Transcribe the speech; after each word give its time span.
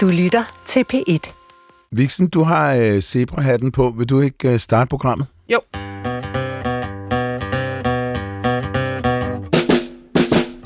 Du 0.00 0.08
lytter 0.08 0.62
til 0.66 0.84
P1. 0.94 1.32
Vixen, 1.92 2.28
du 2.28 2.42
har 2.42 2.74
øh, 2.74 3.00
zebrahatten 3.00 3.72
på. 3.72 3.94
Vil 3.98 4.08
du 4.08 4.20
ikke 4.20 4.52
øh, 4.52 4.58
starte 4.58 4.88
programmet? 4.88 5.26
Jo. 5.48 5.60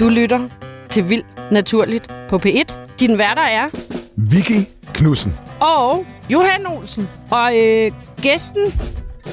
Du 0.01 0.09
lytter 0.09 0.49
til 0.91 1.09
Vildt 1.09 1.53
Naturligt 1.53 2.11
på 2.29 2.37
P1. 2.47 2.79
Din 3.01 3.19
værter 3.19 3.43
er 3.43 3.69
Vicky 4.17 4.69
Knudsen. 4.95 5.35
og 5.61 6.07
Johan 6.31 6.67
Olsen. 6.67 7.09
Og 7.31 7.57
øh, 7.59 7.93
gæsten 8.23 8.73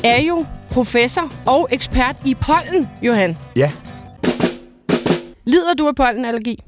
er 0.03 0.21
jo 0.21 0.45
professor 0.69 1.31
og 1.45 1.67
ekspert 1.71 2.15
i 2.25 2.35
pollen, 2.35 2.89
Johan. 3.01 3.37
Ja, 3.55 3.71
Lider 5.45 5.73
du 5.73 5.87
af 5.87 5.95
pollenallergi? 5.95 6.59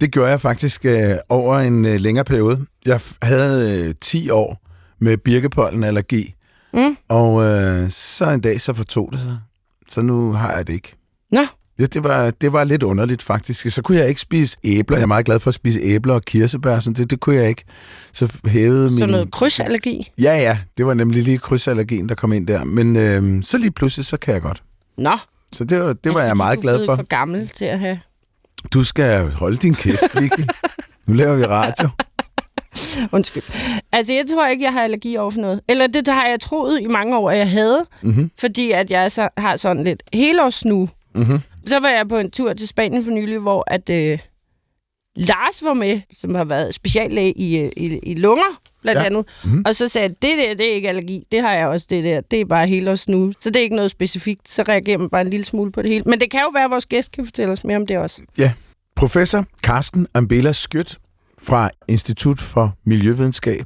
Det 0.00 0.12
gjorde 0.12 0.30
jeg 0.30 0.40
faktisk 0.40 0.84
øh, 0.84 1.10
over 1.28 1.58
en 1.58 1.84
øh, 1.84 2.00
længere 2.00 2.24
periode. 2.24 2.66
Jeg 2.86 3.00
havde 3.22 3.84
øh, 3.88 3.94
10 4.00 4.30
år 4.30 4.62
med 5.00 5.16
birkepollenallergi. 5.16 6.34
Mm. 6.74 6.96
Og 7.08 7.44
øh, 7.44 7.90
så 7.90 8.30
en 8.30 8.40
dag, 8.40 8.60
så 8.60 8.72
fortog 8.74 9.08
det 9.12 9.20
sig. 9.20 9.38
Så 9.88 10.00
nu 10.02 10.32
har 10.32 10.52
jeg 10.56 10.66
det 10.66 10.72
ikke. 10.72 10.92
Nå, 11.32 11.46
Ja, 11.80 11.84
det 11.86 12.04
var, 12.04 12.30
det 12.30 12.52
var 12.52 12.64
lidt 12.64 12.82
underligt 12.82 13.22
faktisk. 13.22 13.70
Så 13.70 13.82
kunne 13.82 13.98
jeg 13.98 14.08
ikke 14.08 14.20
spise 14.20 14.56
æbler. 14.64 14.96
Jeg 14.96 15.02
er 15.02 15.06
meget 15.06 15.26
glad 15.26 15.40
for 15.40 15.48
at 15.48 15.54
spise 15.54 15.80
æbler 15.82 16.14
og 16.14 16.22
kirsebær. 16.22 16.78
Så 16.78 16.90
det, 16.90 17.10
det 17.10 17.20
kunne 17.20 17.36
jeg 17.36 17.48
ikke. 17.48 17.64
Så 18.12 18.36
hævede 18.46 18.90
min... 18.90 18.98
så 18.98 19.06
noget 19.06 19.30
krydsallergi? 19.30 20.12
Ja, 20.20 20.36
ja. 20.36 20.58
Det 20.78 20.86
var 20.86 20.94
nemlig 20.94 21.22
lige 21.22 21.38
krydsallergien, 21.38 22.08
der 22.08 22.14
kom 22.14 22.32
ind 22.32 22.46
der. 22.46 22.64
Men 22.64 22.96
øh, 22.96 23.42
så 23.42 23.58
lige 23.58 23.70
pludselig, 23.70 24.06
så 24.06 24.16
kan 24.16 24.34
jeg 24.34 24.42
godt. 24.42 24.62
Nå, 24.98 25.18
Så 25.52 25.64
det 25.64 25.80
var, 25.80 25.92
det 25.92 26.14
var 26.14 26.22
jeg 26.22 26.36
meget 26.36 26.56
du 26.56 26.58
er 26.58 26.62
glad 26.62 26.86
for. 26.86 26.96
for 26.96 27.02
gammel 27.02 27.48
til 27.48 27.64
at 27.64 27.78
have... 27.78 28.00
Du 28.74 28.84
skal 28.84 29.30
holde 29.30 29.56
din 29.56 29.74
kæft, 29.74 30.20
Vicky. 30.20 30.40
Nu 31.06 31.14
laver 31.14 31.36
vi 31.36 31.44
radio. 31.44 31.88
Undskyld. 33.12 33.42
Altså, 33.92 34.12
jeg 34.12 34.24
tror 34.30 34.46
ikke, 34.46 34.64
jeg 34.64 34.72
har 34.72 34.82
allergi 34.82 35.16
over 35.16 35.30
for 35.30 35.40
noget. 35.40 35.60
Eller 35.68 35.86
det, 35.86 36.06
det 36.06 36.14
har 36.14 36.26
jeg 36.26 36.40
troet 36.40 36.80
i 36.80 36.86
mange 36.86 37.16
år, 37.18 37.30
at 37.30 37.38
jeg 37.38 37.50
havde. 37.50 37.86
Mhm. 38.02 38.30
Fordi 38.38 38.70
at 38.70 38.90
jeg 38.90 39.12
så, 39.12 39.28
har 39.36 39.56
sådan 39.56 39.84
lidt 39.84 40.02
helårssnu. 40.12 40.88
Mhm. 41.14 41.40
Så 41.66 41.78
var 41.80 41.88
jeg 41.88 42.08
på 42.08 42.16
en 42.16 42.30
tur 42.30 42.52
til 42.52 42.68
Spanien 42.68 43.04
for 43.04 43.10
nylig, 43.10 43.38
hvor 43.38 43.64
at 43.66 43.90
øh, 43.90 44.18
Lars 45.16 45.64
var 45.64 45.74
med, 45.74 46.00
som 46.16 46.34
har 46.34 46.44
været 46.44 46.74
speciallæge 46.74 47.32
i, 47.32 47.58
øh, 47.58 47.70
i, 47.76 47.98
i 48.02 48.14
lunger, 48.14 48.60
blandt 48.82 48.96
Ja. 48.98 49.02
ja. 49.02 49.06
andet. 49.06 49.26
Mm. 49.44 49.62
Og 49.66 49.74
så 49.74 49.88
sagde 49.88 50.08
jeg, 50.08 50.22
det 50.22 50.38
der, 50.38 50.54
det 50.54 50.70
er 50.70 50.74
ikke 50.74 50.88
allergi. 50.88 51.24
Det 51.32 51.40
har 51.40 51.54
jeg 51.54 51.66
også, 51.68 51.86
det 51.90 52.04
der. 52.04 52.20
Det 52.20 52.40
er 52.40 52.44
bare 52.44 52.66
helårssnu. 52.66 53.32
Så 53.40 53.50
det 53.50 53.56
er 53.56 53.60
ikke 53.60 53.76
noget 53.76 53.90
specifikt. 53.90 54.48
Så 54.48 54.62
reagerer 54.68 54.98
man 54.98 55.08
bare 55.10 55.20
en 55.20 55.30
lille 55.30 55.44
smule 55.46 55.72
på 55.72 55.82
det 55.82 55.90
hele. 55.90 56.04
Men 56.06 56.20
det 56.20 56.30
kan 56.30 56.40
jo 56.40 56.50
være, 56.54 56.64
at 56.64 56.70
vores 56.70 56.86
gæst 56.86 57.12
kan 57.12 57.24
fortælle 57.24 57.52
os 57.52 57.64
mere 57.64 57.76
om 57.76 57.86
det 57.86 57.98
også. 57.98 58.20
Professor 58.96 59.44
Carsten 59.62 60.06
Ambela 60.14 60.52
Skødt 60.52 60.98
fra 61.38 61.70
Institut 61.88 62.40
for 62.40 62.74
Miljøvidenskab 62.84 63.64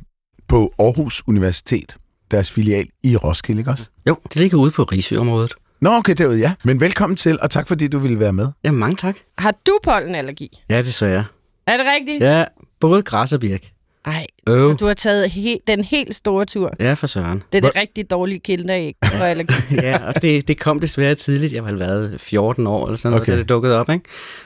på 0.49 0.73
Aarhus 0.79 1.23
Universitet. 1.27 1.97
Deres 2.31 2.51
filial 2.51 2.87
i 3.03 3.17
Roskilde, 3.17 3.61
ikke 3.61 3.71
også? 3.71 3.91
Jo, 4.09 4.17
det 4.25 4.37
ligger 4.37 4.59
ude 4.59 4.71
på 4.71 4.83
Risøområdet. 4.83 5.55
Nå, 5.81 5.91
okay, 5.91 6.15
derude, 6.19 6.39
ja. 6.39 6.53
Men 6.65 6.81
velkommen 6.81 7.17
til, 7.17 7.39
og 7.41 7.51
tak 7.51 7.69
fordi 7.69 7.89
du 7.89 7.99
ville 7.99 8.19
være 8.19 8.33
med. 8.33 8.49
Ja, 8.65 8.71
mange 8.71 8.97
tak. 8.97 9.17
Har 9.39 9.55
du 9.67 9.79
pollenallergi? 9.85 10.63
Ja, 10.71 10.79
desværre. 10.79 11.25
Er 11.67 11.77
det 11.77 11.87
rigtigt? 11.87 12.23
Ja. 12.23 12.39
Ja, 12.39 12.45
både 12.81 13.03
græs 13.03 13.33
og 13.33 13.41
birk. 13.41 13.71
Ej, 14.05 14.27
Øv. 14.49 14.71
så 14.71 14.77
du 14.77 14.87
har 14.87 14.95
taget 14.95 15.27
he- 15.29 15.65
den 15.67 15.85
helt 15.85 16.15
store 16.17 16.45
tur. 16.45 16.71
Ja, 16.81 16.93
for 16.95 17.07
søren. 17.07 17.43
Det 17.53 17.59
er 17.59 17.63
det 17.63 17.77
rigtig 17.77 18.11
dårlige 18.11 18.39
kinderæg 18.41 18.95
for 19.19 19.25
allergi. 19.25 19.53
Ja, 19.73 19.99
og 20.07 20.23
det, 20.23 20.49
det 20.49 20.61
kom 20.61 20.81
desværre 20.81 21.15
tidligt. 21.15 21.53
Jeg 21.53 21.63
har 21.65 21.73
været 21.73 22.21
14 22.21 22.67
år 22.67 22.87
eller 22.87 22.97
sådan 22.97 23.11
noget, 23.11 23.23
Okay. 23.23 23.33
da 23.33 23.39
det 23.39 23.49
dukkede 23.49 23.77
op, 23.81 23.91
ikke? 23.91 24.05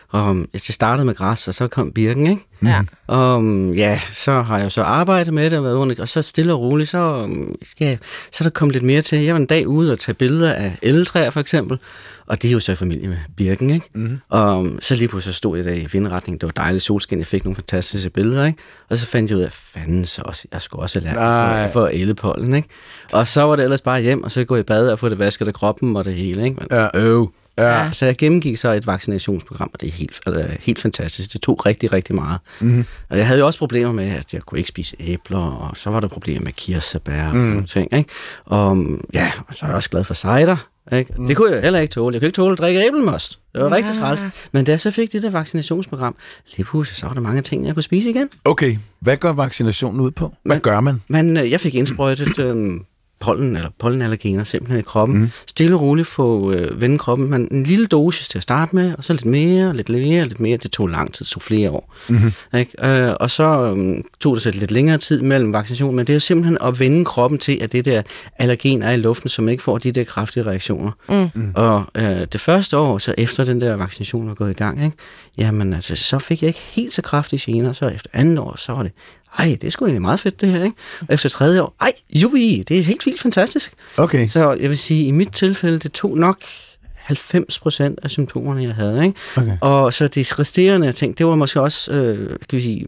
Og 0.09 0.25
um, 0.31 0.49
jeg 0.53 0.61
startede 0.61 1.05
med 1.07 1.15
græs, 1.15 1.49
og 1.49 1.55
så 1.55 1.69
kom 1.69 1.93
birken, 1.93 2.27
ikke? 2.27 2.43
ja. 2.65 2.81
Og 3.07 3.37
um, 3.37 3.73
ja, 3.73 4.01
så 4.12 4.43
har 4.43 4.59
jeg 4.59 4.73
så 4.73 4.83
arbejdet 4.83 5.34
med 5.34 5.51
det, 5.51 5.59
og, 5.59 5.65
været 5.65 5.75
under, 5.75 5.95
og 5.99 6.09
så 6.09 6.23
stille 6.23 6.53
og 6.53 6.61
roligt, 6.61 6.89
så, 6.89 6.99
um, 7.25 7.55
skal 7.62 7.87
jeg, 7.87 7.99
så 8.33 8.45
er 8.45 8.49
der 8.49 8.51
kommet 8.51 8.75
lidt 8.75 8.84
mere 8.84 9.03
til. 9.03 9.19
Jeg 9.23 9.34
var 9.34 9.41
en 9.41 9.47
dag 9.47 9.69
ude 9.69 9.93
og 9.93 9.99
tage 9.99 10.15
billeder 10.15 10.53
af 10.53 10.77
elletræer, 10.83 11.31
for 11.31 11.41
eksempel, 11.41 11.78
og 12.26 12.42
det 12.42 12.48
er 12.48 12.53
jo 12.53 12.60
så 12.60 12.72
i 12.72 12.75
familie 12.75 13.09
med 13.09 13.16
birken, 13.37 13.70
ikke? 13.70 13.88
Mm. 13.94 14.19
Og 14.28 14.59
um, 14.59 14.78
så 14.81 14.94
lige 14.94 15.09
pludselig 15.09 15.34
så 15.34 15.38
stod 15.38 15.56
jeg 15.56 15.64
der 15.64 15.72
i 15.72 15.87
vindretning, 15.92 16.41
det 16.41 16.47
var 16.47 16.53
dejligt 16.62 16.84
solskin, 16.84 17.19
jeg 17.19 17.26
fik 17.26 17.44
nogle 17.44 17.54
fantastiske 17.54 18.10
billeder, 18.10 18.44
ikke? 18.47 18.59
Og 18.91 18.97
så 18.97 19.06
fandt 19.06 19.31
jeg 19.31 19.38
ud 19.38 19.42
af, 19.42 19.53
fanden 19.53 20.06
så 20.06 20.22
også, 20.25 20.48
jeg 20.53 20.62
skulle 20.62 20.82
også 20.82 21.00
have 21.00 21.15
Nej. 21.15 21.72
for 21.72 21.86
ellepollen, 21.86 22.54
ikke? 22.54 22.69
Og 23.12 23.28
så 23.28 23.42
var 23.42 23.56
det 23.56 23.62
ellers 23.62 23.82
bare 23.82 24.00
hjem, 24.00 24.22
og 24.22 24.31
så 24.31 24.44
gå 24.44 24.56
i 24.56 24.62
bad 24.62 24.88
og 24.91 24.98
få 24.98 25.09
det 25.09 25.19
vasket 25.19 25.48
af 25.48 25.54
kroppen 25.54 25.97
og 25.97 26.04
det 26.04 26.15
hele, 26.15 26.44
ikke? 26.44 26.56
Men, 26.60 26.66
Ja. 26.70 26.88
øv. 26.94 27.32
Ja. 27.59 27.91
Så 27.93 28.06
jeg 28.06 28.17
gennemgik 28.17 28.56
så 28.56 28.72
et 28.72 28.87
vaccinationsprogram, 28.87 29.71
og 29.75 29.81
det 29.81 29.87
er 29.89 29.93
helt, 29.93 30.21
altså, 30.27 30.56
helt 30.61 30.81
fantastisk. 30.81 31.33
Det 31.33 31.41
tog 31.41 31.67
rigtig, 31.67 31.93
rigtig 31.93 32.15
meget. 32.15 32.39
Mhm. 32.61 32.84
Og 33.11 33.19
jeg 33.19 33.27
havde 33.27 33.41
jo 33.41 33.47
også 33.47 33.59
problemer 33.59 33.93
med, 33.93 34.11
at 34.11 34.33
jeg 34.34 34.43
kunne 34.43 34.59
ikke 34.59 34.69
spise 34.69 34.97
æbler, 35.00 35.39
og 35.39 35.77
så 35.77 35.91
var 35.91 36.00
der 36.00 36.09
problemer 36.09 36.45
med 36.45 36.53
kirsebær 36.53 37.25
og 37.25 37.31
sådan 37.33 37.47
nogle 37.47 37.66
ting. 37.66 37.95
Ikke? 37.97 38.11
Og 38.45 38.87
ja, 39.15 39.33
og 39.49 39.55
så 39.55 39.65
er 39.66 39.69
jeg 39.69 39.77
også 39.77 39.91
glad 39.91 40.05
for 40.05 40.15
cider. 40.15 40.56
Ikke? 40.93 41.15
Mm. 41.19 41.27
Det 41.27 41.37
kunne 41.37 41.53
jeg 41.53 41.62
heller 41.62 41.78
ikke 41.81 41.93
tåle. 41.93 42.15
Jeg 42.15 42.21
kunne 42.21 42.27
ikke 42.27 42.37
tåle 42.37 42.53
at 42.53 42.59
drikke 42.59 42.87
æblemost. 42.87 43.39
Det 43.55 43.62
var 43.65 43.71
rigtig 43.72 43.95
træls. 43.95 44.22
Men 44.53 44.65
da 44.65 44.72
jeg 44.72 44.81
så 44.81 44.91
fik 44.91 45.12
det 45.12 45.22
der 45.22 45.31
vaccinationsprogram, 45.31 46.16
lige 46.56 46.65
pludselig 46.65 46.97
så 46.99 47.06
var 47.06 47.15
der 47.15 47.21
mange 47.21 47.43
ting, 47.43 47.66
jeg 47.66 47.75
kunne 47.75 47.83
spise 47.83 48.11
igen. 48.11 48.28
Okay, 48.45 48.77
hvad 49.00 49.16
går 49.16 49.33
vaccinationen 49.33 50.00
ud 50.00 50.11
på? 50.11 50.34
Hvad 50.45 50.56
Men- 50.56 50.61
gør 50.62 50.81
man? 50.81 51.03
Men 51.09 51.37
øh, 51.37 51.50
jeg 51.50 51.61
fik 51.61 51.75
indsprøjtet 51.75 52.39
øh, 52.39 52.81
pollen 53.21 53.56
eller 53.56 53.71
pollenallergener 53.78 54.44
simpelthen 54.44 54.78
i 54.78 54.82
kroppen. 54.82 55.19
Mm. 55.19 55.31
Stille 55.47 55.77
og 55.77 55.81
roligt 55.81 56.09
få 56.09 56.53
øh, 56.53 56.81
vende 56.81 56.99
kroppen. 56.99 57.31
Men 57.31 57.49
en 57.50 57.62
lille 57.62 57.87
dosis 57.87 58.28
til 58.28 58.38
at 58.38 58.43
starte 58.43 58.77
med, 58.77 58.94
og 58.99 59.04
så 59.04 59.12
lidt 59.12 59.25
mere, 59.25 59.77
lidt 59.77 59.88
mere, 59.88 60.25
lidt 60.25 60.41
mere. 60.41 60.56
Det 60.56 60.71
tog 60.71 60.88
lang 60.88 61.12
tid, 61.15 61.25
det 61.25 61.31
tog 61.31 61.43
flere 61.43 61.71
år. 61.71 61.94
Mm-hmm. 62.09 62.32
Ikke? 62.59 62.87
Øh, 62.88 63.15
og 63.21 63.31
så 63.31 63.75
øh, 63.77 64.04
tog 64.21 64.34
det 64.34 64.43
så 64.43 64.50
lidt 64.50 64.71
længere 64.71 64.99
tid 64.99 65.22
mellem 65.22 65.53
vaccinationen, 65.53 65.97
men 65.97 66.06
det 66.06 66.15
er 66.15 66.19
simpelthen 66.19 66.59
at 66.62 66.81
vende 66.81 67.04
kroppen 67.04 67.38
til, 67.38 67.59
at 67.62 67.72
det 67.72 67.84
der 67.84 68.03
allergen 68.38 68.82
er 68.82 68.91
i 68.91 68.97
luften, 68.97 69.28
som 69.28 69.48
ikke 69.48 69.62
får 69.62 69.78
de 69.78 69.93
der 69.93 70.04
kraftige 70.04 70.47
reaktioner. 70.47 70.91
Mm. 71.34 71.53
Og 71.54 71.84
øh, 71.94 72.27
det 72.33 72.41
første 72.41 72.78
år, 72.78 72.98
så 72.98 73.15
efter 73.19 73.44
den 73.44 73.60
der 73.60 73.77
vaccination 73.77 74.28
var 74.28 74.34
gået 74.34 74.50
i 74.50 74.54
gang, 74.54 74.84
ikke? 74.84 74.97
Jamen 75.38 75.72
altså, 75.72 75.97
så 75.97 76.19
fik 76.19 76.42
jeg 76.42 76.48
ikke 76.48 76.60
helt 76.60 76.94
så 76.94 77.02
kraftige 77.02 77.52
gener, 77.52 77.72
så 77.72 77.88
efter 77.88 78.10
andet 78.12 78.38
år, 78.38 78.56
så 78.58 78.72
var 78.72 78.82
det, 78.82 78.92
ej, 79.38 79.56
det 79.60 79.64
er 79.64 79.70
sgu 79.70 79.84
egentlig 79.84 80.02
meget 80.02 80.20
fedt 80.20 80.41
det 80.41 80.48
her, 80.48 80.64
ikke? 80.64 80.76
Og 81.00 81.06
efter 81.10 81.28
tredje 81.28 81.62
år, 81.62 81.74
ej, 81.80 81.92
jubi, 82.10 82.64
det 82.69 82.78
er 82.78 82.82
helt 82.82 83.06
vildt 83.06 83.20
fantastisk. 83.20 83.72
Okay, 83.97 84.28
Så 84.28 84.52
jeg 84.60 84.70
vil 84.70 84.78
sige, 84.78 85.06
i 85.06 85.10
mit 85.10 85.32
tilfælde, 85.32 85.78
det 85.78 85.92
tog 85.92 86.19
nok 86.19 86.41
90 86.97 87.58
procent 87.58 87.98
af 88.02 88.10
symptomerne, 88.10 88.62
jeg 88.62 88.74
havde, 88.74 89.06
ikke? 89.06 89.19
Okay. 89.36 89.56
Og 89.60 89.92
så 89.92 90.08
de 90.08 90.24
resterende 90.38 90.92
ting, 90.92 91.19
det 91.19 91.26
var 91.26 91.34
måske 91.34 91.60
også, 91.60 91.92
øh, 91.92 92.28
kan 92.28 92.56
vi 92.56 92.62
sige, 92.62 92.86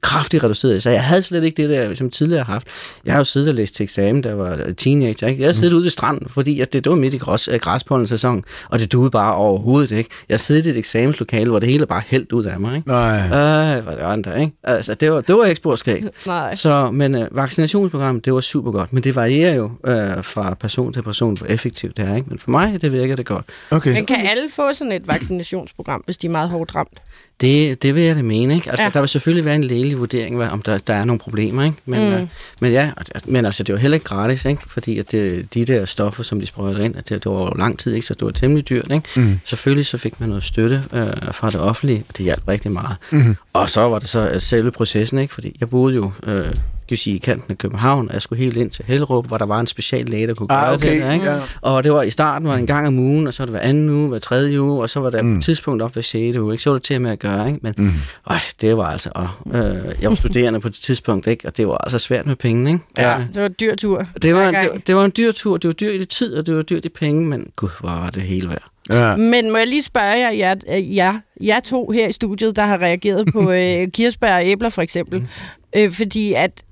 kraftigt 0.00 0.44
reduceret. 0.44 0.82
Så 0.82 0.90
jeg 0.90 1.04
havde 1.04 1.22
slet 1.22 1.44
ikke 1.44 1.62
det 1.62 1.70
der, 1.70 1.94
som 1.94 2.10
tidligere 2.10 2.44
har 2.44 2.52
haft. 2.52 2.66
Jeg 3.04 3.14
har 3.14 3.20
jo 3.20 3.24
siddet 3.24 3.48
og 3.48 3.54
læst 3.54 3.74
til 3.74 3.84
eksamen, 3.84 4.24
jeg 4.24 4.38
var 4.38 4.72
teenager. 4.76 5.26
Ikke? 5.26 5.40
Jeg 5.40 5.48
har 5.48 5.52
siddet 5.52 5.72
mm. 5.72 5.76
ude 5.76 5.84
ved 5.84 5.90
stranden, 5.90 6.28
fordi 6.28 6.60
at 6.60 6.72
det, 6.72 6.84
det 6.84 6.90
var 6.90 6.96
midt 6.96 7.14
i 7.14 7.18
græs, 7.18 7.48
øh, 7.48 7.60
græspollen-sæson, 7.60 8.44
og 8.68 8.78
det 8.78 8.92
duede 8.92 9.10
bare 9.10 9.34
overhovedet 9.34 9.90
ikke. 9.90 10.10
Jeg 10.28 10.34
har 10.34 10.38
siddet 10.38 10.66
i 10.66 10.70
et 10.70 10.76
eksamenslokale, 10.76 11.50
hvor 11.50 11.58
det 11.58 11.68
hele 11.68 11.86
bare 11.86 12.02
hældt 12.06 12.32
ud 12.32 12.44
af 12.44 12.60
mig. 12.60 12.76
Ikke? 12.76 12.88
nej. 12.88 13.16
Øh, 13.24 13.84
hvad 13.84 13.96
var 13.96 14.16
det 14.16 14.24
der, 14.24 14.36
ikke? 14.36 14.52
Altså, 14.62 14.94
det 14.94 15.12
var, 15.12 15.20
det 15.20 15.36
var 15.36 15.44
ikke 15.44 15.56
sporskægt. 15.56 16.10
Nej. 16.26 16.54
Så, 16.54 16.90
men 16.90 17.14
øh, 17.14 17.36
vaccinationsprogrammet, 17.36 18.24
det 18.24 18.34
var 18.34 18.40
super 18.40 18.70
godt. 18.70 18.92
Men 18.92 19.04
det 19.04 19.16
varierer 19.16 19.54
jo 19.54 19.70
øh, 19.86 20.24
fra 20.24 20.54
person 20.54 20.92
til 20.92 21.02
person, 21.02 21.36
hvor 21.36 21.46
effektivt 21.46 21.96
det 21.96 22.08
er. 22.08 22.14
Ikke? 22.14 22.28
Men 22.28 22.38
for 22.38 22.50
mig, 22.50 22.82
det 22.82 22.92
virker 22.92 23.16
det 23.16 23.26
godt. 23.26 23.44
Okay, 23.70 23.92
Men 23.92 24.06
kan 24.06 24.26
alle 24.26 24.48
få 24.50 24.72
sådan 24.72 24.92
et 24.92 25.08
vaccinationsprogram, 25.08 26.02
hvis 26.04 26.18
de 26.18 26.26
er 26.26 26.30
meget 26.30 26.50
hårdt 26.50 26.74
ramt? 26.74 26.98
Det, 27.40 27.82
det 27.82 27.94
vil 27.94 28.02
jeg 28.02 28.16
da 28.16 28.22
mene, 28.22 28.54
ikke? 28.54 28.70
Altså, 28.70 28.84
Ja. 28.84 28.90
der 28.90 29.00
vil 29.00 29.08
selvfølgelig 29.08 29.44
være 29.44 29.54
en 29.54 29.64
lægelig 29.64 29.98
vurdering, 29.98 30.36
hvad- 30.36 30.48
om 30.48 30.62
der, 30.62 30.78
der 30.78 30.94
er 30.94 31.04
nogle 31.04 31.18
problemer, 31.20 31.64
ikke? 31.64 31.76
Men, 31.86 32.00
Mm. 32.00 32.06
mm. 32.06 32.12
øh, 32.12 32.28
men 32.60 32.72
ja, 32.72 32.90
men 33.26 33.44
altså, 33.46 33.62
det 33.62 33.72
var 33.72 33.78
heller 33.78 33.94
ikke 33.94 34.04
gratis, 34.04 34.44
ikke? 34.44 34.62
Fordi 34.66 34.98
at 34.98 35.10
det, 35.12 35.54
de 35.54 35.64
der 35.64 35.84
stoffer, 35.84 36.22
som 36.22 36.40
de 36.40 36.46
sprøjter 36.46 36.84
ind, 36.84 36.96
at 36.96 37.08
det, 37.08 37.24
det 37.24 37.32
var 37.32 37.38
jo 37.38 37.52
lang 37.58 37.78
tid, 37.78 37.94
ikke? 37.94 38.06
Så 38.06 38.14
det 38.14 38.22
var 38.24 38.30
temmelig 38.30 38.68
dyrt, 38.68 38.92
ikke? 38.92 39.08
Mm. 39.16 39.40
Selvfølgelig 39.44 39.86
så 39.86 39.98
fik 39.98 40.20
man 40.20 40.28
noget 40.28 40.44
støtte 40.44 40.84
øh, 40.92 41.06
fra 41.32 41.50
det 41.50 41.60
offentlige, 41.60 42.04
og 42.08 42.16
det 42.16 42.24
hjalp 42.24 42.48
rigtig 42.48 42.72
meget. 42.72 42.96
Mhm. 43.10 43.36
Og 43.52 43.70
så 43.70 43.80
var 43.80 43.98
det 43.98 44.08
så 44.08 44.36
selve 44.38 44.70
processen, 44.70 45.18
ikke? 45.18 45.34
Fordi 45.34 45.56
jeg 45.60 45.70
boede 45.70 45.94
jo... 45.94 46.12
Øh, 46.26 46.46
kan 46.88 46.90
vi 46.90 46.96
sige, 46.96 47.16
i 47.16 47.18
kanten 47.18 47.50
af 47.50 47.58
København, 47.58 48.08
og 48.08 48.14
jeg 48.14 48.22
skulle 48.22 48.42
helt 48.42 48.56
ind 48.56 48.70
til 48.70 48.84
Hellerup, 48.88 49.26
hvor 49.26 49.38
der 49.38 49.46
var 49.46 49.60
en 49.60 49.66
special 49.66 50.04
læge, 50.06 50.26
der 50.26 50.34
kunne 50.34 50.48
gøre 50.48 50.66
Ah, 50.66 50.74
okay, 50.74 50.94
det. 50.94 51.02
Der, 51.02 51.12
ikke? 51.12 51.24
ja. 51.30 51.36
Og 51.60 51.84
det 51.84 51.92
var 51.92 52.02
i 52.02 52.10
starten 52.10 52.48
var 52.48 52.52
det 52.54 52.60
en 52.60 52.66
gang 52.66 52.86
om 52.86 52.98
ugen, 52.98 53.26
og 53.26 53.34
så 53.34 53.42
var 53.42 53.46
det 53.46 53.52
hver 53.52 53.60
anden 53.60 53.90
uge, 53.90 54.08
hver 54.08 54.18
tredje 54.18 54.60
uge, 54.60 54.82
og 54.82 54.90
så 54.90 55.00
var 55.00 55.10
der 55.10 55.22
mm. 55.22 55.34
på 55.34 55.38
et 55.38 55.44
tidspunkt 55.44 55.82
op 55.82 55.92
hver 55.92 56.02
6. 56.02 56.36
uge. 56.38 56.54
Ikke? 56.54 56.62
Så 56.62 56.70
var 56.70 56.76
det 56.76 56.82
til 56.82 57.00
med 57.00 57.10
at 57.10 57.18
gøre, 57.18 57.46
ikke? 57.48 57.58
Men 57.62 57.74
Mm. 57.78 57.86
øh, 58.30 58.36
det 58.60 58.76
var 58.76 58.84
altså... 58.86 59.10
Øh, 59.54 59.62
jeg 60.02 60.10
var 60.10 60.16
studerende 60.16 60.60
på 60.60 60.68
det 60.68 60.76
tidspunkt, 60.76 61.26
ikke? 61.26 61.48
og 61.48 61.56
det 61.56 61.68
var 61.68 61.76
altså 61.76 61.98
svært 61.98 62.26
med 62.26 62.36
penge. 62.36 62.72
Ikke? 62.72 62.84
Ja. 62.98 63.16
Det 63.34 63.40
var 63.42 63.46
en 63.48 63.54
dyr 63.60 63.74
tur. 63.76 64.06
Det 64.22 64.34
var, 64.34 64.48
en, 64.48 64.54
det, 64.54 64.86
det 64.86 64.96
var 64.96 65.04
en 65.04 65.12
dyr 65.16 65.32
tur, 65.32 65.56
det 65.56 65.68
var 65.68 65.74
dyrt 65.74 66.02
i 66.02 66.04
tid, 66.04 66.34
og 66.34 66.46
det 66.46 66.56
var 66.56 66.62
dyrt 66.62 66.84
i 66.84 66.88
penge, 66.88 67.26
men 67.26 67.46
gud, 67.56 67.68
hvor 67.80 67.88
var 67.88 68.10
det 68.10 68.22
hele 68.22 68.48
værd. 68.48 68.62
Ja. 68.90 69.16
Men 69.16 69.50
må 69.50 69.56
jeg 69.58 69.66
lige 69.66 69.82
spørge 69.82 70.08
jer, 70.18 70.30
jer, 70.30 70.54
jer, 70.80 71.20
jer 71.40 71.60
to 71.60 71.90
her 71.90 72.08
i 72.08 72.12
studiet, 72.12 72.56
der 72.56 72.64
har 72.64 72.78
reageret 72.78 73.28
på 73.32 73.50
øh, 73.52 73.88
kirsebær 73.90 74.34
og 74.34 74.46
æbler 74.46 74.68
for 74.68 74.82
eksempel, 74.82 75.28
øh, 75.76 75.92
fordi 75.92 76.32
at 76.32 76.62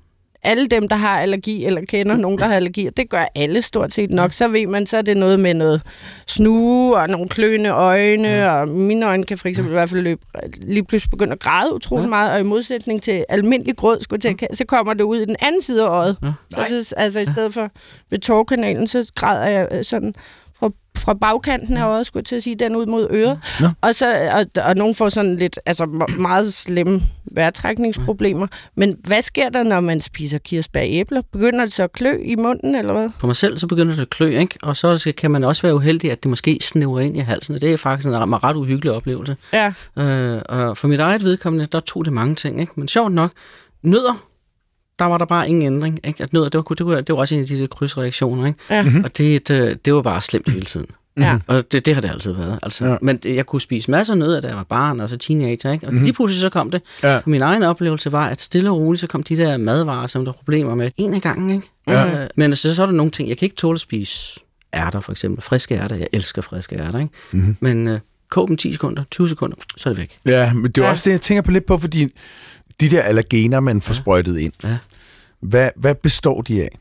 alle 0.45 0.67
dem, 0.67 0.89
der 0.89 0.97
har 0.97 1.21
allergi, 1.21 1.65
eller 1.65 1.81
kender 1.81 2.17
nogen, 2.17 2.39
der 2.39 2.47
har 2.47 2.55
allergi, 2.55 2.87
og 2.87 2.97
det 2.97 3.11
gør 3.11 3.27
alle 3.35 3.63
stort 3.63 3.93
set 3.93 4.11
nok, 4.11 4.33
så 4.33 4.49
ved 4.49 4.67
man, 4.67 4.87
så 4.87 4.97
er 4.97 5.03
det 5.03 5.17
noget 5.17 5.41
med 5.41 5.55
noget 5.55 5.83
snue 6.27 6.97
og 6.97 7.09
nogle 7.09 7.29
kløende 7.29 7.71
øjne, 7.71 8.29
ja. 8.29 8.61
og 8.61 8.69
mine 8.69 9.07
øjne 9.07 9.25
kan 9.25 9.39
for 9.39 9.49
eksempel 9.49 9.73
i 9.73 9.75
hvert 9.75 9.91
fald 9.91 10.01
løbe, 10.01 10.21
lige 10.63 10.85
pludselig 10.85 11.11
begynde 11.11 11.33
at 11.33 11.41
græde 11.41 11.75
utrolig 11.75 12.03
ja. 12.03 12.09
meget, 12.09 12.33
og 12.33 12.41
i 12.41 12.43
modsætning 12.43 13.03
til 13.03 13.25
almindelig 13.29 13.77
gråd, 13.77 13.99
skulle 14.01 14.21
til, 14.21 14.35
ja. 14.43 14.47
så 14.53 14.65
kommer 14.65 14.95
det 14.95 15.05
ud 15.05 15.19
i 15.19 15.25
den 15.25 15.37
anden 15.41 15.63
side 15.63 15.83
af 15.83 15.89
øjet. 15.89 16.17
Ja. 16.23 16.83
Så, 16.83 16.95
altså 16.97 17.21
i 17.21 17.27
stedet 17.27 17.55
for 17.55 17.71
ved 18.11 18.19
tårkanalen, 18.19 18.87
så 18.87 19.13
græder 19.15 19.47
jeg 19.47 19.69
øh, 19.71 19.85
sådan 19.85 20.15
fra, 20.63 20.71
fra 20.99 21.15
bagkanten 21.15 21.77
af 21.77 21.87
øjet, 21.87 22.07
skulle 22.07 22.21
jeg 22.21 22.27
til 22.27 22.37
at 22.37 22.43
sige, 22.43 22.57
den 22.57 22.77
ud 22.77 22.87
mod 22.87 23.07
øret. 23.11 23.41
Og, 23.81 23.95
så, 23.95 24.31
og, 24.33 24.65
og 24.65 24.77
nogen 24.77 24.95
får 24.95 25.09
sådan 25.09 25.37
lidt, 25.37 25.59
altså 25.67 25.87
meget 26.19 26.55
slemme 26.55 27.03
vejrtrækningsproblemer. 27.25 28.47
Men 28.77 28.97
hvad 29.05 29.23
sker 29.23 29.49
der, 29.49 29.63
når 29.63 29.81
man 29.81 30.01
spiser 30.01 30.39
kirsebær 30.39 30.83
æbler? 30.85 31.23
Begynder 31.33 31.65
det 31.65 31.73
så 31.73 31.83
at 31.83 31.93
klø 31.93 32.19
i 32.25 32.35
munden, 32.35 32.75
eller 32.75 32.93
hvad? 32.93 33.09
For 33.19 33.27
mig 33.27 33.37
selv, 33.37 33.59
så 33.59 33.67
begynder 33.67 33.95
det 33.95 34.03
at 34.03 34.11
klø, 34.11 34.27
ikke? 34.27 34.59
Og 34.63 34.77
så 34.77 35.13
kan 35.17 35.31
man 35.31 35.45
også 35.45 35.63
være 35.63 35.75
uheldig, 35.75 36.11
at 36.13 36.23
det 36.23 36.31
måske 36.31 36.59
snæver 36.63 37.01
ind 37.01 37.17
i 37.17 37.21
halsen. 37.21 37.55
Det 37.55 37.73
er 37.73 37.77
faktisk 37.77 38.09
en 38.09 38.43
ret 38.45 38.57
uhyggelig 38.57 38.93
oplevelse. 38.93 39.37
Ja. 39.53 39.73
Øh, 39.99 40.43
og 40.49 40.77
for 40.77 40.89
mit 40.89 41.01
eget 41.01 41.25
vedkommende, 41.25 41.67
der 41.67 41.81
tog 41.81 42.05
det 42.05 42.13
mange 42.13 42.35
ting, 42.35 42.61
ikke? 42.61 42.73
Men 42.77 42.89
sjovt 42.89 43.13
nok, 43.13 43.31
nødder 43.83 44.32
der 44.99 45.05
var 45.05 45.19
der 45.19 45.25
bare 45.25 45.49
ingen 45.49 45.63
ændring. 45.75 45.99
Ikke? 46.05 46.23
At 46.23 46.33
noget, 46.33 46.53
det, 46.53 46.59
var, 46.59 46.75
det, 46.75 46.87
var, 46.87 46.95
det 47.01 47.15
var 47.15 47.21
også 47.21 47.35
en 47.35 47.41
af 47.41 47.47
de 47.47 47.61
der 47.61 47.67
krydsreaktioner. 47.67 48.47
Ikke? 48.47 48.59
Ja. 48.71 48.83
Mm-hmm. 48.83 49.05
Og 49.05 49.19
det, 49.19 49.49
det, 49.49 49.85
det 49.85 49.95
var 49.95 50.03
bare 50.03 50.23
slemt 50.23 50.51
hele 50.51 50.65
tiden. 50.65 50.87
Ja. 51.17 51.39
Og 51.47 51.73
det, 51.73 51.87
det 51.87 51.95
har 51.95 52.01
det 52.01 52.11
altid 52.11 52.33
været. 52.33 52.59
Altså. 52.63 52.87
Ja. 52.87 52.97
Men 53.03 53.19
jeg 53.25 53.47
kunne 53.47 53.61
spise 53.61 53.91
masser 53.91 54.15
af 54.15 54.19
nødder, 54.19 54.41
da 54.41 54.49
jeg 54.49 54.57
var 54.57 54.63
barn 54.63 55.01
og 55.01 55.09
så 55.09 55.17
teenager. 55.17 55.73
Ikke? 55.73 55.87
Og 55.87 55.93
mm-hmm. 55.93 56.05
lige 56.05 56.15
pludselig 56.15 56.41
så 56.41 56.49
kom 56.49 56.71
det. 56.71 56.83
Ja. 57.03 57.21
Min 57.27 57.43
egen 57.43 57.63
oplevelse 57.63 58.13
var, 58.13 58.27
at 58.27 58.41
stille 58.41 58.71
og 58.71 58.77
roligt, 58.77 59.01
så 59.01 59.07
kom 59.07 59.23
de 59.23 59.37
der 59.37 59.57
madvarer, 59.57 60.07
som 60.07 60.25
der 60.25 60.33
er 60.33 60.37
problemer 60.37 60.75
med, 60.75 60.91
en 60.97 61.15
af 61.15 61.21
gangen. 61.21 61.51
Ikke? 61.51 61.71
Ja. 61.89 62.23
Øh, 62.23 62.29
men 62.37 62.51
altså, 62.51 62.75
så 62.75 62.83
er 62.83 62.87
der 62.87 62.93
nogle 62.93 63.11
ting, 63.13 63.29
jeg 63.29 63.39
kan 63.39 63.47
ikke 63.47 63.57
tåle 63.57 63.77
at 63.77 63.81
spise 63.81 64.41
ærter, 64.75 65.01
for 65.01 65.13
eksempel. 65.13 65.43
Friske 65.43 65.75
ærter. 65.75 65.97
Jeg 65.97 66.07
elsker 66.13 66.43
friske 66.43 66.77
ærter. 66.77 66.99
Ikke? 66.99 67.13
Mm-hmm. 67.33 67.57
Men 67.61 67.89
øh, 67.89 68.01
kog 68.31 68.49
dem 68.49 68.57
10 68.57 68.73
sekunder, 68.73 69.05
20 69.11 69.29
sekunder, 69.29 69.57
så 69.77 69.89
er 69.89 69.93
det 69.93 70.01
væk. 70.01 70.19
Ja, 70.27 70.53
men 70.53 70.65
det 70.65 70.79
er 70.79 70.83
Ja. 70.85 70.91
også 70.91 71.03
det, 71.05 71.13
jeg 71.13 71.21
tænker 71.21 71.43
på 71.43 71.51
lidt 71.51 71.67
på, 71.67 71.79
fordi 71.79 72.09
de 72.83 72.89
der 72.97 73.03
allergener, 73.03 73.61
man 73.61 73.81
får 73.81 73.95
sprøjtet 73.95 74.39
ind, 74.39 74.53
Ja. 74.65 74.77
hvad, 75.41 75.71
hvad 75.77 75.95
består 75.95 76.43
de 76.43 76.63
af? 76.63 76.79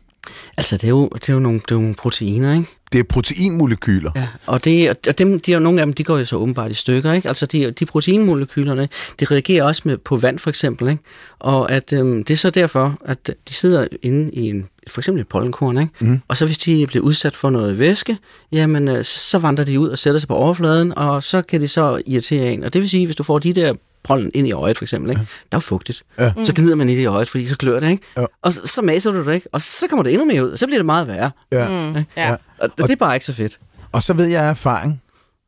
Altså, 0.57 0.77
det 0.77 0.83
er 0.83 0.89
jo, 0.89 1.09
det 1.15 1.29
er 1.29 1.33
jo, 1.33 1.39
nogle, 1.39 1.59
det 1.59 1.71
er 1.71 1.75
jo 1.75 1.81
nogle 1.81 1.95
proteiner, 1.95 2.53
ikke? 2.53 2.65
Det 2.91 2.99
er 2.99 3.03
proteinmolekyler. 3.03 4.11
Ja, 4.15 4.27
og, 4.45 4.65
det, 4.65 4.89
og 5.07 5.17
dem, 5.17 5.39
de, 5.39 5.51
er 5.51 5.55
jo- 5.55 5.59
nogle 5.63 5.79
af 5.81 5.85
dem, 5.85 5.93
de 5.93 6.03
går 6.03 6.17
jo 6.17 6.25
så 6.25 6.35
åbenbart 6.35 6.71
i 6.71 6.73
stykker, 6.73 7.13
ikke? 7.13 7.27
Altså, 7.27 7.45
de, 7.45 7.71
de 7.71 7.85
proteinmolekylerne, 7.85 8.89
de 9.19 9.25
reagerer 9.25 9.63
også 9.63 9.81
med, 9.85 9.97
på 9.97 10.15
vand, 10.15 10.39
for 10.39 10.49
eksempel, 10.49 10.87
ikke? 10.89 11.03
Og 11.39 11.71
at, 11.71 11.93
øhm, 11.93 12.23
det 12.23 12.33
er 12.33 12.37
så 12.37 12.49
derfor, 12.49 12.97
at 13.05 13.31
de 13.49 13.53
sidder 13.53 13.87
inde 14.01 14.31
i 14.31 14.49
en, 14.49 14.67
for 14.87 15.01
eksempel 15.01 15.21
et 15.21 15.27
pollenkorn, 15.27 15.77
ikke? 15.77 15.93
Mhm. 15.99 16.19
Og 16.27 16.37
så 16.37 16.45
hvis 16.45 16.57
de 16.57 16.87
bliver 16.87 17.03
udsat 17.03 17.35
for 17.35 17.49
noget 17.49 17.79
væske, 17.79 18.17
jamen, 18.51 18.87
øh, 18.87 19.05
så 19.05 19.37
vandrer 19.37 19.63
de 19.65 19.79
ud 19.79 19.89
og 19.89 19.97
sætter 19.97 20.19
sig 20.19 20.27
på 20.27 20.35
overfladen, 20.35 20.97
og 20.97 21.23
så 21.23 21.41
kan 21.41 21.61
de 21.61 21.67
så 21.67 22.01
irritere 22.05 22.53
en. 22.53 22.63
Og 22.63 22.73
det 22.73 22.81
vil 22.81 22.89
sige, 22.89 23.05
hvis 23.05 23.15
du 23.15 23.23
får 23.23 23.39
de 23.39 23.53
der 23.53 23.73
pollen 24.03 24.31
ind 24.33 24.47
i 24.47 24.51
øjet, 24.51 24.77
for 24.77 24.85
eksempel, 24.85 25.09
ikke? 25.09 25.19
der 25.21 25.25
er 25.51 25.57
jo 25.57 25.59
fugtigt. 25.59 26.03
Ja. 26.19 26.33
Så 26.43 26.53
gnider 26.55 26.75
man 26.75 26.89
i 26.89 26.95
det 26.95 27.01
i 27.01 27.05
øjet, 27.05 27.29
fordi 27.29 27.47
så 27.47 27.57
klør 27.57 27.79
det, 27.79 27.89
ikke? 27.89 28.03
Ja. 28.17 28.25
Og 28.41 28.53
så, 28.53 28.61
så 28.65 28.81
maser 28.81 29.11
du 29.11 29.25
det, 29.25 29.33
ikke? 29.33 29.47
Og 29.51 29.61
så 29.61 29.87
kommer 29.89 30.03
det 30.03 30.13
endnu 30.13 30.25
mere 30.25 30.45
ud, 30.45 30.51
og 30.51 30.59
så 30.59 30.67
bliver 30.67 30.79
det 30.79 30.85
meget 30.85 31.07
værre. 31.07 31.31
Ja. 31.51 31.91
Mm. 31.91 32.05
Ja. 32.17 32.35
Og 32.59 32.69
det, 32.69 32.77
det 32.77 32.91
er 32.91 32.95
bare 32.95 33.15
ikke 33.15 33.25
så 33.25 33.33
fedt. 33.33 33.59
Og 33.91 34.03
så 34.03 34.13
ved 34.13 34.25
jeg 34.25 34.43
af 34.43 34.49
erfaring, 34.49 35.01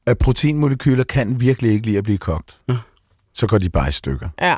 at 0.05 0.17
proteinmolekyler 0.17 1.03
kan 1.03 1.39
virkelig 1.39 1.71
ikke 1.71 1.85
lide 1.85 1.97
at 1.97 2.03
blive 2.03 2.17
kogt. 2.17 2.57
Ja. 2.69 2.77
Så 3.33 3.47
går 3.47 3.57
de 3.57 3.69
bare 3.69 3.89
i 3.89 3.91
stykker. 3.91 4.29
Ja. 4.41 4.55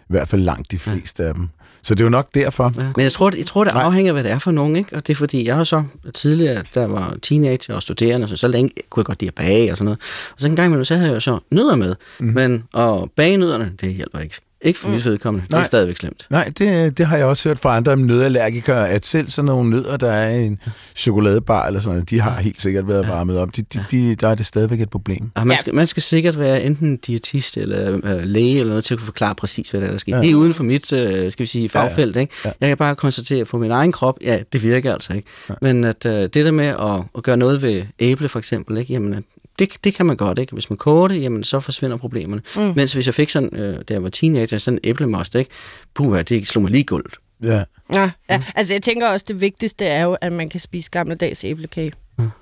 I 0.00 0.06
hvert 0.08 0.28
fald 0.28 0.42
langt 0.42 0.70
de 0.70 0.78
fleste 0.78 1.24
af 1.24 1.34
dem. 1.34 1.48
Så 1.88 1.94
det 1.94 2.00
er 2.00 2.04
jo 2.04 2.10
nok 2.10 2.28
derfor. 2.34 2.72
Ja. 2.76 2.82
Men 2.96 3.02
jeg 3.02 3.12
tror, 3.12 3.32
jeg 3.36 3.46
tror, 3.46 3.64
det 3.64 3.70
afhænger 3.70 4.10
af, 4.10 4.14
hvad 4.14 4.24
det 4.24 4.32
er 4.32 4.38
for 4.38 4.50
nogen, 4.50 4.76
ikke? 4.76 4.96
Og 4.96 5.06
det 5.06 5.12
er 5.12 5.16
fordi, 5.16 5.46
jeg 5.46 5.56
har 5.56 5.64
så 5.64 5.84
tidligere, 6.14 6.64
der 6.74 6.86
var 6.86 7.16
teenager 7.22 7.74
og 7.74 7.82
studerende, 7.82 8.28
så, 8.28 8.36
så 8.36 8.48
længe 8.48 8.70
kunne 8.90 9.00
jeg 9.00 9.06
godt 9.06 9.20
lide 9.20 9.28
at 9.28 9.34
bage 9.34 9.72
og 9.72 9.76
sådan 9.76 9.84
noget. 9.84 9.98
Og 10.30 10.40
så 10.40 10.46
en 10.46 10.56
gang 10.56 10.66
imellem, 10.66 10.84
så 10.84 10.94
havde 10.94 11.08
jeg 11.08 11.14
jo 11.14 11.20
så 11.20 11.38
nødder 11.50 11.76
med. 11.76 11.94
Mm. 12.18 12.26
Men 12.26 12.64
at 12.76 13.10
bage 13.16 13.36
nødderne, 13.36 13.72
det 13.80 13.94
hjælper 13.94 14.18
ikke. 14.18 14.40
Ikke 14.62 14.78
for 14.78 14.88
mm. 14.88 14.94
mit 14.94 15.04
vedkommende. 15.04 15.46
Det 15.46 15.52
er 15.54 15.56
Nej. 15.58 15.64
stadigvæk 15.66 15.96
slemt. 15.96 16.26
Nej, 16.30 16.52
det, 16.58 16.98
det 16.98 17.06
har 17.06 17.16
jeg 17.16 17.26
også 17.26 17.48
hørt 17.48 17.58
fra 17.58 17.76
andre 17.76 17.96
nødallergikere, 17.96 18.88
at 18.88 19.06
selv 19.06 19.28
sådan 19.28 19.46
nogle 19.46 19.70
nødder, 19.70 19.96
der 19.96 20.10
er 20.12 20.30
i 20.30 20.46
en 20.46 20.58
chokoladebar 20.96 21.66
eller 21.66 21.80
sådan 21.80 21.94
noget, 21.94 22.10
de 22.10 22.20
har 22.20 22.40
helt 22.40 22.60
sikkert 22.60 22.88
været 22.88 23.08
varmet 23.08 23.38
op. 23.38 23.56
De, 23.56 23.62
de, 23.62 23.84
de, 23.90 24.14
der 24.14 24.28
er 24.28 24.34
det 24.34 24.46
stadigvæk 24.46 24.80
et 24.80 24.90
problem. 24.90 25.30
Og 25.34 25.46
man, 25.46 25.54
Ja. 25.56 25.60
skal, 25.60 25.74
man 25.74 25.86
skal 25.86 26.02
sikkert 26.02 26.38
være 26.38 26.62
enten 26.62 26.96
diætist 26.96 27.56
eller 27.56 28.00
øh, 28.04 28.22
læge 28.22 28.58
eller 28.58 28.68
noget 28.70 28.84
til 28.84 28.94
at 28.94 28.98
kunne 28.98 29.04
forklare 29.06 29.34
præcis, 29.34 29.70
hvad 29.70 29.80
der 29.80 29.86
er, 29.86 29.90
der 29.90 29.98
sker. 29.98 30.12
Ja. 30.12 30.16
Ja. 30.16 30.22
Det 30.22 30.30
er 30.30 30.34
uden 30.36 30.54
for 30.54 30.64
mit, 30.64 30.92
øh, 30.92 31.32
skal 31.32 31.44
vi 31.44 31.48
sige, 31.48 31.70
Ja, 31.74 31.80
ja. 31.80 31.86
fagfelt. 31.86 32.16
Ikke? 32.16 32.34
Ja. 32.44 32.50
Jeg 32.60 32.68
kan 32.68 32.76
bare 32.76 32.96
konstatere 32.96 33.44
for 33.46 33.58
min 33.58 33.70
egen 33.70 33.92
krop, 33.92 34.18
ja, 34.22 34.38
det 34.52 34.62
virker 34.62 34.92
altså 34.92 35.12
ikke. 35.12 35.28
Men 35.62 35.84
at 35.84 36.06
øh, 36.06 36.12
det 36.12 36.34
der 36.34 36.50
med 36.50 36.66
at, 36.66 37.02
at 37.16 37.22
gøre 37.22 37.36
noget 37.36 37.62
ved 37.62 37.82
æble 37.98 38.28
for 38.28 38.38
eksempel, 38.38 38.78
ikke? 38.78 38.92
Jamen, 38.92 39.14
at 39.14 39.22
det, 39.58 39.84
det 39.84 39.94
kan 39.94 40.06
man 40.06 40.16
godt, 40.16 40.38
ikke? 40.38 40.52
Hvis 40.52 40.70
man 40.70 40.76
koger 40.76 41.08
det, 41.08 41.22
jamen, 41.22 41.44
så 41.44 41.60
forsvinder 41.60 41.96
problemerne. 41.96 42.42
Mm. 42.56 42.72
Mens 42.76 42.92
hvis 42.92 43.06
jeg 43.06 43.14
fik 43.14 43.30
sådan, 43.30 43.56
øh, 43.56 43.78
da 43.88 43.94
jeg 43.94 44.02
var 44.02 44.08
teenager, 44.08 44.58
sådan 44.58 44.78
en 44.78 44.90
æblemost, 44.90 45.34
ikke? 45.34 45.50
Puh, 45.94 46.20
det 46.20 46.46
slog 46.46 46.62
mig 46.62 46.70
lige 46.70 46.84
gulvet. 46.84 47.14
Ja, 47.42 47.64
Ja, 47.94 48.10
ja. 48.30 48.42
Altså, 48.54 48.74
jeg 48.74 48.82
tænker 48.82 49.08
også, 49.08 49.24
det 49.28 49.40
vigtigste 49.40 49.84
er 49.84 50.02
jo, 50.02 50.16
at 50.20 50.32
man 50.32 50.48
kan 50.48 50.60
spise 50.60 50.90
gammeldags 50.90 51.44
æblekage. 51.44 51.92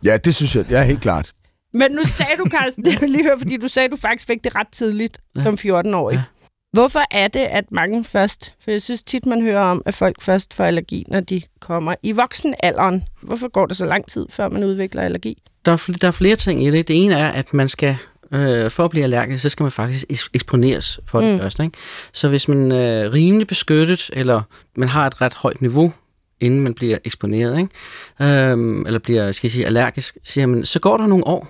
ja 0.05 0.17
det 0.17 0.35
synes 0.35 0.57
jeg, 0.57 0.71
jeg 0.71 0.81
er 0.81 0.85
helt 0.85 1.01
klart. 1.01 1.33
Men 1.75 1.93
nu 1.93 2.05
sagde 2.05 2.33
du, 2.39 2.47
Carsten, 2.51 2.85
det 2.85 2.93
vil 2.93 3.01
jeg 3.01 3.11
lige 3.11 3.25
høre, 3.25 3.39
fordi 3.39 3.57
du 3.57 3.69
sagde, 3.69 3.85
at 3.85 3.91
du 3.91 3.97
faktisk 3.97 4.27
fik 4.27 4.45
det 4.45 4.55
ret 4.55 4.69
tidligt, 4.73 5.19
ja. 5.37 5.43
som 5.43 5.55
14-årig. 5.55 6.15
Ja. 6.15 6.23
Hvorfor 6.77 7.03
er 7.11 7.29
det, 7.29 7.41
at 7.41 7.65
mange 7.73 8.05
først, 8.05 8.55
for 8.65 8.71
jeg 8.71 8.83
synes 8.83 9.03
tit, 9.03 9.27
man 9.27 9.43
hører 9.43 9.61
om, 9.61 9.83
at 9.87 9.95
folk 9.95 10.23
først 10.23 10.55
får 10.55 10.65
allergi, 10.65 11.05
når 11.09 11.21
de 11.21 11.43
kommer 11.61 11.95
i 12.03 12.13
voksenalderen. 12.13 13.05
Hvorfor 13.23 13.49
går 13.49 13.67
det 13.67 13.77
så 13.77 13.85
lang 13.85 14.07
tid, 14.07 14.27
før 14.31 14.49
man 14.49 14.65
udvikler 14.65 15.03
allergi? 15.03 15.43
Der 15.65 15.73
er, 15.73 15.97
der 16.01 16.09
er 16.09 16.13
flere 16.13 16.37
ting 16.37 16.67
i 16.67 16.71
det. 16.71 16.89
Det 16.89 17.05
ene 17.05 17.15
er, 17.15 17.29
at 17.29 17.55
man 17.55 17.69
skal, 17.69 17.97
øh, 18.33 18.71
for 18.71 18.85
at 18.85 18.91
blive 18.91 19.05
allergisk, 19.05 19.43
så 19.43 19.49
skal 19.49 19.65
man 19.65 19.73
faktisk 19.73 20.05
eks- 20.13 20.29
eksponeres 20.35 21.01
for 21.07 21.21
det 21.21 21.33
Mm. 21.35 21.41
første. 21.41 21.65
Ikke? 21.65 21.79
Så 22.13 22.29
hvis 22.29 22.49
man 22.49 22.73
er 22.73 23.05
øh, 23.07 23.13
rimelig 23.13 23.47
beskyttet, 23.47 24.11
eller 24.13 24.43
man 24.77 24.89
har 24.89 25.07
et 25.07 25.21
ret 25.21 25.35
højt 25.35 25.61
niveau, 25.61 25.93
inden 26.41 26.61
man 26.61 26.75
bliver 26.75 26.99
eksponeret, 27.05 27.59
ikke? 27.59 28.51
Øhm, 28.51 28.87
eller 28.87 28.99
bliver, 28.99 29.33
skal 29.33 29.47
jeg 29.49 29.53
sige, 29.53 29.67
allergisk, 29.67 30.19
så, 30.25 30.41
jamen, 30.41 30.65
så 30.65 30.79
går 30.81 30.97
der 30.97 31.07
nogle 31.07 31.27
år. 31.27 31.49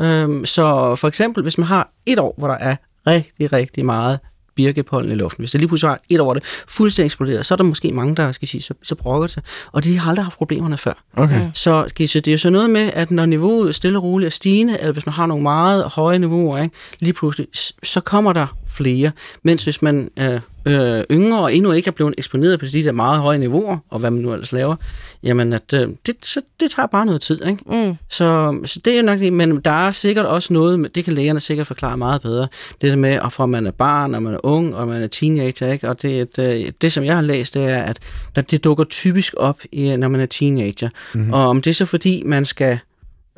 Øhm, 0.00 0.44
så 0.44 0.94
for 0.94 1.08
eksempel, 1.08 1.42
hvis 1.42 1.58
man 1.58 1.66
har 1.66 1.90
et 2.06 2.18
år, 2.18 2.34
hvor 2.38 2.48
der 2.48 2.54
er 2.58 2.76
rigtig, 3.06 3.52
rigtig 3.52 3.84
meget 3.84 4.18
birkepollen 4.56 5.12
i 5.12 5.14
luften. 5.14 5.42
Hvis 5.42 5.50
det 5.50 5.60
lige 5.60 5.68
pludselig 5.68 5.90
har 5.90 6.00
et 6.10 6.20
år, 6.20 6.34
det 6.34 6.42
fuldstændig 6.68 7.06
eksploderet, 7.06 7.46
så 7.46 7.54
er 7.54 7.56
der 7.56 7.64
måske 7.64 7.92
mange, 7.92 8.14
der 8.16 8.32
skal 8.32 8.48
sige, 8.48 8.62
så, 8.62 8.74
så 8.82 8.94
brokker 8.94 9.26
det 9.26 9.34
sig. 9.34 9.42
Og 9.72 9.84
de 9.84 9.98
har 9.98 10.10
aldrig 10.10 10.24
haft 10.24 10.36
problemerne 10.36 10.76
før. 10.76 10.92
Okay. 11.16 11.50
Så, 11.54 11.84
skal 11.88 12.04
I- 12.04 12.06
så 12.06 12.20
det 12.20 12.28
er 12.28 12.32
jo 12.32 12.38
så 12.38 12.50
noget 12.50 12.70
med, 12.70 12.90
at 12.94 13.10
når 13.10 13.26
niveauet 13.26 13.74
stille 13.74 13.98
og 13.98 14.02
roligt 14.02 14.26
er 14.26 14.30
stigende, 14.30 14.78
eller 14.80 14.92
hvis 14.92 15.06
man 15.06 15.12
har 15.12 15.26
nogle 15.26 15.42
meget 15.42 15.84
høje 15.84 16.18
niveauer, 16.18 16.58
ikke, 16.58 16.74
lige 17.00 17.12
pludselig, 17.12 17.48
så 17.82 18.00
kommer 18.00 18.32
der 18.32 18.46
flere. 18.66 19.10
Mens 19.42 19.64
hvis 19.64 19.82
man 19.82 20.10
er 20.16 20.40
øh, 20.66 21.04
yngre 21.10 21.38
og 21.40 21.54
endnu 21.54 21.72
ikke 21.72 21.88
er 21.88 21.92
blevet 21.92 22.14
eksponeret 22.18 22.60
på 22.60 22.66
de 22.66 22.84
der 22.84 22.92
meget 22.92 23.20
høje 23.20 23.38
niveauer, 23.38 23.78
og 23.90 23.98
hvad 23.98 24.10
man 24.10 24.22
nu 24.22 24.32
ellers 24.32 24.52
laver, 24.52 24.76
jamen 25.22 25.52
at, 25.52 25.72
øh, 25.74 25.88
det, 26.06 26.14
så, 26.22 26.40
det 26.60 26.70
tager 26.70 26.86
bare 26.86 27.06
noget 27.06 27.20
tid. 27.20 27.44
Ikke? 27.46 27.86
Mm. 27.86 27.94
Så, 28.10 28.58
så 28.64 28.80
det 28.84 28.92
er 28.92 28.96
jo 28.96 29.02
nok 29.02 29.18
det, 29.18 29.32
men 29.32 29.60
der 29.60 29.70
er 29.70 29.90
sikkert 29.90 30.26
også 30.26 30.52
noget, 30.52 30.94
det 30.94 31.04
kan 31.04 31.12
lægerne 31.12 31.40
sikkert 31.40 31.66
forklare 31.66 31.96
meget 31.96 32.22
bedre, 32.22 32.48
det 32.80 32.90
der 32.90 32.96
med, 32.96 33.12
at 33.12 33.32
fra 33.32 33.46
man 33.46 33.66
er 33.66 33.70
barn, 33.70 34.14
og 34.14 34.22
man 34.22 34.34
er 34.34 34.46
ung, 34.46 34.74
og 34.74 34.88
man 34.88 35.02
er 35.02 35.06
teenager, 35.06 35.72
ikke? 35.72 35.88
og 35.88 36.02
det, 36.02 36.36
det, 36.36 36.82
det 36.82 36.92
som 36.92 37.04
jeg 37.04 37.14
har 37.14 37.22
læst, 37.22 37.54
det 37.54 37.70
er, 37.70 37.82
at 37.82 37.98
der, 38.36 38.42
det 38.42 38.64
dukker 38.64 38.84
typisk 38.84 39.34
op, 39.36 39.60
når 39.72 40.08
man 40.08 40.20
er 40.20 40.26
teenager, 40.26 40.88
mm-hmm. 41.14 41.32
og 41.32 41.48
om 41.48 41.62
det 41.62 41.70
er 41.70 41.74
så 41.74 41.84
fordi, 41.84 42.22
man 42.26 42.44
skal 42.44 42.78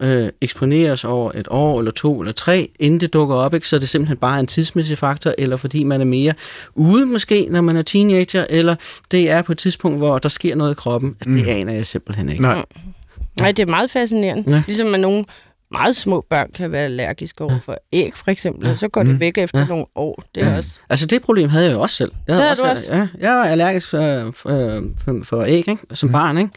øh, 0.03 0.29
eksponeres 0.41 1.05
over 1.05 1.33
et 1.35 1.49
år 1.51 1.79
eller 1.79 1.91
to 1.93 2.21
eller 2.21 2.33
tre, 2.33 2.71
inden 2.79 3.01
det 3.01 3.13
dukker 3.13 3.35
op, 3.37 3.55
ikke? 3.55 3.69
så 3.69 3.77
er 3.77 3.81
det 3.81 3.89
simpelthen 3.89 4.17
bare 4.17 4.41
en 4.41 4.47
tidsmæssig 4.47 4.99
faktor, 4.99 5.35
eller 5.39 5.57
fordi 5.57 5.85
man 5.85 6.01
er 6.01 6.05
mere 6.05 6.35
ude 6.75 7.07
måske, 7.07 7.47
når 7.51 7.61
man 7.61 7.77
er 7.77 7.83
teenager, 7.83 8.47
eller 8.51 8.75
det 9.11 9.31
er 9.31 9.43
på 9.43 9.53
et 9.53 9.59
tidspunkt, 9.59 9.99
hvor 9.99 10.19
der 10.19 10.29
sker 10.29 10.55
noget 10.55 10.73
i 10.73 10.75
kroppen, 10.75 11.17
at 11.21 11.27
det 11.27 11.49
aner 11.49 11.73
jeg 11.73 11.87
simpelthen 11.87 12.29
ikke. 12.29 12.43
Nej, 12.43 12.65
Nej, 13.41 13.53
det 13.53 13.63
er 13.63 13.67
meget 13.67 13.91
fascinerende. 13.91 14.45
Ja. 14.51 14.55
Ja. 14.57 14.63
Ligesom 14.67 14.95
at 14.95 15.01
nogle 15.01 15.25
meget 15.73 15.97
små 15.97 16.25
børn 16.31 16.51
kan 16.55 16.73
være 16.73 16.85
allergiske 16.85 17.45
over 17.45 17.59
for 17.65 17.77
æg, 17.93 18.13
for 18.17 18.31
eksempel, 18.31 18.71
og 18.71 18.79
så 18.79 18.89
går 18.89 19.03
det 19.03 19.21
væk 19.21 19.39
efter 19.39 19.59
Ja. 19.59 19.67
nogle 19.67 19.85
år. 19.95 20.23
Det 20.35 20.43
er 20.43 20.57
også... 20.57 20.71
Altså 20.89 21.07
det 21.07 21.23
problem 21.23 21.49
havde 21.49 21.65
jeg 21.67 21.73
jo 21.73 21.81
også 21.81 21.97
selv. 21.97 22.13
Jeg 22.29 22.35
Det 22.37 22.43
havde 22.43 22.51
også, 22.53 22.63
du 22.63 22.69
også? 22.69 22.85
Ja, 22.93 23.09
jeg 23.21 23.33
var 23.37 23.45
allergisk 23.45 23.91
for, 23.91 24.31
for, 24.35 24.83
for, 25.05 25.21
for 25.25 25.43
æg, 25.45 25.69
ikke? 25.69 25.79
som 25.95 26.13
barn, 26.13 26.39
ikke? 26.39 26.51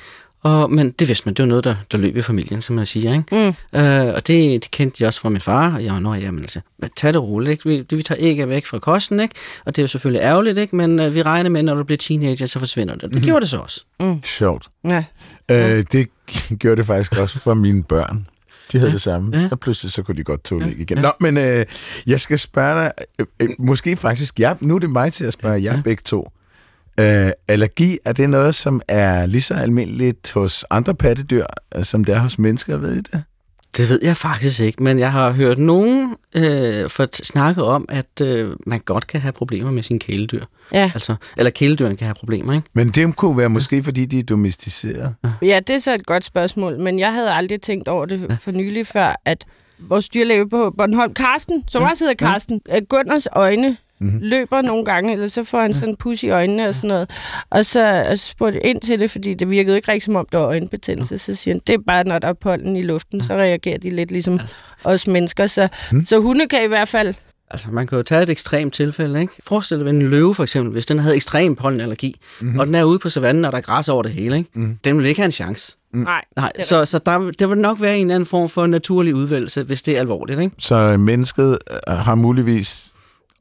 Og, 0.43 0.71
men 0.71 0.91
det 0.91 1.07
vidste 1.07 1.25
man, 1.25 1.33
det 1.33 1.43
var 1.43 1.47
noget, 1.47 1.63
der, 1.63 1.75
der 1.91 1.97
løb 1.97 2.17
i 2.17 2.21
familien, 2.21 2.61
som 2.61 2.75
man 2.75 2.85
siger. 2.85 3.13
Ikke? 3.13 3.53
Mm. 3.73 3.79
Øh, 3.79 4.13
og 4.13 4.27
det, 4.27 4.63
det 4.63 4.71
kendte 4.71 5.03
de 5.03 5.07
også 5.07 5.19
fra 5.19 5.29
min 5.29 5.41
far, 5.41 5.75
og 5.75 5.83
jeg 5.83 5.93
var, 5.93 5.99
nå, 5.99 6.13
altså, 6.13 6.59
men 6.79 6.89
tag 6.95 7.13
det 7.13 7.21
roligt, 7.21 7.51
ikke? 7.51 7.69
Vi, 7.69 7.95
vi 7.97 8.03
tager 8.03 8.19
ægget 8.21 8.49
væk 8.49 8.65
fra 8.65 8.79
kosten, 8.79 9.19
ikke? 9.19 9.35
Og 9.65 9.75
det 9.75 9.81
er 9.81 9.83
jo 9.83 9.87
selvfølgelig 9.87 10.23
ærgerligt, 10.23 10.57
ikke? 10.57 10.75
Men 10.75 10.99
øh, 10.99 11.15
vi 11.15 11.21
regner 11.21 11.49
med, 11.49 11.63
når 11.63 11.75
du 11.75 11.83
bliver 11.83 11.97
teenager, 11.97 12.45
så 12.45 12.59
forsvinder 12.59 12.95
det. 12.95 13.13
Det 13.13 13.21
gjorde 13.23 13.41
det 13.41 13.49
så 13.49 13.57
også. 13.57 13.85
sjovt. 14.23 14.67
Ja. 14.89 15.03
Øh, 15.51 15.83
det 15.91 16.07
gjorde 16.59 16.75
det 16.75 16.85
faktisk 16.85 17.17
også 17.17 17.39
for 17.39 17.53
mine 17.53 17.83
børn. 17.83 18.27
De 18.71 18.79
havde 18.79 18.91
det 18.91 19.01
samme. 19.01 19.37
Ja. 19.37 19.49
Så 19.49 19.55
pludselig 19.55 19.91
så 19.91 20.03
kunne 20.03 20.17
de 20.17 20.23
godt 20.23 20.43
tåle 20.43 20.65
det 20.65 20.75
igen. 20.77 20.97
Nå, 20.97 21.11
men 21.19 21.37
øh, 21.37 21.65
jeg 22.07 22.19
skal 22.19 22.39
spørge 22.39 22.83
dig, 22.83 22.91
øh, 23.19 23.25
øh, 23.39 23.49
måske 23.59 23.97
faktisk, 23.97 24.39
ja, 24.39 24.53
nu 24.59 24.75
er 24.75 24.79
det 24.79 24.89
mig 24.89 25.13
til 25.13 25.25
at 25.25 25.33
spørge 25.33 25.63
jer 25.63 25.81
begge 25.81 26.01
to. 26.05 26.31
Øh, 27.01 27.31
allergi, 27.47 27.97
er 28.05 28.13
det 28.13 28.29
noget, 28.29 28.55
som 28.55 28.81
er 28.87 29.25
lige 29.25 29.41
så 29.41 29.53
almindeligt 29.53 30.31
hos 30.31 30.65
andre 30.69 30.95
pattedyr, 30.95 31.45
øh, 31.75 31.83
som 31.83 32.03
det 32.03 32.15
er 32.15 32.19
hos 32.19 32.39
mennesker, 32.39 32.77
ved 32.77 32.95
I 32.95 33.01
det? 33.01 33.23
Det 33.77 33.89
ved 33.89 33.99
jeg 34.03 34.17
faktisk 34.17 34.59
ikke, 34.59 34.83
men 34.83 34.99
jeg 34.99 35.11
har 35.11 35.31
hørt 35.31 35.57
nogen 35.57 36.15
øh, 36.35 36.89
for 36.89 37.07
snakke 37.23 37.63
om, 37.63 37.85
at 37.89 38.21
øh, 38.21 38.55
man 38.67 38.79
godt 38.79 39.07
kan 39.07 39.21
have 39.21 39.31
problemer 39.31 39.71
med 39.71 39.83
sine 39.83 39.99
kæledyr. 39.99 40.43
Ja. 40.73 40.91
Altså, 40.93 41.15
eller 41.37 41.49
kæledyrene 41.49 41.97
kan 41.97 42.05
have 42.07 42.15
problemer, 42.15 42.53
ikke? 42.53 42.67
Men 42.73 42.89
det 42.89 43.15
kunne 43.15 43.37
være 43.37 43.49
måske, 43.49 43.83
fordi 43.83 44.05
de 44.05 44.19
er 44.19 44.23
domesticeret. 44.23 45.15
Ja, 45.41 45.59
det 45.67 45.75
er 45.75 45.79
så 45.79 45.93
et 45.93 46.05
godt 46.05 46.23
spørgsmål, 46.23 46.79
men 46.79 46.99
jeg 46.99 47.13
havde 47.13 47.31
aldrig 47.31 47.61
tænkt 47.61 47.87
over 47.87 48.05
det 48.05 48.39
for 48.41 48.51
nylig 48.51 48.87
før, 48.87 49.21
at 49.25 49.45
vores 49.79 50.09
dyrlæge 50.09 50.49
på 50.49 50.73
Bornholm, 50.77 51.13
Karsten, 51.13 51.63
som 51.67 51.83
også 51.83 52.03
hedder 52.03 52.25
Karsten, 52.25 52.61
ja. 52.67 52.79
Gunners 52.89 53.27
øjne 53.31 53.77
mm-hmm. 54.01 54.19
løber 54.21 54.61
nogle 54.61 54.85
gange, 54.85 55.13
eller 55.13 55.27
så 55.27 55.43
får 55.43 55.61
han 55.61 55.73
sådan 55.73 55.89
en 55.89 55.95
pus 55.95 56.23
i 56.23 56.29
øjnene 56.29 56.67
og 56.67 56.75
sådan 56.75 56.87
noget. 56.87 57.09
Og 57.49 57.65
så 57.65 58.13
spurgte 58.15 58.59
jeg 58.63 58.69
ind 58.69 58.81
til 58.81 58.99
det, 58.99 59.11
fordi 59.11 59.33
det 59.33 59.49
virkede 59.49 59.75
ikke 59.75 59.91
rigtig 59.91 60.05
som 60.05 60.15
om, 60.15 60.27
der 60.31 60.37
var 60.37 60.45
øjenbetændelse. 60.45 61.17
Så 61.17 61.35
siger 61.35 61.53
han, 61.53 61.61
det 61.67 61.73
er 61.73 61.79
bare, 61.87 62.03
når 62.03 62.19
der 62.19 62.27
er 62.27 62.33
pollen 62.33 62.75
i 62.75 62.81
luften, 62.81 63.23
så 63.23 63.33
reagerer 63.33 63.77
de 63.77 63.89
lidt 63.89 64.11
ligesom 64.11 64.39
os 64.83 65.07
mennesker. 65.07 65.47
Så, 65.47 65.67
mm. 65.91 66.05
så 66.05 66.19
hunde 66.19 66.47
kan 66.47 66.63
i 66.63 66.67
hvert 66.67 66.87
fald 66.87 67.13
Altså, 67.53 67.71
man 67.71 67.87
kan 67.87 67.97
jo 67.97 68.03
tage 68.03 68.23
et 68.23 68.29
ekstremt 68.29 68.73
tilfælde, 68.73 69.21
ikke? 69.21 69.33
Forestil 69.47 69.79
dig 69.79 69.89
en 69.89 70.01
løve, 70.01 70.35
for 70.35 70.43
eksempel, 70.43 70.71
hvis 70.71 70.85
den 70.85 70.99
havde 70.99 71.15
ekstrem 71.15 71.55
pollenallergi, 71.55 72.15
mm-hmm. 72.41 72.59
og 72.59 72.65
den 72.65 72.75
er 72.75 72.83
ude 72.83 72.99
på 72.99 73.09
savannen, 73.09 73.45
og 73.45 73.51
der 73.51 73.57
er 73.57 73.61
græs 73.61 73.89
over 73.89 74.03
det 74.03 74.11
hele, 74.11 74.37
ikke? 74.37 74.49
Mm. 74.53 74.77
Den 74.83 74.97
vil 74.97 75.05
ikke 75.05 75.21
have 75.21 75.25
en 75.25 75.31
chance. 75.31 75.77
Nej, 75.93 76.21
Nej, 76.37 76.51
det 76.55 76.61
er 76.61 76.65
så, 76.65 76.85
så 76.85 76.99
der, 77.05 77.31
der 77.31 77.47
vil 77.47 77.57
nok 77.57 77.81
være 77.81 77.95
en 77.97 78.01
eller 78.01 78.15
anden 78.15 78.27
form 78.27 78.49
for 78.49 78.67
naturlig 78.67 79.15
udvælgelse, 79.15 79.63
hvis 79.63 79.81
det 79.81 79.95
er 79.95 79.99
alvorligt, 79.99 80.39
ikke? 80.39 80.55
Så 80.59 80.97
mennesket 80.97 81.57
øh, 81.87 81.93
har 81.93 82.15
muligvis 82.15 82.90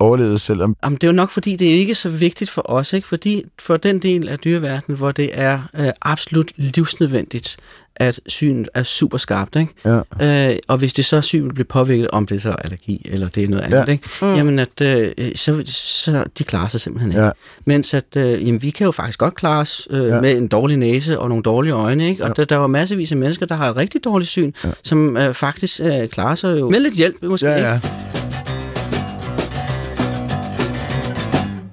overlevet, 0.01 0.41
selvom... 0.41 0.77
Jamen, 0.85 0.97
det 0.97 1.05
er 1.05 1.09
jo 1.09 1.13
nok, 1.17 1.31
fordi 1.31 1.57
det 1.57 1.69
er 1.71 1.75
ikke 1.75 1.95
så 1.95 2.09
vigtigt 2.09 2.51
for 2.51 2.71
os, 2.71 2.93
ikke? 2.93 3.09
Fordi 3.09 3.45
for 3.59 3.77
den 3.77 3.99
del 3.99 4.29
af 4.29 4.39
dyreverdenen, 4.39 4.99
hvor 4.99 5.13
det 5.13 5.31
er 5.33 5.61
øh, 5.79 5.89
absolut 6.03 6.53
livsnødvendigt, 6.57 7.57
at 7.97 8.21
synet 8.27 8.69
er 8.75 8.83
super 8.83 9.19
skarpt, 9.19 9.57
ikke? 9.57 10.03
Ja. 10.21 10.51
Øh, 10.53 10.57
og 10.69 10.79
hvis 10.79 10.93
det 10.93 11.05
så 11.05 11.21
synet 11.21 11.55
bliver 11.55 11.67
påvirket, 11.67 12.11
om 12.11 12.27
det 12.27 12.37
er 12.37 12.41
så 12.41 12.51
er 12.51 12.57
allergi, 12.57 13.07
eller 13.11 13.29
det 13.29 13.45
er 13.45 13.49
noget 13.49 13.63
andet, 13.63 13.79
Ja. 13.87 13.93
ikke? 13.93 14.09
Mm. 14.23 14.35
jamen 14.35 14.59
at 14.59 14.81
øh, 14.83 15.13
så, 15.35 15.63
så 15.67 16.25
de 16.39 16.45
klarer 16.45 16.69
sig 16.69 16.81
simpelthen 16.81 17.13
ikke. 17.13 17.23
Ja. 17.25 17.31
Mens 17.65 17.95
at, 17.95 18.05
øh, 18.17 18.47
jamen, 18.47 18.63
vi 18.63 18.71
kan 18.71 18.85
jo 18.85 18.91
faktisk 18.91 19.19
godt 19.19 19.35
klare 19.35 19.61
os 19.61 19.89
øh, 19.91 20.07
Ja. 20.09 20.15
ja. 20.15 20.21
med 20.21 20.37
en 20.37 20.49
dårlig 20.49 20.77
næse 20.77 21.19
og 21.19 21.29
nogle 21.29 21.43
dårlige 21.43 21.73
øjne, 21.73 22.09
ikke? 22.09 22.23
Og 22.25 22.29
Ja. 22.29 22.35
der, 22.37 22.45
der 22.45 22.57
er 22.57 22.61
jo 22.61 22.67
masservis 22.67 23.11
af 23.13 23.19
mennesker, 23.19 23.47
der 23.47 23.55
har 23.55 23.71
et 23.71 23.77
rigtig 23.77 24.05
dårligt 24.05 24.31
syn, 24.31 24.53
ja. 24.65 24.71
som 24.85 25.17
øh, 25.17 25.35
faktisk 25.35 25.81
øh, 25.81 26.09
klarer 26.09 26.35
sig 26.35 26.61
jo 26.61 26.71
med 26.71 26.81
lidt 26.81 26.95
hjælp, 26.95 27.17
måske, 27.23 27.47
Ja, 27.49 27.75
ikke? 27.75 28.20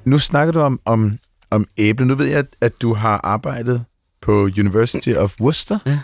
Nu 0.07 0.17
snakker 0.19 0.51
du 0.51 0.59
om, 0.59 0.79
om, 0.85 1.17
om 1.51 1.65
æble. 1.77 2.05
Nu 2.05 2.15
ved 2.15 2.25
jeg, 2.25 2.43
at, 2.61 2.81
du 2.81 2.93
har 2.93 3.21
arbejdet 3.23 3.83
på 4.21 4.31
University 4.59 5.09
of 5.09 5.35
Worcester 5.41 5.79
Ja. 5.85 5.99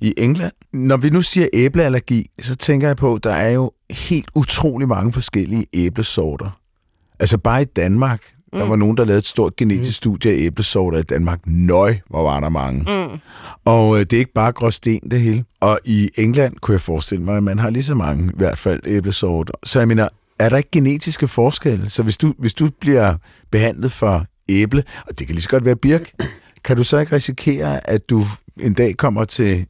i 0.00 0.14
England. 0.16 0.52
Når 0.72 0.96
vi 0.96 1.10
nu 1.10 1.22
siger 1.22 1.48
æbleallergi, 1.52 2.26
så 2.42 2.56
tænker 2.56 2.86
jeg 2.86 2.96
på, 2.96 3.14
at 3.14 3.24
der 3.24 3.30
er 3.32 3.50
jo 3.50 3.70
helt 3.90 4.28
utrolig 4.34 4.88
mange 4.88 5.12
forskellige 5.12 5.66
æblesorter. 5.74 6.60
Altså 7.20 7.38
bare 7.38 7.62
i 7.62 7.64
Danmark, 7.64 8.20
der 8.52 8.64
var 8.64 8.76
nogen, 8.76 8.96
der 8.96 9.04
lavede 9.04 9.18
et 9.18 9.26
stort 9.26 9.56
genetisk 9.56 9.96
studie 9.96 10.30
af 10.32 10.36
æblesorter 10.38 10.98
i 10.98 11.02
Danmark. 11.02 11.40
Nøj, 11.46 11.96
hvor 12.10 12.22
var 12.22 12.40
der 12.40 12.48
mange. 12.48 12.80
Mm. 13.08 13.18
Og 13.64 13.94
øh, 13.94 14.00
det 14.00 14.12
er 14.12 14.18
ikke 14.18 14.32
bare 14.34 14.52
gråsten 14.52 15.00
det 15.10 15.20
hele. 15.20 15.44
Og 15.60 15.78
i 15.84 16.10
England 16.18 16.56
kunne 16.60 16.72
jeg 16.72 16.80
forestille 16.80 17.24
mig, 17.24 17.36
at 17.36 17.42
man 17.42 17.58
har 17.58 17.70
lige 17.70 17.82
så 17.84 17.94
mange, 17.94 18.28
i 18.30 18.36
hvert 18.36 18.58
fald 18.58 18.80
æblesorter. 18.86 19.54
Så 19.64 19.78
jeg 19.78 19.88
mener, 19.88 20.08
er 20.38 20.48
der 20.48 20.56
ikke 20.56 20.70
genetiske 20.72 21.28
forskelle? 21.28 21.90
Så 21.90 22.02
hvis 22.02 22.16
du, 22.16 22.34
hvis 22.38 22.54
du 22.54 22.68
bliver 22.80 23.14
behandlet 23.50 23.92
for 23.92 24.26
æble, 24.48 24.84
og 25.06 25.18
det 25.18 25.26
kan 25.26 25.34
lige 25.34 25.42
så 25.42 25.48
godt 25.48 25.64
være 25.64 25.76
birk, 25.76 26.12
kan 26.64 26.76
du 26.76 26.84
så 26.84 26.98
ikke 26.98 27.14
risikere, 27.14 27.90
at 27.90 28.10
du 28.10 28.24
en 28.60 28.74
dag 28.74 28.96
kommer 28.96 29.24
til 29.24 29.66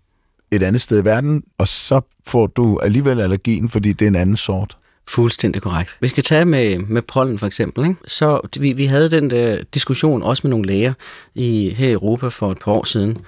et 0.50 0.62
andet 0.62 0.80
sted 0.80 1.02
i 1.02 1.04
verden, 1.04 1.42
og 1.58 1.68
så 1.68 2.00
får 2.26 2.46
du 2.46 2.78
alligevel 2.78 3.20
allergien, 3.20 3.68
fordi 3.68 3.92
det 3.92 4.04
er 4.04 4.08
en 4.08 4.16
anden 4.16 4.36
sort? 4.36 4.76
Fuldstændig 5.08 5.62
korrekt. 5.62 5.96
Vi 6.00 6.08
skal 6.08 6.22
tage 6.22 6.44
med, 6.44 6.78
med 6.78 7.02
pollen 7.02 7.38
for 7.38 7.46
eksempel. 7.46 7.84
Ikke? 7.84 7.96
Så 8.06 8.48
vi, 8.60 8.72
vi 8.72 8.86
havde 8.86 9.10
den 9.10 9.30
der 9.30 9.62
diskussion 9.74 10.22
også 10.22 10.40
med 10.44 10.50
nogle 10.50 10.66
læger 10.66 10.92
i, 11.34 11.70
her 11.70 11.88
i 11.88 11.92
Europa 11.92 12.28
for 12.28 12.52
et 12.52 12.58
par 12.58 12.72
år 12.72 12.84
siden. 12.84 13.18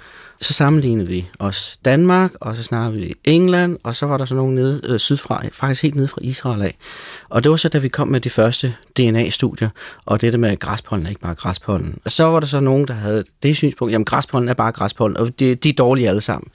Så 0.41 0.53
sammenlignede 0.53 1.09
vi 1.09 1.29
os 1.39 1.79
Danmark, 1.85 2.33
og 2.41 2.57
så 2.57 2.63
snakkede 2.63 3.03
vi 3.03 3.15
England, 3.25 3.77
og 3.83 3.95
så 3.95 4.07
var 4.07 4.17
der 4.17 4.25
så 4.25 4.35
nogen 4.35 4.55
nede 4.55 4.81
øh, 4.85 4.99
sydfra, 4.99 5.43
faktisk 5.53 5.83
helt 5.83 5.95
nede 5.95 6.09
fra 6.09 6.21
Israel 6.23 6.63
af. 6.63 6.77
Og 7.29 7.45
det 7.45 7.51
var 7.51 7.57
så, 7.57 7.69
da 7.69 7.79
vi 7.79 7.89
kom 7.89 8.09
med 8.09 8.21
de 8.21 8.31
første 8.31 8.75
DNA-studier, 8.97 9.69
og 10.07 10.21
det 10.21 10.33
der 10.33 10.39
med, 10.39 10.51
at 10.51 10.59
græspollen 10.59 11.07
er 11.07 11.11
ikke 11.11 11.21
bare 11.21 11.35
græspollen. 11.35 11.99
Og 12.05 12.11
så 12.11 12.25
var 12.25 12.41
der 12.41 12.47
så 12.47 12.61
nogen, 12.61 12.89
der 12.89 12.95
havde 12.95 13.25
det 13.43 13.57
synspunkt, 13.57 13.93
jamen 13.93 14.05
græspollen 14.05 14.49
er 14.49 14.55
bare 14.55 14.73
græspollen, 14.73 15.17
og 15.17 15.39
de, 15.39 15.55
de 15.55 15.69
er 15.69 15.73
dårlige 15.73 16.09
alle 16.09 16.21
sammen. 16.21 16.51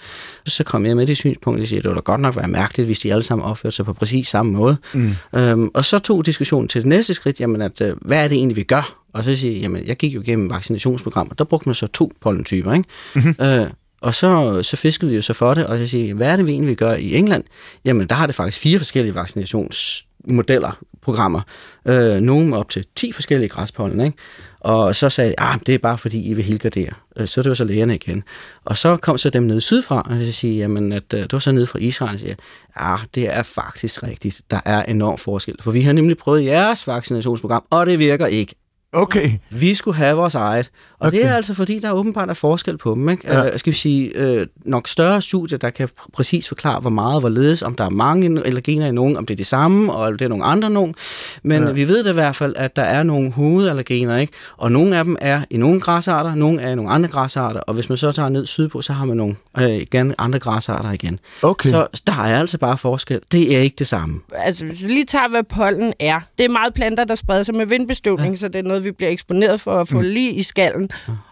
Så 0.46 0.64
kom 0.64 0.86
jeg 0.86 0.96
med 0.96 1.08
det 1.08 1.18
synspunkt, 1.18 1.62
og 1.62 1.68
siger, 1.68 1.82
det 1.82 1.90
var 1.90 1.96
da 1.96 2.02
godt 2.02 2.22
nok 2.22 2.36
være 2.36 2.48
mærkeligt, 2.48 2.88
hvis 2.88 3.00
de 3.00 3.12
alle 3.12 3.24
sammen 3.24 3.46
opførte 3.46 3.76
sig 3.76 3.86
på 3.86 3.94
præcis 3.94 4.28
samme 4.28 4.52
måde. 4.52 4.78
Mm. 4.94 5.16
Øhm, 5.36 5.70
og 5.74 5.86
så 5.86 6.00
tog 6.00 6.26
diskussionen 6.26 6.68
til 6.68 6.82
det 6.82 6.90
næste 6.90 7.14
skridt, 7.14 7.40
jamen 7.40 7.62
at, 7.62 7.82
øh, 7.82 7.96
hvad 8.02 8.24
er 8.24 8.28
det 8.28 8.36
egentlig, 8.36 8.56
vi 8.56 8.64
gør? 8.64 9.03
Og 9.14 9.24
så 9.24 9.36
siger 9.36 9.54
jeg, 9.54 9.62
jamen 9.62 9.88
jeg 9.88 9.98
gik 9.98 10.16
jo 10.16 10.22
igennem 10.22 10.50
vaccinationsprogrammer, 10.50 11.34
der 11.34 11.44
brugte 11.44 11.70
man 11.70 11.76
så 11.76 11.88
to 11.88 12.12
pollentyper, 12.22 12.74
ikke? 12.74 12.90
Mm-hmm. 13.16 13.36
Øh, 13.42 13.68
og 14.02 14.16
så, 14.16 14.64
så 14.64 14.78
fiskede 14.78 15.10
vi 15.12 15.16
jo 15.16 15.22
så 15.22 15.34
for 15.34 15.54
det, 15.54 15.68
og 15.68 15.78
så 15.78 15.88
siger, 15.88 16.14
hvad 16.14 16.28
er 16.28 16.36
det 16.36 16.46
vi 16.48 16.52
egentlig 16.52 16.78
gør 16.78 16.94
i 16.94 17.16
England? 17.16 17.44
Jamen, 17.86 18.08
der 18.08 18.16
har 18.16 18.26
det 18.26 18.36
faktisk 18.36 18.62
fire 18.62 18.78
forskellige 18.78 19.16
vaccinationsmodeller, 19.16 20.80
programmer. 21.02 21.42
Øh, 21.86 22.16
nogle 22.22 22.48
med 22.48 22.58
op 22.58 22.70
til 22.70 22.86
10 22.96 23.12
forskellige 23.12 23.50
græspollen, 23.50 24.02
ikke? 24.02 24.18
Og 24.60 24.96
så 24.96 25.10
sagde 25.10 25.34
jeg, 25.38 25.48
ah, 25.50 25.60
det 25.66 25.76
er 25.76 25.80
bare 25.80 25.98
fordi, 25.98 26.30
I 26.30 26.34
vil 26.34 26.44
helgardere. 26.44 26.90
Øh, 27.18 27.28
Så 27.28 27.42
det 27.42 27.50
var 27.50 27.56
så 27.56 27.64
lægerne 27.64 27.96
igen. 27.96 28.24
Og 28.66 28.78
så 28.78 28.98
kom 28.98 29.18
så 29.18 29.30
dem 29.30 29.44
nede 29.44 29.62
sydfra, 29.62 30.02
og 30.10 30.16
så 30.26 30.32
siger 30.32 30.58
jamen, 30.58 30.92
at 30.92 31.14
øh, 31.14 31.20
det 31.20 31.34
var 31.34 31.40
så 31.40 31.52
nede 31.52 31.68
fra 31.68 31.80
Israel, 31.80 32.14
og 32.14 32.20
siger, 32.20 32.36
ja, 32.80 32.96
det 33.16 33.36
er 33.36 33.44
faktisk 33.44 34.04
rigtigt. 34.04 34.42
Der 34.52 34.60
er 34.66 34.84
enorm 34.84 35.18
forskel. 35.18 35.56
For 35.62 35.72
vi 35.72 35.82
har 35.82 35.94
nemlig 35.94 36.18
prøvet 36.18 36.46
jeres 36.46 36.88
vaccinationsprogram, 36.88 37.64
og 37.70 37.86
det 37.86 38.00
virker 38.00 38.26
ikke. 38.26 38.56
Okay. 38.94 39.30
Vi 39.52 39.76
skulle 39.76 39.98
have 39.98 40.16
vores 40.18 40.36
eget. 40.36 40.72
Og 41.00 41.08
okay. 41.08 41.18
det 41.18 41.26
er 41.26 41.36
altså 41.36 41.54
fordi, 41.54 41.80
der 41.80 41.92
åbenbart 41.92 42.30
er 42.30 42.34
forskel 42.34 42.78
på 42.78 42.94
dem. 42.94 43.10
Ikke? 43.10 43.28
Ja. 43.28 43.44
Ja. 43.44 43.58
skal 43.58 43.74
vi 43.74 43.78
sige, 43.78 44.12
øh, 44.16 44.48
nok 44.66 44.88
større 44.88 45.22
studier, 45.22 45.58
der 45.58 45.70
kan 45.70 45.90
pr- 46.02 46.08
præcis 46.14 46.48
forklare, 46.48 46.80
hvor 46.80 46.90
meget, 46.90 47.22
hvorledes, 47.22 47.62
om 47.62 47.76
der 47.76 47.86
er 47.86 47.90
mange 47.90 48.42
allergener 48.46 48.88
i 48.88 48.92
nogen, 48.92 49.18
om 49.18 49.26
det 49.26 49.34
er 49.34 49.38
det 49.38 49.48
samme, 49.48 49.94
og 49.94 50.12
det 50.20 50.22
er 50.22 50.30
nogle 50.30 50.44
andre 50.44 50.70
nogen. 50.70 50.96
Men 51.44 51.64
Ja. 51.64 51.72
vi 51.72 51.88
ved 51.88 52.04
da 52.04 52.10
i 52.10 52.14
hvert 52.14 52.36
fald, 52.36 52.54
at 52.58 52.76
der 52.76 52.82
er 52.82 53.04
nogle 53.04 53.32
hovedallergener, 53.32 54.18
ikke? 54.18 54.34
og 54.58 54.72
nogle 54.72 54.98
af 54.98 55.04
dem 55.04 55.18
er 55.22 55.42
i 55.50 55.58
nogle 55.58 55.80
græsarter, 55.82 56.36
nogle 56.36 56.62
er 56.62 56.72
i 56.72 56.76
nogle 56.76 56.92
andre 56.92 57.10
græsarter, 57.10 57.60
og 57.60 57.74
hvis 57.74 57.90
man 57.90 57.98
så 57.98 58.12
tager 58.12 58.30
ned 58.30 58.46
sydpå, 58.46 58.82
så 58.82 58.94
har 58.94 59.06
man 59.06 59.18
nogle 59.18 59.36
øh, 59.60 59.70
igen, 59.70 60.16
andre 60.18 60.40
græsarter 60.40 60.92
igen. 60.92 61.20
Okay. 61.42 61.70
Så 61.70 61.88
der 62.08 62.14
er 62.14 62.40
altså 62.40 62.58
bare 62.58 62.78
forskel. 62.78 63.20
Det 63.32 63.56
er 63.56 63.60
ikke 63.60 63.76
det 63.80 63.88
samme. 63.88 64.20
Altså, 64.36 64.66
hvis 64.66 64.84
vi 64.84 64.88
lige 64.88 65.06
tager, 65.06 65.30
hvad 65.30 65.44
pollen 65.44 65.94
er. 66.00 66.20
Det 66.38 66.44
er 66.44 66.50
meget 66.50 66.74
planter, 66.74 67.04
der 67.04 67.16
spreder 67.16 67.44
sig 67.44 67.56
med 67.56 67.66
vindbestøvning, 67.66 68.34
ja. 68.34 68.40
så 68.40 68.48
det 68.48 68.56
er 68.56 68.64
noget, 68.64 68.83
vi 68.84 68.92
bliver 68.92 69.12
eksponeret 69.12 69.62
for 69.62 69.82
at 69.82 69.88
få 69.88 69.98
mm. 69.98 70.06
lige 70.06 70.32
i 70.32 70.42
skallen. 70.42 70.90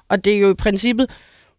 Og 0.09 0.25
det 0.25 0.33
er 0.33 0.39
jo 0.39 0.51
i 0.51 0.53
princippet 0.53 1.07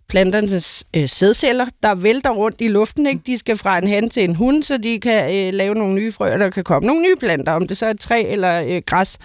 planternes 0.09 0.85
øh, 0.97 1.09
sædceller, 1.09 1.67
der 1.83 1.95
vælter 1.95 2.31
rundt 2.31 2.61
i 2.61 2.69
luften. 2.69 3.07
Ikke? 3.07 3.21
De 3.27 3.39
skal 3.39 3.57
fra 3.57 3.79
en 3.79 3.89
han 3.89 4.11
til 4.11 4.25
en 4.25 4.37
hund, 4.37 4.63
så 4.63 4.77
de 4.77 5.01
kan 5.01 5.35
øh, 5.35 5.55
lave 5.55 5.75
nogle 5.75 5.95
nye 5.95 6.13
frøer, 6.13 6.37
der 6.37 6.51
kan 6.51 6.65
komme 6.65 6.87
nogle 6.87 7.03
nye 7.03 7.17
planter, 7.21 7.53
om 7.53 7.69
det 7.69 7.77
så 7.77 7.87
er 7.87 7.93
træ 7.93 8.25
eller 8.29 8.63
øh, 8.67 8.83
græs. 8.87 9.19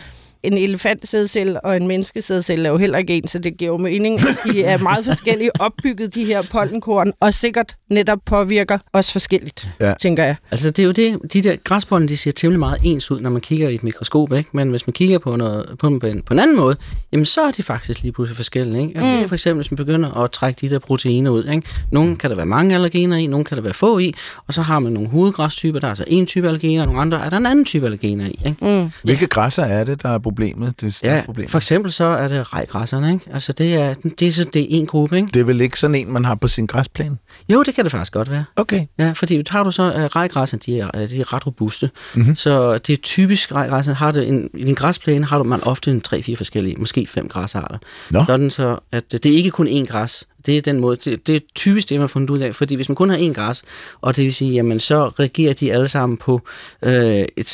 En 0.48 0.58
elefantsædcelle 0.58 1.66
og 1.66 1.78
en 1.78 1.88
menneskesædcelle 1.88 2.66
er 2.68 2.72
jo 2.72 2.78
heller 2.78 2.98
ikke 2.98 3.14
en, 3.16 3.28
så 3.28 3.40
det 3.40 3.58
giver 3.58 3.72
jo 3.72 3.78
mening, 3.78 4.20
at 4.20 4.52
de 4.52 4.64
er 4.64 4.78
meget 4.90 5.06
forskellige 5.06 5.52
opbygget, 5.62 6.16
de 6.16 6.26
her 6.26 6.42
pollenkorn, 6.42 7.12
og 7.20 7.34
sikkert 7.34 7.76
netop 7.90 8.20
påvirker 8.26 8.78
os 8.94 9.12
forskelligt, 9.12 9.70
Ja. 9.80 9.94
tænker 10.02 10.24
jeg. 10.24 10.36
Altså, 10.52 10.72
det 10.72 10.80
er 10.84 10.86
jo 10.86 10.92
det, 10.92 11.20
de 11.34 11.42
der 11.42 11.56
græspollen, 11.64 12.10
de 12.10 12.18
ser 12.18 12.32
temmelig 12.32 12.60
meget 12.60 12.78
ens 12.84 13.12
ud, 13.12 13.20
når 13.20 13.30
man 13.30 13.42
kigger 13.42 13.70
i 13.70 13.76
et 13.76 13.84
mikroskop, 13.84 14.34
ikke? 14.34 14.50
Men 14.54 14.70
hvis 14.70 14.88
man 14.88 14.94
kigger 14.94 15.20
på, 15.20 15.36
noget, 15.36 15.78
på 15.80 15.88
dem 15.90 16.00
på 16.00 16.08
en, 16.08 16.22
på 16.22 16.34
en 16.34 16.40
anden 16.40 16.56
måde, 16.56 16.76
jamen 17.12 17.26
så 17.26 17.42
er 17.42 17.52
de 17.52 17.64
faktisk 17.64 18.02
lige 18.02 18.12
pludselig 18.12 18.36
forskellige, 18.36 18.82
ikke? 18.88 19.00
Mm. 19.00 19.06
Det 19.06 19.24
er 19.24 19.28
for 19.28 19.36
eksempel, 19.36 19.58
hvis 19.64 19.72
man 19.72 19.76
begynder 19.76 20.18
at 20.24 20.32
trække 20.32 20.58
de 20.62 20.70
der 20.74 20.80
proteiner 20.80 21.32
ud, 21.32 21.44
ikke? 21.46 21.68
Nogle 21.92 22.16
kan 22.16 22.30
der 22.30 22.36
være 22.36 22.46
mange 22.46 22.76
allergener 22.76 23.18
i, 23.18 23.28
nogle 23.28 23.46
kan 23.46 23.58
der 23.58 23.64
være 23.64 23.74
få 23.74 24.00
i, 24.00 24.14
og 24.48 24.54
så 24.54 24.62
har 24.62 24.80
man 24.80 24.92
nogle 24.94 25.10
hovedgræstyper, 25.10 25.80
der 25.80 25.88
er 25.88 25.92
altså 25.92 26.04
en 26.08 26.26
type 26.26 26.48
allergener, 26.48 26.82
og 26.82 26.88
nogle 26.88 27.02
andre 27.02 27.26
er 27.26 27.30
der 27.30 27.38
en 27.38 27.46
anden 27.46 27.66
type 27.66 27.86
allergener 27.86 28.26
i, 28.26 28.40
ikke? 28.46 28.82
Mm. 28.82 28.92
Hvilke 29.04 29.28
græsser 29.28 29.64
er 29.64 29.84
det, 29.84 30.04
der 30.04 30.10
er 30.10 30.18
problemet? 30.38 30.82
Det 30.82 31.00
er 31.04 31.16
Ja, 31.16 31.22
problem. 31.26 31.50
for 31.50 31.58
eksempel 31.58 31.92
så 31.92 32.04
er 32.04 32.28
det 32.28 32.54
rejgræsserne, 32.54 33.14
ikke? 33.14 33.26
Altså, 33.34 33.54
det 33.54 33.76
er, 33.76 33.94
det 34.20 34.28
er, 34.28 34.32
så, 34.32 34.44
det 34.44 34.62
er 34.62 34.66
en 34.70 34.86
gruppe, 34.86 35.16
ikke? 35.18 35.28
Det 35.34 35.40
er 35.40 35.44
vel 35.44 35.62
ikke 35.62 35.80
sådan 35.80 35.96
en, 35.96 36.14
man 36.14 36.26
har 36.26 36.36
på 36.36 36.48
sin 36.48 36.66
græsplæne? 36.66 37.18
Jo, 37.50 37.64
det 37.64 37.76
kan 37.76 37.84
det 37.84 37.92
faktisk 37.92 38.12
godt 38.14 38.32
være. 38.32 38.46
Okay. 38.56 38.86
Ja, 39.00 39.12
fordi 39.12 39.44
har 39.50 39.64
du 39.64 39.72
så 39.72 39.84
uh, 39.84 40.02
rejgræsser, 40.02 40.58
de 40.58 40.80
er, 40.80 40.90
øh, 40.96 41.10
de 41.10 41.20
er 41.22 41.34
ret 41.34 41.48
robuste. 41.48 41.90
Mm-hmm. 42.16 42.36
Så 42.36 42.78
det 42.78 42.94
er 42.94 42.98
typisk 42.98 43.52
rejgræsser. 43.52 43.94
Har 43.94 44.12
du 44.12 44.20
en, 44.20 44.50
I 44.54 44.64
din 44.64 44.74
græsplæne 44.76 45.26
har 45.26 45.38
du 45.38 45.44
man 45.44 45.64
ofte 45.64 45.92
en 45.92 46.02
3-4 46.08 46.36
forskellige, 46.36 46.76
måske 46.78 47.08
fem 47.08 47.28
græsarter. 47.28 47.78
Nå. 48.12 48.24
Sådan 48.28 48.50
så, 48.52 48.78
at 48.92 49.04
øh, 49.14 49.20
det 49.24 49.32
er 49.32 49.36
ikke 49.36 49.52
kun 49.52 49.68
én 49.68 49.86
græs. 49.86 50.24
Det 50.46 50.58
er 50.58 50.62
den 50.62 50.80
måde, 50.80 50.98
det, 51.06 51.28
det 51.28 51.36
er 51.36 51.40
typisk 51.56 51.90
det, 51.90 51.96
man 51.98 52.02
har 52.02 52.08
fundet 52.08 52.30
ud 52.30 52.40
af. 52.40 52.56
Fordi 52.56 52.76
hvis 52.76 52.90
man 52.90 52.96
kun 52.96 53.10
har 53.10 53.18
én 53.18 53.34
græs, 53.34 53.62
og 54.02 54.16
det 54.16 54.24
vil 54.26 54.34
sige, 54.34 54.54
jamen 54.54 54.80
så 54.80 55.08
reagerer 55.08 55.54
de 55.54 55.74
alle 55.74 55.88
sammen 55.88 56.18
på 56.18 56.42
øh, 56.84 57.26
et 57.38 57.50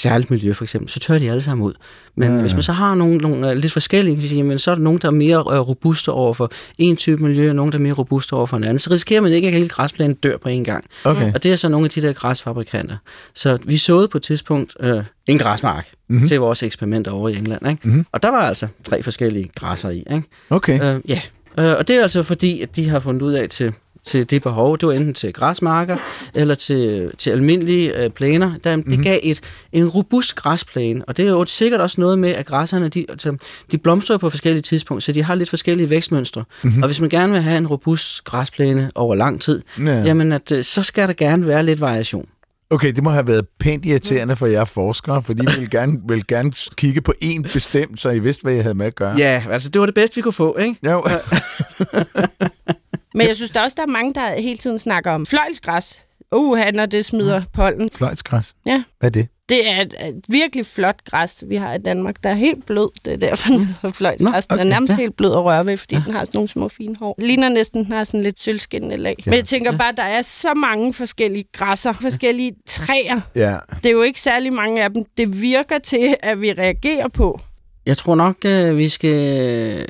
særligt 0.00 0.30
miljø 0.30 0.52
for 0.52 0.64
eksempel, 0.64 0.90
så 0.90 1.00
tør 1.00 1.18
de 1.18 1.30
alle 1.30 1.42
sammen 1.42 1.66
ud. 1.66 1.72
Men 2.16 2.34
ja. 2.34 2.40
hvis 2.40 2.54
man 2.54 2.62
så 2.62 2.72
har 2.72 2.94
nogle, 2.94 3.16
nogle 3.16 3.50
uh, 3.50 3.56
lidt 3.56 3.72
forskellige, 3.72 4.28
sige, 4.28 4.36
jamen, 4.36 4.58
så 4.58 4.70
er 4.70 4.74
der 4.74 4.82
nogen, 4.82 4.98
der 5.02 5.08
er 5.08 5.12
mere 5.12 5.46
uh, 5.46 5.68
robuste 5.68 6.12
over 6.12 6.34
for 6.34 6.52
en 6.78 6.96
type 6.96 7.22
miljø, 7.22 7.48
og 7.48 7.56
nogen, 7.56 7.72
der 7.72 7.78
er 7.78 7.82
mere 7.82 7.92
robuste 7.92 8.32
over 8.32 8.46
for 8.46 8.56
en 8.56 8.64
anden. 8.64 8.78
Så 8.78 8.90
risikerer 8.90 9.20
man 9.20 9.32
ikke, 9.32 9.48
at 9.48 9.54
hele 9.54 9.68
græsplænen 9.68 10.14
dør 10.14 10.36
på 10.36 10.48
en 10.48 10.64
gang. 10.64 10.84
Okay. 11.04 11.32
Og 11.34 11.42
det 11.42 11.52
er 11.52 11.56
så 11.56 11.68
nogle 11.68 11.84
af 11.84 11.90
de 11.90 12.02
der 12.02 12.12
græsfabrikanter. 12.12 12.96
Så 13.34 13.58
vi 13.64 13.76
såede 13.76 14.08
på 14.08 14.18
et 14.18 14.22
tidspunkt 14.22 14.76
uh, 14.84 15.02
en 15.26 15.38
græsmark 15.38 15.88
mm-hmm. 16.08 16.26
til 16.26 16.40
vores 16.40 16.62
eksperimenter 16.62 17.10
over 17.10 17.28
i 17.28 17.36
England. 17.36 17.68
Ikke? 17.68 17.88
Mm-hmm. 17.88 18.06
Og 18.12 18.22
der 18.22 18.28
var 18.28 18.40
altså 18.40 18.66
tre 18.84 19.02
forskellige 19.02 19.50
græsser 19.54 19.90
i. 19.90 19.98
Ikke? 19.98 20.22
Okay. 20.50 20.96
Uh, 20.96 21.10
ja, 21.10 21.20
uh, 21.58 21.78
og 21.78 21.88
det 21.88 21.96
er 21.96 22.02
altså 22.02 22.22
fordi, 22.22 22.60
at 22.60 22.76
de 22.76 22.88
har 22.88 22.98
fundet 22.98 23.22
ud 23.22 23.32
af 23.32 23.48
til 23.48 23.72
til 24.04 24.30
det 24.30 24.42
behov. 24.42 24.78
Det 24.78 24.86
var 24.86 24.92
enten 24.92 25.14
til 25.14 25.32
græsmarker 25.32 25.96
eller 26.34 26.54
til, 26.54 27.10
til 27.18 27.30
almindelige 27.30 28.04
øh, 28.04 28.10
plæner. 28.10 28.52
Der, 28.64 28.76
mm-hmm. 28.76 28.92
Det 28.96 29.04
gav 29.04 29.18
et, 29.22 29.40
en 29.72 29.88
robust 29.88 30.34
græsplæne, 30.34 31.04
og 31.04 31.16
det 31.16 31.26
er 31.26 31.30
jo 31.30 31.44
sikkert 31.44 31.80
også 31.80 32.00
noget 32.00 32.18
med, 32.18 32.30
at 32.30 32.46
græsserne 32.46 32.88
de, 32.88 33.06
altså, 33.08 33.36
de 33.70 33.78
blomstrer 33.78 34.18
på 34.18 34.30
forskellige 34.30 34.62
tidspunkter, 34.62 35.04
så 35.04 35.12
de 35.12 35.22
har 35.22 35.34
lidt 35.34 35.50
forskellige 35.50 35.90
vækstmønstre. 35.90 36.44
Mm-hmm. 36.62 36.82
Og 36.82 36.88
hvis 36.88 37.00
man 37.00 37.10
gerne 37.10 37.32
vil 37.32 37.42
have 37.42 37.58
en 37.58 37.66
robust 37.66 38.24
græsplæne 38.24 38.90
over 38.94 39.14
lang 39.14 39.40
tid, 39.40 39.62
ja. 39.78 40.02
jamen 40.02 40.32
at, 40.32 40.52
øh, 40.52 40.64
så 40.64 40.82
skal 40.82 41.08
der 41.08 41.14
gerne 41.14 41.46
være 41.46 41.64
lidt 41.64 41.80
variation. 41.80 42.28
Okay, 42.72 42.92
det 42.92 43.04
må 43.04 43.10
have 43.10 43.26
været 43.26 43.46
pænt 43.60 43.86
irriterende 43.86 44.36
for 44.36 44.46
jer 44.46 44.64
forskere, 44.64 45.22
fordi 45.22 45.42
I 45.42 45.46
ville 45.54 45.70
gerne, 45.70 46.00
ville 46.08 46.24
gerne 46.28 46.52
kigge 46.76 47.00
på 47.00 47.12
en 47.20 47.42
bestemt, 47.42 48.00
så 48.00 48.10
I 48.10 48.18
vidste, 48.18 48.42
hvad 48.42 48.54
I 48.54 48.58
havde 48.58 48.74
med 48.74 48.86
at 48.86 48.94
gøre. 48.94 49.14
Ja, 49.18 49.44
altså 49.50 49.68
det 49.68 49.80
var 49.80 49.86
det 49.86 49.94
bedste, 49.94 50.16
vi 50.16 50.22
kunne 50.22 50.32
få, 50.32 50.56
ikke? 50.56 50.76
Jo. 50.90 51.04
Men 53.14 53.26
jeg 53.26 53.36
synes 53.36 53.50
der 53.50 53.60
også, 53.60 53.74
der 53.74 53.82
er 53.82 53.86
mange, 53.86 54.14
der 54.14 54.40
hele 54.40 54.56
tiden 54.56 54.78
snakker 54.78 55.10
om 55.10 55.26
fløjlsgræs. 55.26 56.04
Uh, 56.32 56.58
når 56.74 56.86
det 56.86 57.04
smider 57.04 57.42
pollen. 57.52 57.90
Fløjlsgræs? 57.94 58.54
Ja. 58.66 58.82
Hvad 58.98 59.10
er 59.10 59.12
det? 59.12 59.28
Det 59.48 59.68
er 59.68 59.80
et, 59.80 59.94
et 60.08 60.24
virkelig 60.28 60.66
flot 60.66 61.04
græs, 61.04 61.44
vi 61.46 61.56
har 61.56 61.74
i 61.74 61.78
Danmark. 61.78 62.16
Der 62.22 62.30
er 62.30 62.34
helt 62.34 62.66
blød. 62.66 62.90
Det 63.04 63.12
er 63.12 63.16
derfor, 63.16 63.48
den 63.48 63.60
hedder 63.60 63.90
fløjlsgræs. 63.90 64.46
Den 64.46 64.58
er 64.58 64.64
nærmest 64.64 64.92
helt 64.92 65.16
blød 65.16 65.32
at 65.32 65.44
røre 65.44 65.66
ved, 65.66 65.76
fordi 65.76 65.94
ja. 65.94 66.02
den 66.06 66.12
har 66.12 66.24
sådan 66.24 66.38
nogle 66.38 66.48
små 66.48 66.68
fine 66.68 66.96
hår. 66.96 67.14
Ligner 67.18 67.48
næsten, 67.48 67.84
den 67.84 67.92
har 67.92 68.04
sådan 68.04 68.22
lidt 68.22 68.42
sølvskinnende 68.42 68.96
lag. 68.96 69.14
Ja. 69.26 69.30
Men 69.30 69.36
jeg 69.36 69.44
tænker 69.44 69.76
bare, 69.76 69.92
der 69.96 70.02
er 70.02 70.22
så 70.22 70.54
mange 70.54 70.94
forskellige 70.94 71.44
græsser, 71.52 71.92
forskellige 71.92 72.52
træer. 72.66 73.20
Ja. 73.36 73.56
Det 73.82 73.86
er 73.86 73.92
jo 73.92 74.02
ikke 74.02 74.20
særlig 74.20 74.52
mange 74.52 74.84
af 74.84 74.90
dem. 74.90 75.04
Det 75.16 75.42
virker 75.42 75.78
til, 75.78 76.16
at 76.22 76.40
vi 76.40 76.52
reagerer 76.52 77.08
på. 77.08 77.40
Jeg 77.86 77.96
tror 77.96 78.14
nok, 78.14 78.44
at 78.44 78.76
vi 78.76 78.88
skal 78.88 79.86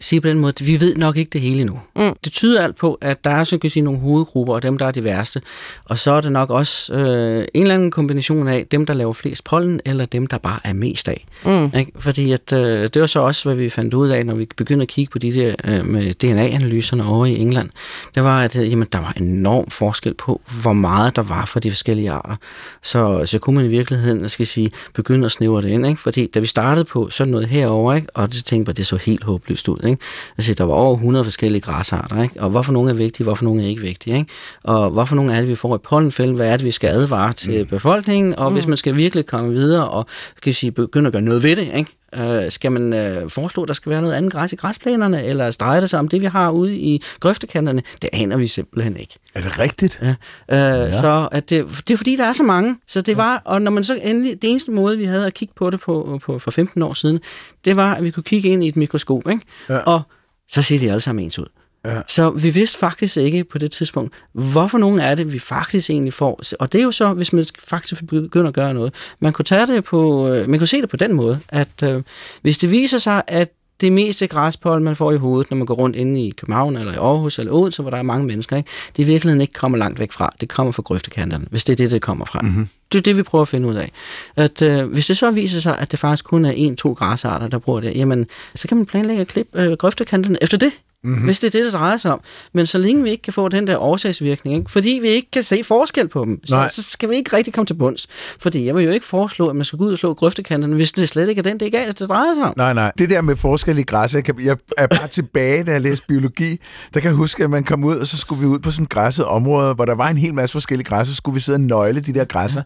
sige 0.00 0.20
på 0.20 0.28
den 0.28 0.38
måde, 0.38 0.64
vi 0.64 0.80
ved 0.80 0.96
nok 0.96 1.16
ikke 1.16 1.30
det 1.30 1.40
hele 1.40 1.60
endnu. 1.60 1.80
Mm. 1.96 2.12
Det 2.24 2.32
tyder 2.32 2.62
alt 2.62 2.76
på, 2.76 2.98
at 3.00 3.24
der 3.24 3.30
er 3.30 3.44
så 3.44 3.58
kan 3.58 3.70
sige, 3.70 3.82
nogle 3.82 4.00
hovedgrupper, 4.00 4.54
og 4.54 4.62
dem, 4.62 4.78
der 4.78 4.86
er 4.86 4.90
de 4.90 5.04
værste. 5.04 5.42
Og 5.84 5.98
så 5.98 6.10
er 6.10 6.20
det 6.20 6.32
nok 6.32 6.50
også 6.50 6.94
øh, 6.94 7.44
en 7.54 7.62
eller 7.62 7.74
anden 7.74 7.90
kombination 7.90 8.48
af 8.48 8.66
dem, 8.70 8.86
der 8.86 8.94
laver 8.94 9.12
flest 9.12 9.44
pollen, 9.44 9.80
eller 9.84 10.04
dem, 10.04 10.26
der 10.26 10.38
bare 10.38 10.60
er 10.64 10.72
mest 10.72 11.08
af. 11.08 11.26
Mm. 11.46 11.78
Ikke? 11.78 11.92
Fordi 11.98 12.32
at, 12.32 12.52
øh, 12.52 12.82
det 12.82 13.00
var 13.00 13.06
så 13.06 13.20
også, 13.20 13.44
hvad 13.44 13.56
vi 13.56 13.68
fandt 13.68 13.94
ud 13.94 14.08
af, 14.08 14.26
når 14.26 14.34
vi 14.34 14.46
begyndte 14.56 14.82
at 14.82 14.88
kigge 14.88 15.10
på 15.10 15.18
de 15.18 15.34
der 15.34 15.54
øh, 15.64 15.86
med 15.86 16.14
DNA-analyserne 16.14 17.06
over 17.06 17.26
i 17.26 17.38
England. 17.38 17.70
Det 18.14 18.24
var, 18.24 18.42
at 18.42 18.56
øh, 18.56 18.70
jamen, 18.70 18.88
der 18.92 18.98
var 18.98 19.12
enorm 19.16 19.70
forskel 19.70 20.14
på, 20.14 20.40
hvor 20.62 20.72
meget 20.72 21.16
der 21.16 21.22
var 21.22 21.44
for 21.44 21.60
de 21.60 21.70
forskellige 21.70 22.10
arter. 22.10 22.36
Så, 22.82 23.22
så 23.24 23.38
kunne 23.38 23.56
man 23.56 23.64
i 23.64 23.68
virkeligheden, 23.68 24.28
skal 24.28 24.46
sige, 24.46 24.70
begynde 24.94 25.24
at 25.24 25.32
snævre 25.32 25.62
det 25.62 25.68
ind. 25.68 25.86
Ikke? 25.86 26.00
Fordi 26.00 26.26
da 26.26 26.40
vi 26.40 26.46
startede 26.46 26.84
på 26.84 27.10
sådan 27.10 27.30
noget 27.30 27.48
herover, 27.48 27.94
ikke? 27.94 28.08
og 28.14 28.32
det 28.32 28.44
tænkte 28.44 28.70
jeg, 28.70 28.76
det 28.76 28.86
så 28.86 28.96
helt 28.96 29.24
håbløst 29.24 29.68
ud. 29.68 29.85
Ikke? 29.86 30.02
Altså, 30.38 30.54
der 30.54 30.64
var 30.64 30.74
over 30.74 30.94
100 30.94 31.24
forskellige 31.24 31.62
græsarter, 31.62 32.22
ikke? 32.22 32.40
og 32.40 32.50
hvorfor 32.50 32.72
nogle 32.72 32.90
er 32.90 32.94
vigtige, 32.94 33.24
hvorfor 33.24 33.44
nogle 33.44 33.62
er 33.62 33.66
ikke 33.66 33.82
vigtige. 33.82 34.16
Ikke? 34.16 34.30
Og 34.62 34.90
hvorfor 34.90 35.16
nogle 35.16 35.32
er 35.32 35.40
det, 35.40 35.48
vi 35.48 35.54
får 35.54 35.74
et 35.74 35.82
pollenfælde, 35.82 36.34
hvad 36.34 36.48
er 36.48 36.56
det, 36.56 36.66
vi 36.66 36.70
skal 36.70 36.88
advare 36.90 37.32
til 37.32 37.60
mm. 37.62 37.66
befolkningen, 37.66 38.34
og 38.38 38.50
mm. 38.50 38.54
hvis 38.54 38.66
man 38.66 38.76
skal 38.76 38.96
virkelig 38.96 39.26
komme 39.26 39.52
videre 39.52 39.88
og 39.88 40.06
kan 40.42 40.52
sige, 40.52 40.72
begynde 40.72 41.06
at 41.06 41.12
gøre 41.12 41.22
noget 41.22 41.42
ved 41.42 41.56
det, 41.56 41.70
ikke? 41.74 41.96
Øh, 42.14 42.50
skal 42.50 42.72
man 42.72 42.92
øh, 42.92 43.30
foreslå, 43.30 43.62
at 43.62 43.68
der 43.68 43.74
skal 43.74 43.90
være 43.90 44.02
noget 44.02 44.14
andet 44.14 44.32
græs 44.32 44.52
i 44.52 44.56
græsplænerne, 44.56 45.24
eller 45.24 45.50
drejer 45.50 45.80
det 45.80 45.90
sig 45.90 45.98
om 45.98 46.08
det, 46.08 46.20
vi 46.20 46.26
har 46.26 46.50
ude 46.50 46.76
i 46.76 47.02
grøftekanterne? 47.20 47.82
Det 48.02 48.10
aner 48.12 48.36
vi 48.36 48.46
simpelthen 48.46 48.96
ikke. 48.96 49.18
Er 49.34 49.40
det 49.40 49.58
rigtigt? 49.58 50.00
Ja. 50.02 50.08
Øh, 50.08 50.92
ja. 50.92 51.00
Så 51.00 51.28
at 51.32 51.50
det, 51.50 51.66
det 51.88 51.94
er 51.94 51.96
fordi, 51.96 52.16
der 52.16 52.24
er 52.24 52.32
så 52.32 52.42
mange. 52.42 52.76
Så 52.86 53.00
det 53.00 53.16
var, 53.16 53.42
og 53.44 53.62
når 53.62 53.70
man 53.70 53.84
så 53.84 53.98
endelig, 54.02 54.42
det 54.42 54.50
eneste 54.50 54.70
måde, 54.70 54.98
vi 54.98 55.04
havde 55.04 55.26
at 55.26 55.34
kigge 55.34 55.54
på 55.56 55.70
det 55.70 55.80
på, 55.80 56.20
på 56.24 56.38
for 56.38 56.50
15 56.50 56.82
år 56.82 56.94
siden, 56.94 57.20
det 57.64 57.76
var, 57.76 57.94
at 57.94 58.04
vi 58.04 58.10
kunne 58.10 58.22
kigge 58.22 58.48
ind 58.48 58.64
i 58.64 58.68
et 58.68 58.76
mikroskop, 58.76 59.28
ikke? 59.30 59.42
Ja. 59.68 59.78
og 59.78 60.02
så 60.48 60.62
ser 60.62 60.78
de 60.78 60.88
alle 60.90 61.00
sammen 61.00 61.24
ens 61.24 61.38
ud. 61.38 61.46
Ja. 61.86 62.00
Så 62.08 62.30
vi 62.30 62.50
vidste 62.50 62.78
faktisk 62.78 63.16
ikke 63.16 63.44
på 63.44 63.58
det 63.58 63.70
tidspunkt, 63.70 64.14
hvorfor 64.32 64.78
nogen 64.78 65.00
er 65.00 65.14
det, 65.14 65.32
vi 65.32 65.38
faktisk 65.38 65.90
egentlig 65.90 66.12
får. 66.12 66.40
Og 66.58 66.72
det 66.72 66.78
er 66.78 66.82
jo 66.82 66.92
så, 66.92 67.12
hvis 67.12 67.32
man 67.32 67.46
faktisk 67.68 68.06
begynder 68.06 68.48
at 68.48 68.54
gøre 68.54 68.74
noget. 68.74 68.94
Man 69.20 69.32
kunne, 69.32 69.44
tage 69.44 69.66
det 69.66 69.84
på, 69.84 70.28
øh, 70.28 70.48
man 70.48 70.58
kunne 70.58 70.66
se 70.66 70.80
det 70.80 70.88
på 70.88 70.96
den 70.96 71.12
måde, 71.12 71.40
at 71.48 71.82
øh, 71.82 72.02
hvis 72.42 72.58
det 72.58 72.70
viser 72.70 72.98
sig, 72.98 73.22
at 73.26 73.52
det 73.80 73.92
meste 73.92 74.26
græspollen, 74.26 74.84
man 74.84 74.96
får 74.96 75.12
i 75.12 75.16
hovedet, 75.16 75.50
når 75.50 75.56
man 75.56 75.66
går 75.66 75.74
rundt 75.74 75.96
inde 75.96 76.26
i 76.26 76.30
København 76.30 76.76
eller 76.76 76.92
i 76.92 76.96
Aarhus 76.96 77.38
eller 77.38 77.52
Odense, 77.52 77.82
hvor 77.82 77.90
der 77.90 77.98
er 77.98 78.02
mange 78.02 78.26
mennesker, 78.26 78.56
ikke? 78.56 78.70
det 78.96 79.02
i 79.02 79.06
virkeligheden 79.06 79.40
ikke 79.40 79.52
kommer 79.52 79.78
langt 79.78 79.98
væk 79.98 80.12
fra. 80.12 80.34
Det 80.40 80.48
kommer 80.48 80.72
fra 80.72 80.82
grøftekanterne, 80.82 81.46
hvis 81.50 81.64
det 81.64 81.72
er 81.72 81.76
det, 81.76 81.90
det 81.90 82.02
kommer 82.02 82.24
fra. 82.24 82.40
Mm-hmm. 82.40 82.68
Det 82.92 82.98
er 82.98 83.02
det, 83.02 83.16
vi 83.16 83.22
prøver 83.22 83.42
at 83.42 83.48
finde 83.48 83.68
ud 83.68 83.74
af. 83.74 83.90
At, 84.36 84.62
øh, 84.62 84.92
hvis 84.92 85.06
det 85.06 85.16
så 85.16 85.30
viser 85.30 85.60
sig, 85.60 85.78
at 85.78 85.90
det 85.90 85.98
faktisk 85.98 86.24
kun 86.24 86.44
er 86.44 86.50
en-to 86.50 86.92
græsarter, 86.92 87.48
der 87.48 87.58
bruger 87.58 87.80
det, 87.80 87.96
jamen, 87.96 88.26
så 88.54 88.68
kan 88.68 88.76
man 88.76 88.86
planlægge 88.86 89.20
at 89.20 89.28
klippe 89.28 89.62
øh, 89.62 89.72
grøftekanterne 89.72 90.38
efter 90.42 90.58
det 90.58 90.72
mm-hmm. 91.06 91.24
hvis 91.24 91.38
det 91.38 91.46
er 91.46 91.58
det, 91.58 91.64
det 91.64 91.72
drejer 91.72 91.96
sig 91.96 92.12
om. 92.12 92.20
Men 92.52 92.66
så 92.66 92.78
længe 92.78 93.02
vi 93.02 93.10
ikke 93.10 93.22
kan 93.22 93.32
få 93.32 93.48
den 93.48 93.66
der 93.66 93.78
årsagsvirkning, 93.78 94.58
ikke? 94.58 94.70
fordi 94.70 94.98
vi 95.02 95.08
ikke 95.08 95.30
kan 95.30 95.42
se 95.42 95.64
forskel 95.64 96.08
på 96.08 96.24
dem, 96.24 96.40
så, 96.46 96.70
så 96.72 96.82
skal 96.82 97.10
vi 97.10 97.16
ikke 97.16 97.36
rigtig 97.36 97.54
komme 97.54 97.66
til 97.66 97.74
bunds. 97.74 98.06
Fordi 98.40 98.66
jeg 98.66 98.74
vil 98.74 98.84
jo 98.84 98.90
ikke 98.90 99.06
foreslå, 99.06 99.48
at 99.48 99.56
man 99.56 99.64
skal 99.64 99.78
gå 99.78 99.84
ud 99.84 99.92
og 99.92 99.98
slå 99.98 100.14
grøftekanterne, 100.14 100.74
hvis 100.74 100.92
det 100.92 101.08
slet 101.08 101.28
ikke 101.28 101.38
er 101.38 101.42
den, 101.42 101.60
det 101.60 101.66
er 101.66 101.70
galt, 101.70 101.98
det 101.98 102.08
drejer 102.08 102.34
sig 102.34 102.44
om. 102.44 102.54
Nej, 102.56 102.74
nej. 102.74 102.92
Det 102.98 103.10
der 103.10 103.20
med 103.20 103.36
forskel 103.36 103.78
i 103.78 103.82
græs, 103.82 104.14
jeg, 104.14 104.24
kan, 104.24 104.34
jeg 104.44 104.56
er 104.78 104.86
bare 104.86 105.08
tilbage, 105.08 105.64
da 105.64 105.72
jeg 105.72 105.80
læste 105.80 106.06
biologi, 106.08 106.60
der 106.94 107.00
kan 107.00 107.08
jeg 107.08 107.16
huske, 107.16 107.44
at 107.44 107.50
man 107.50 107.64
kom 107.64 107.84
ud, 107.84 107.96
og 107.96 108.06
så 108.06 108.18
skulle 108.18 108.40
vi 108.40 108.46
ud 108.46 108.58
på 108.58 108.70
sådan 108.70 108.84
et 108.84 108.90
græsset 108.90 109.24
område, 109.24 109.74
hvor 109.74 109.84
der 109.84 109.94
var 109.94 110.08
en 110.08 110.18
hel 110.18 110.34
masse 110.34 110.52
forskellige 110.52 110.88
græsser, 110.88 111.14
så 111.14 111.16
skulle 111.16 111.34
vi 111.34 111.40
sidde 111.40 111.56
og 111.56 111.60
nøgle 111.60 112.00
de 112.00 112.14
der 112.14 112.24
græsser. 112.24 112.62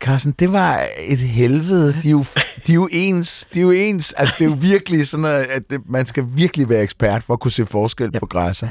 Carsten, 0.00 0.32
det 0.38 0.52
var 0.52 0.86
et 0.98 1.18
helvede. 1.18 1.92
De 2.02 2.08
er 2.08 2.10
jo, 2.10 2.24
de 2.66 2.72
er 2.72 2.74
jo 2.74 2.88
ens. 2.92 3.48
De 3.54 3.58
er 3.58 3.62
jo 3.62 3.70
ens. 3.70 4.12
Altså, 4.12 4.34
det 4.38 4.44
er 4.44 4.48
jo 4.48 4.56
virkelig 4.60 5.08
sådan, 5.08 5.24
at 5.26 5.62
man 5.86 6.06
skal 6.06 6.24
virkelig 6.34 6.68
være 6.68 6.82
ekspert 6.82 7.22
for 7.22 7.34
at 7.34 7.40
kunne 7.40 7.52
se 7.52 7.66
forskel 7.66 8.10
ja. 8.12 8.18
på 8.18 8.26
græsser. 8.26 8.68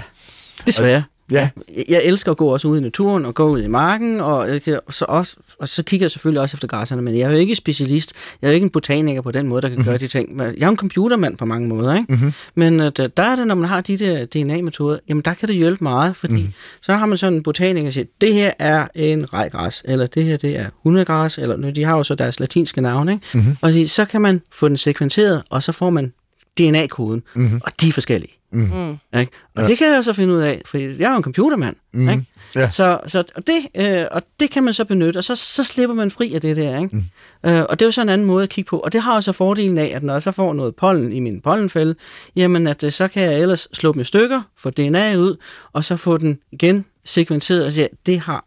Desværre. 0.67 1.03
Ja. 1.31 1.49
Jeg 1.89 2.01
elsker 2.03 2.31
at 2.31 2.37
gå 2.37 2.47
også 2.47 2.67
ud 2.67 2.77
i 2.77 2.81
naturen 2.81 3.25
og 3.25 3.35
gå 3.35 3.49
ud 3.49 3.61
i 3.61 3.67
marken, 3.67 4.19
og, 4.21 4.47
så, 4.89 5.05
også, 5.07 5.35
og 5.59 5.67
så 5.67 5.83
kigger 5.83 6.03
jeg 6.03 6.11
selvfølgelig 6.11 6.41
også 6.41 6.55
efter 6.55 6.67
græsserne, 6.67 7.01
men 7.01 7.17
jeg 7.17 7.21
er 7.21 7.31
jo 7.31 7.37
ikke 7.37 7.55
specialist. 7.55 8.13
Jeg 8.41 8.47
er 8.47 8.51
jo 8.51 8.53
ikke 8.53 8.65
en 8.65 8.69
botaniker 8.69 9.21
på 9.21 9.31
den 9.31 9.47
måde, 9.47 9.61
der 9.61 9.67
kan 9.67 9.77
mm-hmm. 9.77 9.89
gøre 9.89 9.97
de 9.97 10.07
ting. 10.07 10.39
Jeg 10.39 10.65
er 10.65 10.69
en 10.69 10.77
computermand 10.77 11.37
på 11.37 11.45
mange 11.45 11.67
måder, 11.67 11.95
ikke? 11.95 12.13
Mm-hmm. 12.13 12.33
men 12.55 12.79
uh, 12.79 12.85
der 12.85 13.23
er 13.23 13.35
det, 13.35 13.47
når 13.47 13.55
man 13.55 13.69
har 13.69 13.81
de 13.81 13.97
der 13.97 14.25
DNA-metoder, 14.25 14.97
jamen 15.09 15.21
der 15.21 15.33
kan 15.33 15.47
det 15.47 15.55
hjælpe 15.55 15.83
meget, 15.83 16.15
fordi 16.15 16.33
mm-hmm. 16.33 16.53
så 16.81 16.93
har 16.93 17.05
man 17.05 17.17
sådan 17.17 17.33
en 17.33 17.43
botaniker, 17.43 17.85
der 17.85 17.91
siger, 17.91 18.05
det 18.21 18.33
her 18.33 18.51
er 18.59 18.87
en 18.95 19.33
rejgræs, 19.33 19.83
eller 19.85 20.07
det 20.07 20.25
her 20.25 20.37
det 20.37 20.59
er 20.59 20.65
hundegræs, 20.83 21.37
eller 21.37 21.71
de 21.71 21.83
har 21.83 21.97
jo 21.97 22.03
så 22.03 22.15
deres 22.15 22.39
latinske 22.39 22.81
navn, 22.81 23.09
ikke? 23.09 23.25
Mm-hmm. 23.33 23.55
og 23.61 23.73
så 23.87 24.05
kan 24.05 24.21
man 24.21 24.41
få 24.51 24.67
den 24.67 24.77
sekventeret, 24.77 25.43
og 25.49 25.63
så 25.63 25.71
får 25.71 25.89
man 25.89 26.13
DNA-koden, 26.57 27.23
mm-hmm. 27.35 27.61
og 27.63 27.71
de 27.81 27.87
er 27.87 27.91
forskellige. 27.91 28.38
Mm. 28.51 28.59
Mm. 28.59 29.19
Ikke? 29.19 29.31
Og 29.55 29.61
ja. 29.61 29.67
det 29.67 29.77
kan 29.77 29.93
jeg 29.93 30.03
så 30.03 30.13
finde 30.13 30.33
ud 30.33 30.39
af, 30.39 30.61
for 30.65 30.77
jeg 30.77 31.05
er 31.05 31.11
jo 31.11 31.17
en 31.17 31.23
computermand. 31.23 31.75
Mm. 31.93 32.09
Ikke? 32.09 32.25
Ja. 32.55 32.69
Så, 32.69 32.99
så 33.07 33.23
og, 33.35 33.47
det, 33.47 33.55
øh, 33.75 34.05
og 34.11 34.21
det 34.39 34.51
kan 34.51 34.63
man 34.63 34.73
så 34.73 34.85
benytte, 34.85 35.17
og 35.17 35.23
så, 35.23 35.35
så 35.35 35.63
slipper 35.63 35.95
man 35.95 36.11
fri 36.11 36.33
af 36.33 36.41
det 36.41 36.55
der. 36.55 36.81
Ikke? 36.81 36.95
Mm. 37.43 37.49
Øh, 37.49 37.65
og 37.69 37.79
det 37.79 37.85
er 37.85 37.87
jo 37.87 37.91
så 37.91 38.01
en 38.01 38.09
anden 38.09 38.27
måde 38.27 38.43
at 38.43 38.49
kigge 38.49 38.69
på. 38.69 38.79
Og 38.79 38.93
det 38.93 39.01
har 39.01 39.15
jo 39.15 39.21
så 39.21 39.31
fordelen 39.31 39.77
af, 39.77 39.91
at 39.95 40.03
når 40.03 40.13
jeg 40.13 40.21
så 40.21 40.31
får 40.31 40.53
noget 40.53 40.75
pollen 40.75 41.13
i 41.13 41.19
min 41.19 41.41
pollenfælde, 41.41 41.95
jamen 42.35 42.67
at 42.67 42.83
øh, 42.83 42.91
så 42.91 43.07
kan 43.07 43.23
jeg 43.23 43.39
ellers 43.39 43.67
slå 43.73 43.93
dem 43.93 44.01
i 44.01 44.03
stykker, 44.03 44.41
få 44.57 44.69
DNA 44.69 45.15
ud, 45.15 45.35
og 45.73 45.83
så 45.83 45.95
få 45.95 46.17
den 46.17 46.39
igen 46.51 46.85
sekventeret 47.05 47.65
og 47.65 47.73
sige, 47.73 47.89
det 48.05 48.19
har 48.19 48.45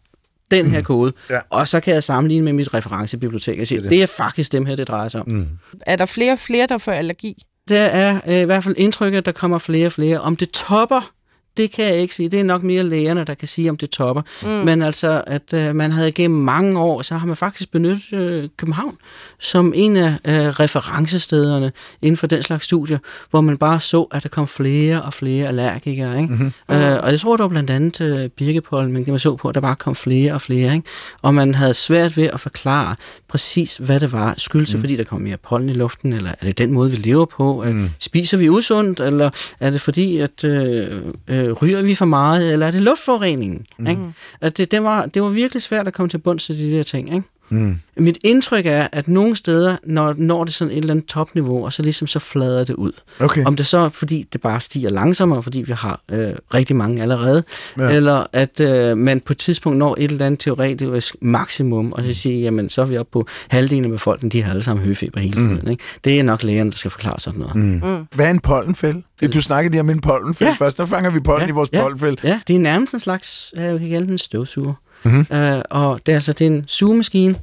den 0.51 0.67
her 0.67 0.79
mm. 0.79 0.85
kode, 0.85 1.13
ja. 1.31 1.39
og 1.51 1.69
så 1.69 1.81
kan 1.81 1.95
jeg 1.95 2.03
sammenligne 2.03 2.45
med 2.45 2.53
mit 2.53 2.75
referencebibliotek 2.75 3.61
og 3.61 3.67
sige, 3.67 3.79
det 3.79 3.87
er, 3.87 3.89
det. 3.89 3.97
det 3.97 4.03
er 4.03 4.07
faktisk 4.07 4.53
dem 4.53 4.67
her, 4.67 4.77
det 4.77 4.89
drejer 4.89 5.09
sig 5.09 5.21
om. 5.21 5.29
Mm. 5.29 5.49
Er 5.87 5.97
der 5.97 6.07
flere 6.07 6.33
og 6.33 6.39
flere, 6.39 6.67
der 6.67 6.79
får 6.79 6.93
allergi? 6.93 7.43
Der 7.69 7.81
er 7.81 8.21
øh, 8.29 8.43
i 8.43 8.45
hvert 8.45 8.65
fald 8.65 8.75
indtrykket, 8.79 9.19
at 9.19 9.27
der 9.27 9.33
kommer 9.33 9.59
flere 9.59 9.87
og 9.87 9.93
flere. 9.93 10.21
Om 10.21 10.37
det 10.37 10.51
topper 10.51 11.13
det 11.57 11.71
kan 11.71 11.85
jeg 11.85 11.97
ikke 11.97 12.15
sige. 12.15 12.29
Det 12.29 12.41
er 12.41 12.45
nok 12.45 12.63
mere 12.63 12.83
lægerne, 12.83 13.25
der 13.25 13.35
kan 13.35 13.49
sige, 13.49 13.71
om 13.71 13.77
det 13.77 13.91
topper. 13.91 14.23
Mm. 14.43 14.49
Men 14.49 14.83
altså, 14.83 15.23
at 15.27 15.55
øh, 15.55 15.75
man 15.77 15.91
havde 15.91 16.13
gennem 16.13 16.41
mange 16.41 16.79
år, 16.79 17.03
så 17.03 17.15
har 17.15 17.27
man 17.27 17.37
faktisk 17.37 17.73
benyttet 17.73 18.13
øh, 18.13 18.49
København 18.57 18.97
som 19.39 19.73
en 19.77 19.97
af 19.97 20.15
øh, 20.25 20.49
referencestederne 20.49 21.73
inden 22.03 22.17
for 22.17 22.27
den 22.27 22.43
slags 22.43 22.65
studier, 22.65 22.99
hvor 23.31 23.41
man 23.41 23.57
bare 23.57 23.81
så, 23.81 24.03
at 24.03 24.23
der 24.23 24.29
kom 24.29 24.47
flere 24.47 25.03
og 25.03 25.15
flere 25.15 25.49
allergikere. 25.49 26.21
Ikke? 26.21 26.33
Mm-hmm. 26.33 26.53
Øh, 26.71 26.99
og 27.03 27.11
jeg 27.11 27.21
tror, 27.21 27.37
det 27.37 27.43
var 27.43 27.49
blandt 27.49 27.71
andet 27.71 28.01
øh, 28.01 28.29
birkepollen, 28.29 28.93
man 28.93 29.05
kan 29.05 29.19
så 29.19 29.37
på, 29.37 29.49
at 29.49 29.55
der 29.55 29.61
bare 29.61 29.77
kom 29.77 29.95
flere 29.95 30.33
og 30.33 30.41
flere. 30.41 30.75
Ikke? 30.75 30.89
Og 31.23 31.35
man 31.35 31.55
havde 31.55 31.75
svært 31.75 32.17
ved 32.17 32.25
at 32.25 32.41
forklare 32.41 32.97
præcis, 33.29 33.77
hvad 33.77 34.01
det 34.01 34.13
var. 34.13 34.35
Skyldes 34.39 34.75
mm. 34.75 34.81
fordi 34.81 34.97
der 34.97 35.05
kom 35.05 35.21
mere 35.21 35.37
pollen 35.37 35.69
i 35.69 35.73
luften, 35.73 36.13
eller 36.13 36.31
er 36.41 36.47
det 36.47 36.59
den 36.59 36.73
måde, 36.73 36.91
vi 36.91 36.97
lever 36.97 37.25
på? 37.25 37.65
Mm. 37.67 37.91
Spiser 37.99 38.37
vi 38.37 38.49
usundt, 38.49 39.01
eller 39.01 39.31
er 39.61 39.71
det 39.71 39.81
fordi, 39.81 40.19
at... 40.19 40.45
Øh, 40.45 41.03
øh, 41.29 41.42
øh, 41.43 41.53
ryger 41.53 41.83
vi 41.83 41.95
for 41.95 42.05
meget, 42.05 42.53
eller 42.53 42.67
er 42.67 42.71
det 42.71 42.83
luftforureningen? 42.83 43.67
Mm. 43.79 43.87
Ikke? 43.87 44.03
At 44.41 44.59
det, 44.59 44.71
det, 44.71 44.83
var, 44.83 45.07
det 45.07 45.23
var 45.23 45.29
virkelig 45.29 45.63
svært 45.63 45.87
at 45.87 45.95
komme 45.95 46.09
til 46.09 46.19
bunds 46.19 46.45
til 46.45 46.59
de 46.59 46.77
der 46.77 46.83
ting. 46.83 47.15
Ikke? 47.15 47.29
Mm. 47.53 47.79
Mit 47.97 48.19
indtryk 48.25 48.67
er, 48.67 48.89
at 48.93 49.09
nogle 49.09 49.37
steder, 49.37 49.77
når, 49.85 50.15
når 50.19 50.45
det 50.45 50.55
sådan 50.55 50.73
et 50.73 50.79
eller 50.79 50.91
andet 50.91 51.07
topniveau, 51.07 51.65
og 51.65 51.73
så 51.73 51.83
ligesom 51.83 52.07
så 52.09 52.19
flader 52.19 52.65
det 52.65 52.75
ud. 52.75 52.93
Okay. 53.21 53.45
Om 53.45 53.57
det 53.57 53.67
så 53.67 53.79
er, 53.79 53.89
fordi 53.89 54.29
det 54.33 54.41
bare 54.41 54.61
stiger 54.61 54.91
langsommere, 54.91 55.43
fordi 55.43 55.63
vi 55.63 55.73
har 55.73 56.01
øh, 56.11 56.33
rigtig 56.55 56.77
mange 56.77 57.03
allerede, 57.03 57.45
Ja. 57.79 57.85
ja. 57.85 57.91
eller 57.97 58.27
at 58.33 58.61
øh, 58.61 58.97
man 58.99 59.21
på 59.21 59.33
et 59.33 59.39
tidspunkt 59.39 59.79
når 59.79 59.97
et 59.99 60.11
eller 60.11 60.27
andet 60.27 60.41
teoretisk 60.41 61.17
maksimum, 61.21 61.93
og 61.93 62.03
så 62.05 62.13
siger, 62.13 62.41
jamen 62.41 62.71
så 62.71 62.81
er 62.83 62.87
vi 62.87 62.97
oppe 62.99 63.13
på 63.13 63.27
halvdelen 63.49 63.85
af 63.85 63.91
befolkningen, 63.91 64.33
de 64.39 64.43
har 64.43 64.51
alle 64.51 64.63
sammen 64.63 64.85
høfeber 64.85 65.21
hele 65.21 65.35
tiden. 65.49 65.69
Ikke? 65.71 65.83
Det 66.05 66.19
er 66.19 66.23
nok 66.23 66.43
lægerne, 66.43 66.71
der 66.71 66.77
skal 66.77 66.91
forklare 66.91 67.21
sådan 67.21 67.41
noget. 67.41 67.57
Mm. 67.57 68.07
Hvad 68.15 68.27
er 68.27 68.31
en 68.31 68.41
pollenfælde? 68.41 69.03
Du 69.35 69.43
snakkede 69.43 69.71
lige 69.73 69.81
om 69.81 69.91
en 69.91 70.01
pollenfælde 70.01 70.51
Ja. 70.61 70.65
først. 70.65 70.79
Der 70.79 70.85
fanger 70.85 71.11
vi 71.11 71.21
pollen 71.21 71.49
i 71.49 71.53
vores 71.53 71.71
pollenfælde. 71.71 72.17
Ja, 72.25 72.41
det 72.49 72.57
er 72.57 72.61
nærmest 72.61 72.95
en 72.95 73.01
slags, 73.01 73.55
øh, 73.57 73.65
jeg 73.65 73.81
kan 73.81 73.89
kalde 73.89 74.05
den 74.05 74.13
en 74.13 74.19
støvsuger. 74.19 74.75
Mhm. 75.05 75.15
Mm-hmm. 75.15 75.37
Øh, 75.37 75.63
og 75.71 76.01
det 76.07 76.13
er 76.13 76.17
altså 76.17 76.33
det 76.33 76.47
er 76.47 76.51
en 76.51 76.65
sugemaskine, 76.67 77.35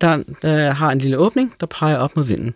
der, 0.00 0.22
der 0.42 0.70
har 0.70 0.90
en 0.90 0.98
lille 0.98 1.18
åbning, 1.18 1.54
der 1.60 1.66
peger 1.66 1.96
op 1.96 2.16
mod 2.16 2.24
vinden. 2.24 2.54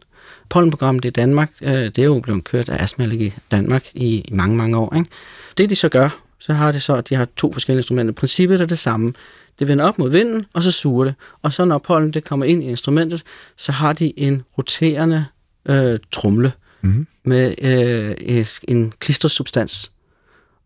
Pollenprogrammet 0.49 1.05
i 1.05 1.11
Danmark, 1.11 1.51
øh, 1.63 1.73
det 1.73 1.99
er 1.99 2.05
jo 2.05 2.21
blevet 2.21 2.45
kørt 2.45 2.69
af 2.69 2.83
Astmallergi 2.83 3.33
Danmark 3.51 3.85
i, 3.95 4.29
mange, 4.33 4.57
mange 4.57 4.77
år. 4.77 4.95
Ikke? 4.97 5.11
Det 5.59 5.71
de 5.71 5.77
så 5.77 5.89
gør, 5.89 6.09
så 6.39 6.53
har 6.53 6.73
det 6.73 6.83
så, 6.83 6.95
at 6.95 7.09
de 7.09 7.15
har 7.15 7.29
to 7.37 7.53
forskellige 7.53 7.79
instrumenter. 7.79 8.13
Princippet 8.15 8.61
er 8.61 8.67
det 8.67 8.79
samme. 8.79 9.13
Det 9.59 9.69
vender 9.69 9.85
op 9.85 9.99
mod 9.99 10.11
vinden, 10.11 10.45
og 10.55 10.63
så 10.63 10.71
suger 10.71 11.05
det. 11.05 11.15
Og 11.43 11.53
så 11.53 11.65
når 11.65 11.79
pollen 11.79 12.11
det 12.11 12.25
kommer 12.25 12.47
ind 12.47 12.63
i 12.63 12.67
instrumentet, 12.67 13.23
så 13.57 13.73
har 13.73 13.93
de 13.93 14.19
en 14.21 14.43
roterende 14.59 15.25
øh, 15.69 15.99
trumle 16.13 16.53
Mhm. 16.85 17.07
med 17.25 17.55
øh, 17.63 18.47
en 18.69 18.93
klistret 18.99 19.31
substans. 19.31 19.91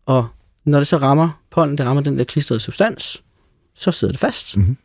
Og 0.05 0.27
når 0.65 0.77
det 0.79 0.87
så 0.87 0.97
rammer 0.97 1.29
pollen, 1.51 1.77
det 1.77 1.85
rammer 1.85 2.03
den 2.03 2.17
der 2.17 2.23
klistrede 2.23 2.59
substans, 2.59 3.23
så 3.77 3.91
sidder 3.91 4.11
det 4.11 4.19
fast. 4.19 4.57
Mhm. 4.57 4.77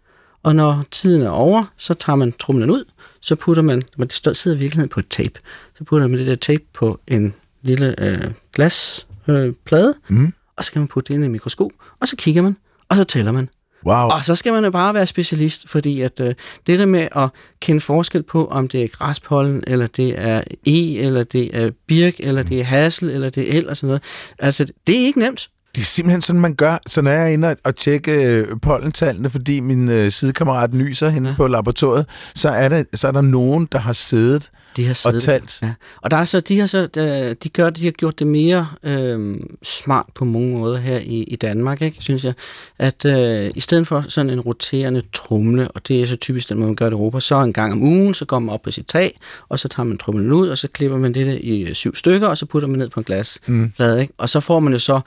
Og 0.42 0.56
når 0.56 0.84
tiden 0.90 1.22
er 1.22 1.28
over, 1.30 1.64
så 1.76 1.94
tager 1.94 2.16
man 2.16 2.32
trumlen 2.32 2.70
ud, 2.70 2.84
så 3.20 3.34
putter 3.34 3.62
man, 3.62 3.82
men 3.96 4.08
det 4.08 4.36
sidder 4.36 4.56
i 4.56 4.60
virkeligheden 4.60 4.88
på 4.88 5.00
et 5.00 5.08
tape, 5.10 5.40
så 5.78 5.84
putter 5.84 6.06
man 6.06 6.18
det 6.18 6.26
der 6.26 6.34
tape 6.36 6.62
på 6.72 7.00
en 7.08 7.34
lille 7.62 7.94
øh, 8.04 8.30
glasplade, 8.52 9.46
øh, 9.48 9.54
plade, 9.64 9.94
Mhm. 10.08 10.32
og 10.56 10.64
så 10.64 10.66
skal 10.66 10.78
man 10.78 10.88
putte 10.88 11.08
det 11.08 11.14
ind 11.14 11.22
i 11.24 11.26
en 11.26 11.32
mikroskop, 11.32 11.70
og 12.00 12.08
så 12.08 12.16
kigger 12.16 12.42
man, 12.42 12.56
og 12.88 12.96
så 12.96 13.04
tæller 13.04 13.32
man. 13.32 13.48
Wow. 13.86 13.94
Og 14.10 14.24
så 14.24 14.34
skal 14.34 14.52
man 14.52 14.64
jo 14.64 14.70
bare 14.70 14.94
være 14.94 15.06
specialist, 15.06 15.68
fordi 15.68 16.00
at 16.00 16.20
øh, 16.20 16.34
det 16.66 16.78
der 16.78 16.86
med 16.86 17.08
at 17.16 17.28
kende 17.60 17.80
forskel 17.80 18.22
på, 18.22 18.46
om 18.46 18.68
det 18.68 18.82
er 18.84 18.88
græspollen, 18.88 19.64
eller 19.66 19.86
det 19.86 20.14
er 20.18 20.42
e, 20.66 20.98
eller 20.98 21.22
det 21.24 21.56
er 21.64 21.70
birk, 21.86 22.14
eller 22.18 22.42
det 22.42 22.60
er 22.60 22.64
hassel, 22.64 23.10
eller 23.10 23.30
det 23.30 23.54
er 23.54 23.58
el, 23.58 23.68
og 23.68 23.76
sådan 23.76 23.86
noget. 23.86 24.02
Altså, 24.38 24.66
det 24.86 25.00
er 25.02 25.06
ikke 25.06 25.18
nemt. 25.18 25.50
Det 25.74 25.80
er 25.80 25.84
simpelthen 25.84 26.20
sådan, 26.22 26.40
man 26.40 26.54
gør. 26.54 26.78
Så 26.86 27.02
når 27.02 27.10
jeg 27.10 27.22
er 27.22 27.26
inde 27.26 27.48
og- 27.50 27.56
og 27.64 27.76
tjekke 27.76 28.36
øh, 28.38 28.46
pollentallene, 28.62 29.30
fordi 29.30 29.60
min 29.60 29.88
øh, 29.88 30.10
sidekammerat 30.10 30.74
nyser 30.74 31.08
henne 31.08 31.28
ja. 31.28 31.34
På 31.36 31.46
laboratoriet, 31.46 32.06
så 32.34 32.48
er, 32.48 32.68
der, 32.68 32.84
så 32.94 33.08
er 33.08 33.12
der 33.12 33.20
nogen, 33.20 33.68
der 33.72 33.78
har 33.78 33.92
siddet 33.92 34.50
De 34.76 34.84
har 34.84 34.90
og 34.90 34.96
siddet 34.96 35.22
talt. 35.22 35.58
Ja. 35.62 35.72
Og 36.02 36.10
der 36.10 36.16
er 36.16 36.24
så, 36.24 36.40
de 36.40 36.58
har 36.60 36.66
så, 36.66 36.88
øh, 36.96 37.36
de 37.42 37.48
gør, 37.48 37.70
de 37.70 37.84
har 37.84 37.90
gjort 37.90 38.18
det 38.18 38.26
mere 38.26 38.68
øh, 38.84 39.36
smart 39.62 40.06
på 40.14 40.24
mange 40.24 40.58
måder 40.58 40.78
her 40.78 40.98
i, 40.98 41.22
i 41.22 41.36
Danmark, 41.36 41.82
ikke, 41.82 41.96
synes 42.00 42.24
jeg. 42.24 42.32
At 42.78 43.04
øh, 43.04 43.50
i 43.54 43.60
stedet 43.60 43.86
for 43.86 44.04
sådan 44.08 44.30
en 44.30 44.40
roterende 44.40 45.02
trumle, 45.12 45.68
og 45.70 45.88
det 45.88 46.02
er 46.02 46.06
så 46.06 46.16
typisk 46.16 46.48
den 46.48 46.56
måde, 46.58 46.66
man 46.68 46.76
gør 46.76 46.84
det 46.86 46.92
i 46.92 46.98
Europa, 46.98 47.20
så 47.20 47.40
en 47.40 47.52
gang 47.52 47.72
om 47.72 47.82
ugen, 47.82 48.14
så 48.14 48.24
går 48.24 48.38
man 48.38 48.54
op 48.54 48.62
på 48.62 48.70
sit 48.70 48.86
tag, 48.86 49.18
og 49.48 49.58
så 49.58 49.68
tager 49.68 49.84
man 49.84 49.98
trumlen 49.98 50.32
ud, 50.32 50.48
og 50.48 50.58
så 50.58 50.68
klipper 50.68 50.98
man 50.98 51.14
det 51.14 51.40
i 51.40 51.74
syv 51.74 51.94
stykker, 51.94 52.28
og 52.28 52.38
så 52.38 52.46
putter 52.46 52.68
man 52.68 52.78
ned 52.78 52.88
på 52.88 53.00
en 53.00 53.04
glasplade, 53.04 54.00
ikke? 54.02 54.12
Og 54.18 54.28
så 54.28 54.40
får 54.40 54.60
man 54.60 54.72
jo 54.72 54.78
så 54.78 55.00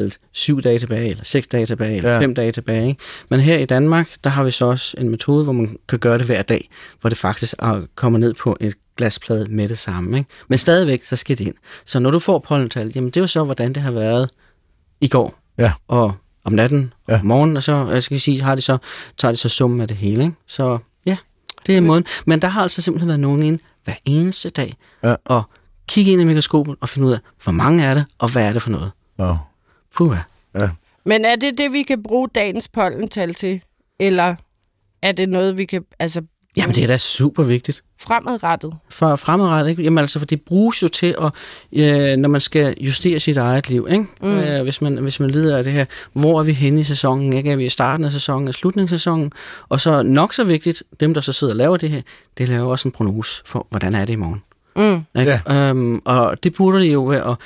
tallet 0.00 0.18
syv 0.32 0.60
dage 0.62 0.78
tilbage, 0.78 1.08
eller 1.10 1.24
seks 1.24 1.46
dage 1.46 1.66
tilbage, 1.66 1.96
eller 1.96 2.10
Ja. 2.10 2.16
ja. 2.16 2.22
fem 2.22 2.34
dage 2.34 2.52
tilbage, 2.52 2.88
ikke? 2.88 3.00
Men 3.28 3.40
her 3.40 3.58
i 3.58 3.64
Danmark, 3.64 4.10
der 4.24 4.30
har 4.30 4.44
vi 4.44 4.50
så 4.50 4.64
også 4.64 4.94
en 4.98 5.08
metode, 5.08 5.44
hvor 5.44 5.52
man 5.52 5.76
kan 5.88 5.98
gøre 5.98 6.18
det 6.18 6.26
hver 6.26 6.42
dag, 6.42 6.68
hvor 7.00 7.08
det 7.10 7.18
faktisk 7.18 7.54
er- 7.58 7.82
kommer 7.94 8.18
ned 8.18 8.34
på 8.34 8.56
et 8.60 8.74
glasplade 8.96 9.46
med 9.50 9.68
det 9.68 9.78
samme. 9.78 10.18
Ikke? 10.18 10.30
Men 10.48 10.58
stadigvæk, 10.58 11.04
så 11.04 11.16
skal 11.16 11.38
det 11.38 11.44
ind. 11.46 11.54
Så 11.84 11.98
når 11.98 12.10
du 12.10 12.18
får 12.18 12.38
pollental, 12.38 12.92
jamen 12.94 13.10
det 13.10 13.16
er 13.16 13.20
jo 13.20 13.26
så, 13.26 13.44
hvordan 13.44 13.72
det 13.72 13.82
har 13.82 13.90
været 13.90 14.30
i 15.00 15.08
går, 15.08 15.38
Ja. 15.58 15.72
og 15.88 16.12
om 16.44 16.52
natten, 16.52 16.92
og 17.06 17.12
Ja. 17.14 17.20
om 17.20 17.26
morgenen, 17.26 17.56
og 17.56 17.62
så, 17.62 17.88
jeg 17.90 18.02
skal 18.02 18.20
sige, 18.20 18.42
har 18.42 18.54
de 18.54 18.62
så, 18.62 18.78
tager 19.18 19.32
de 19.32 19.38
så 19.38 19.48
summen 19.48 19.80
af 19.80 19.88
det 19.88 19.96
hele. 19.96 20.22
Ikke? 20.24 20.34
Så 20.46 20.78
ja, 21.06 21.16
det 21.66 21.76
er 21.76 21.80
måden. 21.80 22.04
Men 22.26 22.42
der 22.42 22.48
har 22.48 22.62
altså 22.62 22.82
simpelthen 22.82 23.08
været 23.08 23.20
nogen 23.20 23.42
ind 23.42 23.58
hver 23.84 23.94
eneste 24.04 24.50
dag, 24.50 24.74
Ja. 25.04 25.14
og 25.24 25.42
kigge 25.88 26.12
ind 26.12 26.20
i 26.20 26.24
mikroskopet 26.24 26.76
og 26.80 26.88
finde 26.88 27.08
ud 27.08 27.12
af, 27.12 27.18
hvor 27.44 27.52
mange 27.52 27.84
er 27.84 27.94
det, 27.94 28.04
og 28.18 28.32
hvad 28.32 28.44
er 28.48 28.52
det 28.52 28.62
for 28.62 28.70
noget. 28.70 28.90
Nå. 29.18 29.36
Puh, 29.96 30.16
Ja. 30.54 30.68
Men 31.04 31.24
er 31.24 31.36
det 31.36 31.58
det, 31.58 31.72
vi 31.72 31.82
kan 31.82 32.02
bruge 32.02 32.28
dagens 32.34 32.68
pollental 32.68 33.34
til? 33.34 33.60
Eller 33.98 34.34
er 35.02 35.12
det 35.12 35.28
noget, 35.28 35.58
vi 35.58 35.64
kan... 35.64 35.84
Altså, 35.98 36.22
Jamen 36.56 36.74
det 36.74 36.82
er 36.82 36.86
da 36.86 36.96
super 36.96 37.42
vigtigt. 37.42 37.82
fremadrettet? 38.00 38.74
for 38.90 39.16
fremadrettet. 39.16 39.70
Ikke? 39.70 39.82
Jamen 39.82 39.98
altså, 39.98 40.18
for 40.18 40.26
det 40.26 40.42
bruges 40.42 40.82
jo 40.82 40.88
til, 40.88 41.14
at, 41.22 41.32
øh, 41.72 42.16
når 42.16 42.28
man 42.28 42.40
skal 42.40 42.74
justere 42.80 43.20
sit 43.20 43.36
eget 43.36 43.68
liv. 43.68 43.86
Ikke? 43.90 44.04
Mm. 44.22 44.28
Øh, 44.28 44.62
hvis, 44.62 44.80
man, 44.82 44.96
hvis 44.96 45.20
man 45.20 45.30
lider 45.30 45.56
af 45.58 45.64
det 45.64 45.72
her, 45.72 45.84
hvor 46.12 46.38
er 46.40 46.42
vi 46.44 46.52
henne 46.52 46.80
i 46.80 46.84
sæsonen? 46.84 47.32
Ikke? 47.32 47.50
Er 47.50 47.56
vi 47.56 47.66
i 47.66 47.68
starten 47.68 48.04
af 48.04 48.12
sæsonen, 48.12 48.48
og 48.48 48.54
slutningen 48.54 48.86
af 48.86 48.90
sæsonen? 48.90 49.32
Og 49.68 49.80
så 49.80 50.02
nok 50.02 50.34
så 50.34 50.44
vigtigt, 50.44 50.82
dem 51.00 51.14
der 51.14 51.20
så 51.20 51.32
sidder 51.32 51.52
og 51.52 51.56
laver 51.56 51.76
det 51.76 51.90
her, 51.90 52.02
det 52.38 52.48
laver 52.48 52.70
også 52.70 52.88
en 52.88 52.92
prognose 52.92 53.42
for, 53.46 53.66
hvordan 53.70 53.94
er 53.94 54.04
det 54.04 54.12
i 54.12 54.16
morgen. 54.16 54.42
Mm. 54.76 55.20
Ikke? 55.20 55.40
Ja. 55.46 55.68
Øhm, 55.70 56.02
og 56.04 56.42
det 56.44 56.54
burde 56.54 56.78
det 56.80 56.92
jo 56.92 57.04
være 57.04 57.30
at 57.30 57.36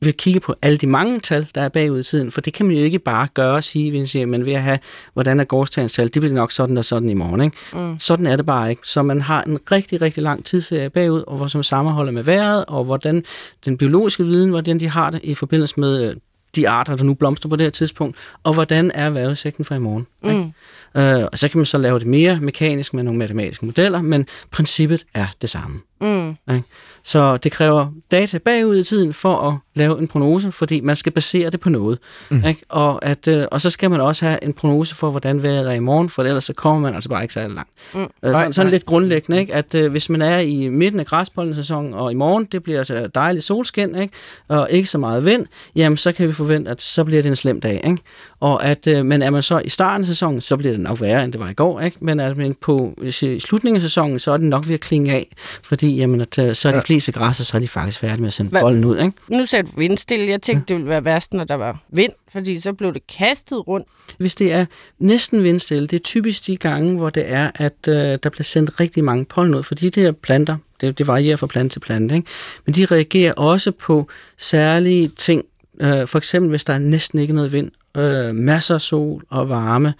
ved 0.00 0.08
at 0.08 0.16
kigge 0.16 0.40
på 0.40 0.54
alle 0.62 0.78
de 0.78 0.86
mange 0.86 1.20
tal, 1.20 1.46
der 1.54 1.60
er 1.60 1.68
bagud 1.68 2.00
i 2.00 2.02
tiden, 2.02 2.30
for 2.30 2.40
det 2.40 2.52
kan 2.52 2.66
man 2.66 2.76
jo 2.76 2.82
ikke 2.82 2.98
bare 2.98 3.28
gøre 3.34 3.54
og 3.54 3.64
sige, 3.64 3.90
hvis 3.90 4.14
man 4.14 4.46
ved 4.46 4.52
at 4.52 4.62
have, 4.62 4.78
hvordan 5.12 5.40
er 5.40 5.44
gårdsdagens 5.44 5.92
tal, 5.92 6.14
det 6.14 6.22
bliver 6.22 6.34
nok 6.34 6.52
sådan 6.52 6.78
og 6.78 6.84
sådan 6.84 7.08
i 7.08 7.14
morgen. 7.14 7.40
Ikke? 7.40 7.56
Mm. 7.72 7.98
Sådan 7.98 8.26
er 8.26 8.36
det 8.36 8.46
bare 8.46 8.70
ikke. 8.70 8.82
Så 8.84 9.02
man 9.02 9.20
har 9.20 9.42
en 9.42 9.58
rigtig, 9.70 10.02
rigtig 10.02 10.22
lang 10.22 10.44
tidsserie 10.44 10.90
bagud, 10.90 11.24
og 11.26 11.36
hvor 11.36 11.46
som 11.46 11.62
sammenholder 11.62 12.12
med 12.12 12.24
vejret, 12.24 12.64
og 12.68 12.84
hvordan 12.84 13.24
den 13.64 13.78
biologiske 13.78 14.24
viden, 14.24 14.50
hvordan 14.50 14.80
de 14.80 14.88
har 14.88 15.10
det 15.10 15.20
i 15.22 15.34
forbindelse 15.34 15.80
med 15.80 16.04
øh, 16.04 16.16
de 16.56 16.68
arter, 16.68 16.96
der 16.96 17.04
nu 17.04 17.14
blomstrer 17.14 17.48
på 17.48 17.56
det 17.56 17.64
her 17.64 17.70
tidspunkt, 17.70 18.16
og 18.42 18.54
hvordan 18.54 18.90
er 18.94 19.10
vejrudsigten 19.10 19.64
for 19.64 19.74
i 19.74 19.78
morgen. 19.78 20.06
Mm. 20.22 20.30
Ikke? 20.30 21.18
Øh, 21.20 21.28
og 21.32 21.38
så 21.38 21.48
kan 21.48 21.58
man 21.58 21.66
så 21.66 21.78
lave 21.78 21.98
det 21.98 22.06
mere 22.06 22.38
mekanisk 22.40 22.94
med 22.94 23.02
nogle 23.02 23.18
matematiske 23.18 23.66
modeller, 23.66 24.02
men 24.02 24.26
princippet 24.50 25.04
er 25.14 25.26
det 25.42 25.50
samme. 25.50 25.80
Mm. 26.00 26.28
Ikke? 26.28 26.62
Så 27.04 27.36
det 27.36 27.52
kræver 27.52 27.86
data 28.10 28.38
bagud 28.38 28.76
i 28.76 28.84
tiden 28.84 29.12
for 29.12 29.48
at 29.48 29.54
lave 29.74 29.98
en 29.98 30.08
prognose, 30.08 30.52
fordi 30.52 30.80
man 30.80 30.96
skal 30.96 31.12
basere 31.12 31.50
det 31.50 31.60
på 31.60 31.70
noget. 31.70 31.98
Mm. 32.30 32.44
Ikke? 32.44 32.62
Og, 32.68 33.04
at, 33.04 33.28
øh, 33.28 33.46
og 33.50 33.60
så 33.60 33.70
skal 33.70 33.90
man 33.90 34.00
også 34.00 34.26
have 34.26 34.44
en 34.44 34.52
prognose 34.52 34.94
for, 34.94 35.10
hvordan 35.10 35.42
vejret 35.42 35.68
er 35.68 35.72
i 35.72 35.78
morgen, 35.78 36.08
for 36.08 36.22
ellers 36.22 36.44
så 36.44 36.52
kommer 36.52 36.80
man 36.80 36.94
altså 36.94 37.08
bare 37.08 37.22
ikke 37.22 37.34
særlig 37.34 37.54
langt. 37.54 37.70
Mm. 37.94 38.00
Øh, 38.00 38.08
Nej, 38.22 38.32
sådan, 38.32 38.52
sådan 38.52 38.66
nej. 38.66 38.70
lidt 38.70 38.86
grundlæggende, 38.86 39.40
ikke? 39.40 39.54
at 39.54 39.74
øh, 39.74 39.90
hvis 39.90 40.08
man 40.08 40.22
er 40.22 40.38
i 40.38 40.68
midten 40.68 41.00
af 41.00 41.06
græspollensæsonen, 41.06 41.94
og 41.94 42.12
i 42.12 42.14
morgen, 42.14 42.44
det 42.44 42.62
bliver 42.62 42.82
så 42.82 43.08
dejligt 43.14 43.44
solskin, 43.44 43.96
ikke? 43.96 44.14
og 44.48 44.70
ikke 44.70 44.88
så 44.88 44.98
meget 44.98 45.24
vind, 45.24 45.46
jamen 45.76 45.96
så 45.96 46.12
kan 46.12 46.28
vi 46.28 46.32
forvente, 46.32 46.70
at 46.70 46.82
så 46.82 47.04
bliver 47.04 47.22
det 47.22 47.28
en 47.28 47.36
slem 47.36 47.60
dag. 47.60 47.80
Ikke? 47.84 48.02
Og 48.40 48.64
at, 48.64 48.86
øh, 48.86 49.06
men 49.06 49.22
er 49.22 49.30
man 49.30 49.42
så 49.42 49.58
i 49.64 49.68
starten 49.68 50.00
af 50.02 50.06
sæsonen, 50.06 50.40
så 50.40 50.56
bliver 50.56 50.72
det 50.72 50.80
nok 50.80 51.00
værre, 51.00 51.24
end 51.24 51.32
det 51.32 51.40
var 51.40 51.48
i 51.48 51.54
går. 51.54 51.80
Ikke? 51.80 51.96
Men 52.00 52.20
er 52.20 52.34
man 52.34 52.56
på 52.60 52.94
hvis 52.98 53.22
i 53.22 53.40
slutningen 53.40 53.76
af 53.76 53.82
sæsonen, 53.82 54.18
så 54.18 54.32
er 54.32 54.36
det 54.36 54.46
nok 54.46 54.68
ved 54.68 54.74
at 54.74 54.80
klinge 54.80 55.12
af, 55.12 55.32
fordi 55.62 55.87
jamen, 55.96 56.20
at, 56.20 56.38
øh, 56.38 56.54
så 56.54 56.68
er 56.68 56.72
de 56.72 56.82
fleste 56.82 57.12
græsser, 57.12 57.44
så 57.44 57.56
er 57.56 57.60
de 57.60 57.68
faktisk 57.68 57.98
færdige 57.98 58.20
med 58.20 58.26
at 58.28 58.32
sende 58.32 58.50
Hvad- 58.50 58.60
bolden 58.60 58.84
ud. 58.84 58.98
Ikke? 58.98 59.12
Nu 59.28 59.46
sagde 59.46 59.62
du 59.62 59.70
vindstille. 59.76 60.28
Jeg 60.30 60.42
tænkte, 60.42 60.64
det 60.68 60.76
ville 60.76 60.88
være 60.88 61.04
værst, 61.04 61.34
når 61.34 61.44
der 61.44 61.54
var 61.54 61.82
vind, 61.88 62.12
fordi 62.32 62.60
så 62.60 62.72
blev 62.72 62.94
det 62.94 63.06
kastet 63.06 63.68
rundt. 63.68 63.86
Hvis 64.18 64.34
det 64.34 64.52
er 64.52 64.66
næsten 64.98 65.42
vindstille, 65.42 65.86
det 65.86 65.96
er 65.98 66.02
typisk 66.04 66.46
de 66.46 66.56
gange, 66.56 66.96
hvor 66.96 67.10
det 67.10 67.24
er, 67.32 67.50
at 67.54 67.88
øh, 67.88 67.94
der 67.94 68.28
bliver 68.30 68.42
sendt 68.44 68.80
rigtig 68.80 69.04
mange 69.04 69.24
pollen 69.24 69.54
ud, 69.54 69.62
fordi 69.62 69.88
de 69.90 70.00
her 70.00 70.12
planter, 70.12 70.56
det, 70.80 70.98
det 70.98 71.06
varierer 71.06 71.36
fra 71.36 71.46
plante 71.46 71.74
til 71.74 71.80
plante, 71.80 72.14
ikke? 72.14 72.28
men 72.66 72.74
de 72.74 72.84
reagerer 72.86 73.32
også 73.32 73.70
på 73.70 74.08
særlige 74.38 75.08
ting, 75.08 75.44
øh, 75.80 76.06
for 76.06 76.18
eksempel 76.18 76.50
hvis 76.50 76.64
der 76.64 76.74
er 76.74 76.78
næsten 76.78 77.18
ikke 77.18 77.32
noget 77.34 77.52
vind, 77.52 77.70
øh, 77.96 78.34
masser 78.34 78.74
af 78.74 78.80
sol 78.80 79.24
og 79.30 79.48
varme, 79.48 79.94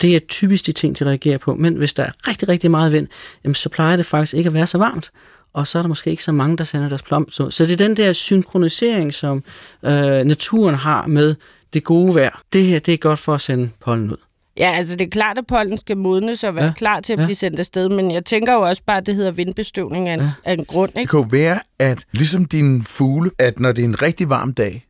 det 0.00 0.16
er 0.16 0.20
typisk 0.28 0.66
de 0.66 0.72
ting, 0.72 0.98
de 0.98 1.04
reagerer 1.04 1.38
på, 1.38 1.54
men 1.54 1.74
hvis 1.74 1.92
der 1.94 2.02
er 2.02 2.10
rigtig, 2.28 2.48
rigtig 2.48 2.70
meget 2.70 2.92
vind, 2.92 3.06
jamen, 3.44 3.54
så 3.54 3.68
plejer 3.68 3.96
det 3.96 4.06
faktisk 4.06 4.34
ikke 4.34 4.48
at 4.48 4.54
være 4.54 4.66
så 4.66 4.78
varmt, 4.78 5.10
og 5.52 5.66
så 5.66 5.78
er 5.78 5.82
der 5.82 5.88
måske 5.88 6.10
ikke 6.10 6.22
så 6.24 6.32
mange, 6.32 6.56
der 6.56 6.64
sender 6.64 6.88
deres 6.88 7.02
blomster 7.02 7.44
ud. 7.44 7.50
Så 7.50 7.64
det 7.64 7.72
er 7.72 7.76
den 7.76 7.96
der 7.96 8.12
synkronisering, 8.12 9.14
som 9.14 9.44
øh, 9.84 9.92
naturen 10.24 10.74
har 10.74 11.06
med 11.06 11.34
det 11.72 11.84
gode 11.84 12.14
vejr. 12.14 12.42
Det 12.52 12.64
her, 12.64 12.78
det 12.78 12.94
er 12.94 12.98
godt 12.98 13.18
for 13.18 13.34
at 13.34 13.40
sende 13.40 13.70
pollen 13.80 14.10
ud. 14.10 14.16
Ja, 14.56 14.72
altså 14.76 14.96
det 14.96 15.04
er 15.06 15.10
klart, 15.10 15.38
at 15.38 15.46
pollen 15.46 15.78
skal 15.78 15.96
modnes 15.96 16.44
og 16.44 16.54
være 16.54 16.64
ja. 16.64 16.72
Klar 16.76 17.00
til 17.00 17.12
at 17.12 17.18
Ja. 17.18 17.24
blive 17.24 17.34
sendt 17.34 17.58
afsted, 17.58 17.88
men 17.88 18.10
jeg 18.10 18.24
tænker 18.24 18.52
jo 18.52 18.60
også 18.60 18.82
bare, 18.86 18.96
at 18.96 19.06
det 19.06 19.14
hedder 19.14 19.30
vindbestøvning 19.30 20.08
af 20.08 20.14
en, 20.14 20.20
ja. 20.20 20.30
Af 20.44 20.52
en 20.52 20.64
grund, 20.64 20.92
Det 20.92 21.00
ikke? 21.00 21.10
kan 21.10 21.20
jo 21.20 21.26
være, 21.30 21.58
at 21.78 21.98
ligesom 22.12 22.44
dine 22.44 22.82
fugle, 22.82 23.30
at 23.38 23.60
når 23.60 23.72
det 23.72 23.82
er 23.84 23.88
en 23.88 24.02
rigtig 24.02 24.28
varm 24.30 24.54
dag, 24.54 24.84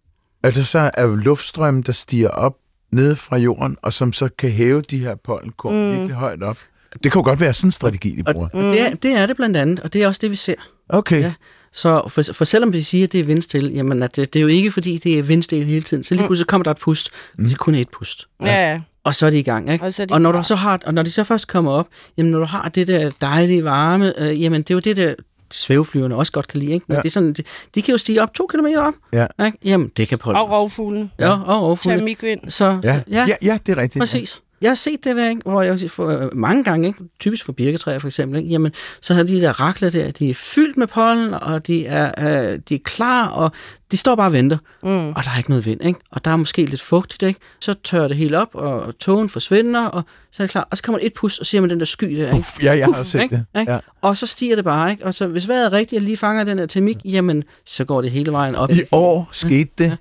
at 0.45 0.55
der 0.55 0.63
så 0.63 0.91
er 0.95 1.07
luftstrømme, 1.07 1.83
der 1.83 1.93
stiger 1.93 2.29
op 2.29 2.57
nede 2.93 3.17
fra 3.17 3.37
jorden, 3.37 3.77
og 3.83 3.93
som 3.93 4.13
så 4.13 4.29
kan 4.39 4.51
hæve 4.51 4.81
de 4.81 4.99
her 4.99 5.15
pollenkorn 5.15 5.75
mm. 5.75 5.91
virkelig 5.91 6.15
højt 6.15 6.43
op. 6.43 6.59
Det 7.03 7.13
kan 7.13 7.19
jo 7.19 7.25
godt 7.25 7.41
være 7.41 7.53
sådan 7.53 7.69
en 7.69 7.73
strategi, 7.73 8.17
de 8.17 8.33
bruger. 8.33 8.49
Og 8.53 8.63
det, 8.63 8.81
er, 8.81 8.95
det 8.95 9.11
er 9.11 9.27
det 9.27 9.37
blandt 9.37 9.57
andet, 9.57 9.81
og 9.81 9.93
det 9.93 10.03
er 10.03 10.07
også 10.07 10.19
det, 10.23 10.31
vi 10.31 10.37
ser. 10.37 10.55
Okay. 10.89 11.21
Ja. 11.21 11.33
Så 11.73 12.03
for, 12.09 12.23
for 12.33 12.45
selvom 12.45 12.73
vi 12.73 12.83
siger, 12.83 13.07
at 13.07 13.13
det 13.13 13.21
er 13.21 13.25
vindstille, 13.25 13.73
jamen 13.73 14.03
at 14.03 14.17
det, 14.17 14.33
det 14.33 14.39
er 14.39 14.43
jo 14.43 14.49
ikke 14.49 14.71
fordi, 14.71 14.99
det 14.99 15.19
er 15.19 15.23
vindstille 15.23 15.65
hele 15.65 15.83
tiden. 15.83 16.05
Så 16.05 16.15
lige 16.15 16.27
pludselig 16.27 16.47
kommer 16.47 16.63
der 16.63 16.71
et 16.71 16.79
pust, 16.79 17.11
og 17.39 17.45
det 17.45 17.53
er 17.53 17.57
kun 17.57 17.75
et 17.75 17.89
pust. 17.89 18.29
Ja, 18.43 18.71
ja. 18.71 18.81
og 19.05 19.15
så 19.15 19.27
er 19.27 19.31
de 19.31 19.39
i 19.39 19.43
gang. 19.43 19.73
Ikke? 19.73 19.85
Og 19.85 19.93
så 19.93 20.05
de 20.05 20.15
og 20.15 20.21
når, 20.21 20.33
du 20.33 20.43
så 20.43 20.55
har, 20.55 20.81
og 20.87 20.95
når 20.95 21.03
de 21.03 21.11
så 21.11 21.25
først 21.25 21.49
kommer 21.49 21.71
op, 21.71 21.89
jamen 22.17 22.33
når 22.33 22.39
du 22.39 22.45
har 22.45 22.69
det 22.69 22.89
der 22.89 23.11
dejlige 23.21 23.65
varme, 23.65 24.21
øh, 24.21 24.43
jamen 24.43 24.63
det 24.63 24.71
er 24.71 24.75
jo 24.75 24.81
det 24.81 24.97
der 24.97 25.15
svæveflyverne 25.55 26.17
også 26.17 26.33
godt 26.33 26.49
kan 26.49 26.61
lide. 26.61 26.73
Ikke? 26.73 26.85
Men 26.89 26.95
Ja. 26.95 26.99
ja. 26.99 27.03
det 27.03 27.09
er 27.09 27.13
sådan, 27.13 27.33
de, 27.33 27.43
de 27.75 27.83
kan 27.83 27.93
jo 27.93 27.99
stige 27.99 28.23
op 28.23 28.35
to 28.35 28.47
kilometer 28.47 28.81
op. 28.83 28.95
Ja. 29.13 29.27
Ikke? 29.47 29.59
Jamen, 29.65 29.91
det 29.97 30.09
kan 30.09 30.19
pollen. 30.19 30.41
Og 30.43 30.51
rovfuglen. 30.51 31.11
Ja, 31.19 31.31
og 31.31 31.63
rovfugle. 31.63 31.99
Termikvind. 31.99 32.41
Så, 32.51 32.81
Ja, 32.85 33.03
ja, 33.11 33.27
ja, 33.29 33.35
ja 33.43 33.59
det 33.67 33.73
er 33.73 33.83
rigtigt. 33.83 34.01
Præcis. 34.01 34.43
Jeg 34.65 34.71
har 34.71 34.75
set 34.77 35.05
det 35.05 35.17
der, 35.17 35.29
ikke? 35.29 35.43
hvor 35.45 35.63
jeg 35.63 35.91
for, 35.91 36.09
øh, 36.09 36.29
mange 36.37 36.65
gange, 36.65 36.89
ikke? 36.89 36.99
typisk 37.21 37.45
for 37.45 37.53
birketræer 37.53 37.99
for 37.99 38.09
eksempel, 38.09 38.39
ikke? 38.39 38.51
Jamen, 38.51 38.73
så 39.01 39.15
har 39.15 39.23
de 39.23 39.41
der 39.41 39.61
rakler 39.61 39.91
der, 39.91 40.11
de 40.11 40.31
er 40.31 40.35
fyldt 40.35 40.77
med 40.77 40.87
pollen, 40.87 41.35
og 41.35 41.67
de 41.67 41.87
er, 41.87 42.13
øh, 42.53 42.59
de 42.69 42.75
er 42.75 42.79
klar, 42.85 43.27
og 43.29 43.53
de 43.91 43.97
står 43.97 44.15
bare 44.15 44.27
og 44.29 44.33
venter, 44.33 44.59
Mm. 44.83 45.09
og 45.09 45.25
der 45.25 45.31
er 45.31 45.37
ikke 45.37 45.51
noget 45.51 45.67
vind, 45.67 45.85
ikke? 45.85 46.01
og 46.11 46.25
der 46.25 46.31
er 46.31 46.37
måske 46.37 46.65
lidt 46.65 46.81
fugtigt, 46.83 47.23
ikke? 47.23 47.41
så 47.61 47.75
tørrer 47.85 48.09
det 48.09 48.17
helt 48.17 48.35
op, 48.35 48.49
og 48.53 48.99
tågen 48.99 49.29
forsvinder, 49.29 49.85
og 49.87 50.03
så 50.33 50.43
er 50.43 50.47
det 50.47 50.51
klar, 50.51 50.69
og 50.71 50.77
så 50.77 50.83
kommer 50.83 50.99
der 50.99 51.07
et 51.07 51.13
pus, 51.15 51.39
og 51.39 51.47
så 51.47 51.51
ser 51.51 51.61
man 51.61 51.71
den 51.71 51.79
der 51.79 51.85
sky 51.87 52.05
der, 52.05 52.11
ikke? 52.25 52.31
Puff, 52.31 52.63
ja, 52.65 52.73
jeg 52.77 52.85
har 52.87 52.93
Puff, 52.93 53.07
set 53.07 53.23
ikke? 53.23 53.45
det. 53.55 53.61
Ikke? 53.61 53.73
Ja. 53.73 53.79
og 54.03 54.17
så 54.17 54.27
stiger 54.27 54.55
det 54.57 54.65
bare, 54.65 54.91
ikke? 54.91 55.05
og 55.07 55.15
så 55.15 55.27
hvis 55.27 55.49
vejret 55.49 55.65
er 55.67 55.73
rigtigt, 55.73 56.01
og 56.01 56.05
lige 56.05 56.17
fanger 56.17 56.45
den 56.45 56.59
her 56.59 56.67
termik, 56.67 56.97
jamen, 57.05 57.45
så 57.67 57.85
går 57.85 58.03
det 58.03 58.11
hele 58.11 58.33
vejen 58.33 58.55
op. 58.55 58.71
I 58.71 58.83
år 58.93 59.29
skete 59.33 59.71
det, 59.79 59.97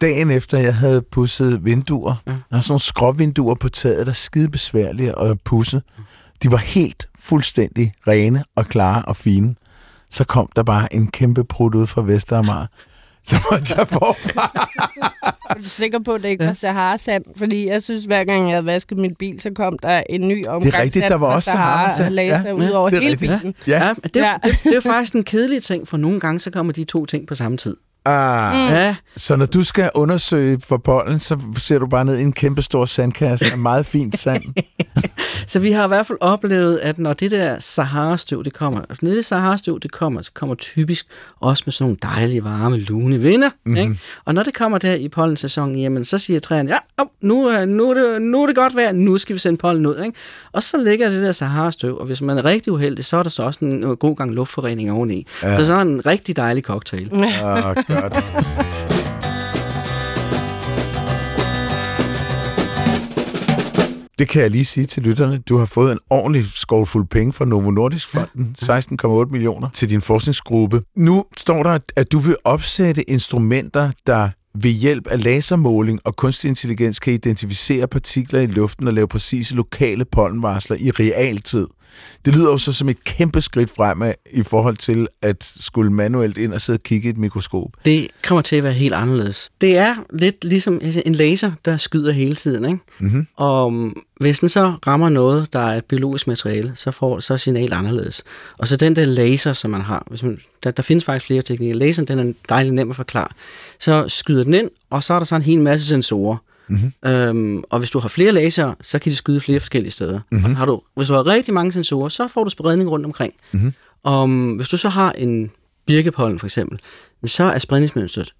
dagen 0.00 0.30
efter 0.30 0.58
jeg 0.58 0.74
havde 0.74 1.02
pudset 1.02 1.64
vinduer. 1.64 2.14
Ja. 2.26 2.30
Der 2.32 2.56
er 2.56 2.60
sådan 2.60 2.70
nogle 2.72 2.80
skråvinduer 2.80 3.54
på 3.54 3.68
taget, 3.68 4.06
der 4.06 4.12
er 4.12 4.14
skide 4.14 4.48
besværlige 4.48 5.18
at 5.18 5.40
pusse. 5.44 5.82
De 6.42 6.50
var 6.50 6.56
helt 6.56 7.08
fuldstændig 7.20 7.92
rene 8.08 8.44
og 8.56 8.66
klare 8.66 9.02
og 9.02 9.16
fine. 9.16 9.54
Så 10.10 10.24
kom 10.24 10.48
der 10.56 10.62
bare 10.62 10.94
en 10.94 11.06
kæmpe 11.10 11.44
prut 11.44 11.74
ud 11.74 11.86
fra 11.86 12.02
Vestermar. 12.02 12.68
Så 13.24 13.36
måtte 13.50 13.74
jeg 13.78 13.88
forfra. 13.88 14.68
Er 15.50 15.54
du 15.54 15.64
sikker 15.68 15.98
på, 16.04 16.12
at 16.14 16.22
det 16.22 16.28
ikke 16.28 16.46
var 16.46 16.52
Sahara-sand? 16.52 17.24
Fordi 17.36 17.68
jeg 17.68 17.82
synes, 17.82 18.04
hver 18.04 18.24
gang 18.24 18.42
jeg 18.42 18.50
havde 18.50 18.66
vasket 18.66 18.98
min 18.98 19.14
bil, 19.14 19.40
så 19.40 19.50
kom 19.56 19.78
der 19.82 20.02
en 20.10 20.28
ny 20.28 20.46
omgang 20.46 20.78
rigtigt, 20.78 21.04
der 21.08 21.14
var 21.16 21.26
også 21.26 21.50
Sahara, 21.50 21.74
Sahara-sand. 21.78 22.06
og 22.06 22.12
lagde 22.12 22.30
Ja, 22.30 22.40
sig 22.40 22.46
ja, 22.48 22.52
ud 22.52 22.70
over 22.70 22.90
det 22.90 22.96
er 22.96 23.00
hele 23.00 23.12
rigtigt. 23.12 23.32
bilen. 23.40 23.54
Ja. 23.66 23.86
Ja, 23.86 23.94
men 24.02 24.10
det, 24.14 24.22
er, 24.22 24.30
Ja. 24.30 24.36
det, 24.50 24.58
det 24.64 24.74
er 24.74 24.80
faktisk 24.80 25.14
en 25.14 25.24
kedelig 25.24 25.62
ting, 25.62 25.88
for 25.88 25.96
nogle 25.96 26.20
gange, 26.20 26.38
så 26.38 26.50
kommer 26.50 26.72
de 26.72 26.84
to 26.84 27.06
ting 27.06 27.26
på 27.26 27.34
samme 27.34 27.56
tid. 27.58 27.76
Ah. 28.04 28.54
Mm. 28.54 28.74
Ja, 28.74 28.96
Så 29.16 29.36
når 29.36 29.46
du 29.46 29.64
skal 29.64 29.90
undersøge 29.94 30.60
for 30.68 30.76
pollen, 30.76 31.18
så 31.18 31.38
ser 31.58 31.78
du 31.78 31.86
bare 31.86 32.04
ned 32.04 32.18
i 32.18 32.22
en 32.22 32.32
kæmpe 32.32 32.62
stor 32.62 32.84
sandkasse 32.84 33.46
af 33.52 33.58
meget 33.58 33.86
fint 33.86 34.18
sand. 34.18 34.42
Så 35.46 35.58
vi 35.60 35.72
har 35.72 35.84
i 35.84 35.88
hvert 35.88 36.06
fald 36.06 36.18
oplevet, 36.20 36.78
at 36.78 36.98
når 36.98 37.12
det 37.12 37.30
der 37.30 37.56
Sahara-støv, 37.58 38.44
det 38.44 38.52
kommer, 38.52 38.80
altså 38.80 38.98
når 39.02 39.10
det 39.10 39.24
Sahara-støv, 39.24 39.80
det 39.80 39.92
kommer, 39.92 40.22
så 40.22 40.30
kommer 40.34 40.54
typisk 40.54 41.06
også 41.40 41.62
med 41.66 41.72
sådan 41.72 41.84
nogle 41.84 42.14
dejlige, 42.16 42.44
varme, 42.44 42.76
lune 42.76 43.18
vinder. 43.20 43.48
Mm-hmm. 43.64 43.76
Ikke? 43.76 43.98
Og 44.24 44.34
når 44.34 44.42
det 44.42 44.54
kommer 44.54 44.78
der 44.78 44.94
i 44.94 45.08
pollensæsonen, 45.08 45.78
jamen, 45.78 46.04
så 46.04 46.18
siger 46.18 46.40
træerne, 46.40 46.70
ja, 46.70 46.76
op, 46.96 47.06
nu, 47.22 47.46
er- 47.46 47.64
nu, 47.64 47.90
er 47.90 47.94
det, 47.94 48.22
nu 48.22 48.42
er 48.42 48.46
det 48.46 48.56
godt 48.56 48.76
vejr, 48.76 48.92
nu 48.92 49.18
skal 49.18 49.34
vi 49.34 49.38
sende 49.40 49.58
pollen 49.58 49.86
ud. 49.86 50.02
Ikke? 50.06 50.18
Og 50.52 50.62
så 50.62 50.76
ligger 50.76 51.10
det 51.10 51.22
der 51.22 51.32
Sahara-støv, 51.32 51.98
og 51.98 52.06
hvis 52.06 52.20
man 52.20 52.38
er 52.38 52.44
rigtig 52.44 52.72
uheldig, 52.72 53.04
så 53.04 53.16
er 53.16 53.22
der 53.22 53.30
så 53.30 53.42
også 53.42 53.58
en 53.64 53.82
øh, 53.84 53.90
god 53.90 54.16
gang 54.16 54.34
luftforening 54.34 54.92
oveni. 54.92 55.26
Ja. 55.42 55.58
Så 55.58 55.66
så 55.66 55.74
er 55.74 55.80
en 55.82 56.06
rigtig 56.06 56.36
dejlig 56.36 56.62
cocktail. 56.64 57.10
Åh, 57.90 57.96
godt. 57.96 58.12
Det 64.18 64.28
kan 64.28 64.42
jeg 64.42 64.50
lige 64.50 64.64
sige 64.64 64.86
til 64.86 65.02
lytterne. 65.02 65.38
Du 65.38 65.56
har 65.56 65.64
fået 65.64 65.92
en 65.92 65.98
ordentlig 66.10 66.46
skovfuld 66.46 67.06
penge 67.06 67.32
fra 67.32 67.44
Novo 67.44 67.70
Nordisk 67.70 68.08
Fonden, 68.08 68.56
16,8 68.62 69.30
millioner, 69.30 69.68
til 69.74 69.90
din 69.90 70.00
forskningsgruppe. 70.00 70.82
Nu 70.96 71.24
står 71.36 71.62
der, 71.62 71.78
at 71.96 72.12
du 72.12 72.18
vil 72.18 72.36
opsætte 72.44 73.10
instrumenter, 73.10 73.90
der 74.06 74.30
ved 74.54 74.70
hjælp 74.70 75.06
af 75.06 75.24
lasermåling 75.24 76.00
og 76.04 76.16
kunstig 76.16 76.48
intelligens 76.48 76.98
kan 76.98 77.12
identificere 77.12 77.86
partikler 77.86 78.40
i 78.40 78.46
luften 78.46 78.88
og 78.88 78.94
lave 78.94 79.08
præcise 79.08 79.54
lokale 79.54 80.04
pollenvarsler 80.04 80.76
i 80.80 80.90
realtid. 80.90 81.66
Det 82.24 82.34
lyder 82.34 82.50
jo 82.50 82.58
så 82.58 82.72
som 82.72 82.88
et 82.88 83.04
kæmpe 83.04 83.40
skridt 83.40 83.70
fremad 83.70 84.14
i 84.30 84.42
forhold 84.42 84.76
til 84.76 85.08
at 85.22 85.52
skulle 85.60 85.92
manuelt 85.92 86.38
ind 86.38 86.52
og 86.52 86.60
sidde 86.60 86.76
og 86.76 86.82
kigge 86.82 87.06
i 87.06 87.10
et 87.10 87.16
mikroskop. 87.16 87.70
Det 87.84 88.08
kommer 88.24 88.42
til 88.42 88.56
at 88.56 88.64
være 88.64 88.72
helt 88.72 88.94
anderledes. 88.94 89.50
Det 89.60 89.76
er 89.76 89.94
lidt 90.12 90.44
ligesom 90.44 90.80
en 91.06 91.14
laser, 91.14 91.52
der 91.64 91.76
skyder 91.76 92.12
hele 92.12 92.34
tiden. 92.34 92.64
Ikke? 92.64 92.78
Mm-hmm. 92.98 93.26
Og 93.36 93.66
um, 93.66 94.02
hvis 94.20 94.40
den 94.40 94.48
så 94.48 94.72
rammer 94.86 95.08
noget, 95.08 95.52
der 95.52 95.58
er 95.58 95.76
et 95.76 95.84
biologisk 95.84 96.26
materiale, 96.26 96.72
så 96.74 96.90
får 96.90 97.20
så 97.20 97.36
signalet 97.36 97.72
anderledes. 97.72 98.24
Og 98.58 98.66
så 98.66 98.76
den 98.76 98.96
der 98.96 99.04
laser, 99.04 99.52
som 99.52 99.70
man 99.70 99.80
har, 99.80 100.06
hvis 100.10 100.22
man, 100.22 100.38
der, 100.62 100.70
der 100.70 100.82
findes 100.82 101.04
faktisk 101.04 101.26
flere 101.26 101.42
teknikker. 101.42 101.76
Laseren, 101.76 102.08
den 102.08 102.18
er 102.18 102.32
dejligt 102.48 102.74
nem 102.74 102.90
at 102.90 102.96
forklare. 102.96 103.28
Så 103.78 104.04
skyder 104.08 104.44
den 104.44 104.54
ind, 104.54 104.70
og 104.90 105.02
så 105.02 105.14
er 105.14 105.18
der 105.18 105.26
så 105.26 105.36
en 105.36 105.42
hel 105.42 105.60
masse 105.60 105.86
sensorer. 105.86 106.36
Mm-hmm. 106.68 107.10
Øhm, 107.10 107.62
og 107.70 107.78
hvis 107.78 107.90
du 107.90 107.98
har 107.98 108.08
flere 108.08 108.32
laser, 108.32 108.74
så 108.82 108.98
kan 108.98 109.10
de 109.10 109.16
skyde 109.16 109.40
flere 109.40 109.60
forskellige 109.60 109.90
steder. 109.90 110.20
Mm-hmm. 110.30 110.50
Og 110.50 110.56
har 110.56 110.66
du, 110.66 110.80
hvis 110.96 111.08
du 111.08 111.14
har 111.14 111.26
rigtig 111.26 111.54
mange 111.54 111.72
sensorer, 111.72 112.08
så 112.08 112.28
får 112.28 112.44
du 112.44 112.50
spredning 112.50 112.90
rundt 112.90 113.06
omkring. 113.06 113.34
Mm-hmm. 113.52 113.72
Og 114.02 114.28
hvis 114.56 114.68
du 114.68 114.76
så 114.76 114.88
har 114.88 115.12
en 115.12 115.50
birkepollen 115.86 116.38
for 116.38 116.46
eksempel, 116.46 116.80
så 117.26 117.44
er 117.44 117.58
spredningsmønstret 117.58 118.34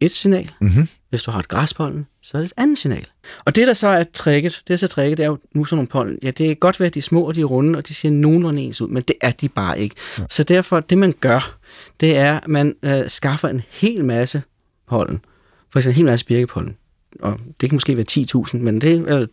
et 0.00 0.12
signal. 0.12 0.50
Mm-hmm. 0.60 0.88
Hvis 1.10 1.22
du 1.22 1.30
har 1.30 1.38
et 1.38 1.48
græspollen, 1.48 2.06
så 2.22 2.36
er 2.36 2.40
det 2.42 2.46
et 2.46 2.52
andet 2.56 2.78
signal. 2.78 3.06
Og 3.44 3.56
det, 3.56 3.66
der 3.66 3.72
så 3.72 3.88
er 3.88 4.04
tricket, 4.14 4.62
det 4.68 4.74
er 4.74 4.78
så 4.78 4.88
tricket, 4.88 5.18
det 5.18 5.24
er 5.24 5.28
jo 5.28 5.38
nu 5.54 5.64
sådan 5.64 5.76
nogle 5.76 5.88
pollen. 5.88 6.18
Ja, 6.22 6.30
det 6.30 6.50
er 6.50 6.54
godt 6.54 6.80
være, 6.80 6.86
at 6.86 6.94
de 6.94 6.98
er 6.98 7.02
små 7.02 7.22
og 7.22 7.34
de 7.34 7.40
er 7.40 7.44
runde, 7.44 7.76
og 7.76 7.88
de 7.88 7.94
ser 7.94 8.10
nogenlunde 8.10 8.62
ens 8.62 8.80
ud, 8.80 8.88
men 8.88 9.02
det 9.02 9.16
er 9.20 9.30
de 9.30 9.48
bare 9.48 9.80
ikke. 9.80 9.96
Ja. 10.18 10.24
Så 10.30 10.42
derfor, 10.42 10.80
det 10.80 10.98
man 10.98 11.14
gør, 11.20 11.56
det 12.00 12.16
er, 12.16 12.40
at 12.40 12.48
man 12.48 12.74
øh, 12.82 13.08
skaffer 13.08 13.48
en 13.48 13.62
hel 13.70 14.04
masse 14.04 14.42
pollen. 14.88 15.20
For 15.70 15.78
eksempel 15.78 15.94
en 15.94 15.96
hel 15.96 16.06
masse 16.06 16.26
birkepollen. 16.26 16.76
Og 17.20 17.38
det 17.60 17.68
kan 17.70 17.76
måske 17.76 17.96
være 17.96 18.06
10.000, 18.10 18.56
men 18.56 18.80
det 18.80 18.92
er 19.08 19.26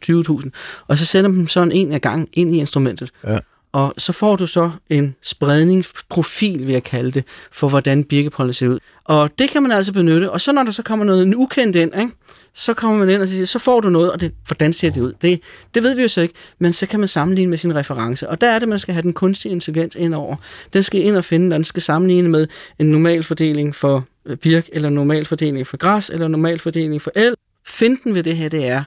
20.000. 0.43 0.49
Og 0.87 0.97
så 0.97 1.05
sender 1.05 1.29
man 1.29 1.47
sådan 1.47 1.71
en 1.71 1.91
af 1.91 2.01
gangen 2.01 2.27
ind 2.33 2.55
i 2.55 2.57
instrumentet. 2.57 3.11
Ja. 3.27 3.39
Og 3.71 3.93
så 3.97 4.11
får 4.11 4.35
du 4.35 4.47
så 4.47 4.71
en 4.89 5.15
spredningsprofil, 5.21 6.67
vil 6.67 6.73
jeg 6.73 6.83
kalde 6.83 7.11
det, 7.11 7.23
for 7.51 7.69
hvordan 7.69 8.03
birkepollen 8.03 8.53
ser 8.53 8.67
ud. 8.67 8.79
Og 9.03 9.39
det 9.39 9.49
kan 9.49 9.63
man 9.63 9.71
altså 9.71 9.93
benytte. 9.93 10.31
Og 10.31 10.41
så 10.41 10.51
når 10.51 10.63
der 10.63 10.71
så 10.71 10.83
kommer 10.83 11.05
noget 11.05 11.33
ukendt 11.35 11.75
ind, 11.75 11.91
ikke? 11.99 12.11
så 12.53 12.73
kommer 12.73 12.97
man 12.99 13.09
ind 13.09 13.21
og 13.21 13.27
siger, 13.27 13.45
så 13.45 13.59
får 13.59 13.79
du 13.79 13.89
noget, 13.89 14.11
og 14.11 14.21
det, 14.21 14.33
hvordan 14.47 14.73
ser 14.73 14.89
det 14.89 15.01
ud? 15.01 15.13
Det, 15.21 15.41
det 15.73 15.83
ved 15.83 15.95
vi 15.95 16.01
jo 16.01 16.07
så 16.07 16.21
ikke, 16.21 16.33
men 16.59 16.73
så 16.73 16.85
kan 16.85 16.99
man 16.99 17.07
sammenligne 17.07 17.49
med 17.49 17.57
sin 17.57 17.75
reference. 17.75 18.29
Og 18.29 18.41
der 18.41 18.49
er 18.49 18.59
det, 18.59 18.69
man 18.69 18.79
skal 18.79 18.93
have 18.93 19.01
den 19.01 19.13
kunstige 19.13 19.51
intelligens 19.51 19.95
ind 19.95 20.15
over. 20.15 20.35
Den 20.73 20.83
skal 20.83 21.01
ind 21.01 21.17
og 21.17 21.25
finde, 21.25 21.53
og 21.53 21.55
den 21.55 21.63
skal 21.63 21.81
sammenligne 21.81 22.29
med 22.29 22.47
en 22.79 22.85
normal 22.85 23.23
fordeling 23.23 23.75
for 23.75 24.05
øh, 24.25 24.37
birk, 24.37 24.69
eller 24.73 24.89
normal 24.89 25.25
fordeling 25.25 25.67
for 25.67 25.77
græs, 25.77 26.09
eller 26.09 26.27
normal 26.27 26.59
fordeling 26.59 27.01
for 27.01 27.11
el. 27.15 27.35
Finten 27.69 28.15
ved 28.15 28.23
det 28.23 28.37
her, 28.37 28.49
det 28.49 28.67
er, 28.67 28.83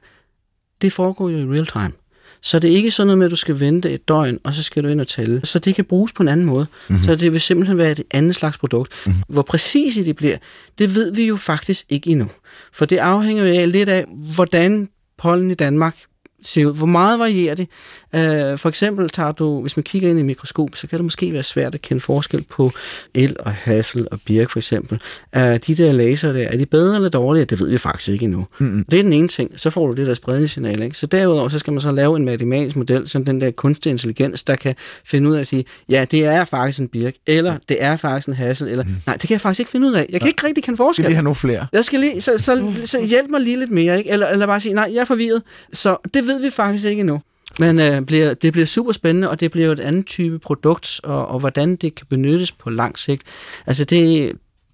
det 0.83 0.93
foregår 0.93 1.29
jo 1.29 1.39
i 1.39 1.55
real 1.55 1.67
time. 1.67 1.93
Så 2.41 2.59
det 2.59 2.73
er 2.73 2.77
ikke 2.77 2.91
sådan 2.91 3.07
noget 3.07 3.19
med, 3.19 3.27
at 3.27 3.31
du 3.31 3.37
skal 3.37 3.61
vente 3.61 3.91
et 3.91 4.09
døgn, 4.09 4.39
og 4.45 4.55
så 4.55 4.63
skal 4.63 4.85
du 4.85 4.89
ind 4.89 5.01
og 5.01 5.07
tælle. 5.07 5.41
Så 5.45 5.59
det 5.59 5.75
kan 5.75 5.85
bruges 5.85 6.13
på 6.13 6.23
en 6.23 6.29
anden 6.29 6.47
måde. 6.47 6.67
Mm-hmm. 6.89 7.05
Så 7.05 7.17
det 7.17 7.33
vil 7.33 7.41
simpelthen 7.41 7.79
være 7.79 7.91
et 7.91 8.03
andet 8.11 8.35
slags 8.35 8.59
produkt. 8.59 8.93
Mm-hmm. 9.07 9.23
Hvor 9.29 9.43
præcis 9.43 9.95
det 9.95 10.17
bliver, 10.17 10.37
det 10.79 10.95
ved 10.95 11.15
vi 11.15 11.27
jo 11.27 11.37
faktisk 11.37 11.85
ikke 11.89 12.11
endnu. 12.11 12.29
For 12.73 12.85
det 12.85 12.97
afhænger 12.97 13.45
jo 13.45 13.61
af 13.61 13.73
lidt 13.73 13.89
af, 13.89 14.05
hvordan 14.35 14.89
pollen 15.19 15.51
i 15.51 15.55
Danmark 15.55 15.97
ser 16.45 16.67
ud. 16.67 16.75
Hvor 16.75 16.87
meget 16.87 17.19
varierer 17.19 17.55
det? 17.55 17.69
Uh, 18.13 18.59
for 18.59 18.69
eksempel 18.69 19.11
tager 19.11 19.33
du, 19.33 19.61
hvis 19.61 19.77
man 19.77 19.83
kigger 19.83 20.09
ind 20.09 20.19
i 20.19 20.21
et 20.21 20.27
mikroskop, 20.27 20.69
så 20.75 20.87
kan 20.87 20.99
det 20.99 21.05
måske 21.05 21.33
være 21.33 21.43
svært 21.43 21.75
at 21.75 21.83
kende 21.83 22.01
forskel 22.01 22.45
på 22.51 22.71
el 23.15 23.37
og 23.41 23.53
hassel 23.53 24.09
og 24.11 24.21
birk 24.27 24.51
for 24.51 24.59
eksempel. 24.59 25.01
Uh, 25.37 25.43
de 25.43 25.57
der 25.57 25.93
laser 25.93 26.33
der, 26.33 26.49
er 26.49 26.57
de 26.57 26.67
bedre 26.67 26.97
eller 26.97 27.09
dårligere? 27.09 27.45
Det 27.45 27.61
ved 27.61 27.69
vi 27.69 27.79
faktisk 27.79 28.09
ikke 28.09 28.25
endnu. 28.25 28.47
Mm-hmm. 28.59 28.85
Det 28.91 28.99
er 28.99 29.03
den 29.03 29.13
ene 29.13 29.29
ting. 29.29 29.61
Så 29.61 29.71
får 29.71 29.87
du 29.87 29.93
det 29.93 30.07
der 30.07 30.15
spredningssignal. 30.15 30.83
Ikke? 30.83 30.99
Så 30.99 31.07
derudover 31.07 31.49
så 31.49 31.59
skal 31.59 31.73
man 31.73 31.81
så 31.81 31.93
lave 31.93 32.17
en 32.17 32.25
matematisk 32.25 32.77
model, 32.77 33.09
som 33.09 33.25
den 33.25 33.41
der 33.41 33.51
kunstig 33.51 33.91
intelligens, 33.91 34.43
der 34.43 34.57
kan 34.57 34.75
finde 35.05 35.31
ud 35.31 35.37
af 35.37 35.41
at 35.41 35.47
sige, 35.47 35.65
ja, 35.89 36.05
det 36.11 36.25
er 36.25 36.45
faktisk 36.45 36.81
en 36.81 36.89
birk, 36.89 37.15
eller 37.27 37.57
det 37.69 37.77
er 37.83 37.97
faktisk 37.97 38.29
en 38.29 38.35
hassel, 38.35 38.69
eller 38.69 38.85
mm. 38.85 38.95
nej, 39.07 39.17
det 39.17 39.29
kan 39.29 39.33
jeg 39.33 39.41
faktisk 39.41 39.61
ikke 39.61 39.71
finde 39.71 39.87
ud 39.87 39.93
af. 39.93 40.07
Jeg 40.11 40.21
kan 40.21 40.29
ikke 40.29 40.47
rigtig 40.47 40.65
kende 40.65 40.77
forskel. 40.77 41.03
Skal 41.03 41.11
lige 41.11 41.17
have 41.17 41.25
nogle 41.25 41.35
flere? 41.35 41.67
Jeg 41.73 41.85
skal 41.85 42.01
lige, 42.01 42.21
så, 42.21 42.33
så, 42.39 42.73
så 42.85 43.07
hjælp 43.07 43.31
mig 43.31 43.41
lige 43.41 43.59
lidt 43.59 43.71
mere, 43.71 43.99
ikke? 43.99 44.11
Eller, 44.11 44.27
eller 44.27 44.47
bare 44.47 44.61
sige, 44.61 44.75
nej, 44.75 44.91
jeg 44.95 45.01
er 45.01 45.05
forvirret. 45.05 45.43
Så 45.73 45.97
det 46.15 46.27
ved 46.33 46.41
vi 46.41 46.51
faktisk 46.51 46.85
ikke 46.85 47.01
endnu. 47.01 47.21
Men 47.59 47.81
øh, 47.81 48.01
bliver, 48.03 48.35
det 48.35 48.53
bliver 48.53 48.67
super 48.67 48.93
spændende, 48.93 49.31
og 49.31 49.41
det 49.41 49.51
bliver 49.51 49.67
jo 49.67 49.73
et 49.73 49.81
andet 49.81 50.07
type 50.07 50.39
produkt, 50.39 51.01
og, 51.03 51.29
og 51.29 51.41
hvordan 51.41 51.77
det 51.77 51.95
kan 51.95 52.07
benyttes 52.11 52.53
på 52.53 52.71
lang 52.71 52.99
sigt. 52.99 53.23
Altså 53.67 53.85
det, 53.85 54.33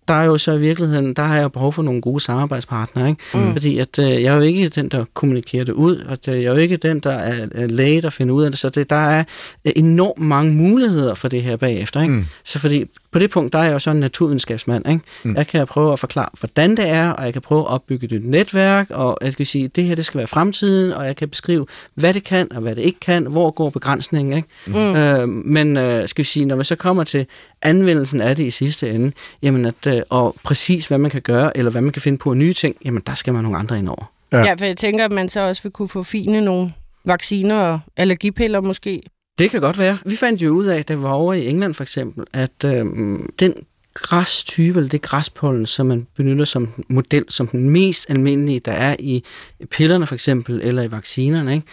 der 0.09 0.15
er 0.15 0.25
jo 0.25 0.39
så 0.39 0.53
i 0.53 0.61
virkeligheden, 0.61 1.15
der 1.15 1.23
har 1.23 1.37
jeg 1.37 1.53
behov 1.53 1.73
for 1.73 1.83
nogle 1.83 2.01
gode 2.01 2.21
samarbejdspartnere, 2.21 3.09
ikke? 3.09 3.23
Mm. 3.35 3.53
Fordi 3.53 3.79
at, 3.79 3.99
øh, 3.99 4.11
jeg 4.11 4.23
er 4.23 4.35
jo 4.35 4.41
ikke 4.41 4.69
den, 4.69 4.89
der 4.89 5.05
kommunikerer 5.15 5.65
det 5.65 5.73
ud, 5.73 5.97
og 5.97 6.27
det, 6.27 6.33
jeg 6.33 6.45
er 6.45 6.51
jo 6.51 6.57
ikke 6.57 6.77
den, 6.77 7.01
der 7.01 7.13
er, 7.13 7.47
er 7.55 7.67
læge, 7.67 8.03
der 8.03 8.11
finder 8.11 8.35
ud 8.35 8.45
af 8.45 8.51
det, 8.51 8.59
så 8.59 8.69
det, 8.69 8.91
der 8.91 8.97
er 8.97 9.25
øh, 9.65 9.73
enormt 9.77 10.21
mange 10.21 10.53
muligheder 10.53 11.15
for 11.15 11.29
det 11.29 11.43
her 11.43 11.57
bagefter, 11.57 12.01
ikke? 12.01 12.15
Mm. 12.15 12.27
Så 12.45 12.59
fordi 12.59 12.85
på 13.11 13.19
det 13.19 13.31
punkt, 13.31 13.53
der 13.53 13.59
er 13.59 13.65
jeg 13.65 13.73
jo 13.73 13.79
så 13.79 13.91
en 13.91 14.01
naturvidenskabsmand, 14.01 14.89
ikke? 14.89 15.01
Mm. 15.25 15.37
Jeg 15.37 15.47
kan 15.47 15.67
prøve 15.67 15.93
at 15.93 15.99
forklare, 15.99 16.29
hvordan 16.41 16.77
det 16.77 16.89
er, 16.89 17.11
og 17.11 17.25
jeg 17.25 17.33
kan 17.33 17.43
prøve 17.43 17.61
at 17.61 17.67
opbygge 17.67 18.17
et 18.17 18.25
netværk, 18.25 18.91
og 18.91 19.19
jeg 19.23 19.37
kan 19.37 19.47
sige, 19.47 19.65
at 19.65 19.77
det 19.77 19.85
her, 19.85 19.95
det 19.95 20.07
skal 20.07 20.19
være 20.19 20.27
fremtiden, 20.27 20.93
og 20.93 21.07
jeg 21.07 21.17
kan 21.17 21.29
beskrive, 21.29 21.67
hvad 21.95 22.15
det 22.15 22.25
kan, 22.25 22.53
og 22.53 22.61
hvad 22.61 22.77
det 22.77 22.83
ikke 22.83 23.01
kan, 23.01 23.27
hvor 23.27 23.51
går 23.51 23.71
begrænsningen, 23.71 24.37
ikke? 24.37 24.49
Mm. 24.67 24.97
Øh, 24.97 25.29
men 25.29 25.77
øh, 25.77 26.09
skal 26.09 26.23
vi 26.23 26.27
sige, 26.27 26.47
når 26.47 26.57
vi 26.57 26.65
så 26.65 26.75
kommer 26.75 27.05
til 27.05 27.27
anvendelsen 27.63 28.21
af 28.21 28.37
det 28.37 28.45
i 28.45 28.51
sidste 28.51 28.91
ende, 28.91 29.13
jamen 29.43 29.65
at, 29.65 29.87
øh, 29.87 30.03
og 30.11 30.37
præcis 30.45 30.87
hvad 30.87 30.99
man 30.99 31.11
kan 31.11 31.23
gøre, 31.23 31.57
eller 31.57 31.71
hvad 31.71 31.83
man 31.83 31.93
kan 31.93 32.03
finde 32.03 32.19
på 32.19 32.35
nye 32.35 32.53
ting, 32.53 32.77
jamen 32.85 33.03
der 33.07 33.15
skal 33.15 33.33
man 33.33 33.43
nogle 33.43 33.59
andre 33.59 33.79
ind 33.79 33.89
over. 33.89 34.13
Ja. 34.33 34.39
Ja. 34.39 34.45
ja, 34.45 34.55
for 34.55 34.65
jeg 34.65 34.77
tænker, 34.77 35.05
at 35.05 35.13
man 35.13 35.29
så 35.29 35.41
også 35.41 35.63
vil 35.63 35.73
kunne 35.73 35.89
få 35.89 36.03
fine 36.03 36.41
nogle 36.41 36.73
vacciner 37.05 37.57
og 37.57 37.81
allergipiller 37.97 38.61
måske. 38.61 39.03
Det 39.39 39.51
kan 39.51 39.61
godt 39.61 39.79
være. 39.79 39.99
Vi 40.05 40.17
fandt 40.17 40.43
jo 40.43 40.51
ud 40.51 40.67
af, 40.67 40.85
da 40.85 40.95
vi 40.95 41.03
var 41.03 41.13
over 41.13 41.35
i 41.35 41.49
England 41.49 41.75
for 41.75 41.83
eksempel, 41.83 42.25
at 42.33 42.65
øhm, 42.65 43.31
den 43.41 43.55
græstype, 43.95 44.79
eller 44.79 44.89
det 44.89 45.03
græspollen, 45.03 45.67
som 45.67 45.87
man 45.87 46.07
benytter 46.17 46.45
som 46.45 46.69
model, 46.89 47.25
som 47.29 47.47
den 47.47 47.71
mest 47.71 48.07
almindelige, 48.11 48.61
der 48.61 48.73
er 48.73 48.97
i 48.99 49.25
pillerne 49.71 50.07
for 50.07 50.15
eksempel, 50.15 50.61
eller 50.63 50.83
i 50.83 50.91
vaccinerne, 50.91 51.55
ikke? 51.55 51.67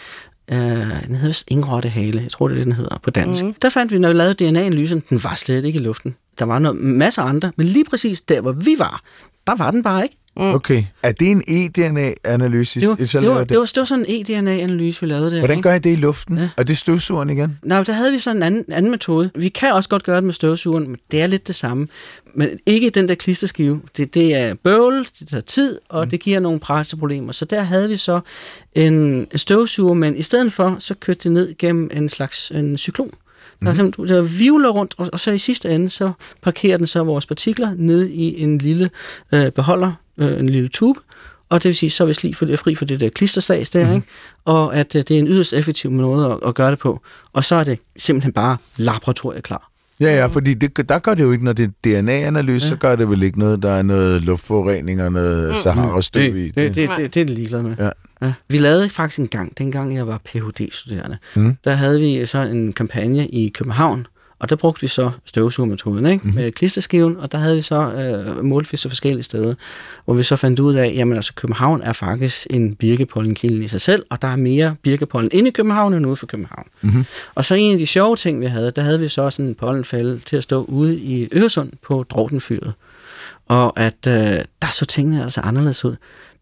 Øh, 0.51 1.07
den 1.07 1.15
hedder 1.15 1.27
vist 1.27 1.43
ingrottehale, 1.47 2.21
jeg 2.21 2.31
tror 2.31 2.47
det 2.47 2.55
er 2.55 2.57
det, 2.57 2.65
den 2.65 2.75
hedder 2.75 2.99
på 3.03 3.09
dansk. 3.09 3.43
Mm. 3.43 3.53
Der 3.53 3.69
fandt 3.69 3.91
vi, 3.91 3.99
når 3.99 4.09
vi 4.09 4.15
lavede 4.15 4.33
DNA-analysen, 4.33 5.03
den 5.09 5.23
var 5.23 5.35
slet 5.35 5.65
ikke 5.65 5.79
i 5.79 5.81
luften. 5.81 6.15
Der 6.39 6.45
var 6.45 6.59
noget, 6.59 6.77
masser 6.77 7.21
af 7.21 7.29
andre, 7.29 7.51
men 7.55 7.67
lige 7.67 7.85
præcis 7.85 8.21
der, 8.21 8.41
hvor 8.41 8.51
vi 8.51 8.75
var, 8.77 9.03
der 9.47 9.55
var 9.55 9.71
den 9.71 9.83
bare 9.83 10.03
ikke. 10.03 10.15
Okay. 10.37 10.83
Er 11.03 11.11
det 11.11 11.31
en 11.31 11.43
e-DNA-analyse? 11.47 12.81
Det 12.81 12.89
var, 12.89 12.95
det, 12.95 13.13
var, 13.29 13.39
det? 13.39 13.49
det, 13.49 13.57
var, 13.59 13.65
det 13.65 13.77
var 13.77 13.85
sådan 13.85 14.05
en 14.07 14.21
e-DNA-analyse, 14.21 15.01
vi 15.01 15.07
lavede 15.07 15.31
der. 15.31 15.39
Hvordan 15.39 15.61
gør 15.61 15.73
I 15.73 15.79
det 15.79 15.91
i 15.91 15.95
luften? 15.95 16.37
Ja. 16.37 16.49
Er 16.57 16.63
det 16.63 16.77
støvsugeren 16.77 17.29
igen? 17.29 17.59
Nej, 17.63 17.83
der 17.83 17.93
havde 17.93 18.11
vi 18.11 18.19
så 18.19 18.31
en 18.31 18.43
anden, 18.43 18.65
anden 18.71 18.91
metode. 18.91 19.31
Vi 19.35 19.49
kan 19.49 19.73
også 19.73 19.89
godt 19.89 20.03
gøre 20.03 20.15
det 20.15 20.23
med 20.23 20.33
støvsugeren, 20.33 20.87
men 20.87 20.97
det 21.11 21.21
er 21.21 21.27
lidt 21.27 21.47
det 21.47 21.55
samme. 21.55 21.87
Men 22.33 22.49
ikke 22.65 22.89
den 22.89 23.07
der 23.07 23.15
klisterskive. 23.15 23.81
Det, 23.97 24.13
det 24.13 24.35
er 24.35 24.53
bøvl, 24.53 25.07
det 25.19 25.27
tager 25.27 25.41
tid, 25.41 25.79
og 25.89 26.03
mm. 26.03 26.09
det 26.09 26.19
giver 26.19 26.39
nogle 26.39 26.59
praktiske 26.59 26.97
problemer. 26.97 27.31
Så 27.31 27.45
der 27.45 27.61
havde 27.61 27.89
vi 27.89 27.97
så 27.97 28.19
en, 28.75 29.27
støvsuger, 29.35 29.93
men 29.93 30.15
i 30.15 30.21
stedet 30.21 30.53
for, 30.53 30.75
så 30.79 30.95
kørte 30.95 31.19
det 31.23 31.31
ned 31.31 31.57
gennem 31.57 31.89
en 31.93 32.09
slags 32.09 32.51
en 32.51 32.77
cyklon. 32.77 33.11
Der, 33.61 33.83
mm. 33.83 34.07
der 34.07 34.21
vivler 34.39 34.69
rundt, 34.69 34.93
og, 34.97 35.09
og 35.13 35.19
så 35.19 35.31
i 35.31 35.37
sidste 35.37 35.69
ende, 35.69 35.89
så 35.89 36.11
parkerer 36.41 36.77
den 36.77 36.87
så 36.87 37.03
vores 37.03 37.25
partikler 37.25 37.73
ned 37.77 38.07
i 38.07 38.41
en 38.41 38.57
lille 38.57 38.89
øh, 39.33 39.51
beholder, 39.51 39.91
øh, 40.17 40.39
en 40.39 40.49
lille 40.49 40.69
tube, 40.69 40.99
og 41.49 41.63
det 41.63 41.69
vil 41.69 41.75
sige, 41.75 41.89
så 41.89 42.03
er 42.03 42.07
vi 42.07 42.13
sli 42.13 42.33
for, 42.33 42.55
fri 42.55 42.75
for 42.75 42.85
det 42.85 42.99
der 42.99 43.09
klisterstads 43.09 43.69
der, 43.69 43.87
mm. 43.87 43.95
ikke? 43.95 44.07
og 44.45 44.75
at 44.75 44.95
øh, 44.95 45.03
det 45.07 45.11
er 45.11 45.19
en 45.19 45.27
yderst 45.27 45.53
effektiv 45.53 45.91
måde 45.91 46.31
at, 46.31 46.47
at 46.47 46.55
gøre 46.55 46.71
det 46.71 46.79
på. 46.79 47.01
Og 47.33 47.43
så 47.43 47.55
er 47.55 47.63
det 47.63 47.79
simpelthen 47.97 48.33
bare 48.33 48.57
laboratoriet 48.77 49.43
klar. 49.43 49.71
Ja, 49.99 50.15
ja, 50.15 50.25
fordi 50.25 50.53
det, 50.53 50.89
der 50.89 50.99
gør 50.99 51.13
det 51.13 51.23
jo 51.23 51.31
ikke, 51.31 51.45
når 51.45 51.53
det 51.53 51.63
er 51.63 52.01
DNA-analyse, 52.01 52.65
ja. 52.65 52.69
så 52.69 52.75
gør 52.75 52.95
det 52.95 53.09
vel 53.09 53.23
ikke 53.23 53.39
noget, 53.39 53.63
der 53.63 53.69
er 53.71 53.81
noget 53.81 54.21
luftforurening 54.21 55.01
og 55.01 55.11
noget 55.11 55.49
mm. 55.49 55.55
Sahara-støv 55.63 56.35
i. 56.35 56.43
Det, 56.43 56.55
det, 56.55 56.75
det, 56.75 56.89
det, 56.89 57.13
det 57.13 57.21
er 57.21 57.25
det 57.25 57.29
ligeglad 57.29 57.61
med. 57.61 57.75
Ja. 57.79 57.89
Ja. 58.21 58.33
Vi 58.49 58.57
lavede 58.57 58.89
faktisk 58.89 59.19
en 59.19 59.27
gang, 59.27 59.57
dengang 59.57 59.95
jeg 59.95 60.07
var 60.07 60.17
Ph.D.-studerende, 60.25 61.17
Mm. 61.35 61.57
der 61.63 61.73
havde 61.73 61.99
vi 61.99 62.25
så 62.25 62.39
en 62.39 62.73
kampagne 62.73 63.27
i 63.27 63.49
København, 63.49 64.07
og 64.45 64.49
der 64.49 64.55
brugte 64.55 64.81
vi 64.81 64.87
så 64.87 65.11
støvsugermetoden 65.25 66.05
ikke? 66.05 66.27
Mm. 66.27 66.33
med 66.33 66.51
klisterskiven, 66.51 67.17
og 67.17 67.31
der 67.31 67.37
havde 67.37 67.55
vi 67.55 67.61
så 67.61 67.91
øh, 67.91 68.43
målt 68.43 68.79
så 68.79 68.89
forskellige 68.89 69.23
steder, 69.23 69.55
hvor 70.05 70.13
vi 70.13 70.23
så 70.23 70.35
fandt 70.35 70.59
ud 70.59 70.75
af, 70.75 70.93
jamen 70.95 71.15
altså 71.15 71.33
København 71.35 71.81
er 71.81 71.93
faktisk 71.93 72.47
en 72.49 72.75
birkepollenkilde 72.75 73.63
i 73.63 73.67
sig 73.67 73.81
selv, 73.81 74.05
og 74.09 74.21
der 74.21 74.27
er 74.27 74.35
mere 74.35 74.75
birkepollen 74.81 75.29
inde 75.33 75.49
i 75.49 75.51
København 75.51 75.93
end 75.93 76.07
ude 76.07 76.15
for 76.15 76.25
København. 76.25 76.67
Mhm. 76.81 77.05
Og 77.35 77.45
så 77.45 77.55
en 77.55 77.71
af 77.71 77.77
de 77.77 77.85
sjove 77.85 78.15
ting, 78.15 78.41
vi 78.41 78.45
havde, 78.45 78.71
der 78.71 78.81
havde 78.81 78.99
vi 78.99 79.07
så 79.07 79.29
sådan 79.29 79.45
en 79.45 79.55
pollenfælde 79.55 80.19
til 80.19 80.37
at 80.37 80.43
stå 80.43 80.63
ude 80.63 80.97
i 80.97 81.27
Øresund 81.33 81.71
på 81.81 82.03
Drogtenfyret. 82.09 82.73
Og 83.47 83.79
at 83.79 84.07
øh, 84.07 84.13
der 84.61 84.67
så 84.71 84.85
tingene 84.85 85.23
altså 85.23 85.41
anderledes 85.41 85.85
ud. 85.85 85.95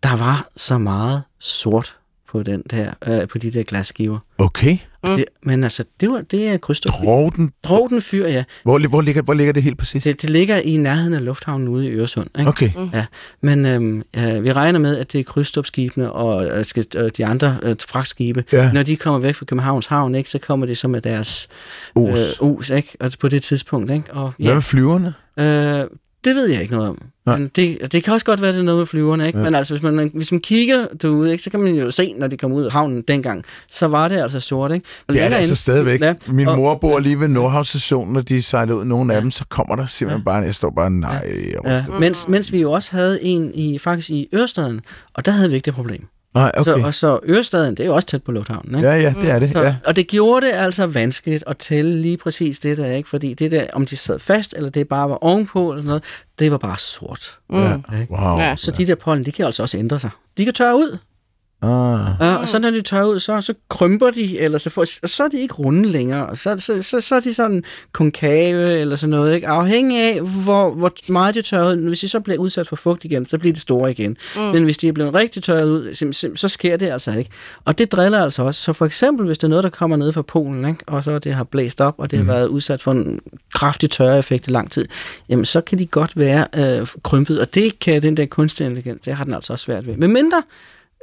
Der 0.03 0.15
var 0.15 0.47
så 0.57 0.77
meget 0.77 1.23
sort 1.39 1.95
på 2.31 2.43
den 2.43 2.63
der, 2.69 2.93
øh, 3.07 3.27
på 3.27 3.37
de 3.37 3.51
der 3.51 3.63
glasskiver. 3.63 4.19
Okay. 4.37 4.77
Mm. 5.03 5.15
Det, 5.15 5.25
men 5.43 5.63
altså, 5.63 5.83
det, 5.99 6.09
var, 6.09 6.21
det 6.21 6.47
er 6.47 6.57
krydstof. 6.57 6.93
Drogen, 6.95 7.51
Drogtenfyr, 7.63 8.27
ja. 8.27 8.43
hvor, 8.63 8.87
hvor, 8.89 9.01
ligger, 9.01 9.21
hvor 9.21 9.33
ligger 9.33 9.53
det 9.53 9.63
helt 9.63 9.77
præcis? 9.77 10.03
Det, 10.03 10.21
det 10.21 10.29
ligger 10.29 10.57
i 10.57 10.77
nærheden 10.77 11.13
af 11.13 11.25
lufthavnen 11.25 11.67
ude 11.67 11.87
i 11.87 11.91
Øresund. 11.91 12.27
Ikke? 12.39 12.49
Okay. 12.49 12.69
Ja, 12.93 13.05
men 13.41 13.65
øhm, 13.65 14.03
øh, 14.17 14.43
vi 14.43 14.51
regner 14.51 14.79
med, 14.79 14.97
at 14.97 15.11
det 15.13 15.19
er 15.19 15.23
krydstopskibene 15.23 16.11
og 16.11 16.45
øh, 16.45 16.65
skal, 16.65 16.85
øh, 16.97 17.11
de 17.17 17.25
andre 17.25 17.57
øh, 17.63 17.75
fragtskibe, 17.87 18.43
Ja. 18.53 18.71
når 18.71 18.83
de 18.83 18.95
kommer 18.95 19.19
væk 19.19 19.35
fra 19.35 19.45
Københavns 19.45 19.85
Havn, 19.85 20.15
ikke, 20.15 20.29
så 20.29 20.39
kommer 20.39 20.65
de 20.65 20.75
så 20.75 20.87
med 20.87 21.01
deres 21.01 21.47
Os. 21.95 22.39
øh, 22.41 22.47
os 22.57 22.69
ikke? 22.69 22.97
Og 22.99 23.11
på 23.19 23.27
det 23.27 23.43
tidspunkt. 23.43 23.91
Ikke? 23.91 24.13
Og, 24.13 24.33
Hvad 24.37 24.47
ja, 24.47 24.53
med 24.53 24.61
flyverne? 24.61 25.13
øh, 25.39 25.85
det 26.25 26.35
ved 26.35 26.49
jeg 26.49 26.61
ikke 26.61 26.73
noget 26.73 26.89
om. 26.89 26.97
Nej. 27.25 27.37
Men 27.37 27.51
det, 27.55 27.77
det 27.93 28.03
kan 28.03 28.13
også 28.13 28.25
godt 28.25 28.41
være, 28.41 28.51
det 28.53 28.59
er 28.59 28.63
noget 28.63 28.77
med 28.77 28.85
flyverne. 28.85 29.27
Ikke? 29.27 29.37
Ja. 29.39 29.43
Ja. 29.43 29.49
Men 29.49 29.55
altså, 29.55 29.73
hvis 29.73 29.83
man, 29.83 30.11
hvis 30.13 30.31
man 30.31 30.41
kigger 30.41 30.85
derude, 31.01 31.31
ikke, 31.31 31.43
så 31.43 31.49
kan 31.49 31.59
man 31.59 31.73
jo 31.75 31.91
se, 31.91 32.13
når 32.17 32.27
de 32.27 32.37
kom 32.37 32.51
ud 32.51 32.63
af 32.63 32.71
havnen 32.71 33.01
dengang, 33.07 33.43
så 33.71 33.87
var 33.87 34.07
det 34.07 34.19
altså 34.21 34.39
sort. 34.39 34.71
Ikke? 34.71 34.85
Men 35.07 35.15
Det 35.15 35.23
er 35.23 35.29
det 35.29 35.35
altså 35.35 35.55
stadigvæk. 35.55 36.01
Ja, 36.01 36.13
Min 36.27 36.47
og- 36.47 36.57
mor 36.57 36.75
bor 36.75 36.99
lige 36.99 37.19
ved 37.19 37.27
Nordhavn-stationen, 37.27 38.13
når 38.13 38.21
de 38.21 38.41
sejler 38.41 38.73
ud, 38.73 38.85
nogle 38.85 39.13
af 39.15 39.21
dem, 39.21 39.31
så 39.31 39.45
kommer 39.49 39.75
der 39.75 39.85
simpelthen 39.85 40.23
bare, 40.23 40.35
jeg 40.35 40.55
står 40.55 40.69
bare, 40.75 40.89
nej, 40.91 41.11
Ja, 41.63 41.79
ryster. 41.79 41.99
mens, 41.99 42.27
mens 42.27 42.51
vi 42.51 42.61
jo 42.61 42.71
også 42.71 42.91
havde 42.91 43.23
en 43.23 43.51
i 43.55 43.77
faktisk 43.79 44.09
i 44.09 44.27
Ørestaden, 44.35 44.81
og 45.13 45.25
der 45.25 45.31
havde 45.31 45.49
vi 45.49 45.55
ikke 45.55 45.65
det 45.65 45.73
problem. 45.73 46.05
Nej, 46.33 46.51
Okay. 46.57 46.63
Så, 46.71 46.85
og 46.85 46.93
så 46.93 47.19
Ørestaden, 47.23 47.75
det 47.75 47.83
er 47.83 47.87
jo 47.87 47.95
også 47.95 48.07
tæt 48.07 48.23
på 48.23 48.31
lufthavnen. 48.31 48.75
Ikke? 48.75 48.87
Ja, 48.89 48.95
ja, 48.95 49.13
det 49.21 49.31
er 49.31 49.39
det, 49.39 49.49
Så, 49.51 49.61
ja. 49.61 49.75
Og 49.85 49.95
det 49.95 50.07
gjorde 50.07 50.45
det 50.45 50.53
altså 50.53 50.87
vanskeligt 50.87 51.43
at 51.47 51.57
tælle 51.57 52.01
lige 52.01 52.17
præcis 52.17 52.59
det 52.59 52.77
der, 52.77 52.91
ikke? 52.91 53.09
Fordi 53.09 53.33
det 53.33 53.51
der, 53.51 53.67
om 53.73 53.85
de 53.85 53.97
sad 53.97 54.19
fast, 54.19 54.53
eller 54.57 54.69
det 54.69 54.87
bare 54.87 55.09
var 55.09 55.15
ovenpå, 55.23 55.71
eller 55.71 55.83
noget, 55.85 56.03
det 56.39 56.51
var 56.51 56.57
bare 56.57 56.77
sort. 56.77 57.37
ja. 57.51 57.73
Ikke? 57.99 58.13
Wow. 58.13 58.37
Ja. 58.37 58.55
Så 58.55 58.71
de 58.71 58.87
der 58.87 58.95
pollen, 58.95 59.25
de 59.25 59.31
kan 59.31 59.45
altså 59.45 59.61
også 59.63 59.77
ændre 59.77 59.99
sig. 59.99 60.09
De 60.37 60.45
kan 60.45 60.53
tørre 60.53 60.75
ud, 60.75 60.97
Ah. 61.63 62.11
ja, 62.19 62.35
og 62.35 62.49
så 62.49 62.59
når 62.59 62.69
de 62.69 62.81
tørrer 62.81 63.05
ud, 63.05 63.19
så, 63.19 63.41
så 63.41 63.53
krymper 63.69 64.11
de, 64.11 64.39
eller 64.39 64.57
så, 64.57 64.69
får, 64.69 64.85
og 65.03 65.09
så 65.09 65.23
er 65.23 65.27
de 65.27 65.39
ikke 65.41 65.53
runde 65.53 65.89
længere, 65.89 66.25
og 66.25 66.37
så, 66.37 66.57
så, 66.57 66.81
så, 66.81 67.01
så 67.01 67.15
er 67.15 67.19
de 67.19 67.33
sådan 67.33 67.63
konkave 67.91 68.79
eller 68.79 68.95
sådan 68.95 69.09
noget, 69.09 69.35
ikke? 69.35 69.47
afhængig 69.47 70.01
af, 70.01 70.21
hvor, 70.43 70.69
hvor 70.69 70.93
meget 71.11 71.35
de 71.35 71.41
tørrer 71.41 71.71
ud. 71.71 71.87
Hvis 71.87 71.99
de 71.99 72.09
så 72.09 72.19
bliver 72.19 72.37
udsat 72.39 72.67
for 72.67 72.75
fugt 72.75 73.05
igen, 73.05 73.25
så 73.25 73.37
bliver 73.37 73.53
de 73.53 73.59
store 73.59 73.91
igen. 73.91 74.17
Mm. 74.35 74.41
Men 74.41 74.63
hvis 74.63 74.77
de 74.77 74.87
er 74.87 74.91
blevet 74.91 75.15
rigtig 75.15 75.43
tørret 75.43 75.69
ud, 75.69 75.89
sim- 75.91 76.13
sim- 76.27 76.35
så 76.35 76.47
sker 76.47 76.77
det 76.77 76.89
altså 76.89 77.11
ikke. 77.11 77.29
Og 77.65 77.77
det 77.77 77.91
driller 77.91 78.21
altså 78.21 78.43
også. 78.43 78.61
Så 78.61 78.73
for 78.73 78.85
eksempel, 78.85 79.25
hvis 79.25 79.37
det 79.37 79.43
er 79.43 79.49
noget, 79.49 79.63
der 79.63 79.69
kommer 79.69 79.97
ned 79.97 80.11
fra 80.11 80.21
Polen, 80.21 80.65
ikke? 80.67 80.79
og 80.87 81.03
så 81.03 81.19
det 81.19 81.33
har 81.33 81.43
blæst 81.43 81.81
op, 81.81 81.95
og 81.97 82.11
det 82.11 82.19
har 82.19 82.25
været 82.25 82.47
udsat 82.47 82.81
for 82.81 82.91
en 82.91 83.19
kraftig 83.53 83.89
tørreeffekt 83.89 84.47
i 84.47 84.51
lang 84.51 84.71
tid, 84.71 84.85
jamen 85.29 85.45
så 85.45 85.61
kan 85.61 85.79
de 85.79 85.85
godt 85.85 86.17
være 86.17 86.47
øh, 86.55 86.87
krympet, 87.03 87.39
og 87.39 87.53
det 87.53 87.79
kan 87.79 88.01
den 88.01 88.17
der 88.17 88.25
kunstig 88.25 88.65
intelligens, 88.65 89.01
det 89.05 89.13
har 89.15 89.23
den 89.23 89.33
altså 89.33 89.53
også 89.53 89.65
svært 89.65 89.87
ved. 89.87 89.97
Men 89.97 90.13
mindre 90.13 90.43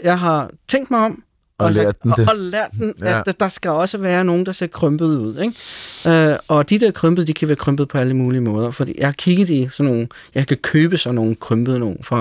jeg 0.05 0.19
har 0.19 0.51
tænkt 0.69 0.91
mig 0.91 1.01
om, 1.01 1.23
Og 1.59 1.73
lært 1.73 2.03
den 2.03 2.13
det. 2.17 2.29
og 2.31 2.37
lært 2.39 2.71
den, 2.79 2.95
Ja. 3.01 3.19
at 3.21 3.27
der- 3.27 3.33
der 3.33 3.49
skal 3.49 3.71
også 3.71 3.99
være 3.99 4.25
nogen, 4.25 4.47
der 4.47 4.53
ser 4.53 4.67
krympet 4.67 5.07
ud. 5.07 5.39
Ikke? 5.39 6.31
Øh, 6.33 6.39
og 6.49 6.71
de 6.71 6.79
der 6.79 6.91
krympet, 6.91 7.27
de 7.27 7.33
kan 7.35 7.49
være 7.49 7.57
krympet 7.57 7.89
på 7.89 7.99
alle 7.99 8.15
mulige 8.15 8.41
måder. 8.41 8.71
Fordi 8.71 8.95
jeg 8.99 9.07
har 9.07 9.13
kigget 9.13 9.51
i 9.51 9.69
sådan 9.73 9.93
nogle, 9.93 10.09
jeg 10.35 10.47
kan 10.47 10.57
købe 10.57 10.99
sådan 10.99 11.15
nogle 11.15 11.35
krympede 11.35 11.79
nogle 11.79 11.97
fra, 12.03 12.21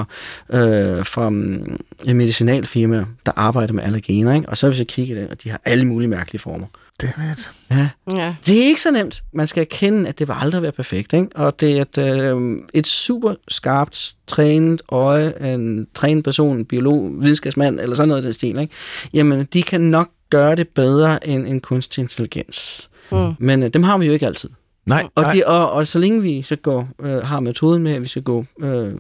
øh, 0.49 1.05
fra 1.05 1.27
um, 1.27 1.77
medicinalfirmaer, 2.05 3.05
der 3.25 3.31
arbejder 3.35 3.73
med 3.73 3.83
allergener. 3.83 4.33
Ikke? 4.35 4.49
Og 4.49 4.57
så 4.57 4.65
har 4.67 4.71
vi 4.71 4.77
så 4.77 4.85
kigget 4.87 5.17
i 5.17 5.19
det, 5.21 5.29
og 5.29 5.43
de 5.43 5.49
har 5.49 5.61
alle 5.65 5.85
mulige 5.85 6.07
mærkelige 6.07 6.39
former. 6.41 6.65
Dammit. 7.01 7.51
Ja. 7.71 7.89
Ja. 8.13 8.35
Det 8.45 8.61
er 8.61 8.65
ikke 8.65 8.81
så 8.81 8.91
nemt. 8.91 9.23
Man 9.33 9.47
skal 9.47 9.61
erkende, 9.61 10.09
at 10.09 10.19
det 10.19 10.27
vil 10.27 10.35
aldrig 10.39 10.61
være 10.61 10.71
perfekt. 10.71 11.13
Ikke? 11.13 11.27
Og 11.35 11.59
det 11.59 11.77
er 11.77 11.81
et, 11.81 11.97
øh, 11.97 12.57
et 12.73 12.87
super 12.87 13.33
skarpt, 13.47 14.13
trænet 14.27 14.81
øje, 14.89 15.53
en 15.53 15.87
trænet 15.93 16.23
person, 16.23 16.57
en 16.57 16.65
biolog, 16.65 17.11
videnskabsmand, 17.19 17.79
eller 17.79 17.95
sådan 17.95 18.07
noget 18.07 18.21
af 18.21 18.23
den 18.23 18.33
stil. 18.33 18.59
Ikke? 18.59 18.73
Jamen, 19.13 19.47
de 19.53 19.63
kan 19.63 19.81
nok 19.81 20.09
gøre 20.29 20.55
det 20.55 20.67
bedre 20.67 21.27
end 21.27 21.47
en 21.47 21.61
kunstig 21.61 22.01
intelligens. 22.01 22.89
Mm. 23.11 23.33
Men 23.39 23.63
øh, 23.63 23.69
dem 23.73 23.83
har 23.83 23.97
vi 23.97 24.05
jo 24.05 24.13
ikke 24.13 24.25
altid. 24.25 24.49
Nej, 24.85 25.07
Og, 25.15 25.23
nej. 25.23 25.33
de, 25.33 25.43
og, 25.45 25.71
og 25.71 25.87
så 25.87 25.99
længe 25.99 26.21
vi 26.21 26.41
så 26.41 26.55
går, 26.55 26.89
øh, 27.01 27.23
har 27.23 27.39
metoden 27.39 27.83
med, 27.83 27.91
at 27.93 28.01
vi 28.01 28.07
skal 28.07 28.21
gå 28.21 28.45
øh, 28.59 28.93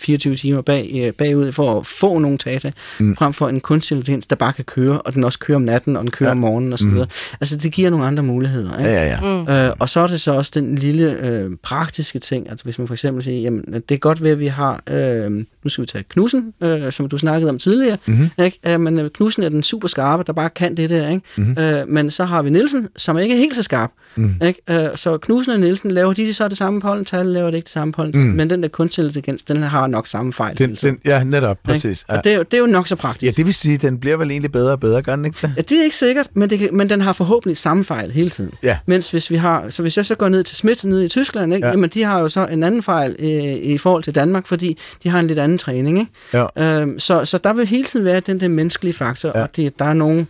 24 0.00 0.34
timer 0.34 0.60
bag, 0.62 0.90
øh, 1.06 1.12
bagud 1.12 1.52
for 1.52 1.80
at 1.80 1.86
få 1.86 2.18
nogle 2.18 2.38
data, 2.44 2.72
Mm. 3.00 3.06
mm. 3.06 3.16
frem 3.16 3.32
for 3.32 3.48
en 3.48 3.60
kunstig 3.60 3.94
intelligens, 3.96 4.26
der 4.26 4.36
bare 4.36 4.52
kan 4.52 4.64
køre, 4.64 5.00
og 5.02 5.14
den 5.14 5.24
også 5.24 5.38
kører 5.38 5.56
om 5.56 5.62
natten, 5.62 5.96
og 5.96 6.02
den 6.02 6.10
kører 6.10 6.28
Ja. 6.28 6.32
om 6.32 6.38
morgenen 6.38 6.72
osv. 6.72 6.86
Mm. 6.86 7.04
Altså, 7.40 7.56
det 7.56 7.72
giver 7.72 7.90
nogle 7.90 8.06
andre 8.06 8.22
muligheder. 8.22 8.78
Ikke? 8.78 8.90
Ja, 8.90 9.04
ja, 9.04 9.18
ja. 9.26 9.42
Mm. 9.42 9.48
Øh, 9.52 9.72
og 9.78 9.88
så 9.88 10.00
er 10.00 10.06
det 10.06 10.20
så 10.20 10.32
også 10.32 10.50
den 10.54 10.74
lille 10.74 11.10
øh, 11.12 11.50
praktiske 11.62 12.18
ting, 12.18 12.50
altså 12.50 12.64
hvis 12.64 12.78
man 12.78 12.86
for 12.86 12.94
eksempel 12.94 13.24
siger, 13.24 13.40
jamen 13.40 13.64
det 13.72 13.86
kan 13.88 13.98
godt 13.98 14.22
være, 14.22 14.32
at 14.32 14.38
vi 14.40 14.46
har, 14.46 14.82
øh, 14.90 15.30
nu 15.30 15.44
skal 15.70 15.82
vi 15.82 15.86
tage 15.86 16.04
Knudsen, 16.08 16.52
øh, 16.60 16.92
som 16.92 17.08
du 17.08 17.18
snakkede 17.18 17.50
om 17.50 17.58
tidligere, 17.58 17.96
Mhm. 18.06 18.30
ikke? 18.44 18.58
Øh, 18.66 18.80
men 18.80 19.10
Knudsen 19.14 19.42
er 19.42 19.48
den 19.48 19.62
super 19.62 19.88
skarpe, 19.88 20.22
der 20.26 20.32
bare 20.32 20.50
kan 20.50 20.76
det 20.76 20.90
der, 20.90 21.08
ikke? 21.08 21.22
Mhm. 21.36 21.56
Øh, 21.58 21.88
men 21.88 22.10
så 22.10 22.24
har 22.24 22.42
vi 22.42 22.50
Nielsen, 22.50 22.88
som 22.96 23.18
ikke 23.18 23.34
er 23.34 23.38
helt 23.38 23.56
så 23.56 23.62
skarp, 23.62 23.90
Mhm. 24.16 24.34
ikke? 24.46 24.60
Øh, 24.70 24.88
så 24.94 25.18
Knudsen 25.18 25.52
og 25.52 25.60
Nielsen, 25.60 25.90
laver 25.90 26.12
de 26.12 26.34
så 26.34 26.48
det 26.48 26.58
samme 26.58 26.80
pollental, 26.80 27.26
laver 27.26 27.50
det 27.50 27.56
ikke 27.56 27.64
det 27.66 27.72
samme 27.72 27.92
pollental, 27.92 28.22
Mhm. 28.22 28.36
men 28.36 28.50
den 28.50 28.62
der 28.62 28.68
kunstig 28.68 29.04
intelligens, 29.04 29.42
den 29.42 29.62
har 29.62 29.86
nok 29.88 30.06
samme 30.06 30.32
fejl. 30.32 30.58
Den, 30.58 30.76
tiden, 30.76 30.94
den, 30.94 31.00
ja, 31.04 31.24
netop, 31.24 31.58
præcis. 31.64 32.04
Ja. 32.08 32.16
Og 32.16 32.24
det 32.24 32.32
er, 32.32 32.36
jo, 32.36 32.42
det 32.42 32.54
er 32.54 32.58
jo 32.58 32.66
nok 32.66 32.88
så 32.88 32.96
praktisk. 32.96 33.24
ja, 33.24 33.30
det 33.36 33.46
vil 33.46 33.54
sige, 33.54 33.74
at 33.74 33.82
den 33.82 33.98
bliver 34.00 34.16
vel 34.16 34.30
egentlig 34.30 34.52
bedre 34.52 34.72
og 34.72 34.80
bedre, 34.80 35.02
gør 35.02 35.16
den 35.16 35.24
ikke 35.24 35.38
det? 35.42 35.52
Ja, 35.56 35.60
det 35.60 35.78
er 35.78 35.82
ikke 35.84 35.96
sikkert, 35.96 36.28
men, 36.34 36.50
det 36.50 36.58
kan, 36.58 36.68
men 36.72 36.90
den 36.90 37.00
har 37.00 37.12
forhåbentlig 37.12 37.56
samme 37.56 37.84
fejl 37.84 38.10
hele 38.10 38.30
tiden. 38.30 38.52
Ja. 38.62 38.78
Mens 38.86 39.10
hvis 39.10 39.30
vi 39.30 39.36
har, 39.36 39.64
så 39.68 39.82
hvis 39.82 39.96
jeg 39.96 40.06
så 40.06 40.14
går 40.14 40.28
ned 40.28 40.44
til 40.44 40.56
Schmidt 40.56 40.84
nede 40.84 41.04
i 41.04 41.08
Tyskland, 41.08 41.54
ikke, 41.54 41.66
Ja. 41.66 41.70
ja. 41.70 41.74
jamen 41.76 41.90
de 41.90 42.02
har 42.02 42.18
jo 42.20 42.28
så 42.28 42.46
en 42.46 42.62
anden 42.62 42.82
fejl 42.82 43.16
øh, 43.18 43.28
i 43.44 43.78
forhold 43.78 44.02
til 44.02 44.14
Danmark, 44.14 44.46
fordi 44.46 44.78
de 45.02 45.08
har 45.08 45.20
en 45.20 45.26
lidt 45.26 45.38
anden 45.38 45.58
træning. 45.58 45.98
Ikke? 45.98 46.10
Ja. 46.56 46.80
Øhm, 46.80 46.98
så, 46.98 47.24
så 47.24 47.38
der 47.38 47.52
vil 47.52 47.66
hele 47.66 47.84
tiden 47.84 48.04
være 48.06 48.20
den 48.20 48.40
der 48.40 48.48
menneskelige 48.48 48.94
faktor, 48.94 49.28
Ja. 49.34 49.38
ja. 49.38 49.44
og 49.44 49.56
det, 49.56 49.78
der 49.78 49.84
er 49.84 49.92
nogle 49.92 50.26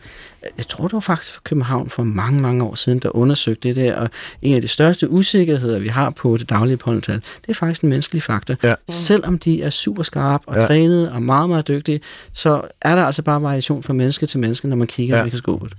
jeg 0.59 0.68
tror 0.68 0.84
det 0.84 0.93
var 0.93 1.01
faktisk 1.01 1.34
fra 1.34 1.41
København 1.45 1.91
for 1.91 2.03
mange, 2.03 2.41
mange 2.41 2.64
år 2.64 2.74
siden, 2.74 2.99
der 2.99 3.16
undersøgte 3.16 3.68
det 3.68 3.76
der, 3.76 3.95
og 3.97 4.11
en 4.43 4.55
af 4.55 4.61
de 4.62 4.68
største 4.68 5.11
usikkerheder, 5.11 5.78
vi 5.78 5.89
har 5.89 6.11
på 6.11 6.36
det 6.36 6.51
daglige 6.51 6.76
pollental, 6.76 7.14
det 7.14 7.49
er 7.49 7.55
faktisk 7.55 7.82
en 7.82 7.89
menneskelig 7.89 8.22
faktor. 8.22 8.55
Ja. 8.62 8.74
Selvom 8.89 9.39
de 9.39 9.62
er 9.62 9.70
super 9.70 10.03
skarpe 10.03 10.49
og 10.49 10.55
Ja. 10.55 10.61
ja. 10.61 10.66
trænede 10.66 11.12
og 11.12 11.22
meget, 11.22 11.49
meget 11.49 11.68
dygtige, 11.68 12.01
så 12.34 12.61
er 12.82 12.95
der 12.97 13.05
altså 13.05 13.22
bare 13.22 13.43
variation 13.43 13.82
fra 13.82 13.93
menneske 13.93 14.26
til 14.26 14.41
menneske, 14.41 14.68
når 14.68 14.76
man 14.76 14.86
kigger 14.86 15.14
Ja. 15.14 15.18
ja. 15.18 15.24
i 15.24 15.26
mikroskopet. 15.26 15.72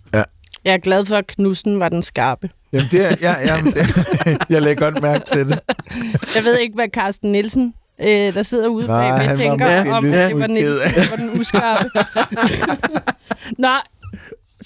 Jeg 0.65 0.73
er 0.73 0.77
glad 0.77 1.05
for, 1.05 1.15
at 1.15 1.27
Knudsen 1.27 1.79
var 1.79 1.89
den 1.89 2.01
skarpe. 2.01 2.49
Jamen, 2.73 2.87
det 2.91 3.05
er, 3.05 3.15
ja, 3.21 3.35
ja, 3.55 3.61
det, 3.65 4.37
jeg 4.49 4.61
lægger 4.61 4.91
godt 4.91 5.01
mærke 5.01 5.25
til 5.33 5.49
det. 5.49 5.59
Jeg 6.35 6.43
ved 6.43 6.57
ikke, 6.57 6.75
hvad 6.75 6.87
Carsten 6.93 7.31
Nielsen, 7.31 7.73
øh, 8.01 8.07
der 8.33 8.43
sidder 8.43 8.67
ude 8.67 8.87
Nej, 8.87 9.07
han 9.17 9.29
var 9.29 9.35
tænker 9.43 9.93
om, 9.93 10.03
det 10.03 10.39
var 10.39 10.47
Nielsen, 10.47 10.95
der 10.95 11.09
var 11.09 11.15
den 11.15 11.39
uskarpe. 11.41 11.89
Nå, 13.57 13.75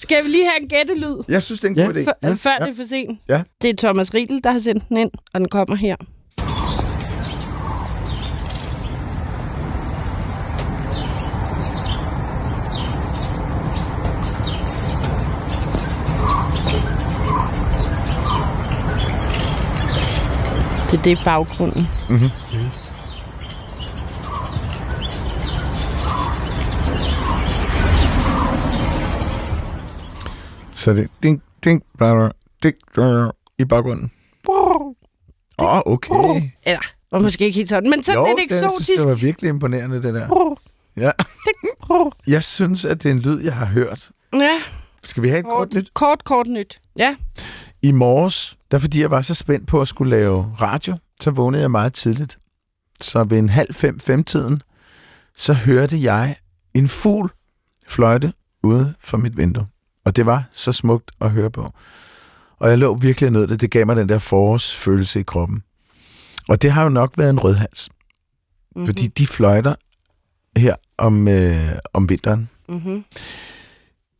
skal 0.04 0.24
vi 0.24 0.28
lige 0.28 0.44
have 0.44 0.62
en 0.62 0.68
gættelyd, 0.68 1.16
Jeg 1.28 1.42
synes, 1.42 1.60
det 1.60 1.66
er 1.78 1.82
en 1.82 1.86
god 1.86 1.94
Ja. 1.94 2.00
idé. 2.00 2.04
før, 2.04 2.12
Ja. 2.22 2.34
før 2.34 2.50
ja. 2.60 2.64
det 2.64 2.70
er 2.70 2.76
for 2.76 2.88
sent? 2.88 3.18
Ja. 3.28 3.42
Det 3.62 3.70
er 3.70 3.74
Thomas 3.78 4.14
Riedel, 4.14 4.40
der 4.44 4.50
har 4.50 4.58
sendt 4.58 4.88
den 4.88 4.96
ind, 4.96 5.10
og 5.34 5.40
den 5.40 5.48
kommer 5.48 5.76
her. 5.76 5.96
Det 20.90 20.98
er 20.98 21.02
det 21.02 21.12
er 21.12 21.24
baggrunden. 21.24 21.86
Så 30.84 30.92
det 30.92 31.08
ding, 31.22 31.42
ding, 31.64 31.82
bla, 31.98 32.14
bla, 32.14 32.30
ding, 32.62 32.76
bla, 32.94 33.30
i 33.58 33.64
baggrunden. 33.64 34.10
Åh, 34.48 34.76
oh, 35.58 35.82
okay. 35.86 36.42
Eller, 36.62 36.80
var 37.12 37.18
måske 37.18 37.44
ikke 37.44 37.56
helt 37.56 37.68
sådan, 37.68 37.90
men 37.90 38.02
sådan 38.02 38.20
jo, 38.20 38.36
lidt 38.38 38.52
eksotisk. 38.52 38.98
det 38.98 39.08
var 39.08 39.14
virkelig 39.14 39.48
imponerende, 39.48 40.02
det 40.02 40.14
der. 40.14 40.56
Ja. 40.96 41.10
Jeg 42.26 42.42
synes, 42.42 42.84
at 42.84 43.02
det 43.02 43.08
er 43.08 43.14
en 43.14 43.20
lyd, 43.20 43.40
jeg 43.40 43.54
har 43.54 43.64
hørt. 43.66 44.10
Ja, 44.32 44.62
Skal 45.02 45.22
vi 45.22 45.28
have 45.28 45.38
et 45.38 45.44
kort 45.44 45.54
kort, 45.54 45.74
nyt? 45.74 45.94
kort, 45.94 46.24
kort 46.24 46.46
nyt. 46.46 46.80
Ja, 46.98 47.16
I 47.82 47.92
morges, 47.92 48.56
der 48.70 48.78
fordi 48.78 49.00
jeg 49.00 49.10
var 49.10 49.20
så 49.20 49.34
spændt 49.34 49.68
på 49.68 49.80
at 49.80 49.88
skulle 49.88 50.10
lave 50.10 50.56
radio, 50.60 50.96
så 51.20 51.30
vågnede 51.30 51.62
jeg 51.62 51.70
meget 51.70 51.92
tidligt. 51.92 52.38
Så 53.00 53.24
ved 53.24 53.38
en 53.38 53.48
halv 53.48 53.74
fem, 53.74 54.00
femtiden, 54.00 54.60
så 55.36 55.52
hørte 55.52 56.02
jeg 56.02 56.36
en 56.74 56.88
fugl 56.88 57.30
fløjte 57.86 58.32
ude 58.62 58.94
for 59.00 59.16
mit 59.16 59.36
vindue. 59.36 59.66
Og 60.04 60.16
det 60.16 60.26
var 60.26 60.44
så 60.52 60.72
smukt 60.72 61.10
at 61.20 61.30
høre 61.30 61.50
på. 61.50 61.72
Og 62.58 62.70
jeg 62.70 62.78
lå 62.78 62.94
virkelig 62.94 63.30
nødt 63.30 63.50
det. 63.50 63.60
Det 63.60 63.70
gav 63.70 63.86
mig 63.86 63.96
den 63.96 64.08
der 64.08 64.18
forårsfølelse 64.18 65.20
i 65.20 65.22
kroppen. 65.22 65.62
Og 66.48 66.62
det 66.62 66.70
har 66.70 66.82
jo 66.82 66.88
nok 66.88 67.18
været 67.18 67.30
en 67.30 67.40
rødhals. 67.40 67.88
Mm-hmm. 67.90 68.86
Fordi 68.86 69.06
de 69.06 69.26
fløjter 69.26 69.74
her 70.56 70.74
om, 70.98 71.28
øh, 71.28 71.72
om 71.92 72.08
vinteren. 72.08 72.48
Mm-hmm. 72.68 73.04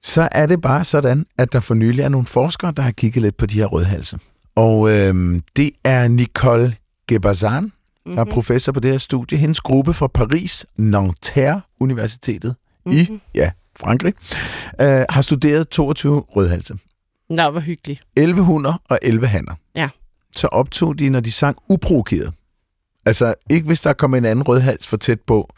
så 0.02 0.28
er 0.32 0.46
det 0.46 0.60
bare 0.60 0.84
sådan, 0.84 1.26
at 1.38 1.52
der 1.52 1.60
for 1.60 1.74
nylig 1.74 2.02
er 2.02 2.08
nogle 2.08 2.26
forskere, 2.26 2.72
der 2.72 2.82
har 2.82 2.90
kigget 2.90 3.22
lidt 3.22 3.36
på 3.36 3.46
de 3.46 3.54
her 3.54 3.66
rødhalse. 3.66 4.18
Og 4.54 4.90
øhm, 4.90 5.42
det 5.56 5.70
er 5.84 6.08
Nicole 6.08 6.76
Gebazan, 7.08 7.72
der 8.06 8.20
er 8.20 8.24
professor 8.24 8.72
på 8.72 8.80
det 8.80 8.90
her 8.90 8.98
studie. 8.98 9.38
Hendes 9.38 9.60
gruppe 9.60 9.94
fra 9.94 10.06
Paris 10.06 10.66
Nanterre 10.76 11.60
Universitetet 11.80 12.56
mm-hmm. 12.86 12.98
i 12.98 13.20
ja, 13.34 13.50
Frankrig 13.80 14.14
øh, 14.80 15.04
har 15.10 15.22
studeret 15.22 15.68
22 15.68 16.20
rødhalse. 16.20 16.74
Nå, 17.30 17.50
hvor 17.50 17.60
hyggeligt. 17.60 18.02
11 18.16 18.42
hunder 18.42 18.82
og 18.88 18.98
11 19.02 19.26
hanner. 19.26 19.54
Ja. 19.76 19.88
Så 20.36 20.46
optog 20.46 20.98
de, 20.98 21.10
når 21.10 21.20
de 21.20 21.32
sang 21.32 21.56
uprovokeret. 21.68 22.32
Altså 23.06 23.34
ikke 23.50 23.66
hvis 23.66 23.80
der 23.80 23.92
kom 23.92 24.14
en 24.14 24.24
anden 24.24 24.48
rødhals 24.48 24.86
for 24.86 24.96
tæt 24.96 25.20
på, 25.20 25.54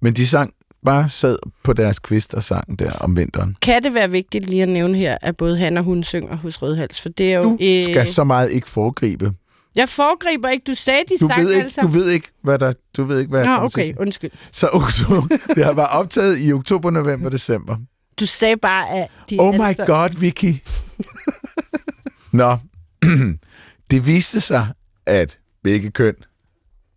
men 0.00 0.14
de 0.14 0.26
sang 0.26 0.52
bare 0.84 1.08
sad 1.08 1.38
på 1.64 1.72
deres 1.72 1.98
kvist 1.98 2.34
og 2.34 2.42
sang 2.42 2.78
der 2.78 2.92
om 2.92 3.16
vinteren. 3.16 3.56
Kan 3.62 3.82
det 3.82 3.94
være 3.94 4.10
vigtigt 4.10 4.50
lige 4.50 4.62
at 4.62 4.68
nævne 4.68 4.98
her, 4.98 5.18
at 5.22 5.36
både 5.36 5.58
han 5.58 5.76
og 5.76 5.84
hun 5.84 6.02
synger 6.02 6.36
hos 6.36 6.62
Rødhals? 6.62 7.00
For 7.00 7.08
det 7.08 7.32
er 7.32 7.36
jo... 7.36 7.42
Du 7.42 7.90
skal 7.90 8.06
så 8.06 8.24
meget 8.24 8.52
ikke 8.52 8.68
foregribe. 8.68 9.32
Jeg 9.76 9.88
foregriber 9.88 10.48
ikke. 10.48 10.64
Du 10.66 10.74
sagde, 10.74 11.02
de 11.08 11.14
Du 11.20 11.28
sang 11.28 11.40
ved, 11.44 11.50
ikke, 11.50 11.64
altså. 11.64 11.80
du 11.80 11.86
ved 11.86 12.10
ikke, 12.10 12.28
hvad 12.42 12.58
der... 12.58 12.72
Du 12.96 13.04
ved 13.04 13.18
ikke, 13.18 13.30
hvad 13.30 13.44
Nå, 13.44 13.56
okay, 13.56 13.94
undskyld. 13.98 14.30
Så 14.52 14.68
oktober, 14.72 15.36
det 15.54 15.64
har 15.64 15.72
været 15.72 15.88
optaget 15.92 16.40
i 16.40 16.52
oktober, 16.52 16.90
november, 16.90 17.30
december. 17.30 17.76
Du 18.20 18.26
sagde 18.26 18.56
bare, 18.56 18.88
at 18.88 19.08
de 19.30 19.36
Oh 19.40 19.54
my 19.54 19.60
altså... 19.60 19.84
god, 19.84 20.18
Vicky. 20.18 20.54
Nå, 22.32 22.58
det 23.90 24.06
viste 24.06 24.40
sig, 24.40 24.68
at 25.06 25.38
begge 25.64 25.90
køn 25.90 26.14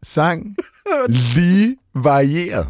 sang 0.04 0.56
lige 1.10 1.78
varieret. 1.96 2.68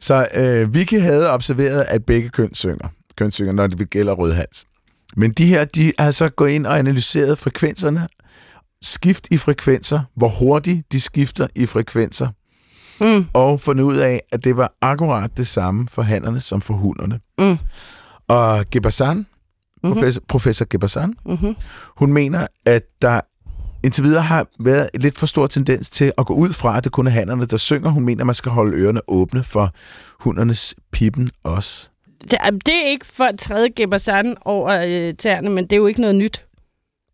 Så 0.00 0.28
øh, 0.34 0.74
Vicky 0.74 1.00
havde 1.00 1.30
observeret, 1.30 1.84
at 1.88 2.04
begge 2.04 2.28
køn 2.28 2.54
synger. 2.54 2.88
Køn 3.16 3.30
synger, 3.32 3.52
når 3.52 3.66
det 3.66 3.90
gælder 3.90 4.12
rødhals. 4.12 4.64
Men 5.16 5.32
de 5.32 5.46
her, 5.46 5.64
de 5.64 5.92
har 5.98 6.10
så 6.10 6.28
gået 6.28 6.50
ind 6.50 6.66
og 6.66 6.78
analyseret 6.78 7.38
frekvenserne. 7.38 8.08
Skift 8.82 9.28
i 9.30 9.36
frekvenser. 9.38 10.00
Hvor 10.16 10.28
hurtigt 10.28 10.92
de 10.92 11.00
skifter 11.00 11.46
i 11.54 11.66
frekvenser. 11.66 12.28
Mm. 13.04 13.26
Og 13.32 13.60
fundet 13.60 13.84
ud 13.84 13.96
af, 13.96 14.20
at 14.32 14.44
det 14.44 14.56
var 14.56 14.72
akkurat 14.82 15.36
det 15.36 15.46
samme 15.46 15.86
for 15.90 16.02
hannerne 16.02 16.40
som 16.40 16.60
for 16.60 16.74
hunderne. 16.74 17.20
Mm. 17.38 17.58
Og 18.28 18.64
Gebazan, 18.70 19.26
Mhm. 19.82 19.92
professor, 19.92 20.22
professor 20.28 20.66
Gebazan, 20.70 21.14
Mm-hmm. 21.26 21.56
hun 21.96 22.12
mener, 22.12 22.46
at 22.66 22.82
der 23.02 23.20
indtil 23.84 24.04
videre 24.04 24.22
har 24.22 24.46
været 24.60 24.88
et 24.94 25.02
lidt 25.02 25.18
for 25.18 25.26
stor 25.26 25.46
tendens 25.46 25.90
til 25.90 26.12
at 26.18 26.26
gå 26.26 26.34
ud 26.34 26.52
fra, 26.52 26.76
at 26.76 26.84
det 26.84 26.92
kun 26.92 27.06
er 27.06 27.10
hannerne, 27.10 27.44
der 27.44 27.56
synger. 27.56 27.90
Hun 27.90 28.04
mener, 28.04 28.22
at 28.22 28.26
man 28.26 28.34
skal 28.34 28.52
holde 28.52 28.76
ørerne 28.76 29.00
åbne 29.08 29.42
for 29.44 29.70
hundernes 30.20 30.74
pippen 30.92 31.30
også. 31.44 31.88
Det, 32.22 32.32
er- 32.40 32.50
det 32.50 32.74
er 32.74 32.86
ikke 32.88 33.06
for 33.06 33.24
at 33.24 33.38
træde 33.38 33.68
Gebazan 33.76 34.36
over 34.44 34.68
øh, 34.86 35.14
tæerne, 35.14 35.50
men 35.50 35.64
det 35.64 35.72
er 35.72 35.76
jo 35.76 35.86
ikke 35.86 36.00
noget 36.00 36.16
nyt, 36.16 36.44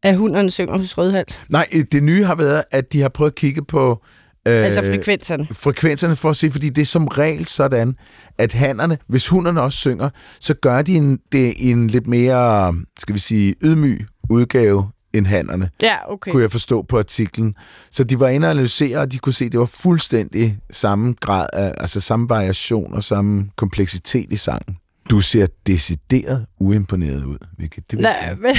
at 0.07 0.16
hunderne 0.16 0.50
synger 0.50 0.78
hos 0.78 0.98
Rødhals. 0.98 1.40
Nej, 1.48 1.66
øh, 1.74 1.84
det 1.92 2.02
nye 2.02 2.24
har 2.24 2.34
været, 2.34 2.64
at 2.70 2.92
de 2.92 3.00
har 3.00 3.09
prøvet 3.09 3.30
at 3.30 3.34
kigge 3.34 3.64
på 3.64 4.02
øh, 4.48 4.54
Altså 4.64 4.80
frekvenserne. 4.80 5.46
frekvenserne 5.52 6.16
for 6.16 6.30
at 6.30 6.36
se, 6.36 6.50
fordi 6.50 6.68
det 6.68 6.82
er 6.82 6.86
som 6.86 7.07
regel 7.09 7.46
sådan, 7.46 7.94
at 8.38 8.52
hannerne, 8.52 8.98
hvis 9.09 9.28
hunderne 9.28 9.61
også 9.62 9.78
synger, 9.78 10.11
så 10.40 10.54
gør 10.54 10.82
de 10.82 10.94
en, 10.94 11.18
det 11.32 11.54
en 11.70 11.86
lidt 11.88 12.07
mere, 12.07 12.74
skal 12.98 13.14
vi 13.14 13.18
sige, 13.18 13.54
ydmyg 13.62 14.07
udgave 14.30 14.88
end 15.14 15.26
hannerne, 15.26 15.70
Ja, 15.82 16.12
okay. 16.12 16.30
kunne 16.30 16.42
jeg 16.42 16.50
forstå 16.50 16.82
på 16.82 16.98
artiklen. 16.98 17.54
Så 17.90 18.04
de 18.04 18.20
var 18.20 18.28
inde 18.28 18.46
og 18.46 18.50
analysere, 18.50 18.98
og 18.98 19.12
de 19.12 19.18
kunne 19.18 19.32
se, 19.32 19.44
at 19.44 19.52
det 19.52 19.61
var 19.61 19.66
fuldstændig 19.66 20.59
samme 20.70 21.14
grad, 21.20 21.46
af, 21.52 21.74
altså 21.78 22.00
samme 22.00 22.28
variation 22.28 22.94
og 22.94 23.02
samme 23.02 23.46
kompleksitet 23.57 24.32
i 24.32 24.36
sangen. 24.36 24.76
Du 25.11 25.20
ser 25.20 25.46
decideret 25.66 26.46
uimponeret 26.61 27.24
ud, 27.24 27.38
Vicky. 27.59 27.78
Det 27.90 27.98
vil 27.98 28.02
Nej, 28.02 28.34
men, 28.34 28.54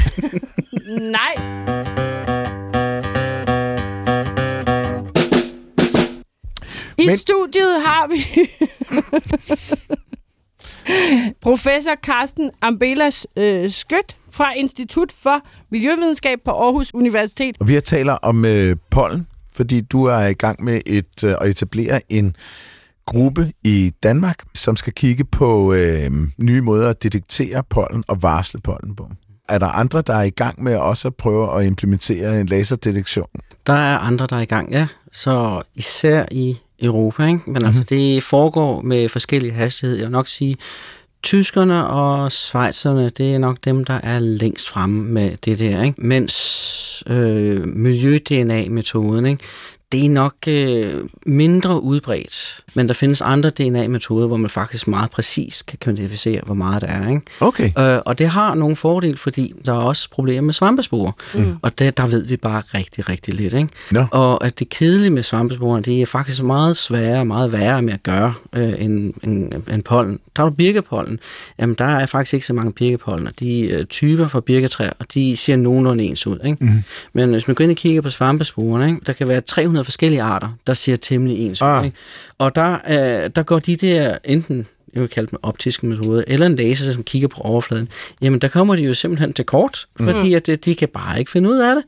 nej. 0.85 1.35
I 6.97 7.05
Men- 7.05 7.17
studiet 7.17 7.81
har 7.81 8.07
vi 8.07 8.25
professor 11.47 11.95
Carsten 12.03 12.51
Ambelas 12.61 13.27
øh, 13.35 13.71
Skødt 13.71 14.17
fra 14.31 14.53
Institut 14.53 15.11
for 15.11 15.41
Miljøvidenskab 15.71 16.39
på 16.45 16.51
Aarhus 16.51 16.93
Universitet. 16.93 17.57
Og 17.59 17.67
vi 17.67 17.81
taler 17.81 18.13
om 18.13 18.45
øh, 18.45 18.75
pollen, 18.89 19.27
fordi 19.55 19.81
du 19.81 20.03
er 20.05 20.27
i 20.27 20.33
gang 20.33 20.63
med 20.63 20.81
et, 20.85 21.23
øh, 21.23 21.35
at 21.41 21.49
etablere 21.49 22.01
en 22.09 22.35
gruppe 23.05 23.51
i 23.63 23.91
Danmark, 24.03 24.43
som 24.53 24.75
skal 24.75 24.93
kigge 24.93 25.25
på 25.25 25.73
øh, 25.73 26.11
nye 26.37 26.61
måder 26.61 26.89
at 26.89 27.03
detektere 27.03 27.63
pollen 27.63 28.03
og 28.07 28.23
varsle 28.23 28.59
pollen 28.63 28.95
på. 28.95 29.09
Er 29.49 29.57
der 29.57 29.67
andre, 29.67 30.01
der 30.01 30.13
er 30.13 30.23
i 30.23 30.29
gang 30.29 30.63
med 30.63 30.75
også 30.75 31.07
at 31.07 31.15
prøve 31.15 31.59
at 31.59 31.65
implementere 31.65 32.41
en 32.41 32.47
laserdetektion? 32.47 33.27
Der 33.67 33.73
er 33.73 33.97
andre, 33.97 34.27
der 34.29 34.35
er 34.35 34.41
i 34.41 34.45
gang, 34.45 34.71
ja. 34.71 34.87
Så 35.11 35.61
især 35.75 36.25
i 36.31 36.57
Europa, 36.81 37.25
ikke? 37.25 37.39
Men 37.47 37.65
altså, 37.65 37.83
det 37.83 38.23
foregår 38.23 38.81
med 38.81 39.09
forskellige 39.09 39.53
hastigheder. 39.53 39.99
Jeg 39.99 40.07
vil 40.07 40.11
nok 40.11 40.27
sige, 40.27 40.55
tyskerne 41.23 41.87
og 41.87 42.31
schweizerne, 42.31 43.09
det 43.09 43.33
er 43.33 43.37
nok 43.37 43.57
dem, 43.65 43.85
der 43.85 43.99
er 44.03 44.19
længst 44.19 44.69
fremme 44.69 45.03
med 45.03 45.37
det 45.45 45.59
der, 45.59 45.83
ikke? 45.83 46.01
Mens 46.01 47.03
øh, 47.07 47.67
miljø-DNA-metoden, 47.67 49.25
ikke? 49.25 49.43
Det 49.91 50.05
er 50.05 50.09
nok 50.09 50.35
øh, 50.47 51.03
mindre 51.25 51.83
udbredt, 51.83 52.63
men 52.73 52.87
der 52.87 52.93
findes 52.93 53.21
andre 53.21 53.49
DNA-metoder, 53.49 54.27
hvor 54.27 54.37
man 54.37 54.49
faktisk 54.49 54.87
meget 54.87 55.11
præcis 55.11 55.61
kan 55.61 55.77
kvantificere, 55.81 56.41
hvor 56.45 56.53
meget 56.53 56.81
der 56.81 56.87
er. 56.87 57.09
Ikke? 57.09 57.21
Okay. 57.39 57.71
Øh, 57.79 58.01
og 58.05 58.17
det 58.17 58.29
har 58.29 58.55
nogle 58.55 58.75
fordele, 58.75 59.17
fordi 59.17 59.53
der 59.65 59.73
er 59.73 59.77
også 59.77 60.09
problemer 60.09 60.41
med 60.41 60.53
svampesporer. 60.53 61.11
Mm. 61.33 61.55
Og 61.61 61.79
det, 61.79 61.97
der 61.97 62.05
ved 62.07 62.27
vi 62.27 62.37
bare 62.37 62.61
rigtig, 62.73 63.09
rigtig 63.09 63.33
lidt. 63.33 63.53
Ikke? 63.53 63.69
Nå. 63.91 64.05
Og 64.11 64.45
at 64.45 64.59
det 64.59 64.69
kedelige 64.69 65.09
med 65.09 65.23
svampesporene, 65.23 65.83
det 65.83 66.01
er 66.01 66.05
faktisk 66.05 66.43
meget 66.43 66.77
sværere 66.77 67.19
og 67.19 67.27
meget 67.27 67.51
værre 67.51 67.81
med 67.81 67.93
at 67.93 68.03
gøre 68.03 68.33
øh, 68.53 68.73
end, 68.83 69.13
end, 69.23 69.53
end 69.73 69.83
pollen. 69.83 70.19
Tager 70.37 70.49
du 70.49 70.55
birkepollen, 70.55 71.19
jamen 71.59 71.75
der 71.75 71.85
er 71.85 72.05
faktisk 72.05 72.33
ikke 72.33 72.45
så 72.45 72.53
mange 72.53 72.71
birkepollener. 72.73 73.31
De 73.39 73.61
øh, 73.61 73.85
typer 73.85 74.27
for 74.27 74.39
birketræer, 74.39 74.91
og 74.99 75.05
de 75.13 75.37
ser 75.37 75.55
nogenlunde 75.55 76.03
ens 76.03 76.27
ud. 76.27 76.39
Ikke? 76.45 76.65
Mm. 76.65 76.83
Men 77.13 77.29
hvis 77.29 77.47
man 77.47 77.55
går 77.55 77.63
ind 77.63 77.71
og 77.71 77.77
kigger 77.77 78.01
på 78.01 78.09
svampesporene, 78.09 78.87
ikke? 78.87 79.01
der 79.05 79.13
kan 79.13 79.27
være 79.27 79.41
300 79.41 79.83
forskellige 79.83 80.21
arter, 80.21 80.49
der 80.67 80.73
ser 80.73 80.95
temmelig 80.95 81.37
ens 81.47 81.61
Ah. 81.61 81.79
ud. 81.81 81.85
Ikke? 81.85 81.97
Og 82.37 82.55
der, 82.55 82.73
øh, 82.89 83.29
der 83.35 83.43
går 83.43 83.59
de 83.59 83.75
der 83.75 84.17
enten 84.23 84.65
jeg 84.93 85.01
vil 85.01 85.09
kalde 85.09 85.29
dem 85.31 85.39
optiske 85.43 85.85
metoder, 85.85 86.23
eller 86.27 86.45
en 86.45 86.55
laser, 86.55 86.93
som 86.93 87.03
kigger 87.03 87.27
på 87.27 87.41
overfladen, 87.41 87.87
jamen 88.21 88.39
der 88.41 88.47
kommer 88.47 88.75
de 88.75 88.81
jo 88.81 88.93
simpelthen 88.93 89.33
til 89.33 89.45
kort, 89.45 89.85
fordi 89.99 90.33
at, 90.33 90.49
øh, 90.49 90.57
de 90.65 90.75
kan 90.75 90.87
bare 90.93 91.19
ikke 91.19 91.31
finde 91.31 91.49
ud 91.49 91.57
af 91.57 91.75
det. 91.75 91.83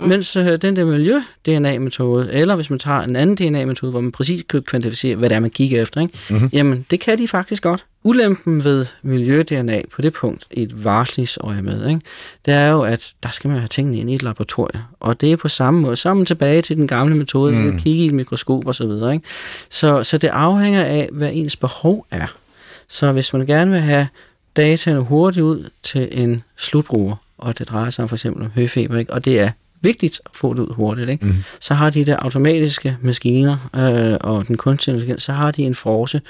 Mm. 0.00 0.08
Mens 0.08 0.36
øh, 0.36 0.58
den 0.62 0.76
der 0.76 0.84
miljø-DNA-metode, 0.84 2.32
eller 2.32 2.54
hvis 2.54 2.70
man 2.70 2.78
tager 2.78 3.00
en 3.00 3.16
anden 3.16 3.36
DNA-metode, 3.36 3.90
hvor 3.90 4.00
man 4.00 4.12
præcis 4.12 4.44
kan 4.48 4.62
kvantificere, 4.62 5.16
hvad 5.16 5.28
det 5.28 5.36
er, 5.36 5.40
man 5.40 5.50
kigger 5.50 5.82
efter, 5.82 6.00
ikke? 6.00 6.18
Mm-hmm. 6.30 6.50
jamen 6.52 6.86
det 6.90 7.00
kan 7.00 7.18
de 7.18 7.28
faktisk 7.28 7.62
godt. 7.62 7.84
Ulempen 8.02 8.64
ved 8.64 8.86
miljø-DNA 9.02 9.82
på 9.92 10.02
det 10.02 10.12
punkt 10.12 10.46
i 10.50 10.62
et 10.62 10.84
varslingsøje 10.84 11.62
med, 11.62 11.88
ikke? 11.88 12.00
det 12.46 12.54
er 12.54 12.68
jo, 12.68 12.82
at 12.82 13.12
der 13.22 13.28
skal 13.28 13.48
man 13.48 13.58
have 13.58 13.68
tingene 13.68 13.98
ind 13.98 14.10
i 14.10 14.14
et 14.14 14.22
laboratorium. 14.22 14.82
Og 15.00 15.20
det 15.20 15.32
er 15.32 15.36
på 15.36 15.48
samme 15.48 15.80
måde. 15.80 15.96
Man 16.04 16.26
tilbage 16.26 16.62
til 16.62 16.76
den 16.76 16.88
gamle 16.88 17.16
metode, 17.16 17.52
mm. 17.52 17.68
at 17.68 17.82
kigge 17.82 18.04
i 18.04 18.06
et 18.06 18.14
mikroskop 18.14 18.66
og 18.66 18.74
så 18.74 18.86
videre. 18.86 19.12
Ikke? 19.12 19.26
Så, 19.70 20.04
så 20.04 20.18
det 20.18 20.28
afhænger 20.28 20.84
af, 20.84 21.08
hvad 21.12 21.30
ens 21.32 21.56
behov 21.56 22.06
er. 22.10 22.26
Så 22.88 23.12
hvis 23.12 23.32
man 23.32 23.46
gerne 23.46 23.70
vil 23.70 23.80
have 23.80 24.08
dataene 24.56 25.00
hurtigt 25.00 25.44
ud 25.44 25.68
til 25.82 26.08
en 26.12 26.42
slutbruger, 26.56 27.16
og 27.38 27.58
det 27.58 27.68
drejer 27.68 27.90
sig 27.90 28.02
om 28.02 28.08
for 28.08 28.16
eksempel 28.16 28.44
om 28.44 28.50
høfeber, 28.54 28.98
ikke? 28.98 29.12
og 29.12 29.24
det 29.24 29.40
er 29.40 29.50
vigtigt 29.82 30.20
at 30.26 30.30
få 30.34 30.54
det 30.54 30.62
ud 30.62 30.74
hurtigt, 30.74 31.08
ikke? 31.08 31.26
Mm. 31.26 31.34
så 31.60 31.74
har 31.74 31.90
de 31.90 32.04
der 32.04 32.16
automatiske 32.16 32.96
maskiner 33.02 33.70
øh, 33.76 34.18
og 34.20 34.48
den 34.48 34.56
kunstige 34.56 34.94
intelligens, 34.94 35.22
så 35.22 35.32
har 35.32 35.50
de 35.50 35.62
en 35.62 35.74
force, 35.74 36.20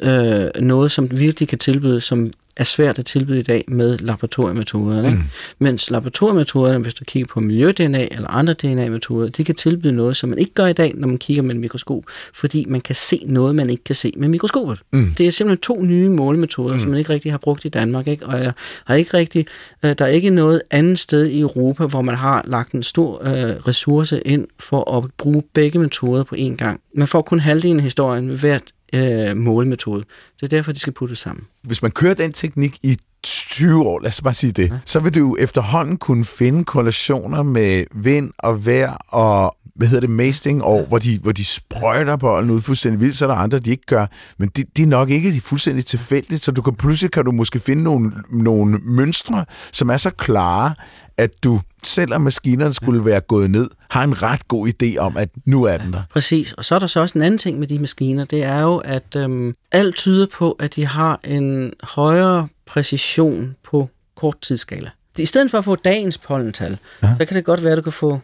øh, 0.00 0.48
noget 0.60 0.90
som 0.90 1.10
virkelig 1.10 1.48
kan 1.48 1.58
tilbyde, 1.58 2.00
som 2.00 2.30
er 2.58 2.64
svært 2.64 2.98
at 2.98 3.06
tilbyde 3.06 3.40
i 3.40 3.42
dag 3.42 3.64
med 3.68 3.98
laboratoriemetoderne. 3.98 5.08
Ikke? 5.08 5.22
Mens 5.58 5.90
laboratoriemetoderne, 5.90 6.78
hvis 6.78 6.94
du 6.94 7.04
kigger 7.04 7.26
på 7.26 7.40
miljø-DNA 7.40 8.08
eller 8.10 8.28
andre 8.28 8.52
DNA-metoder, 8.52 9.28
de 9.28 9.44
kan 9.44 9.54
tilbyde 9.54 9.92
noget, 9.92 10.16
som 10.16 10.28
man 10.28 10.38
ikke 10.38 10.54
gør 10.54 10.66
i 10.66 10.72
dag, 10.72 10.92
når 10.94 11.08
man 11.08 11.18
kigger 11.18 11.42
med 11.42 11.54
et 11.54 11.60
mikroskop, 11.60 12.02
fordi 12.34 12.64
man 12.68 12.80
kan 12.80 12.94
se 12.94 13.22
noget, 13.26 13.54
man 13.54 13.70
ikke 13.70 13.84
kan 13.84 13.96
se 13.96 14.12
med 14.16 14.28
mikroskopet. 14.28 14.82
Mm. 14.92 15.14
Det 15.18 15.26
er 15.26 15.30
simpelthen 15.30 15.60
to 15.60 15.82
nye 15.82 16.08
målemetoder, 16.08 16.74
mm. 16.74 16.80
som 16.80 16.88
man 16.88 16.98
ikke 16.98 17.12
rigtig 17.12 17.32
har 17.32 17.38
brugt 17.38 17.64
i 17.64 17.68
Danmark, 17.68 18.06
ikke? 18.06 18.26
og 18.26 18.38
jeg 18.42 18.52
har 18.84 18.94
ikke 18.94 19.14
rigtig, 19.14 19.46
øh, 19.84 19.94
der 19.98 20.04
er 20.04 20.08
ikke 20.08 20.30
noget 20.30 20.62
andet 20.70 20.98
sted 20.98 21.26
i 21.26 21.40
Europa, 21.40 21.86
hvor 21.86 22.02
man 22.02 22.14
har 22.14 22.44
lagt 22.46 22.72
en 22.72 22.82
stor 22.82 23.22
øh, 23.24 23.56
ressource 23.68 24.20
ind 24.20 24.46
for 24.60 24.96
at 24.98 25.04
bruge 25.18 25.42
begge 25.54 25.78
metoder 25.78 26.24
på 26.24 26.34
én 26.34 26.56
gang. 26.56 26.80
Man 26.94 27.06
får 27.06 27.22
kun 27.22 27.40
halvdelen 27.40 27.76
af 27.76 27.82
historien 27.84 28.28
ved 28.28 28.38
hvert 28.38 28.62
øh, 28.92 29.36
målemetode. 29.36 30.04
Det 30.36 30.42
er 30.42 30.46
derfor, 30.46 30.72
de 30.72 30.78
skal 30.78 30.92
puttes 30.92 31.18
sammen. 31.18 31.44
Hvis 31.62 31.82
man 31.82 31.90
kører 31.90 32.14
den 32.14 32.32
teknik 32.32 32.78
i 32.82 32.96
20 33.22 33.86
år, 33.86 34.00
lad 34.00 34.08
os 34.08 34.20
bare 34.20 34.34
sige 34.34 34.52
det, 34.52 34.70
ja. 34.70 34.78
så 34.84 35.00
vil 35.00 35.14
du 35.14 35.36
efterhånden 35.40 35.96
kunne 35.96 36.24
finde 36.24 36.64
korrelationer 36.64 37.42
med 37.42 37.84
vind 37.94 38.32
og 38.38 38.66
vejr 38.66 38.92
og 39.08 39.56
hvad 39.78 39.88
hedder 39.88 40.00
det, 40.00 40.10
masting 40.10 40.62
år, 40.64 40.84
hvor, 40.84 40.98
de, 40.98 41.18
hvor 41.18 41.32
de 41.32 41.44
sprøjter 41.44 42.16
bolden 42.16 42.50
ud 42.50 42.60
fuldstændig 42.60 43.00
vildt, 43.00 43.16
så 43.16 43.24
er 43.24 43.28
der 43.28 43.34
andre, 43.34 43.58
de 43.58 43.70
ikke 43.70 43.86
gør. 43.86 44.06
Men 44.38 44.48
det, 44.56 44.76
de 44.76 44.82
er 44.82 44.86
nok 44.86 45.10
ikke 45.10 45.40
fuldstændig 45.40 45.86
tilfældigt, 45.86 46.44
så 46.44 46.52
du 46.52 46.62
kan 46.62 46.74
pludselig 46.74 47.10
kan 47.10 47.24
du 47.24 47.32
måske 47.32 47.58
finde 47.58 47.82
nogle, 47.82 48.12
nogle 48.30 48.78
mønstre, 48.82 49.44
som 49.72 49.90
er 49.90 49.96
så 49.96 50.10
klare, 50.10 50.74
at 51.18 51.44
du, 51.44 51.60
selvom 51.84 52.20
maskinerne 52.20 52.74
skulle 52.74 53.04
være 53.04 53.20
gået 53.20 53.50
ned, 53.50 53.70
har 53.90 54.04
en 54.04 54.22
ret 54.22 54.48
god 54.48 54.68
idé 54.68 54.96
om, 54.96 55.16
at 55.16 55.30
nu 55.44 55.64
er 55.64 55.76
den 55.76 55.92
der. 55.92 56.02
Præcis. 56.12 56.52
Og 56.52 56.64
så 56.64 56.74
er 56.74 56.78
der 56.78 56.86
så 56.86 57.00
også 57.00 57.18
en 57.18 57.22
anden 57.22 57.38
ting 57.38 57.58
med 57.58 57.66
de 57.66 57.78
maskiner, 57.78 58.24
det 58.24 58.44
er 58.44 58.60
jo, 58.60 58.76
at 58.76 59.16
øhm, 59.16 59.54
alt 59.72 59.96
tyder 59.96 60.26
på, 60.32 60.52
at 60.52 60.76
de 60.76 60.86
har 60.86 61.20
en 61.24 61.72
højere 61.82 62.48
præcision 62.66 63.56
på 63.64 63.88
kort 64.16 64.40
tidsskala. 64.40 64.90
I 65.18 65.26
stedet 65.26 65.50
for 65.50 65.58
at 65.58 65.64
få 65.64 65.74
dagens 65.74 66.18
pollental, 66.18 66.78
ja. 67.02 67.14
så 67.18 67.24
kan 67.24 67.36
det 67.36 67.44
godt 67.44 67.64
være, 67.64 67.72
at 67.72 67.76
du 67.76 67.82
kan 67.82 67.92
få 67.92 68.20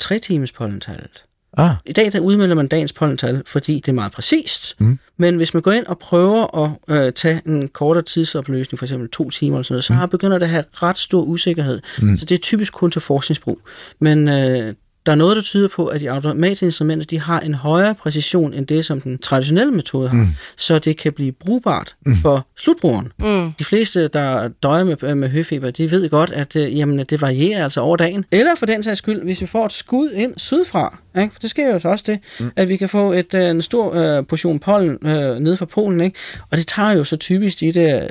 tre 0.00 0.18
timers 0.18 0.52
pollentallet. 0.52 1.24
Ah. 1.56 1.70
I 1.86 1.92
dag 1.92 2.12
der 2.12 2.20
udmelder 2.20 2.54
man 2.54 2.68
dagens 2.68 2.92
pollental, 2.92 3.42
fordi 3.46 3.74
det 3.74 3.88
er 3.88 3.92
meget 3.92 4.12
præcist. 4.12 4.76
Mm. 4.78 4.98
Men 5.16 5.36
hvis 5.36 5.54
man 5.54 5.62
går 5.62 5.72
ind 5.72 5.86
og 5.86 5.98
prøver 5.98 6.64
at 6.64 6.70
øh, 6.96 7.12
tage 7.12 7.42
en 7.46 7.68
kortere 7.68 8.04
tidsopløsning, 8.04 8.78
for 8.78 8.86
eksempel 8.86 9.08
to 9.10 9.30
timer 9.30 9.56
eller 9.56 9.62
sådan 9.62 9.74
noget, 9.74 9.84
så 9.84 9.92
mm. 9.92 10.10
begynder 10.10 10.38
det 10.38 10.46
at 10.46 10.50
have 10.50 10.64
ret 10.72 10.98
stor 10.98 11.22
usikkerhed. 11.22 11.80
Mm. 12.02 12.16
Så 12.16 12.24
det 12.24 12.34
er 12.34 12.38
typisk 12.38 12.72
kun 12.72 12.90
til 12.90 13.00
forskningsbrug. 13.00 13.60
Men 13.98 14.28
øh, 14.28 14.74
der 15.08 15.12
er 15.12 15.16
noget, 15.16 15.36
der 15.36 15.42
tyder 15.42 15.68
på, 15.68 15.86
at 15.86 16.00
de 16.00 16.10
automatiske 16.10 16.66
instrumenter 16.66 17.06
de 17.06 17.20
har 17.20 17.40
en 17.40 17.54
højere 17.54 17.94
præcision 17.94 18.54
end 18.54 18.66
det, 18.66 18.84
som 18.84 19.00
den 19.00 19.18
traditionelle 19.18 19.72
metode 19.72 20.08
har. 20.08 20.16
Mm. 20.16 20.28
Så 20.56 20.78
det 20.78 20.96
kan 20.96 21.12
blive 21.12 21.32
brugbart 21.32 21.94
mm. 22.06 22.16
for 22.16 22.46
slutbrugeren. 22.56 23.12
Mm. 23.18 23.52
De 23.58 23.64
fleste, 23.64 24.08
der 24.08 24.48
døjer 24.48 24.84
med, 24.84 25.14
med 25.14 25.28
høfeber, 25.28 25.70
de 25.70 25.90
ved 25.90 26.08
godt, 26.08 26.30
at 26.30 26.56
øh, 26.56 26.78
jamen, 26.78 26.98
det 26.98 27.22
varierer 27.22 27.64
altså 27.64 27.80
over 27.80 27.96
dagen. 27.96 28.24
Eller 28.30 28.54
for 28.54 28.66
den 28.66 28.82
sags 28.82 28.98
skyld, 28.98 29.22
hvis 29.22 29.40
vi 29.40 29.46
får 29.46 29.66
et 29.66 29.72
skud 29.72 30.10
ind 30.10 30.32
sydfra, 30.36 30.98
ikke? 31.18 31.32
for 31.32 31.40
det 31.40 31.50
sker 31.50 31.72
jo 31.72 31.78
så 31.78 31.88
også 31.88 32.04
det, 32.06 32.18
mm. 32.40 32.50
at 32.56 32.68
vi 32.68 32.76
kan 32.76 32.88
få 32.88 33.12
et, 33.12 33.34
øh, 33.34 33.50
en 33.50 33.62
stor 33.62 33.94
øh, 33.94 34.26
portion 34.26 34.58
pollen 34.58 34.98
øh, 35.06 35.38
ned 35.38 35.56
fra 35.56 35.66
Polen, 35.66 36.00
ikke? 36.00 36.18
og 36.50 36.58
det 36.58 36.66
tager 36.66 36.92
jo 36.92 37.04
så 37.04 37.16
typisk 37.16 37.60
de 37.60 37.72
der 37.72 38.06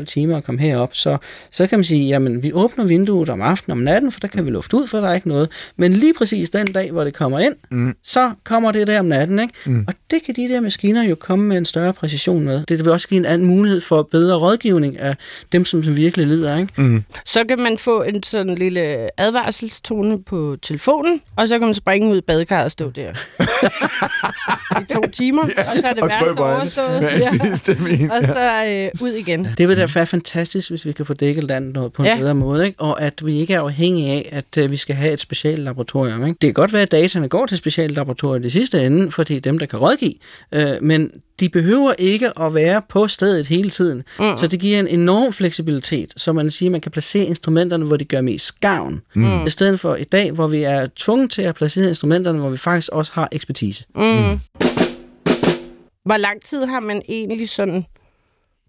6-12 0.00 0.04
timer 0.04 0.36
at 0.36 0.44
komme 0.44 0.60
herop. 0.60 0.96
Så, 0.96 1.16
så 1.50 1.66
kan 1.66 1.78
man 1.78 1.84
sige, 1.84 2.08
jamen 2.08 2.42
vi 2.42 2.52
åbner 2.52 2.84
vinduet 2.84 3.28
om 3.28 3.42
aftenen 3.42 3.78
om 3.78 3.84
natten, 3.84 4.12
for 4.12 4.20
der 4.20 4.28
kan 4.28 4.46
vi 4.46 4.50
lufte 4.50 4.76
ud, 4.76 4.86
for 4.86 5.00
der 5.00 5.08
er 5.08 5.14
ikke 5.14 5.28
noget. 5.28 5.48
Men 5.76 5.92
lige 5.92 6.14
præcis 6.14 6.31
den 6.32 6.66
dag, 6.66 6.90
hvor 6.90 7.04
det 7.04 7.14
kommer 7.14 7.38
ind, 7.38 7.54
mm. 7.70 7.94
så 8.02 8.32
kommer 8.44 8.72
det 8.72 8.86
der 8.86 9.00
om 9.00 9.06
natten. 9.06 9.38
Ikke? 9.38 9.54
Mm. 9.66 9.84
Og 9.88 9.94
det 10.12 10.22
kan 10.22 10.34
de 10.36 10.48
der 10.48 10.60
maskiner 10.60 11.02
jo 11.02 11.14
komme 11.14 11.44
med 11.44 11.56
en 11.58 11.64
større 11.64 11.92
præcision 11.92 12.44
med. 12.44 12.64
Det 12.68 12.78
vil 12.78 12.88
også 12.92 13.08
give 13.08 13.18
en 13.18 13.24
anden 13.26 13.48
mulighed 13.48 13.80
for 13.80 14.02
bedre 14.02 14.36
rådgivning 14.36 14.98
af 14.98 15.16
dem, 15.52 15.64
som 15.64 15.96
virkelig 15.96 16.26
lider. 16.26 16.56
Ikke? 16.58 16.72
Mm. 16.82 17.04
Så 17.24 17.44
kan 17.48 17.58
man 17.58 17.78
få 17.78 18.02
en 18.02 18.22
sådan 18.22 18.54
lille 18.54 19.10
advarselstone 19.20 20.22
på 20.22 20.56
telefonen, 20.62 21.20
og 21.36 21.48
så 21.48 21.58
kan 21.58 21.66
man 21.66 21.74
springe 21.74 22.10
ud 22.12 22.18
i 22.18 22.20
badekarret 22.20 22.64
og 22.64 22.70
stå 22.70 22.90
der 22.90 23.10
i 24.80 24.84
to 24.94 25.00
timer, 25.12 25.42
ja, 25.58 25.70
og 25.70 25.76
så 25.80 25.86
er 25.88 25.92
det 25.92 26.02
værste 26.08 26.40
overstået. 26.40 27.02
Ja. 27.02 28.16
Og 28.16 28.24
så 28.24 28.64
øh, 28.68 28.90
ud 29.06 29.10
igen. 29.12 29.48
Det 29.58 29.68
vil 29.68 29.76
da 29.76 29.86
være 29.94 30.06
fantastisk, 30.06 30.70
hvis 30.70 30.86
vi 30.86 30.92
kan 30.92 31.06
få 31.06 31.14
dækket 31.14 31.44
landet 31.44 31.74
noget 31.74 31.92
på 31.92 32.02
en 32.02 32.06
Ja. 32.06 32.16
bedre 32.18 32.34
måde, 32.34 32.66
ikke? 32.66 32.80
og 32.80 33.02
at 33.02 33.26
vi 33.26 33.38
ikke 33.40 33.54
er 33.54 33.60
afhængige 33.60 34.10
af, 34.10 34.28
at 34.32 34.64
øh, 34.64 34.70
vi 34.70 34.76
skal 34.76 34.94
have 34.96 35.12
et 35.12 35.20
specielt 35.20 35.58
laboratorium. 35.62 36.20
Ikke? 36.26 36.36
Det 36.40 36.46
kan 36.48 36.54
godt 36.54 36.72
være, 36.72 36.82
at 36.82 36.90
dataene 36.92 37.28
går 37.28 37.46
til 37.46 37.58
specielle 37.58 37.94
laboratorier 37.94 38.40
i 38.40 38.42
det 38.42 38.52
sidste 38.52 38.86
ende, 38.86 39.10
fordi 39.10 39.34
det 39.34 39.46
er 39.46 39.50
dem, 39.50 39.58
der 39.58 39.66
kan 39.66 39.78
rådgive, 39.78 40.01
øh, 40.52 40.82
men 40.82 41.10
de 41.40 41.48
behøver 41.48 41.94
ikke 41.98 42.38
at 42.40 42.54
være 42.54 42.82
på 42.88 43.08
stedet 43.08 43.46
hele 43.46 43.70
tiden. 43.70 44.02
Mm. 44.18 44.36
Så 44.36 44.46
det 44.46 44.60
giver 44.60 44.80
en 44.80 44.88
enorm 44.88 45.32
fleksibilitet, 45.32 46.12
så 46.16 46.32
man 46.32 46.50
siger, 46.50 46.68
at 46.68 46.72
man 46.72 46.80
kan 46.80 46.92
placere 46.92 47.24
instrumenterne, 47.24 47.86
hvor 47.86 47.96
de 47.96 48.04
gør 48.04 48.20
mest 48.20 48.60
gavn, 48.60 49.00
mm. 49.14 49.46
i 49.46 49.50
stedet 49.50 49.80
for 49.80 49.94
i 49.94 50.04
dag, 50.04 50.32
hvor 50.32 50.46
vi 50.46 50.62
er 50.62 50.88
tvunget 50.96 51.30
til 51.30 51.42
at 51.42 51.54
placere 51.54 51.88
instrumenterne, 51.88 52.38
hvor 52.38 52.50
vi 52.50 52.56
faktisk 52.56 52.88
også 52.92 53.12
har 53.14 53.28
ekspertise. 53.32 53.84
Mm. 53.94 54.38
Hvor 56.04 56.16
lang 56.16 56.44
tid 56.44 56.64
har 56.64 56.80
man 56.80 57.02
egentlig 57.08 57.48
sådan 57.48 57.84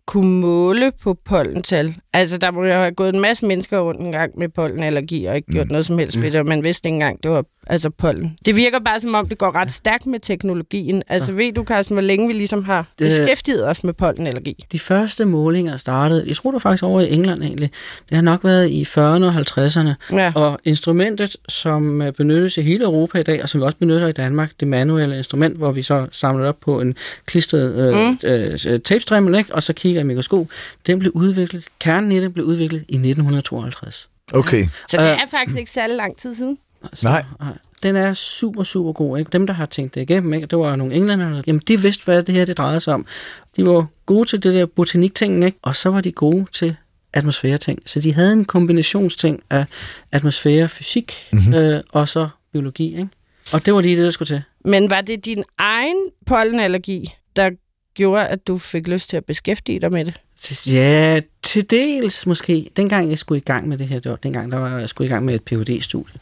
kunne 0.08 0.40
måle 0.42 0.92
på 1.04 1.18
pollental? 1.26 1.96
Altså, 2.14 2.38
der 2.38 2.52
må 2.52 2.64
jo 2.64 2.74
have 2.74 2.92
gået 2.92 3.14
en 3.14 3.20
masse 3.22 3.46
mennesker 3.46 3.80
rundt 3.80 4.02
en 4.02 4.12
gang 4.12 4.32
med 4.40 4.50
pollenallergi 4.50 5.26
og 5.26 5.36
ikke 5.36 5.52
gjort 5.52 5.68
noget 5.70 5.86
som 5.86 5.98
helst 5.98 6.22
ved 6.22 6.32
det, 6.32 6.40
og 6.40 6.46
man 6.46 6.64
vidste 6.64 6.88
ikke 6.90 6.94
engang, 6.94 7.24
det 7.24 7.32
var 7.32 7.46
altså 7.68 7.90
pollen. 7.90 8.38
Det 8.46 8.56
virker 8.56 8.80
bare 8.80 9.00
som 9.00 9.16
om, 9.16 9.30
det 9.30 9.38
går 9.38 9.56
ret 9.56 9.72
stærkt 9.72 10.06
med 10.06 10.20
teknologien. 10.20 11.04
Altså, 11.10 11.32
ved 11.32 11.54
du, 11.54 11.64
Carsten, 11.64 11.94
hvor 11.96 12.02
længe 12.02 12.28
vi 12.28 12.34
ligesom 12.34 12.64
har 12.64 12.86
Det- 13.00 13.06
beskæftiget 13.08 13.68
os 13.70 13.84
med 13.84 13.94
pollenallergi? 13.94 14.66
De 14.72 14.80
første 14.80 15.26
målinger 15.26 15.78
startede, 15.78 16.24
jeg 16.28 16.36
tror 16.36 16.50
det 16.52 16.54
var 16.54 16.60
faktisk 16.60 16.84
over 16.84 17.02
i 17.02 17.14
England 17.14 17.44
egentlig, 17.44 17.70
det 18.10 18.16
har 18.16 18.22
nok 18.24 18.44
været 18.44 18.70
i 18.70 18.84
40'erne 18.84 19.26
og 19.26 19.34
50'erne, 19.36 19.94
Ja. 20.12 20.32
og 20.36 20.60
instrumentet, 20.64 21.36
som 21.48 22.02
øh, 22.02 22.14
benyttes 22.14 22.58
i 22.58 22.62
hele 22.62 22.84
Europa 22.84 23.20
i 23.20 23.24
dag, 23.24 23.44
og 23.44 23.50
som 23.50 23.62
vi 23.62 23.66
også 23.66 23.78
benytter 23.78 24.08
i 24.08 24.12
Danmark, 24.12 24.52
det 24.60 24.68
manuelle 24.68 25.18
instrument, 25.18 25.58
hvor 25.58 25.72
vi 25.72 25.82
så 25.82 26.08
samler 26.12 26.48
op 26.48 26.60
på 26.62 26.82
en 26.82 26.96
klistret 27.26 27.74
øh, 27.76 27.96
mm. 28.08 28.18
øh, 28.24 28.58
øh, 28.68 28.80
tapestrimmel, 28.80 29.36
ikke? 29.38 29.56
og 29.56 29.64
så 29.64 29.74
kigger 29.74 29.93
i 30.02 30.04
mikroskop, 30.04 30.48
den 30.88 31.00
blev 31.00 31.12
udviklet, 31.16 31.68
kernen 31.80 32.12
i 32.12 32.20
den 32.20 32.34
blev 32.34 32.46
udviklet 32.46 32.80
i 32.80 32.96
1952. 32.96 34.10
Okay. 34.34 34.64
Så 34.88 34.98
det 34.98 35.04
Øh. 35.04 35.10
er 35.10 35.26
faktisk 35.32 35.58
ikke 35.60 35.72
særlig 35.72 35.96
lang 35.96 36.18
tid 36.18 36.34
siden. 36.34 36.58
Så, 36.94 37.08
Nej. 37.08 37.24
Den 37.84 37.96
er 37.96 38.14
super, 38.14 38.64
super 38.64 38.92
god. 38.94 39.20
Ikke? 39.20 39.30
Dem, 39.32 39.48
der 39.48 39.54
har 39.54 39.66
tænkt 39.66 39.96
det 39.96 40.02
igennem, 40.02 40.34
ikke? 40.34 40.48
det 40.48 40.58
var 40.58 40.76
nogle 40.76 40.94
englænder, 40.94 41.30
der- 41.30 41.42
jamen 41.48 41.62
de 41.68 41.82
vidste, 41.82 42.06
hvad 42.06 42.24
det 42.24 42.36
her 42.36 42.46
det 42.46 42.58
drejede 42.58 42.80
sig 42.80 42.94
om. 42.94 43.06
De 43.58 43.66
var 43.66 43.86
gode 44.06 44.30
til 44.30 44.44
det 44.44 44.54
der 44.54 44.66
botanik-ting, 44.66 45.46
ikke? 45.46 45.58
og 45.62 45.76
så 45.76 45.90
var 45.90 46.02
de 46.02 46.12
gode 46.12 46.46
til 46.52 46.76
atmosfære-ting. 47.14 47.80
Så 47.86 48.00
de 48.00 48.14
havde 48.14 48.34
en 48.34 48.46
kombinationsting 48.46 49.44
af 49.50 49.66
atmosfære, 50.12 50.70
fysik 50.70 51.14
mm-hmm. 51.34 51.54
øh, 51.54 51.82
og 51.92 52.08
så 52.10 52.28
biologi. 52.54 52.88
Ikke? 52.98 53.08
Og 53.52 53.66
det 53.66 53.74
var 53.74 53.82
lige 53.82 53.96
det, 53.96 54.04
der 54.04 54.10
skulle 54.10 54.28
til. 54.28 54.42
Men 54.66 54.90
var 54.90 55.02
det 55.02 55.26
din 55.26 55.44
egen 55.58 55.98
pollenallergi, 56.26 57.14
der 57.36 57.50
gjorde, 57.94 58.28
at 58.28 58.48
du 58.48 58.58
fik 58.58 58.88
lyst 58.88 59.10
til 59.10 59.18
at 59.18 59.26
beskæftige 59.26 59.80
dig 59.80 59.92
med 59.92 60.06
det? 60.06 60.14
Ja, 60.68 61.22
til 61.44 61.70
dels 61.70 62.26
måske. 62.26 62.70
Dengang 62.78 63.10
jeg 63.10 63.18
skulle 63.18 63.38
i 63.40 63.44
gang 63.44 63.68
med 63.68 63.78
det 63.78 63.88
her, 63.88 64.00
det 64.00 64.12
var 64.12 64.16
dengang, 64.16 64.52
der 64.52 64.58
var 64.58 64.80
jeg 64.80 64.90
skulle 64.90 65.08
i 65.08 65.12
gang 65.12 65.26
med 65.26 65.36
et 65.36 65.42
Ph.D.-studie. 65.42 66.20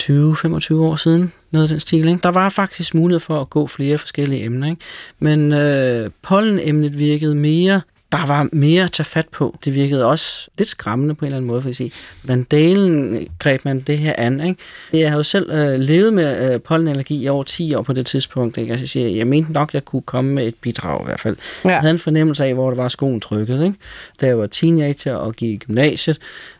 20-25 0.00 0.74
år 0.74 0.96
siden, 0.96 1.32
noget 1.50 1.64
af 1.64 1.68
den 1.68 1.80
stil. 1.80 2.08
Ikke? 2.08 2.20
Der 2.22 2.30
var 2.30 2.48
faktisk 2.48 2.94
mulighed 2.94 3.20
for 3.20 3.40
at 3.40 3.50
gå 3.50 3.66
flere 3.66 3.98
forskellige 3.98 4.44
emner. 4.44 4.70
Ikke? 4.70 4.82
Men 5.18 5.52
øh, 5.52 6.10
pollenemnet 6.22 6.98
virkede 6.98 7.34
mere 7.34 7.80
der 8.12 8.26
var 8.26 8.48
mere 8.52 8.84
at 8.84 8.92
tage 8.92 9.04
fat 9.04 9.28
på. 9.28 9.58
Det 9.64 9.74
virkede 9.74 10.06
også 10.06 10.48
lidt 10.58 10.68
skræmmende 10.68 11.14
på 11.14 11.24
en 11.24 11.26
eller 11.26 11.36
anden 11.36 11.46
måde, 11.46 11.62
for 11.62 11.68
at 11.68 11.76
sige. 11.76 11.92
Hvordan 12.22 12.42
delen 12.42 13.26
greb 13.38 13.64
man 13.64 13.80
det 13.80 13.98
her 13.98 14.14
an, 14.18 14.46
ikke? 14.46 14.60
Jeg 14.92 15.10
har 15.10 15.16
jo 15.16 15.22
selv 15.22 15.50
øh, 15.50 15.78
levet 15.78 16.12
med 16.12 16.52
øh, 16.54 16.60
pollenallergi 16.60 17.22
i 17.24 17.28
over 17.28 17.42
10 17.42 17.74
år 17.74 17.82
på 17.82 17.92
det 17.92 18.06
tidspunkt, 18.06 18.58
ikke? 18.58 18.72
Altså, 18.72 18.98
jeg, 18.98 19.16
jeg 19.16 19.26
mente 19.26 19.52
nok, 19.52 19.70
at 19.70 19.74
jeg 19.74 19.84
kunne 19.84 20.02
komme 20.02 20.32
med 20.34 20.46
et 20.46 20.54
bidrag 20.54 21.00
i 21.02 21.04
hvert 21.04 21.20
fald. 21.20 21.36
Ja. 21.64 21.70
Jeg 21.70 21.80
havde 21.80 21.92
en 21.92 21.98
fornemmelse 21.98 22.44
af, 22.44 22.54
hvor 22.54 22.70
der 22.70 22.76
var 22.76 22.88
skoen 22.88 23.20
trykket, 23.20 23.64
ikke? 23.64 23.76
Da 24.20 24.26
jeg 24.26 24.38
var 24.38 24.46
teenager 24.46 25.14
og 25.14 25.34
gik 25.34 25.50
i 25.50 25.56
gymnasiet, 25.56 26.18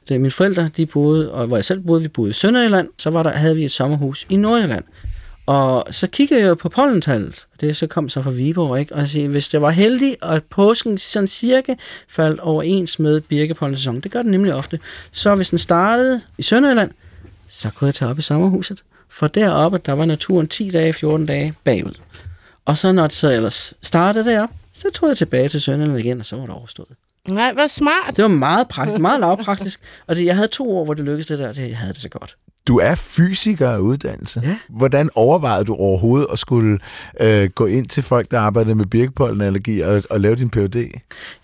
da 0.08 0.18
mine 0.18 0.30
forældre, 0.30 0.70
de 0.76 0.86
boede, 0.86 1.32
og 1.32 1.46
hvor 1.46 1.56
jeg 1.56 1.64
selv 1.64 1.80
boede, 1.80 2.02
vi 2.02 2.08
boede 2.08 2.30
i 2.30 2.32
Sønderjylland, 2.32 2.88
så 2.98 3.10
var 3.10 3.22
der, 3.22 3.30
havde 3.30 3.56
vi 3.56 3.64
et 3.64 3.72
sommerhus 3.72 4.26
i 4.28 4.36
Nordjylland. 4.36 4.84
Og 5.46 5.84
så 5.90 6.06
kiggede 6.06 6.40
jeg 6.40 6.48
jo 6.48 6.54
på 6.54 6.68
pollentallet, 6.68 7.46
det 7.60 7.76
så 7.76 7.86
kom 7.86 8.08
så 8.08 8.22
fra 8.22 8.30
Viborg, 8.30 8.80
ikke? 8.80 8.94
og 8.94 9.08
sige, 9.08 9.28
hvis 9.28 9.48
det 9.48 9.62
var 9.62 9.70
heldig, 9.70 10.16
og 10.20 10.42
påsken 10.42 10.98
sådan 10.98 11.26
cirka 11.26 11.74
faldt 12.08 12.40
overens 12.40 12.98
med 12.98 13.20
birkepollensæsonen, 13.20 14.00
det 14.00 14.10
gør 14.10 14.22
den 14.22 14.30
nemlig 14.30 14.54
ofte, 14.54 14.80
så 15.12 15.34
hvis 15.34 15.50
den 15.50 15.58
startede 15.58 16.20
i 16.38 16.42
Sønderjylland, 16.42 16.90
så 17.48 17.70
kunne 17.70 17.86
jeg 17.86 17.94
tage 17.94 18.10
op 18.10 18.18
i 18.18 18.22
sommerhuset. 18.22 18.82
For 19.08 19.26
deroppe, 19.26 19.78
der 19.86 19.92
var 19.92 20.04
naturen 20.04 20.48
10 20.48 20.70
dage, 20.70 20.92
14 20.92 21.26
dage 21.26 21.54
bagud. 21.64 21.94
Og 22.64 22.78
så 22.78 22.92
når 22.92 23.02
det 23.02 23.12
så 23.12 23.30
ellers 23.30 23.74
startede 23.82 24.24
derop, 24.24 24.50
så 24.72 24.90
tog 24.94 25.08
jeg 25.08 25.16
tilbage 25.16 25.48
til 25.48 25.60
Sønderjylland 25.60 26.04
igen, 26.04 26.20
og 26.20 26.26
så 26.26 26.36
var 26.36 26.46
det 26.46 26.54
overstået. 26.54 26.88
Nej, 27.28 27.52
hvor 27.52 27.66
smart. 27.66 28.16
Det 28.16 28.22
var 28.22 28.28
meget 28.28 28.68
praktisk, 28.68 29.00
meget 29.00 29.20
lavpraktisk. 29.20 29.80
Og 30.06 30.16
det, 30.16 30.24
jeg 30.24 30.36
havde 30.36 30.48
to 30.48 30.76
år, 30.76 30.84
hvor 30.84 30.94
det 30.94 31.04
lykkedes 31.04 31.26
det 31.26 31.38
der, 31.38 31.52
det, 31.52 31.68
jeg 31.68 31.78
havde 31.78 31.92
det 31.92 32.02
så 32.02 32.08
godt. 32.08 32.36
Du 32.68 32.78
er 32.78 32.94
fysiker 32.94 33.70
af 33.70 33.78
uddannelse. 33.78 34.40
Ja. 34.44 34.56
Hvordan 34.68 35.10
overvejede 35.14 35.64
du 35.64 35.74
overhovedet 35.74 36.26
at 36.32 36.38
skulle 36.38 36.78
øh, 37.20 37.50
gå 37.54 37.66
ind 37.66 37.86
til 37.86 38.02
folk, 38.02 38.30
der 38.30 38.38
arbejder 38.38 38.74
med 38.74 38.86
birkepollenallergi 38.86 39.80
og, 39.80 40.02
og 40.10 40.20
lave 40.20 40.34
din 40.34 40.50
Ph.D.? 40.50 40.76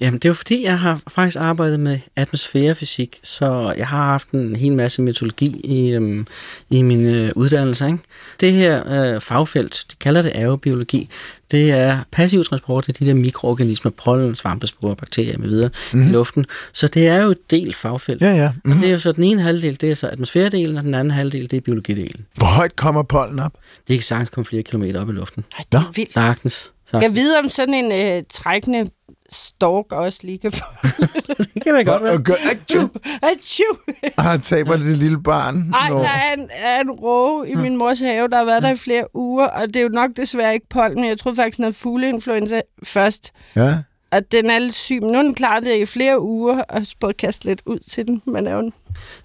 Jamen, 0.00 0.18
det 0.18 0.24
er 0.24 0.28
jo 0.28 0.34
fordi, 0.34 0.64
jeg 0.64 0.78
har 0.78 1.00
faktisk 1.08 1.36
arbejdet 1.40 1.80
med 1.80 1.98
atmosfærefysik, 2.16 3.20
så 3.22 3.74
jeg 3.78 3.86
har 3.88 4.04
haft 4.04 4.30
en 4.30 4.56
hel 4.56 4.72
masse 4.72 5.02
metodologi 5.02 5.60
i, 5.64 5.90
øhm, 5.90 6.26
i 6.70 6.82
min 6.82 7.14
øh, 7.14 7.32
uddannelse. 7.36 7.86
Ikke? 7.86 7.98
Det 8.40 8.52
her 8.52 8.92
øh, 9.14 9.20
fagfelt, 9.20 9.86
de 9.90 9.96
kalder 10.00 10.22
det 10.22 10.32
aerobiologi, 10.34 11.08
det 11.50 11.70
er 11.70 11.98
passiv 12.12 12.44
transport 12.44 12.88
af 12.88 12.94
de 12.94 13.06
der 13.06 13.14
mikroorganismer, 13.14 13.90
pollen, 13.90 14.36
svampespore, 14.36 14.96
bakterier 14.96 15.38
med 15.38 15.48
videre 15.48 15.70
mm-hmm. 15.92 16.08
i 16.08 16.12
luften. 16.12 16.46
Så 16.72 16.88
det 16.88 17.08
er 17.08 17.22
jo 17.22 17.30
et 17.30 17.50
del 17.50 17.74
fagfelt. 17.74 18.22
Ja, 18.22 18.34
ja. 18.34 18.50
Mm-hmm. 18.50 18.72
Og 18.72 18.78
det 18.78 18.88
er 18.88 18.92
jo 18.92 18.98
så 18.98 19.12
den 19.12 19.24
ene 19.24 19.42
halvdel, 19.42 19.80
det 19.80 19.90
er 19.90 19.94
så 19.94 20.06
atmosfæredelen, 20.06 20.76
og 20.76 20.84
den 20.84 20.94
anden 20.94 21.10
halvdel, 21.10 21.50
det 21.50 21.56
er 21.56 21.60
biologidelen. 21.60 22.26
Hvor 22.34 22.46
højt 22.46 22.76
kommer 22.76 23.02
pollen 23.02 23.38
op? 23.38 23.52
Det 23.88 23.96
kan 23.96 24.02
sagtens 24.02 24.30
komme 24.30 24.44
flere 24.44 24.62
kilometer 24.62 25.00
op 25.00 25.08
i 25.08 25.12
luften. 25.12 25.44
Ej, 25.56 25.64
det 25.72 25.78
er 25.78 25.92
vildt. 25.94 26.12
Sagtens. 26.12 26.72
Jeg 26.92 27.00
kan 27.00 27.14
vide, 27.14 27.38
om 27.38 27.48
sådan 27.48 27.74
en 27.74 27.92
øh, 27.92 28.22
trækkende 28.30 28.90
stork 29.32 29.92
også 29.92 30.18
lige 30.22 30.38
kan 30.38 30.52
få... 30.52 30.64
det 31.54 31.62
kan 31.62 31.74
da 31.74 31.82
godt 31.82 32.02
være. 32.04 32.12
Og 32.12 32.22
gør, 32.22 32.34
atju, 32.50 32.88
Achoo! 33.22 33.76
og 34.16 34.24
han 34.24 34.40
taber 34.40 34.76
det 34.76 34.98
lille 34.98 35.22
barn. 35.22 35.74
Ej, 35.74 35.88
Nå. 35.90 35.98
der 35.98 36.08
er 36.08 36.32
en, 36.32 36.48
er 36.52 36.80
en 36.80 36.90
råge 36.90 37.48
i 37.50 37.54
min 37.54 37.76
mors 37.76 38.00
have, 38.00 38.28
der 38.28 38.36
har 38.36 38.44
været 38.44 38.62
der 38.62 38.70
i 38.70 38.76
flere 38.76 39.16
uger, 39.16 39.46
og 39.46 39.66
det 39.66 39.76
er 39.76 39.80
jo 39.82 39.88
nok 39.88 40.10
desværre 40.16 40.54
ikke 40.54 40.66
pollen, 40.68 41.00
men 41.00 41.08
jeg 41.08 41.18
troede 41.18 41.36
faktisk, 41.36 41.56
den 41.56 41.62
havde 41.64 41.74
fugleinfluenza 41.74 42.60
først. 42.82 43.32
Ja. 43.56 43.78
Og 44.10 44.32
den 44.32 44.50
er 44.50 44.58
lidt 44.58 44.74
syg, 44.74 44.98
men 45.02 45.12
nu 45.12 45.18
den 45.18 45.34
klaret 45.34 45.64
det 45.64 45.76
i 45.76 45.86
flere 45.86 46.20
uger, 46.20 46.62
og 46.62 46.86
spået 46.86 47.16
kaste 47.16 47.44
lidt 47.44 47.62
ud 47.66 47.78
til 47.78 48.06
den. 48.06 48.22
Men 48.26 48.46
er 48.46 48.52
jo 48.52 48.58
en, 48.58 48.72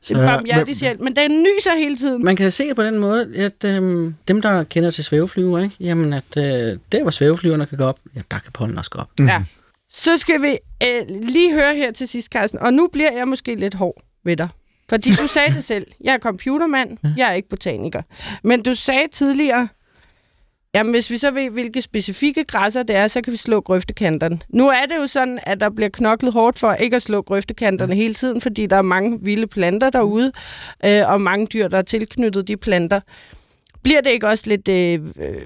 Ja, 0.09 0.15
barmhjertig 0.15 0.65
men- 0.67 0.75
sjæl. 0.75 1.01
Men 1.03 1.15
den 1.15 1.31
nyser 1.43 1.75
hele 1.77 1.95
tiden. 1.97 2.25
Man 2.25 2.35
kan 2.35 2.51
se 2.51 2.67
det 2.67 2.75
på 2.75 2.83
den 2.83 2.99
måde, 2.99 3.27
at 3.37 3.63
øhm, 3.65 4.15
dem, 4.27 4.41
der 4.41 4.63
kender 4.63 4.91
til 4.91 5.03
svæveflyver, 5.03 5.59
ikke? 5.59 5.75
jamen 5.79 6.13
at 6.13 6.37
øh, 6.37 6.77
der, 6.91 7.01
hvor 7.01 7.11
svæveflyverne 7.11 7.65
kan 7.65 7.77
gå 7.77 7.83
op, 7.83 7.99
ja, 8.15 8.21
der 8.31 8.39
kan 8.39 8.51
pollen 8.51 8.77
også 8.77 8.89
gå 8.91 8.99
op. 8.99 9.09
Ja. 9.19 9.43
Så 9.93 10.17
skal 10.17 10.41
vi 10.41 10.57
øh, 10.87 11.05
lige 11.07 11.53
høre 11.53 11.75
her 11.75 11.91
til 11.91 12.07
sidst, 12.07 12.31
Carsten. 12.31 12.59
Og 12.59 12.73
nu 12.73 12.87
bliver 12.87 13.11
jeg 13.11 13.27
måske 13.27 13.55
lidt 13.55 13.73
hård 13.73 14.03
ved 14.23 14.37
dig. 14.37 14.49
Fordi 14.89 15.09
du 15.09 15.27
sagde 15.27 15.53
det 15.53 15.63
selv, 15.63 15.87
jeg 16.01 16.13
er 16.13 16.19
computermand, 16.19 16.97
jeg 17.17 17.29
er 17.29 17.33
ikke 17.33 17.49
botaniker. 17.49 18.01
Men 18.43 18.63
du 18.63 18.73
sagde 18.73 19.07
tidligere, 19.11 19.67
jamen 20.73 20.91
hvis 20.93 21.09
vi 21.09 21.17
så 21.17 21.31
ved, 21.31 21.49
hvilke 21.49 21.81
specifikke 21.81 22.43
græsser 22.43 22.83
det 22.83 22.95
er, 22.95 23.07
så 23.07 23.21
kan 23.21 23.31
vi 23.31 23.37
slå 23.37 23.61
grøftekanterne. 23.61 24.39
Nu 24.49 24.67
er 24.67 24.85
det 24.89 24.95
jo 24.95 25.07
sådan, 25.07 25.39
at 25.43 25.59
der 25.59 25.69
bliver 25.69 25.89
knoklet 25.89 26.33
hårdt 26.33 26.59
for 26.59 26.73
ikke 26.73 26.95
at 26.95 27.01
slå 27.01 27.21
grøftekanterne 27.21 27.95
hele 27.95 28.13
tiden, 28.13 28.41
fordi 28.41 28.65
der 28.65 28.75
er 28.75 28.81
mange 28.81 29.19
vilde 29.21 29.47
planter 29.47 29.89
derude, 29.89 30.31
øh, 30.85 31.01
og 31.07 31.21
mange 31.21 31.47
dyr, 31.47 31.67
der 31.67 31.77
er 31.77 31.81
tilknyttet 31.81 32.47
de 32.47 32.57
planter. 32.57 32.99
Bliver 33.83 34.01
det 34.01 34.09
ikke 34.09 34.27
også 34.27 34.49
lidt 34.49 34.67
øh, 34.67 34.99
øh, 35.19 35.41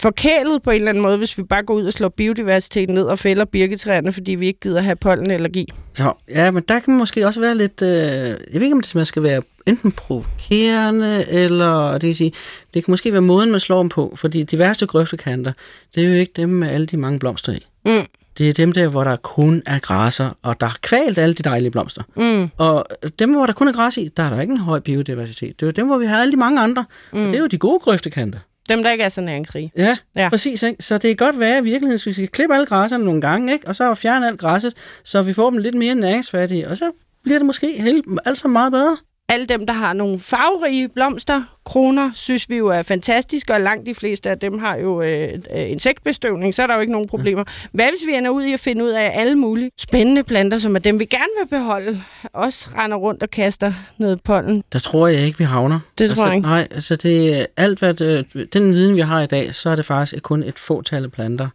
forkælet 0.00 0.62
på 0.62 0.70
en 0.70 0.76
eller 0.76 0.88
anden 0.88 1.02
måde, 1.02 1.16
hvis 1.16 1.38
vi 1.38 1.42
bare 1.42 1.62
går 1.62 1.74
ud 1.74 1.84
og 1.84 1.92
slår 1.92 2.08
biodiversiteten 2.08 2.94
ned 2.94 3.02
og 3.02 3.18
fælder 3.18 3.44
birketræerne, 3.44 4.12
fordi 4.12 4.34
vi 4.34 4.46
ikke 4.46 4.60
gider 4.60 4.82
have 4.82 4.96
pollenallergi? 4.96 5.66
Så, 5.94 6.12
ja, 6.28 6.50
men 6.50 6.62
der 6.68 6.78
kan 6.80 6.98
måske 6.98 7.26
også 7.26 7.40
være 7.40 7.54
lidt... 7.54 7.82
Øh, 7.82 7.88
jeg 7.88 8.36
ved 8.52 8.62
ikke, 8.62 8.74
om 8.74 8.80
det 8.80 9.06
skal 9.06 9.22
være 9.22 9.42
enten 9.66 9.92
provokerende, 9.92 11.24
eller 11.28 11.92
det 11.92 12.08
kan, 12.08 12.14
sige, 12.14 12.32
det 12.74 12.84
kan 12.84 12.92
måske 12.92 13.12
være 13.12 13.22
måden, 13.22 13.50
man 13.50 13.60
slår 13.60 13.78
dem 13.78 13.88
på, 13.88 14.12
fordi 14.16 14.42
de 14.42 14.58
værste 14.58 14.86
grøftekanter, 14.86 15.52
det 15.94 16.04
er 16.04 16.08
jo 16.08 16.14
ikke 16.14 16.32
dem 16.36 16.48
med 16.48 16.68
alle 16.68 16.86
de 16.86 16.96
mange 16.96 17.18
blomster 17.18 17.52
i. 17.52 17.66
Mm. 17.84 18.06
Det 18.38 18.48
er 18.48 18.52
dem 18.52 18.72
der, 18.72 18.88
hvor 18.88 19.04
der 19.04 19.16
kun 19.16 19.62
er 19.66 19.78
græsser, 19.78 20.30
og 20.42 20.60
der 20.60 20.66
er 20.66 20.76
kvalt 20.82 21.18
alle 21.18 21.34
de 21.34 21.42
dejlige 21.42 21.70
blomster. 21.70 22.02
Mm. 22.16 22.48
Og 22.56 22.86
dem, 23.18 23.32
hvor 23.32 23.46
der 23.46 23.52
kun 23.52 23.68
er 23.68 23.72
græs 23.72 23.96
i, 23.96 24.10
der 24.16 24.22
er 24.22 24.30
der 24.30 24.40
ikke 24.40 24.50
en 24.50 24.58
høj 24.58 24.80
biodiversitet. 24.80 25.60
Det 25.60 25.62
er 25.62 25.66
jo 25.66 25.70
dem, 25.70 25.86
hvor 25.86 25.98
vi 25.98 26.06
har 26.06 26.20
alle 26.20 26.32
de 26.32 26.36
mange 26.36 26.60
andre. 26.60 26.84
Mm. 27.12 27.18
Og 27.18 27.26
det 27.26 27.34
er 27.34 27.40
jo 27.40 27.46
de 27.46 27.58
gode 27.58 27.78
grøftekanter. 27.78 28.38
Dem, 28.68 28.82
der 28.82 28.90
ikke 28.90 29.04
er 29.04 29.08
så 29.08 29.20
næringsrige. 29.20 29.72
Ja, 29.76 29.96
Ja. 30.16 30.28
præcis. 30.28 30.62
Ikke? 30.62 30.82
Så 30.82 30.98
det 30.98 31.18
kan 31.18 31.26
godt 31.26 31.40
være 31.40 31.58
i 31.58 31.62
virkeligheden, 31.62 31.94
at 31.94 32.06
vi 32.06 32.12
skal 32.12 32.28
klippe 32.28 32.54
alle 32.54 32.66
græsserne 32.66 33.04
nogle 33.04 33.20
gange, 33.20 33.52
ikke? 33.52 33.68
og 33.68 33.76
så 33.76 33.94
fjerne 33.94 34.26
alt 34.26 34.40
græsset, 34.40 34.74
så 35.04 35.22
vi 35.22 35.32
får 35.32 35.50
dem 35.50 35.58
lidt 35.58 35.74
mere 35.74 35.94
næringsfattige, 35.94 36.68
og 36.68 36.76
så 36.76 36.90
bliver 37.24 37.38
det 37.38 37.46
måske 37.46 37.82
helt, 37.82 38.04
alt 38.26 38.38
sammen 38.38 38.52
meget 38.52 38.72
bedre. 38.72 38.96
Alle 39.28 39.46
dem, 39.46 39.66
der 39.66 39.72
har 39.74 39.92
nogle 39.92 40.18
farverige 40.18 40.88
blomster, 40.88 41.57
kroner, 41.68 42.10
synes 42.14 42.50
vi 42.50 42.56
jo 42.56 42.66
er 42.66 42.82
fantastiske, 42.82 43.52
og 43.54 43.60
langt 43.60 43.86
de 43.86 43.94
fleste 43.94 44.30
af 44.30 44.38
dem 44.38 44.58
har 44.58 44.76
jo 44.76 45.02
øh, 45.02 45.28
øh, 45.56 45.70
insektbestøvning, 45.70 46.54
så 46.54 46.62
er 46.62 46.66
der 46.66 46.74
jo 46.74 46.80
ikke 46.80 46.92
nogen 46.92 47.08
problemer. 47.08 47.44
Hvad 47.72 47.84
hvis 47.84 48.06
vi 48.06 48.14
ender 48.14 48.30
ud 48.30 48.42
i 48.44 48.52
at 48.52 48.60
finde 48.60 48.84
ud 48.84 48.90
af 48.90 49.12
alle 49.14 49.34
mulige 49.36 49.70
spændende 49.78 50.22
planter, 50.22 50.58
som 50.58 50.74
er 50.74 50.78
dem, 50.80 51.00
vi 51.00 51.04
gerne 51.04 51.22
vil 51.42 51.48
beholde, 51.58 52.00
også 52.32 52.66
render 52.76 52.96
rundt 52.96 53.22
og 53.22 53.30
kaster 53.30 53.72
noget 53.98 54.20
pollen? 54.24 54.62
Der 54.72 54.78
tror 54.78 55.06
jeg 55.08 55.20
ikke, 55.26 55.38
vi 55.38 55.44
havner. 55.44 55.80
Det 55.98 56.10
tror 56.10 56.12
altså, 56.12 56.26
jeg 56.26 56.34
ikke. 56.36 56.48
Nej, 56.48 56.68
altså 56.70 56.96
det 56.96 57.46
alt, 57.56 57.78
hvad 57.78 57.94
det, 57.94 58.46
den 58.52 58.72
viden, 58.72 58.96
vi 58.96 59.00
har 59.00 59.20
i 59.22 59.26
dag, 59.26 59.54
så 59.54 59.70
er 59.70 59.76
det 59.76 59.84
faktisk 59.84 60.22
kun 60.22 60.42
et 60.42 60.58
fåtal 60.58 61.04
af 61.04 61.12
planter, 61.12 61.48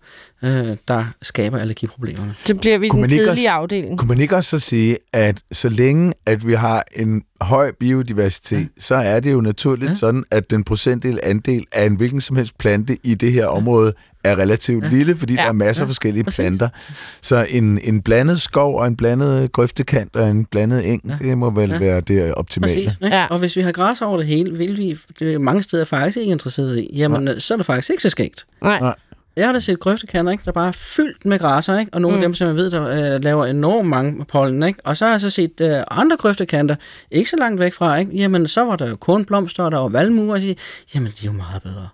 øh, 0.43 0.77
der 0.87 1.05
skaber 1.21 1.57
allergiproblemerne. 1.59 2.33
Så 2.45 2.55
bliver 2.55 2.77
vi 2.77 2.89
Kunne 2.89 3.01
den 3.01 3.09
kedelige 3.09 3.31
også- 3.31 3.49
afdeling. 3.49 3.99
Kunne 3.99 4.07
man 4.07 4.19
ikke 4.21 4.35
også 4.35 4.49
så 4.49 4.59
sige, 4.59 4.97
at 5.13 5.37
så 5.51 5.69
længe 5.69 6.13
at 6.25 6.47
vi 6.47 6.53
har 6.53 6.83
en 6.95 7.23
høj 7.41 7.71
biodiversitet, 7.79 8.59
ja. 8.59 8.65
så 8.79 8.95
er 8.95 9.19
det 9.19 9.31
jo 9.31 9.41
naturligt 9.41 9.89
ja. 9.89 9.95
Ja. 10.05 10.07
sådan, 10.07 10.23
at 10.31 10.51
den 10.51 10.63
procentdel 10.63 11.19
andel 11.23 11.65
af 11.71 11.85
en 11.85 11.95
hvilken 11.95 12.21
som 12.21 12.35
helst 12.35 12.57
plante 12.57 12.97
i 13.03 13.13
det 13.13 13.31
her 13.31 13.47
område 13.47 13.93
er 14.23 14.35
relativt 14.35 14.83
ja. 14.83 14.89
Ja. 14.89 14.95
lille, 14.95 15.17
fordi 15.17 15.33
ja. 15.33 15.39
Ja. 15.39 15.43
der 15.43 15.49
er 15.49 15.53
masser 15.53 15.83
af 15.83 15.85
Ja, 15.85 15.89
forskellige 15.89 16.23
planter. 16.23 16.69
Så 17.21 17.45
en, 17.49 17.79
en 17.83 18.01
blandet 18.01 18.41
skov 18.41 18.79
og 18.79 18.87
en 18.87 18.95
blandet 18.95 19.51
grøftekant 19.51 20.15
og 20.15 20.29
en 20.29 20.45
blandet 20.45 20.91
eng, 20.91 21.01
ja. 21.05 21.17
Ja. 21.21 21.29
det 21.29 21.37
må 21.37 21.49
vel 21.49 21.69
ja. 21.69 21.75
Ja. 21.75 21.79
være 21.79 22.01
det 22.01 22.33
optimale. 22.33 22.73
Præcis. 22.73 22.93
Ikke? 22.93 23.15
Ja. 23.15 23.21
Ja. 23.21 23.27
Og 23.27 23.39
hvis 23.39 23.55
vi 23.55 23.61
har 23.61 23.71
græs 23.71 24.01
over 24.01 24.17
det 24.17 24.27
hele, 24.27 24.57
vil 24.57 24.77
vi 24.77 24.97
det 25.19 25.33
er 25.33 25.37
mange 25.39 25.63
steder 25.63 25.85
faktisk 25.85 26.17
ikke 26.17 26.31
interesseret 26.31 26.79
i, 26.79 26.89
jamen 26.95 27.27
øh, 27.27 27.39
så 27.39 27.53
er 27.53 27.57
det 27.57 27.65
faktisk 27.65 27.89
ikke 27.89 28.03
så 28.03 28.09
skægt. 28.09 28.45
Nej. 28.61 28.79
Nej. 28.79 28.95
Jeg 29.35 29.45
har 29.45 29.53
da 29.53 29.59
set 29.59 29.79
grøftekanter, 29.79 30.31
ikke, 30.31 30.41
der 30.45 30.51
bare 30.51 30.67
er 30.67 30.71
fyldt 30.71 31.25
med 31.25 31.39
græsser, 31.39 31.79
ikke? 31.79 31.93
og 31.93 32.01
nogle 32.01 32.17
mm. 32.17 32.23
af 32.23 32.27
Mm. 32.27 32.31
dem, 32.31 32.35
som 32.35 32.47
jeg 32.47 32.55
ved, 32.55 32.71
der 32.71 33.15
øh, 33.15 33.23
laver 33.23 33.45
enormt 33.45 33.89
mange 33.89 34.25
pollen. 34.25 34.63
Ikke? 34.63 34.79
Og 34.83 34.97
så 34.97 35.05
har 35.05 35.11
jeg 35.11 35.21
så 35.21 35.29
set 35.29 35.61
øh, 35.61 35.77
andre 35.91 36.17
grøftekanter, 36.17 36.75
ikke 37.11 37.29
så 37.29 37.35
langt 37.39 37.59
væk 37.59 37.73
fra, 37.73 37.95
ikke? 37.97 38.11
jamen 38.11 38.47
så 38.47 38.65
var 38.65 38.75
der 38.75 38.89
jo 38.89 38.95
kun 38.95 39.25
blomster, 39.25 39.63
og 39.63 39.71
der 39.71 39.77
var 39.77 39.87
valmuer, 39.87 40.29
og 40.29 40.35
jeg 40.35 40.41
siger, 40.41 40.55
jamen 40.95 41.11
de 41.21 41.27
er 41.27 41.31
jo 41.31 41.37
meget 41.37 41.61
bedre. 41.63 41.87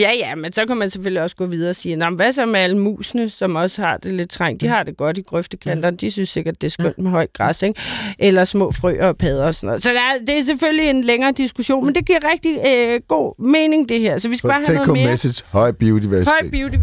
Ja, 0.00 0.10
ja, 0.18 0.34
men 0.34 0.52
så 0.52 0.66
kan 0.66 0.76
man 0.76 0.90
selvfølgelig 0.90 1.22
også 1.22 1.36
gå 1.36 1.46
videre 1.46 1.70
og 1.70 1.76
sige, 1.76 1.96
Nå, 1.96 2.08
men 2.10 2.16
hvad 2.16 2.32
så 2.32 2.46
med 2.46 2.60
alle 2.60 2.78
musene, 2.78 3.28
som 3.28 3.56
også 3.56 3.82
har 3.82 3.96
det 3.96 4.12
lidt 4.12 4.30
trængt? 4.30 4.60
De 4.60 4.68
har 4.68 4.82
det 4.82 4.96
godt 4.96 5.18
i 5.18 5.22
grøftekanterne. 5.22 5.96
De 5.96 6.10
synes 6.10 6.28
sikkert, 6.28 6.60
det 6.60 6.66
er 6.66 6.70
skønt 6.70 6.98
med 6.98 7.10
højt 7.10 7.32
græs, 7.32 7.62
ikke? 7.62 7.80
Eller 8.18 8.44
små 8.44 8.70
frøer 8.70 9.06
og 9.08 9.16
padder 9.16 9.46
og 9.46 9.54
sådan 9.54 9.66
noget. 9.66 9.82
Så 9.82 9.90
der 9.90 10.00
er, 10.00 10.18
det 10.26 10.38
er 10.38 10.42
selvfølgelig 10.42 10.90
en 10.90 11.04
længere 11.04 11.32
diskussion, 11.32 11.84
men 11.86 11.94
det 11.94 12.06
giver 12.06 12.18
rigtig 12.32 12.58
øh, 12.68 13.00
god 13.08 13.42
mening, 13.42 13.88
det 13.88 14.00
her. 14.00 14.18
Så 14.18 14.28
vi 14.28 14.36
skal 14.36 14.48
bare 14.48 14.62
have 14.66 14.76
noget 14.76 14.92
mere 14.92 15.06
message, 15.10 15.44
høj 15.50 15.72
biodiversitet. 15.72 16.28
høj 16.40 16.50
biodiversitet 16.50 16.81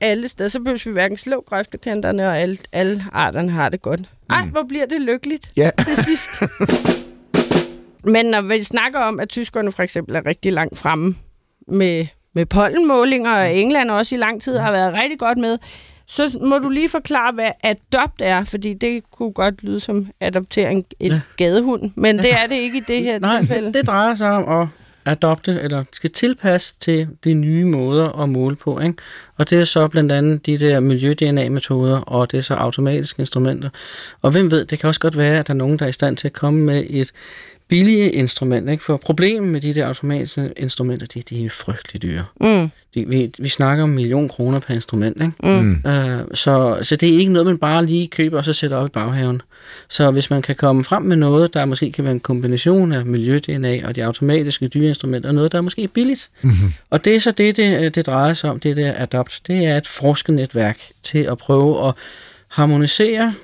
alle 0.00 0.28
steder. 0.28 0.48
Så 0.48 0.60
behøver 0.60 0.82
vi 0.84 0.92
hverken 0.92 1.16
slå 1.16 1.44
grøftekanterne, 1.48 2.28
og 2.28 2.38
alle, 2.38 2.56
alle 2.72 3.04
arterne 3.12 3.50
har 3.50 3.68
det 3.68 3.82
godt. 3.82 4.00
Ej, 4.30 4.44
hvor 4.46 4.62
bliver 4.68 4.86
det 4.86 5.00
lykkeligt 5.00 5.50
Ja. 5.56 5.70
til 5.78 5.96
sidst. 6.04 6.30
Men 8.04 8.26
når 8.26 8.40
vi 8.40 8.62
snakker 8.62 8.98
om, 8.98 9.20
at 9.20 9.28
tyskerne 9.28 9.72
for 9.72 9.82
eksempel 9.82 10.16
er 10.16 10.26
rigtig 10.26 10.52
langt 10.52 10.78
fremme 10.78 11.14
med, 11.68 12.06
med 12.34 12.46
pollenmålinger, 12.46 13.32
og 13.32 13.54
England 13.56 13.90
også 13.90 14.14
i 14.14 14.18
lang 14.18 14.42
tid 14.42 14.58
har 14.58 14.72
været 14.72 14.94
rigtig 14.94 15.18
godt 15.18 15.38
med, 15.38 15.58
så 16.06 16.38
må 16.42 16.58
du 16.58 16.68
lige 16.68 16.88
forklare, 16.88 17.32
hvad 17.34 17.50
adopt 17.62 18.20
er, 18.22 18.44
fordi 18.44 18.74
det 18.74 19.02
kunne 19.10 19.32
godt 19.32 19.62
lyde 19.62 19.80
som 19.80 20.06
adoptering 20.20 20.84
en 21.00 21.12
Ja. 21.12 21.20
gadehund, 21.36 21.90
men 21.96 22.18
det 22.24 22.32
er 22.32 22.46
det 22.48 22.54
ikke 22.56 22.78
i 22.78 22.82
det 22.88 23.02
her 23.02 23.18
Nej, 23.18 23.38
tilfælde. 23.40 23.72
det 23.72 23.86
drejer 23.86 24.14
sig 24.14 24.30
om 24.30 24.60
at 24.62 24.68
adopte, 25.06 25.60
eller 25.60 25.84
skal 25.92 26.10
tilpasse 26.10 26.74
til 26.80 27.08
de 27.24 27.34
nye 27.34 27.64
måder 27.64 28.22
at 28.22 28.28
måle 28.28 28.56
på. 28.56 28.80
Ikke? 28.80 28.94
Og 29.36 29.50
det 29.50 29.60
er 29.60 29.64
så 29.64 29.88
blandt 29.88 30.12
andet 30.12 30.46
de 30.46 30.58
der 30.58 30.80
miljø-DNA-metoder, 30.80 31.96
og 31.96 32.30
det 32.30 32.38
er 32.38 32.42
så 32.42 32.54
automatiske 32.54 33.20
instrumenter. 33.20 33.68
Og 34.22 34.30
hvem 34.30 34.50
ved, 34.50 34.64
det 34.64 34.78
kan 34.78 34.88
også 34.88 35.00
godt 35.00 35.18
være, 35.18 35.38
at 35.38 35.46
der 35.46 35.54
er 35.54 35.58
nogen, 35.58 35.78
der 35.78 35.84
er 35.84 35.88
i 35.88 35.92
stand 35.92 36.16
til 36.16 36.28
at 36.28 36.32
komme 36.32 36.60
med 36.60 36.86
et 36.90 37.12
billige 37.74 38.10
instrument. 38.10 38.70
Ikke? 38.70 38.84
For 38.84 38.96
problemet 38.96 39.52
med 39.52 39.60
de 39.60 39.74
der 39.74 39.86
automatiske 39.86 40.52
instrumenter, 40.56 41.06
de, 41.06 41.22
de 41.22 41.44
er 41.44 41.50
frygtelig 41.50 42.02
dyre. 42.02 42.24
Mm. 42.40 42.70
De, 42.94 43.08
vi, 43.08 43.32
vi 43.38 43.48
snakker 43.48 43.84
om 43.84 43.90
en 43.90 43.94
million 43.94 44.28
kroner 44.28 44.60
per 44.60 44.74
instrument. 44.74 45.22
Ikke? 45.22 45.62
Mm. 45.62 45.90
Øh, 45.90 46.20
så, 46.34 46.78
så 46.82 46.96
det 46.96 47.14
er 47.14 47.18
ikke 47.18 47.32
noget, 47.32 47.46
man 47.46 47.58
bare 47.58 47.86
lige 47.86 48.08
køber 48.08 48.38
og 48.38 48.44
så 48.44 48.52
sætter 48.52 48.76
op 48.76 48.86
i 48.86 48.88
baghaven. 48.88 49.42
Så 49.88 50.10
hvis 50.10 50.30
man 50.30 50.42
kan 50.42 50.54
komme 50.54 50.84
frem 50.84 51.02
med 51.02 51.16
noget, 51.16 51.54
der 51.54 51.64
måske 51.64 51.92
kan 51.92 52.04
være 52.04 52.12
en 52.12 52.20
kombination 52.20 52.92
af 52.92 53.06
miljø-DNA 53.06 53.86
og 53.86 53.96
de 53.96 54.04
automatiske 54.04 54.68
dyreinstrumenter, 54.68 55.32
noget, 55.32 55.52
der 55.52 55.58
er 55.58 55.62
måske 55.62 55.88
billigt. 55.88 56.30
Mm-hmm. 56.42 56.72
Og 56.90 57.04
det 57.04 57.14
er 57.14 57.20
så 57.20 57.30
det, 57.30 57.56
det, 57.56 57.94
det 57.94 58.06
drejer 58.06 58.32
sig 58.32 58.50
om, 58.50 58.60
det 58.60 58.76
der 58.76 58.92
Adopt. 58.96 59.40
Det 59.46 59.66
er 59.66 59.76
et 59.76 59.86
forskernetværk 59.86 60.78
til 61.02 61.18
at 61.18 61.38
prøve 61.38 61.88
at 61.88 61.94
harmonisere 62.48 63.34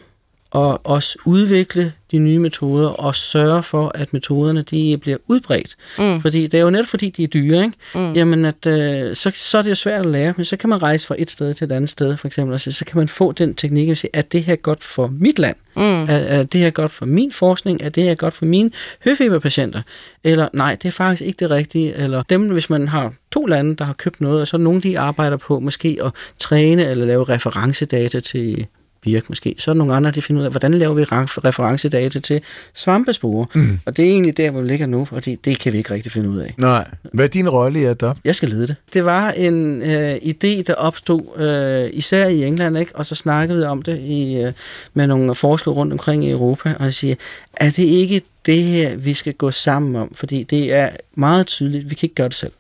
og 0.51 0.81
også 0.85 1.19
udvikle 1.25 1.93
de 2.11 2.19
nye 2.19 2.39
metoder 2.39 2.89
og 2.89 3.15
sørge 3.15 3.63
for, 3.63 3.93
at 3.95 4.13
metoderne 4.13 4.63
de 4.63 4.99
bliver 5.01 5.19
udbredt. 5.29 5.77
Mm. 5.99 6.21
Fordi 6.21 6.47
det 6.47 6.59
er 6.59 6.63
jo 6.63 6.71
netop 6.71 6.87
fordi, 6.87 7.11
de 7.11 7.23
er 7.23 7.29
dyre, 7.29 7.65
ikke? 7.65 7.77
Mm. 7.95 8.13
Jamen, 8.13 8.45
at, 8.45 8.67
øh, 8.67 9.17
så, 9.17 9.31
så 9.35 9.59
er 9.59 9.63
det 9.63 9.71
jo 9.71 9.75
svært 9.75 10.07
at 10.07 10.13
lære, 10.13 10.35
men 10.37 10.45
så 10.45 10.57
kan 10.57 10.71
man 10.71 10.83
rejse 10.83 11.07
fra 11.07 11.15
et 11.19 11.31
sted 11.31 11.55
til 11.55 11.65
et 11.65 11.73
andet 11.73 11.91
sted, 11.91 12.17
for 12.17 12.27
eksempel, 12.27 12.55
og 12.55 12.61
så, 12.61 12.73
så 12.73 12.85
kan 12.85 12.99
man 12.99 13.09
få 13.09 13.33
den 13.33 13.55
teknik, 13.55 13.89
og 13.89 13.97
sige, 13.97 14.11
er 14.13 14.23
det 14.23 14.45
her 14.45 14.57
godt 14.57 14.85
for 14.85 15.13
mit 15.19 15.39
land? 15.39 15.57
Mm. 15.77 15.83
Er, 15.83 16.07
er 16.07 16.43
det 16.43 16.61
her 16.61 16.71
godt 16.71 16.93
for 16.93 17.07
min 17.07 17.33
forskning? 17.33 17.83
Er 17.83 17.89
det 17.89 18.03
her 18.03 18.15
godt 18.15 18.35
for 18.35 18.45
mine 18.45 18.71
høfeberpatienter? 19.05 19.83
Eller 20.25 20.49
nej, 20.53 20.75
det 20.75 20.89
er 20.89 20.93
faktisk 20.93 21.23
ikke 21.23 21.37
det 21.41 21.51
rigtige. 21.51 21.95
Eller 21.95 22.23
dem, 22.23 22.53
hvis 22.53 22.71
man 22.71 22.89
har 22.89 23.13
to 23.33 23.47
lande, 23.47 23.77
der 23.77 23.85
har 23.85 23.93
købt 23.93 24.21
noget, 24.21 24.41
og 24.41 24.49
så 24.49 24.57
er 24.57 24.59
nogle, 24.59 24.81
de 24.81 24.99
arbejder 24.99 25.37
på 25.37 25.61
måske 25.61 25.99
at 26.05 26.13
træne 26.39 26.85
eller 26.85 27.07
lave 27.07 27.25
referencedata 27.25 28.21
til 28.21 28.67
birk 29.03 29.29
måske. 29.29 29.55
Så 29.59 29.71
er 29.71 29.75
nogle 29.75 29.95
andre, 29.95 30.11
der 30.11 30.21
finder 30.21 30.41
ud 30.41 30.45
af, 30.47 30.53
hvordan 30.53 30.75
laver 30.75 30.95
vi 30.95 31.05
referencedata 31.05 32.21
til 32.21 32.41
svampesporer. 32.75 33.47
Mm. 33.55 33.79
Og 33.87 33.97
det 33.97 34.05
er 34.05 34.11
egentlig 34.11 34.37
der, 34.37 34.51
hvor 34.51 34.61
vi 34.61 34.69
ligger 34.69 34.87
nu, 34.87 35.05
fordi 35.05 35.35
det 35.35 35.59
kan 35.59 35.73
vi 35.73 35.79
ikke 35.79 35.95
rigtig 35.95 36.13
finde 36.13 36.29
ud 36.29 36.39
af. 36.39 36.55
Nej. 36.59 36.89
Hvad 37.13 37.25
er 37.25 37.29
din 37.29 37.49
rolle 37.49 37.81
i 37.81 37.85
Adopt? 37.85 38.21
Jeg 38.25 38.35
skal 38.35 38.49
lede 38.49 38.67
det. 38.67 38.77
Det 38.93 39.05
var 39.05 39.31
en 39.31 39.83
øh, 39.83 40.17
idé, 40.17 40.63
der 40.63 40.75
opstod 40.75 41.39
øh, 41.39 41.91
især 41.93 42.27
i 42.27 42.45
England, 42.45 42.79
ikke? 42.79 42.97
og 42.97 43.07
så 43.07 43.15
snakkede 43.15 43.59
vi 43.59 43.65
om 43.65 43.83
det 43.83 43.99
i, 43.99 44.37
øh, 44.37 44.53
med 44.95 45.07
nogle 45.07 45.35
forskere 45.35 45.75
rundt 45.75 45.93
omkring 45.93 46.25
i 46.25 46.31
Europa, 46.31 46.75
og 46.79 46.85
jeg 46.85 46.95
siger, 46.95 47.15
er 47.57 47.71
det 47.71 47.83
ikke 47.83 48.23
det 48.47 48.63
her, 48.63 48.97
vi 48.97 49.15
skal 49.15 49.35
gå 49.35 49.51
sammen 49.51 49.97
om? 49.97 50.15
Fordi 50.15 50.43
det 50.43 50.73
er 50.73 50.89
meget 51.15 51.47
tydeligt, 51.47 51.91
vi 51.91 51.95
kan 51.95 52.07
ikke 52.07 52.15
gøre 52.15 52.29
det 52.29 52.35
selv. 52.35 52.53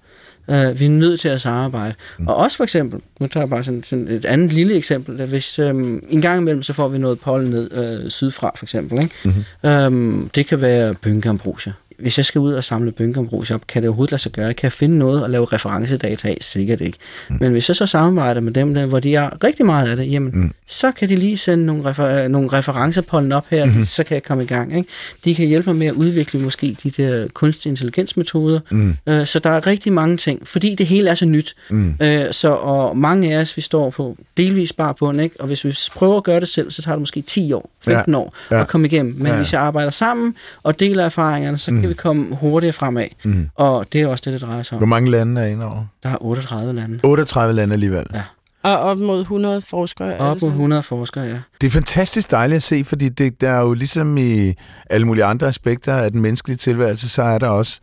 Uh, 0.50 0.80
vi 0.80 0.86
er 0.86 0.90
nødt 0.90 1.20
til 1.20 1.28
at 1.28 1.40
samarbejde. 1.40 1.94
Mm. 2.18 2.28
Og 2.28 2.36
også 2.36 2.56
for 2.56 2.64
eksempel, 2.64 3.00
nu 3.20 3.26
tager 3.26 3.42
jeg 3.42 3.50
bare 3.50 3.64
sådan, 3.64 3.82
sådan 3.82 4.08
et 4.08 4.24
andet 4.24 4.52
lille 4.52 4.74
eksempel, 4.74 5.20
at 5.20 5.28
hvis 5.28 5.58
um, 5.58 6.02
en 6.08 6.22
gang 6.22 6.40
imellem, 6.40 6.62
så 6.62 6.72
får 6.72 6.88
vi 6.88 6.98
noget 6.98 7.20
pollen 7.20 7.50
ned 7.50 8.00
uh, 8.04 8.10
sydfra 8.10 8.52
for 8.56 8.64
eksempel. 8.64 9.02
Ikke? 9.02 9.14
Mm-hmm. 9.24 9.94
Um, 9.94 10.30
det 10.34 10.46
kan 10.46 10.60
være 10.60 10.94
bønkeambrosia 10.94 11.72
hvis 12.00 12.18
jeg 12.18 12.24
skal 12.24 12.38
ud 12.40 12.52
og 12.52 12.64
samle 12.64 12.92
bønkeombrus 12.92 13.50
op, 13.50 13.66
kan 13.66 13.82
det 13.82 13.88
overhovedet 13.88 14.10
lade 14.10 14.22
sig 14.22 14.32
gøre? 14.32 14.54
Kan 14.54 14.64
jeg 14.64 14.72
finde 14.72 14.98
noget 14.98 15.22
og 15.22 15.30
lave 15.30 15.44
referencedata 15.44 16.28
af? 16.28 16.36
Sikkert 16.40 16.80
ikke. 16.80 16.98
Mm. 17.28 17.36
Men 17.40 17.52
hvis 17.52 17.68
jeg 17.68 17.76
så 17.76 17.86
samarbejder 17.86 18.40
med 18.40 18.52
dem, 18.52 18.74
der, 18.74 18.86
hvor 18.86 19.00
de 19.00 19.14
har 19.14 19.38
rigtig 19.44 19.66
meget 19.66 19.88
af 19.88 19.96
det, 19.96 20.12
jamen, 20.12 20.30
mm. 20.34 20.52
så 20.66 20.92
kan 20.92 21.08
de 21.08 21.16
lige 21.16 21.36
sende 21.36 21.66
nogle, 21.66 21.90
refer- 21.90 22.28
nogle 22.28 22.48
referencepollen 22.48 23.32
op 23.32 23.46
her, 23.50 23.64
mm. 23.64 23.84
så 23.84 24.04
kan 24.04 24.14
jeg 24.14 24.22
komme 24.22 24.42
i 24.42 24.46
gang. 24.46 24.76
Ikke? 24.76 24.88
De 25.24 25.34
kan 25.34 25.46
hjælpe 25.46 25.70
mig 25.70 25.76
med 25.76 25.86
at 25.86 25.94
udvikle 25.94 26.40
måske 26.40 26.76
de 26.82 26.90
der 26.90 27.28
kunstig 27.34 27.70
intelligensmetoder. 27.70 28.60
Mm. 28.70 28.96
Øh, 29.06 29.26
så 29.26 29.38
der 29.38 29.50
er 29.50 29.66
rigtig 29.66 29.92
mange 29.92 30.16
ting, 30.16 30.48
fordi 30.48 30.74
det 30.74 30.86
hele 30.86 31.10
er 31.10 31.14
så 31.14 31.26
nyt. 31.26 31.54
Mm. 31.70 31.94
Øh, 32.02 32.32
så, 32.32 32.48
og 32.48 32.96
mange 32.96 33.34
af 33.34 33.40
os, 33.40 33.56
vi 33.56 33.62
står 33.62 33.90
på 33.90 34.16
delvis 34.36 34.72
bare 34.72 34.94
på 34.94 35.12
ikke? 35.12 35.40
og 35.40 35.46
hvis 35.46 35.64
vi 35.64 35.76
prøver 35.94 36.16
at 36.16 36.24
gøre 36.24 36.40
det 36.40 36.48
selv, 36.48 36.70
så 36.70 36.82
tager 36.82 36.94
det 36.94 37.00
måske 37.00 37.22
10 37.22 37.52
år, 37.52 37.70
15 37.84 38.12
ja. 38.12 38.18
år 38.18 38.34
ja. 38.50 38.60
at 38.60 38.68
komme 38.68 38.86
igennem. 38.86 39.14
Men 39.14 39.26
ja. 39.26 39.36
hvis 39.36 39.52
jeg 39.52 39.60
arbejder 39.60 39.90
sammen 39.90 40.34
og 40.62 40.80
deler 40.80 41.04
erfaringerne, 41.04 41.58
så 41.58 41.70
kan 41.70 41.80
mm 41.80 41.88
vi 41.90 41.94
komme 41.94 42.36
hurtigere 42.36 42.72
fremad. 42.72 43.06
Mm. 43.24 43.48
Og 43.54 43.86
det 43.92 44.00
er 44.00 44.06
også 44.06 44.22
det, 44.24 44.32
det 44.32 44.42
drejer 44.42 44.62
sig 44.62 44.76
om. 44.76 44.78
Hvor 44.78 44.86
mange 44.86 45.10
lande 45.10 45.40
er 45.40 45.46
inde 45.46 45.66
over? 45.66 45.84
Der 46.02 46.08
er 46.08 46.16
38 46.20 46.72
lande. 46.72 47.00
38 47.02 47.54
lande 47.54 47.72
alligevel? 47.72 48.06
Ja. 48.14 48.22
Og 48.62 48.78
op 48.78 48.98
mod 48.98 49.20
100 49.20 49.60
forskere? 49.60 50.18
Op 50.18 50.42
mod 50.42 50.50
100 50.50 50.82
forskere, 50.82 51.24
ja. 51.24 51.38
Det 51.60 51.66
er 51.66 51.70
fantastisk 51.70 52.30
dejligt 52.30 52.56
at 52.56 52.62
se, 52.62 52.84
fordi 52.84 53.08
det, 53.08 53.40
der 53.40 53.50
er 53.50 53.60
jo 53.60 53.72
ligesom 53.72 54.16
i 54.18 54.52
alle 54.90 55.06
mulige 55.06 55.24
andre 55.24 55.46
aspekter 55.46 55.94
af 55.94 56.12
den 56.12 56.20
menneskelige 56.20 56.56
tilværelse, 56.56 57.08
så 57.08 57.22
er 57.22 57.38
der 57.38 57.48
også 57.48 57.80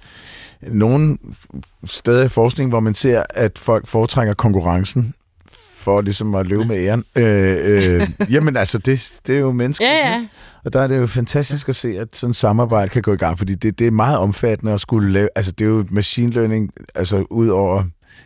nogle 0.61 1.17
steder 1.85 2.25
i 2.25 2.27
forskning, 2.27 2.69
hvor 2.69 2.79
man 2.79 2.95
ser, 2.95 3.23
at 3.29 3.57
folk 3.57 3.87
foretrækker 3.87 4.33
konkurrencen 4.33 5.13
for 5.87 6.01
ligesom 6.01 6.35
at 6.35 6.47
løbe 6.47 6.65
med 6.65 6.77
æren. 6.77 7.03
Øh, 7.15 8.01
øh, 8.01 8.09
jamen 8.33 8.57
altså, 8.57 8.77
det, 8.77 9.19
det 9.27 9.35
er 9.35 9.39
jo 9.39 9.51
menneskeligt. 9.51 9.93
Ja, 9.93 10.09
ja. 10.09 10.25
Og 10.65 10.73
der 10.73 10.79
er 10.79 10.87
det 10.87 10.97
jo 10.97 11.07
fantastisk 11.07 11.69
at 11.69 11.75
se, 11.75 11.99
at 11.99 12.07
sådan 12.13 12.29
et 12.29 12.35
samarbejde 12.35 12.89
kan 12.89 13.01
gå 13.01 13.13
i 13.13 13.17
gang, 13.17 13.37
fordi 13.37 13.55
det, 13.55 13.79
det 13.79 13.87
er 13.87 13.91
meget 13.91 14.17
omfattende 14.17 14.73
at 14.73 14.79
skulle 14.79 15.11
lave, 15.11 15.29
altså 15.35 15.51
det 15.51 15.65
er 15.65 15.69
jo 15.69 15.85
machine 15.89 16.31
learning, 16.31 16.71
altså 16.95 17.25
ud 17.29 17.47
over 17.47 17.83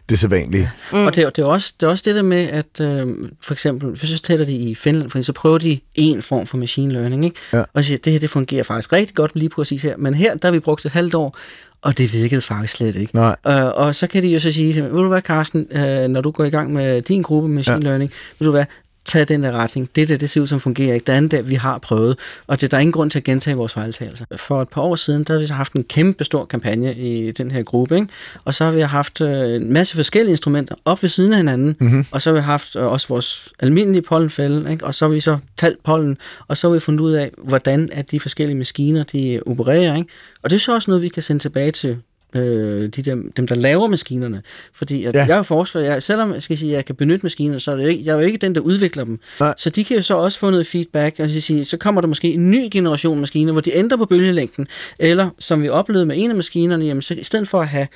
det 0.10 0.20
sædvanlige. 0.20 0.72
Mm. 0.94 1.06
Og 1.06 1.16
det, 1.16 1.36
det, 1.36 1.42
er 1.42 1.46
også, 1.46 1.74
det 1.80 1.86
er 1.86 1.90
også 1.90 2.04
det 2.06 2.16
der 2.16 2.22
med, 2.22 2.48
at 2.50 2.82
øh, 2.82 3.08
for 3.44 3.54
eksempel, 3.54 3.90
hvis 3.90 4.10
så 4.10 4.22
tæller 4.22 4.46
de 4.46 4.56
i 4.56 4.76
Finland, 4.76 5.10
for 5.10 5.20
eksempel, 5.20 5.26
så 5.26 5.34
prøver 5.34 5.58
de 5.58 5.80
en 5.96 6.22
form 6.22 6.46
for 6.46 6.58
machine 6.58 6.94
learning, 6.94 7.26
ikke? 7.26 7.40
Ja. 7.54 7.64
og 7.74 7.84
siger, 7.84 7.98
det 7.98 8.14
her 8.14 8.20
det 8.20 8.30
fungerer 8.30 8.64
faktisk 8.64 8.94
rigtig 8.94 9.16
godt 9.16 9.32
lige 9.36 9.50
præcis 9.50 9.82
her, 9.82 9.98
men 9.98 10.14
her 10.14 10.36
der 10.36 10.48
har 10.48 10.52
vi 10.52 10.60
brugt 10.60 10.86
et 10.86 10.92
halvt 10.92 11.16
år, 11.16 11.38
og 11.82 11.98
det 11.98 12.14
virkede 12.14 12.42
faktisk 12.42 12.74
slet 12.74 12.96
ikke. 12.96 13.16
Nej. 13.16 13.36
Øh, 13.48 13.66
og 13.66 13.96
så 13.96 14.08
kan 14.08 14.24
de 14.24 14.28
jo 14.28 14.40
så 14.40 14.52
sige, 14.52 14.84
ved 14.84 14.90
du 14.90 15.08
hvad, 15.08 15.22
Carsten, 15.22 15.68
øh, 15.72 16.08
når 16.08 16.22
du 16.22 16.32
går 16.32 16.44
i 16.44 16.50
gang 16.50 16.74
med 16.74 17.02
din 17.02 17.22
gruppe 17.22 17.50
machine 17.50 17.78
ja. 17.78 17.84
learning, 17.84 18.12
ved 18.40 18.46
du 18.46 18.52
hvad, 18.52 18.66
tage 19.06 19.26
den 19.26 19.44
der 19.44 19.52
retning. 19.52 19.90
Det 19.96 20.10
der, 20.10 20.18
det 20.18 20.30
ser 20.30 20.42
ud 20.42 20.48
som 20.48 20.60
fungerer 20.60 20.94
ikke. 20.94 21.06
Det 21.06 21.14
andet 21.14 21.32
der, 21.32 21.42
vi 21.42 21.56
har 21.56 21.78
prøvet. 21.78 22.20
Og 22.48 22.62
det, 22.62 22.72
der 22.72 22.78
er 22.78 22.82
ingen 22.82 22.92
grund 22.92 23.12
til 23.12 23.20
at 23.20 23.24
gentage 23.24 23.58
vores 23.58 23.74
fejltagelser. 23.74 24.26
For 24.38 24.62
et 24.62 24.70
par 24.70 24.82
år 24.82 24.96
siden, 24.96 25.24
der 25.24 25.34
har 25.34 25.40
vi 25.40 25.46
haft 25.46 25.74
en 25.74 25.84
kæmpe 25.84 26.24
stor 26.24 26.46
kampagne 26.46 26.96
i 26.96 27.32
den 27.32 27.52
her 27.52 27.64
gruppe. 27.64 27.96
Ikke? 27.96 28.08
Og 28.46 28.54
så 28.54 28.66
har 28.66 28.72
vi 28.72 28.82
haft 28.82 29.22
øh, 29.22 29.56
en 29.56 29.74
masse 29.74 29.96
forskellige 29.96 30.32
instrumenter 30.32 30.76
op 30.86 31.04
ved 31.04 31.10
siden 31.10 31.34
af 31.34 31.38
hinanden. 31.38 31.76
Mm-hmm. 31.80 32.06
Og 32.12 32.22
så 32.22 32.30
har 32.30 32.36
vi 32.36 32.42
haft 32.42 32.76
øh, 32.76 32.86
også 32.86 33.08
vores 33.08 33.50
almindelige 33.60 34.02
pollenfælde. 34.02 34.72
Ikke? 34.72 34.86
Og 34.86 34.96
så 34.96 35.06
har 35.06 35.14
vi 35.14 35.20
så 35.20 35.38
talt 35.58 35.84
pollen. 35.84 36.18
Og 36.48 36.58
så 36.58 36.68
har 36.68 36.74
vi 36.74 36.80
fundet 36.80 37.02
ud 37.02 37.12
af, 37.12 37.32
hvordan 37.38 37.90
at 37.92 38.12
de 38.12 38.20
forskellige 38.20 38.58
maskiner, 38.58 39.04
de 39.04 39.42
opererer. 39.46 39.96
Ikke? 39.96 40.10
Og 40.44 40.50
det 40.50 40.56
er 40.56 40.60
så 40.60 40.74
også 40.74 40.92
noget, 40.92 41.04
vi 41.04 41.10
kan 41.10 41.24
sende 41.24 41.42
tilbage 41.42 41.72
til 41.72 41.98
øh, 42.36 42.90
de 42.90 43.02
der, 43.02 43.16
dem, 43.38 43.48
der 43.48 43.56
laver 43.56 43.88
maskinerne. 43.88 44.42
Fordi 44.74 45.06
at 45.06 45.16
ja. 45.16 45.26
jeg 45.26 45.38
er 45.38 45.42
forsker, 45.42 45.80
jeg, 45.80 46.04
selvom 46.04 46.34
jeg 46.34 46.44
skal 46.44 46.58
sige, 46.58 46.72
at 46.72 46.76
jeg 46.76 46.86
kan 46.86 46.96
benytte 46.96 47.26
maskiner, 47.26 47.58
så 47.58 47.72
er 47.72 47.76
det 47.76 47.90
ikke, 47.90 48.04
jeg 48.06 48.12
er 48.12 48.16
jo 48.16 48.26
ikke 48.26 48.38
den, 48.38 48.56
der 48.56 48.62
udvikler 48.62 49.04
dem. 49.04 49.20
Nej. 49.40 49.54
Så 49.58 49.70
de 49.70 49.84
kan 49.84 49.98
jo 49.98 50.04
så 50.04 50.18
også 50.18 50.40
få 50.40 50.50
noget 50.50 50.68
feedback, 50.68 51.20
og 51.20 51.30
sige, 51.30 51.66
så 51.66 51.78
kommer 51.78 52.02
der 52.02 52.08
måske 52.08 52.34
en 52.34 52.52
ny 52.52 52.68
generation 52.72 53.20
maskiner, 53.20 53.52
hvor 53.52 53.62
de 53.62 53.76
ændrer 53.76 53.98
på 53.98 54.06
bølgelængden, 54.06 54.68
eller 55.00 55.30
som 55.40 55.64
vi 55.64 55.70
oplevede 55.70 56.06
med 56.06 56.16
en 56.18 56.30
af 56.30 56.36
maskinerne, 56.36 56.86
jamen, 56.86 57.02
så 57.02 57.14
i 57.14 57.24
stedet 57.24 57.48
for 57.48 57.62
at 57.62 57.68
have 57.68 57.88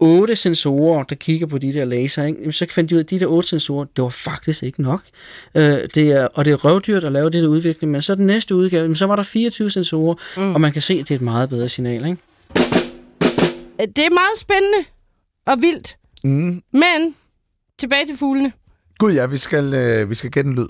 otte 0.00 0.36
sensorer, 0.36 1.02
der 1.02 1.14
kigger 1.14 1.46
på 1.46 1.58
de 1.58 1.72
der 1.72 1.84
laser, 1.84 2.24
ikke? 2.24 2.52
så 2.52 2.66
fandt 2.70 2.90
de 2.90 2.94
ud 2.94 2.98
af, 2.98 3.04
at 3.04 3.10
de 3.10 3.20
der 3.20 3.26
otte 3.26 3.48
sensorer, 3.48 3.84
det 3.96 4.02
var 4.02 4.08
faktisk 4.08 4.62
ikke 4.62 4.82
nok. 4.82 5.02
Øh, 5.54 5.78
det 5.94 6.12
er, 6.12 6.28
og 6.34 6.44
det 6.44 6.50
er 6.50 6.56
røvdyrt 6.56 7.04
at 7.04 7.12
lave 7.12 7.30
det 7.30 7.42
der 7.42 7.48
udvikling, 7.48 7.92
men 7.92 8.02
så 8.02 8.14
den 8.14 8.26
næste 8.26 8.54
udgave, 8.54 8.96
så 8.96 9.06
var 9.06 9.16
der 9.16 9.22
24 9.22 9.70
sensorer, 9.70 10.14
mm. 10.36 10.54
og 10.54 10.60
man 10.60 10.72
kan 10.72 10.82
se, 10.82 10.94
at 10.94 11.08
det 11.08 11.10
er 11.10 11.14
et 11.18 11.22
meget 11.22 11.48
bedre 11.48 11.68
signal. 11.68 12.06
Ikke? 12.06 12.16
Det 13.86 14.06
er 14.06 14.10
meget 14.10 14.38
spændende 14.38 14.78
og 15.46 15.56
vildt. 15.62 15.96
Mm. 16.24 16.62
Men 16.72 17.14
tilbage 17.78 18.06
til 18.06 18.16
fuglene. 18.18 18.52
Gud 18.98 19.12
ja, 19.12 19.26
vi 19.26 19.36
skal, 19.36 19.74
øh, 19.74 20.10
vi 20.10 20.14
skal 20.14 20.30
gætte 20.30 20.48
en 20.50 20.56
lyd. 20.56 20.68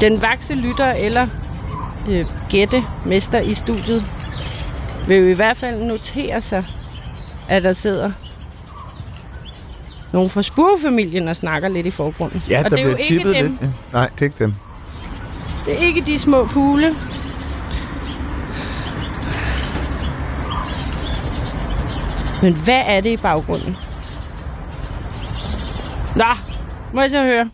Den 0.00 0.22
vakse 0.22 0.54
lytter 0.54 0.92
eller 0.92 1.28
øh, 2.08 2.26
gætte 2.50 2.82
mester 3.06 3.40
i 3.40 3.54
studiet 3.54 4.04
vil 5.08 5.16
jo 5.16 5.26
i 5.26 5.32
hvert 5.32 5.56
fald 5.56 5.82
notere 5.82 6.40
sig, 6.40 6.64
at 7.48 7.64
der 7.64 7.72
sidder 7.72 8.12
nogen 10.12 10.30
fra 10.30 10.42
spurfamilien 10.42 11.28
og 11.28 11.36
snakker 11.36 11.68
lidt 11.68 11.86
i 11.86 11.90
forgrunden. 11.90 12.42
Ja, 12.50 12.58
og 12.64 12.70
der 12.70 12.76
det 12.76 12.78
er 12.78 12.82
jo 12.82 12.90
ikke 12.90 13.02
tippet 13.02 13.34
dem. 13.34 13.58
lidt. 13.60 13.92
Nej, 13.92 14.08
det 14.14 14.20
er 14.20 14.24
ikke 14.24 14.38
dem. 14.38 14.54
Det 15.66 15.72
er 15.74 15.78
ikke 15.86 16.00
de 16.00 16.18
små 16.18 16.46
fugle. 16.46 16.96
Men 22.42 22.56
hvad 22.56 22.82
er 22.86 23.00
det 23.00 23.10
i 23.10 23.16
baggrunden? 23.16 23.76
Nå, 26.16 26.34
må 26.94 27.00
jeg 27.00 27.10
så 27.10 27.22
høre. 27.22 27.50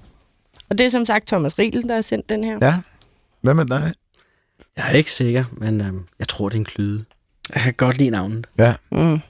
Og 0.71 0.79
det 0.79 0.87
er 0.87 0.91
som 0.91 1.07
sagt 1.07 1.27
Thomas 1.27 1.59
Riedel, 1.59 1.83
der 1.83 1.95
har 1.95 2.01
sendt 2.03 2.29
den 2.29 2.45
her. 2.45 2.59
Ja. 2.63 2.75
Hvad 3.43 3.55
med 3.55 3.65
dig? 3.65 3.93
Jeg 4.77 4.85
er 4.89 4.93
ikke 4.93 5.13
sikker, 5.13 5.45
men 5.53 5.81
øhm, 5.81 6.05
jeg 6.19 6.29
tror, 6.29 6.49
det 6.49 6.55
er 6.55 6.59
en 6.59 6.65
klyde. 6.65 7.05
Jeg 7.55 7.63
kan 7.63 7.75
godt 7.75 7.97
lide 7.99 8.11
navnet. 8.11 8.47
Ja. 8.59 8.75
Mm. 8.93 9.21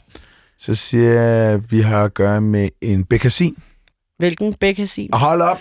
Så 0.59 0.75
siger 0.75 1.11
jeg, 1.11 1.53
at 1.55 1.73
vi 1.73 1.81
har 1.81 2.05
at 2.05 2.15
gøre 2.15 2.41
med 2.41 2.69
en 2.81 3.05
bekassin. 3.05 3.57
Hvilken 4.19 4.55
bekkasin? 4.55 5.09
Og 5.13 5.21
hold 5.21 5.43
op! 5.43 5.61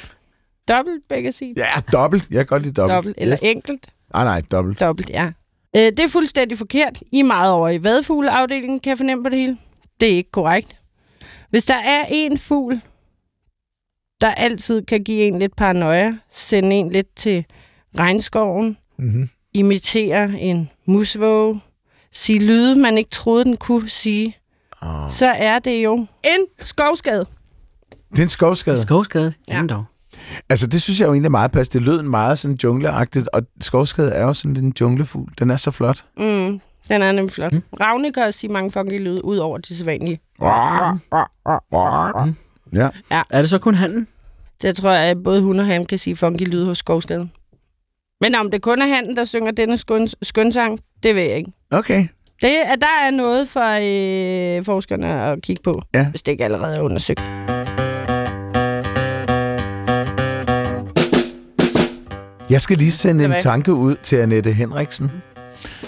Dobbelt 0.70 1.08
bekkasin? 1.10 1.54
Ja, 1.58 1.82
dobbelt. 1.94 2.28
Jeg 2.30 2.38
kan 2.38 2.46
godt 2.46 2.64
lide 2.64 2.74
dobbelt. 2.74 2.96
Dobbelt 2.96 3.16
eller 3.20 3.34
yes. 3.34 3.44
enkelt? 3.44 3.88
Nej, 4.14 4.24
nej, 4.24 4.42
dobbelt. 4.52 4.80
Dobbelt, 4.80 5.10
ja. 5.10 5.26
Øh, 5.76 5.82
det 5.82 6.00
er 6.00 6.08
fuldstændig 6.08 6.58
forkert. 6.58 7.04
I 7.12 7.20
er 7.20 7.24
meget 7.24 7.52
over 7.52 7.70
i 7.70 7.84
vadfugleafdelingen, 7.84 8.80
kan 8.80 8.90
jeg 8.90 8.98
fornemme 8.98 9.24
på 9.24 9.30
det 9.30 9.40
hele. 9.40 9.58
Det 10.00 10.12
er 10.12 10.16
ikke 10.16 10.32
korrekt. 10.32 10.78
Hvis 11.50 11.66
der 11.66 11.76
er 11.76 12.06
en 12.10 12.38
fugl, 12.38 12.82
der 14.22 14.32
altid 14.32 14.82
kan 14.86 15.04
give 15.04 15.22
en 15.28 15.40
lidt 15.40 15.56
paranoia, 15.56 16.18
sende 16.32 16.76
en 16.76 16.90
lidt 16.92 17.16
til 17.16 17.46
regnskoven, 18.00 18.78
Mm-hmm. 18.98 19.30
imitere 19.54 20.40
en 20.40 20.70
musvåge, 20.86 21.62
sige 22.12 22.40
lyde, 22.40 22.80
man 22.80 22.98
ikke 22.98 23.10
troede, 23.10 23.44
den 23.46 23.58
kunne 23.58 23.90
sige, 23.90 24.36
Oh. 24.82 25.12
så 25.12 25.26
er 25.26 25.60
det 25.60 25.84
jo 25.84 26.06
en 26.24 26.46
skovskade. 26.60 27.26
Det 28.12 28.20
er 28.20 28.24
en 28.24 28.30
skovskade. 28.30 28.78
Skovskade? 28.82 29.34
Ja. 29.48 29.54
Jamen 29.54 29.70
dog. 29.70 29.84
Altså, 30.50 30.68
det 30.68 30.82
synes 30.82 31.00
jeg 31.00 31.08
jo 31.08 31.12
egentlig 31.14 31.28
er 31.28 31.32
meget 31.32 31.52
pas. 31.52 31.70
Det 31.70 31.82
lød 31.82 32.02
meget 32.02 32.40
sådan 32.40 32.58
jungleagtigt, 32.64 33.30
og 33.34 33.42
skovskade 33.62 34.12
er 34.12 34.24
jo 34.24 34.34
sådan 34.34 34.58
en 34.58 34.74
junglefugl. 34.82 35.32
Den 35.40 35.50
er 35.50 35.56
så 35.56 35.72
flot. 35.72 36.06
Mm, 36.18 36.60
den 36.88 37.02
er 37.02 37.12
nemlig 37.12 37.34
flot. 37.34 37.54
Mm. 37.54 37.62
Ravne 37.82 38.12
kan 38.14 38.24
også 38.24 38.40
sige 38.40 38.52
mange 38.54 38.72
funky 38.72 39.00
lyde, 39.04 39.26
ud 39.26 39.38
over 39.38 39.58
de 39.58 39.78
sædvanlige. 39.78 40.20
Ja. 42.74 42.90
Er 43.30 43.42
det 43.42 43.50
så 43.50 43.60
kun 43.60 43.76
handen? 43.76 44.08
Det 44.62 44.76
tror 44.76 44.92
jeg, 44.92 45.04
at 45.10 45.24
både 45.24 45.42
hun 45.42 45.60
og 45.60 45.66
han 45.66 45.86
kan 45.86 45.98
sige 45.98 46.16
funky 46.16 46.44
lyde 46.48 46.66
hos 46.66 46.78
skovskaden. 46.78 47.32
Men 48.22 48.36
om 48.36 48.52
det 48.52 48.62
kun 48.62 48.82
er 48.82 48.88
han, 48.96 49.16
der 49.16 49.26
synger 49.26 49.52
denne 49.52 49.78
skøn, 49.78 50.08
skønsang, 50.22 50.80
det 51.04 51.16
ved 51.16 51.22
jeg 51.24 51.38
ikke. 51.38 51.52
Okay. 51.72 52.08
Det, 52.42 52.52
er- 52.66 52.76
der 52.76 52.88
er 53.06 53.12
noget 53.12 53.48
for 53.48 53.70
øh, 54.60 54.66
forskerne 54.66 55.08
at 55.24 55.42
kigge 55.42 55.62
på, 55.64 55.82
Ja. 55.96 56.10
hvis 56.10 56.24
det 56.24 56.32
ikke 56.32 56.44
allerede 56.44 56.76
er 56.76 56.82
undersøgt. 56.82 57.22
Jeg 62.50 62.62
skal 62.62 62.78
lige 62.78 62.92
sende 62.92 63.26
en 63.26 63.34
tanke 63.40 63.74
ud 63.74 63.96
til 64.04 64.16
Annette 64.16 64.52
Henriksen. 64.52 65.12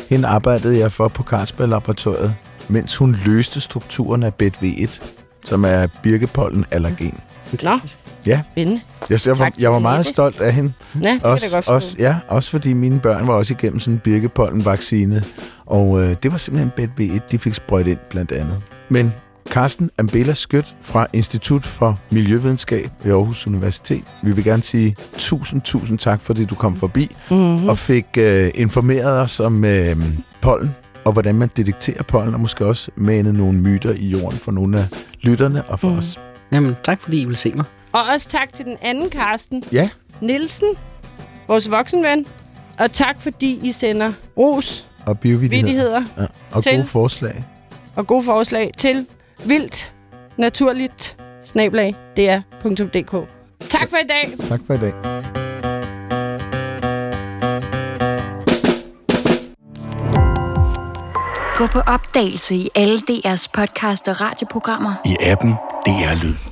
Hende 0.10 0.28
arbejdede 0.28 0.80
jeg 0.80 0.92
for 0.92 1.08
på 1.08 1.24
Carlsberg-laboratoriet, 1.24 2.36
mens 2.68 2.98
hun 2.98 3.16
løste 3.26 3.62
strukturen 3.62 4.24
af 4.24 4.32
BED-V1, 4.44 5.02
som 5.46 5.66
er 5.66 5.88
birkepollenallergen. 6.04 7.20
Nå, 7.64 7.80
Ja. 8.26 8.42
spændende. 8.52 8.82
Jeg, 9.10 9.20
jeg, 9.26 9.38
var, 9.40 9.52
jeg 9.60 9.72
var 9.74 9.80
meget 9.80 10.06
stolt 10.06 10.42
af 10.42 10.54
hende. 10.54 10.74
Ja, 11.04 11.10
det 11.14 11.24
Også, 11.24 11.46
godt 11.52 11.68
også, 11.68 11.96
ja, 12.00 12.16
også 12.28 12.50
fordi 12.50 12.74
mine 12.74 13.00
børn 13.00 13.28
var 13.28 13.34
også 13.34 13.54
igennem 13.54 13.80
sådan 13.80 13.94
en 13.94 14.00
birkepollenvaccine. 14.00 15.24
Og 15.66 16.02
øh, 16.02 16.16
det 16.24 16.32
var 16.32 16.38
simpelthen 16.38 16.72
BED-V1, 16.80 17.20
de 17.32 17.40
fik 17.40 17.54
sprøjt 17.54 17.88
ind 17.88 18.00
blandt 18.10 18.32
andet. 18.32 18.62
Men 18.90 19.14
Carsten 19.50 19.90
Ambela 19.98 20.34
Skødt 20.34 20.76
fra 20.82 21.08
Institut 21.14 21.66
for 21.66 22.00
Miljøvidenskab 22.10 22.90
ved 23.04 23.12
Aarhus 23.14 23.48
Universitet. 23.48 24.04
Vi 24.24 24.32
vil 24.32 24.44
gerne 24.44 24.64
sige 24.64 24.96
tusind, 25.18 25.62
tusind 25.62 25.98
tak, 25.98 26.22
fordi 26.22 26.46
du 26.46 26.56
kom 26.56 26.76
forbi 26.76 27.16
Mm-hmm. 27.32 27.70
og 27.70 27.78
fik 27.78 28.06
øh, 28.18 28.50
informeret 28.56 29.20
os 29.20 29.40
om 29.40 29.66
øh, 29.66 29.96
pollen, 30.42 30.76
og 31.06 31.12
hvordan 31.14 31.36
man 31.36 31.50
detekterer 31.58 32.04
pollen, 32.04 32.34
og 32.34 32.40
måske 32.40 32.66
også 32.66 32.92
manet 32.96 33.36
nogle 33.36 33.58
myter 33.58 33.94
i 33.98 34.08
jorden 34.10 34.40
for 34.40 34.52
nogle 34.52 34.80
af 34.80 34.86
lytterne 35.22 35.64
og 35.64 35.80
for 35.80 35.90
Mm. 35.90 35.98
os. 35.98 36.20
Jamen, 36.52 36.76
tak 36.84 37.02
fordi 37.02 37.22
I 37.22 37.26
vil 37.26 37.36
se 37.36 37.54
mig. 37.56 37.66
Og 37.92 38.04
også 38.04 38.30
tak 38.30 38.54
til 38.54 38.66
den 38.66 38.78
anden 38.82 39.10
Karsten 39.10 39.64
Ja, 39.72 39.90
Nielsen, 40.22 40.68
vores 41.48 41.72
voksenven. 41.72 42.26
Og 42.80 42.92
tak, 42.92 43.22
fordi 43.22 43.60
I 43.64 43.72
sender 43.72 44.14
ros, 44.38 44.88
og 45.06 45.20
biovidigheder. 45.20 45.66
vidigheder 45.68 46.04
Ja, 46.18 46.26
og 46.52 46.64
Til- 46.64 46.72
gode 46.76 46.86
forslag. 46.86 47.44
og 47.96 48.08
gode 48.08 48.24
forslag 48.24 48.72
til 48.78 49.06
vildt 49.46 49.94
naturligt 50.38 51.18
snablag 51.44 51.96
dr.dk. 52.18 53.28
Tak 53.70 53.90
for 53.90 53.98
i 53.98 54.08
dag. 54.08 54.48
Tak 54.48 54.60
for 54.68 54.74
i 54.74 54.78
dag. 54.78 54.94
Gå 61.58 61.68
på 61.68 61.80
opdagelse 61.80 62.56
i 62.56 62.70
alle 62.76 62.98
DR's 62.98 63.48
podcast 63.54 64.08
og 64.08 64.22
radioprogrammer. 64.22 64.94
I 65.06 65.18
appen 65.22 65.52
DR 65.86 66.24
Lyd. 66.24 66.51